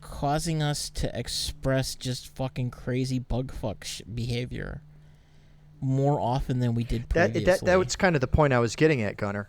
causing 0.00 0.60
us 0.62 0.90
to 0.90 1.16
express 1.18 1.94
just 1.94 2.26
fucking 2.28 2.70
crazy 2.70 3.18
bug 3.20 3.52
fuck 3.52 3.84
sh- 3.84 4.02
behavior 4.14 4.82
more 5.80 6.18
often 6.20 6.58
than 6.60 6.74
we 6.74 6.84
did 6.84 7.02
That, 7.10 7.32
previously. 7.32 7.44
that 7.44 7.64
that 7.64 7.78
was 7.78 7.96
kind 7.96 8.14
of 8.14 8.20
the 8.20 8.28
point 8.28 8.52
I 8.52 8.58
was 8.58 8.76
getting 8.76 9.02
at, 9.02 9.16
Gunner. 9.16 9.48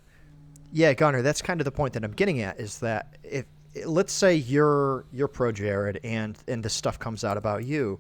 Yeah, 0.72 0.94
Gunner, 0.94 1.22
that's 1.22 1.42
kind 1.44 1.60
of 1.62 1.66
the 1.66 1.72
point 1.72 1.94
that 1.94 2.04
I'm 2.04 2.12
getting 2.14 2.42
at 2.42 2.60
is 2.60 2.80
that 2.80 3.18
if 3.24 3.46
let's 3.86 4.14
say 4.14 4.36
you're 4.36 5.06
you're 5.12 5.28
ProJared 5.28 6.00
and 6.04 6.38
and 6.48 6.64
this 6.64 6.74
stuff 6.74 6.98
comes 6.98 7.24
out 7.24 7.38
about 7.38 7.66
you, 7.66 8.00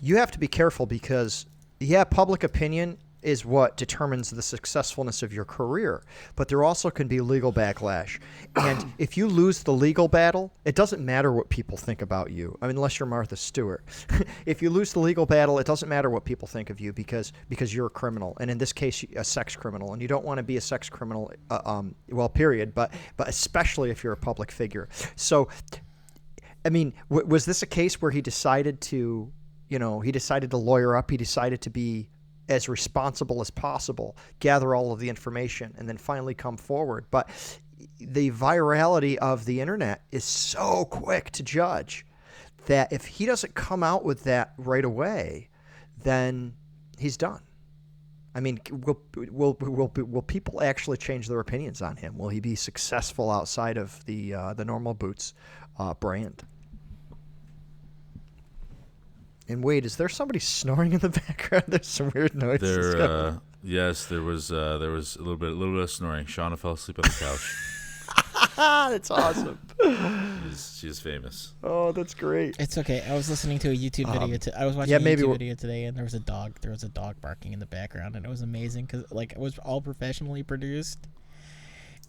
you 0.00 0.16
have 0.16 0.30
to 0.30 0.38
be 0.38 0.48
careful 0.48 0.86
because 0.86 1.46
yeah, 1.80 2.04
public 2.04 2.42
opinion 2.44 2.96
is 3.22 3.44
what 3.44 3.76
determines 3.76 4.30
the 4.30 4.42
successfulness 4.42 5.22
of 5.22 5.32
your 5.32 5.44
career, 5.44 6.02
but 6.36 6.48
there 6.48 6.62
also 6.62 6.90
can 6.90 7.08
be 7.08 7.20
legal 7.20 7.52
backlash. 7.52 8.20
And 8.56 8.92
if 8.98 9.16
you 9.16 9.26
lose 9.26 9.62
the 9.62 9.72
legal 9.72 10.08
battle, 10.08 10.52
it 10.64 10.74
doesn't 10.74 11.04
matter 11.04 11.32
what 11.32 11.48
people 11.48 11.76
think 11.76 12.02
about 12.02 12.30
you. 12.30 12.56
I 12.62 12.66
mean, 12.66 12.76
unless 12.76 12.98
you're 12.98 13.06
Martha 13.06 13.36
Stewart. 13.36 13.84
if 14.46 14.62
you 14.62 14.70
lose 14.70 14.92
the 14.92 15.00
legal 15.00 15.26
battle, 15.26 15.58
it 15.58 15.66
doesn't 15.66 15.88
matter 15.88 16.10
what 16.10 16.24
people 16.24 16.46
think 16.48 16.70
of 16.70 16.80
you 16.80 16.92
because 16.92 17.32
because 17.48 17.74
you're 17.74 17.86
a 17.86 17.90
criminal, 17.90 18.36
and 18.40 18.50
in 18.50 18.58
this 18.58 18.72
case, 18.72 19.04
a 19.16 19.24
sex 19.24 19.56
criminal, 19.56 19.92
and 19.92 20.02
you 20.02 20.08
don't 20.08 20.24
want 20.24 20.38
to 20.38 20.42
be 20.42 20.56
a 20.56 20.60
sex 20.60 20.88
criminal. 20.88 21.32
Uh, 21.50 21.60
um, 21.64 21.94
well, 22.10 22.28
period. 22.28 22.74
But 22.74 22.92
but 23.16 23.28
especially 23.28 23.90
if 23.90 24.04
you're 24.04 24.12
a 24.12 24.16
public 24.16 24.50
figure. 24.50 24.88
So 25.16 25.48
I 26.64 26.70
mean, 26.70 26.92
w- 27.08 27.26
was 27.26 27.44
this 27.44 27.62
a 27.62 27.66
case 27.66 28.00
where 28.02 28.10
he 28.10 28.20
decided 28.20 28.80
to, 28.82 29.32
you 29.68 29.78
know, 29.78 30.00
he 30.00 30.12
decided 30.12 30.50
to 30.50 30.56
lawyer 30.56 30.96
up, 30.96 31.10
he 31.10 31.16
decided 31.16 31.60
to 31.62 31.70
be 31.70 32.10
as 32.48 32.68
responsible 32.68 33.40
as 33.40 33.50
possible, 33.50 34.16
gather 34.40 34.74
all 34.74 34.92
of 34.92 35.00
the 35.00 35.08
information, 35.08 35.74
and 35.78 35.88
then 35.88 35.96
finally 35.96 36.34
come 36.34 36.56
forward? 36.56 37.06
But 37.10 37.28
the 38.00 38.30
virality 38.30 39.16
of 39.16 39.44
the 39.44 39.60
internet 39.60 40.02
is 40.12 40.24
so 40.24 40.84
quick 40.84 41.30
to 41.32 41.42
judge 41.42 42.04
that 42.66 42.92
if 42.92 43.06
he 43.06 43.26
doesn't 43.26 43.54
come 43.54 43.82
out 43.82 44.04
with 44.04 44.24
that 44.24 44.52
right 44.58 44.84
away, 44.84 45.48
then 46.02 46.54
he's 46.98 47.16
done. 47.16 47.42
I 48.34 48.40
mean, 48.40 48.60
will 48.70 49.00
will 49.30 49.56
will 49.58 49.90
will 49.96 50.22
people 50.22 50.62
actually 50.62 50.98
change 50.98 51.28
their 51.28 51.40
opinions 51.40 51.82
on 51.82 51.96
him? 51.96 52.18
Will 52.18 52.28
he 52.28 52.40
be 52.40 52.54
successful 52.54 53.30
outside 53.30 53.76
of 53.76 54.04
the 54.04 54.34
uh, 54.34 54.54
the 54.54 54.64
normal 54.64 54.94
boots 54.94 55.34
uh, 55.78 55.94
brand? 55.94 56.44
And 59.48 59.64
wait, 59.64 59.86
is 59.86 59.96
there 59.96 60.08
somebody 60.08 60.38
snoring 60.38 60.92
in 60.92 60.98
the 60.98 61.08
background? 61.26 61.64
There's 61.68 61.86
some 61.86 62.12
weird 62.14 62.34
noises. 62.34 62.94
There, 62.94 63.02
uh, 63.02 63.38
yes, 63.62 64.06
there 64.06 64.22
was 64.22 64.52
uh, 64.52 64.78
there 64.78 64.90
was 64.90 65.16
a 65.16 65.20
little 65.20 65.36
bit 65.36 65.50
a 65.50 65.54
little 65.54 65.74
bit 65.74 65.84
of 65.84 65.90
snoring. 65.90 66.26
Shauna 66.26 66.58
fell 66.58 66.72
asleep 66.72 66.98
on 66.98 67.08
the 67.08 67.16
couch. 67.18 67.74
that's 68.56 69.10
awesome. 69.10 69.58
She's, 70.48 70.78
she's 70.78 71.00
famous. 71.00 71.54
Oh, 71.62 71.92
that's 71.92 72.14
great. 72.14 72.56
It's 72.58 72.76
okay. 72.78 73.02
I 73.08 73.14
was 73.14 73.28
listening 73.30 73.58
to 73.60 73.70
a 73.70 73.76
YouTube 73.76 74.12
video. 74.12 74.34
Um, 74.34 74.38
to, 74.38 74.60
I 74.60 74.66
was 74.66 74.76
watching 74.76 74.90
yeah, 74.92 74.96
a 74.96 75.00
maybe 75.00 75.22
YouTube 75.22 75.26
we'll- 75.26 75.34
video 75.34 75.54
today, 75.54 75.84
and 75.84 75.96
there 75.96 76.04
was 76.04 76.14
a 76.14 76.20
dog. 76.20 76.58
There 76.60 76.70
was 76.70 76.82
a 76.82 76.88
dog 76.88 77.20
barking 77.20 77.52
in 77.52 77.58
the 77.58 77.66
background, 77.66 78.16
and 78.16 78.24
it 78.24 78.28
was 78.28 78.42
amazing 78.42 78.86
because 78.86 79.10
like 79.10 79.32
it 79.32 79.38
was 79.38 79.58
all 79.58 79.80
professionally 79.80 80.42
produced. 80.42 80.98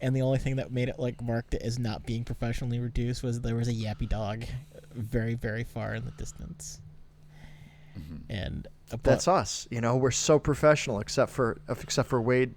And 0.02 0.16
the 0.16 0.22
only 0.22 0.38
thing 0.40 0.56
that 0.58 0.72
made 0.72 0.88
it 0.88 0.98
like 0.98 1.22
marked 1.22 1.54
it 1.54 1.62
as 1.62 1.78
not 1.78 2.06
being 2.06 2.24
professionally 2.24 2.80
reduced 2.80 3.22
was 3.22 3.42
there 3.42 3.56
was 3.56 3.68
a 3.68 3.74
yappy 3.74 4.08
dog, 4.08 4.46
very 4.94 5.36
very 5.36 5.64
far 5.64 5.94
in 5.96 6.06
the 6.06 6.12
distance. 6.12 6.80
And 8.30 8.68
uh, 8.68 8.98
but- 8.98 9.04
That's 9.04 9.28
us. 9.28 9.68
You 9.72 9.82
know, 9.82 9.96
we're 9.98 10.12
so 10.12 10.40
professional, 10.40 11.00
except 11.00 11.32
for 11.32 11.60
except 11.70 12.10
for 12.10 12.22
Wade. 12.22 12.56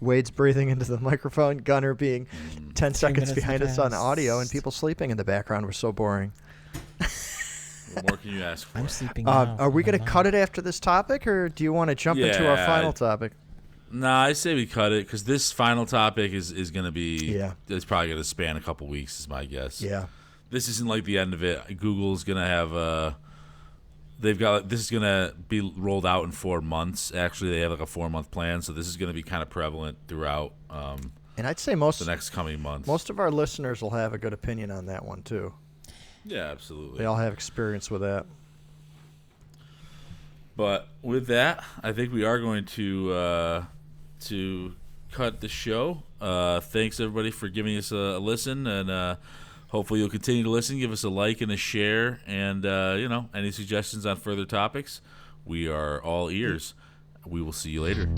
Wade's 0.00 0.30
breathing 0.30 0.68
into 0.68 0.84
the 0.84 1.00
microphone. 1.10 1.58
Gunner 1.58 1.94
being 1.94 2.26
Mm. 2.54 2.74
ten 2.74 2.94
seconds 2.94 3.32
behind 3.32 3.62
us 3.62 3.78
on 3.78 3.92
audio, 3.92 4.38
and 4.40 4.48
people 4.48 4.70
sleeping 4.70 5.10
in 5.10 5.16
the 5.16 5.24
background. 5.24 5.66
We're 5.66 5.72
so 5.72 5.92
boring. 5.92 6.32
What 7.94 8.08
more 8.10 8.16
can 8.18 8.30
you 8.32 8.42
ask 8.42 8.68
for? 8.68 8.78
I'm 8.78 8.86
sleeping. 8.88 9.26
Uh, 9.26 9.44
now. 9.46 9.56
are 9.58 9.70
we 9.70 9.82
going 9.82 9.98
to 9.98 10.04
cut 10.04 10.26
it 10.26 10.34
after 10.34 10.60
this 10.60 10.78
topic, 10.78 11.26
or 11.26 11.48
do 11.48 11.64
you 11.64 11.72
want 11.72 11.88
to 11.88 11.94
jump 11.94 12.20
into 12.20 12.46
our 12.48 12.56
final 12.58 12.90
I- 12.90 12.92
topic? 12.92 13.32
Nah, 13.90 14.20
I 14.24 14.34
say 14.34 14.54
we 14.54 14.66
cut 14.66 14.92
it 14.92 15.06
because 15.06 15.24
this 15.24 15.50
final 15.50 15.86
topic 15.86 16.32
is, 16.32 16.52
is 16.52 16.70
going 16.70 16.84
to 16.84 16.92
be. 16.92 17.16
Yeah. 17.34 17.54
It's 17.68 17.86
probably 17.86 18.08
going 18.08 18.20
to 18.20 18.24
span 18.28 18.58
a 18.58 18.60
couple 18.60 18.86
weeks, 18.86 19.18
is 19.18 19.26
my 19.28 19.46
guess. 19.46 19.80
Yeah. 19.80 20.04
This 20.50 20.68
isn't 20.68 20.86
like 20.86 21.04
the 21.04 21.16
end 21.18 21.32
of 21.32 21.42
it. 21.42 21.78
Google's 21.78 22.22
going 22.24 22.36
to 22.38 22.44
have 22.46 22.72
a. 22.74 23.16
They've 24.20 24.38
got 24.38 24.68
this 24.68 24.80
is 24.80 24.90
going 24.90 25.04
to 25.04 25.34
be 25.48 25.60
rolled 25.60 26.04
out 26.04 26.24
in 26.24 26.32
four 26.32 26.60
months. 26.60 27.14
Actually, 27.14 27.52
they 27.52 27.60
have 27.60 27.70
like 27.70 27.80
a 27.80 27.86
four 27.86 28.10
month 28.10 28.30
plan, 28.30 28.62
so 28.62 28.72
this 28.72 28.86
is 28.88 28.96
going 28.96 29.08
to 29.08 29.14
be 29.14 29.22
kind 29.22 29.42
of 29.42 29.48
prevalent 29.50 29.96
throughout 30.08 30.54
um, 30.70 31.12
And 31.36 31.46
I'd 31.46 31.60
say 31.60 31.74
most 31.76 32.00
the 32.00 32.06
next 32.06 32.30
coming 32.30 32.60
months. 32.60 32.86
most 32.88 33.10
of 33.10 33.20
our 33.20 33.30
listeners 33.30 33.80
will 33.80 33.90
have 33.90 34.12
a 34.12 34.18
good 34.18 34.32
opinion 34.32 34.70
on 34.72 34.86
that 34.86 35.04
one 35.04 35.22
too. 35.22 35.54
yeah, 36.24 36.50
absolutely. 36.50 36.98
They 36.98 37.04
all 37.04 37.16
have 37.16 37.32
experience 37.32 37.90
with 37.92 38.00
that. 38.00 38.26
But 40.56 40.88
with 41.02 41.28
that, 41.28 41.62
I 41.84 41.92
think 41.92 42.12
we 42.12 42.24
are 42.24 42.40
going 42.40 42.64
to 42.64 43.12
uh, 43.12 43.64
to 44.22 44.74
cut 45.12 45.40
the 45.40 45.48
show. 45.48 46.02
Uh, 46.20 46.58
thanks 46.58 46.98
everybody 46.98 47.30
for 47.30 47.48
giving 47.48 47.76
us 47.76 47.92
a, 47.92 47.96
a 47.96 48.18
listen, 48.18 48.66
and 48.66 48.90
uh, 48.90 49.16
hopefully 49.68 50.00
you'll 50.00 50.08
continue 50.08 50.42
to 50.42 50.50
listen. 50.50 50.78
Give 50.78 50.92
us 50.92 51.04
a 51.04 51.08
like 51.08 51.40
and 51.40 51.52
a 51.52 51.56
share, 51.56 52.20
and 52.26 52.66
uh, 52.66 52.96
you 52.98 53.08
know 53.08 53.28
any 53.34 53.50
suggestions 53.50 54.04
on 54.04 54.16
further 54.16 54.44
topics. 54.44 55.00
We 55.44 55.68
are 55.68 56.02
all 56.02 56.30
ears. 56.30 56.74
We 57.26 57.42
will 57.42 57.52
see 57.52 57.70
you 57.70 57.82
later. 57.82 58.08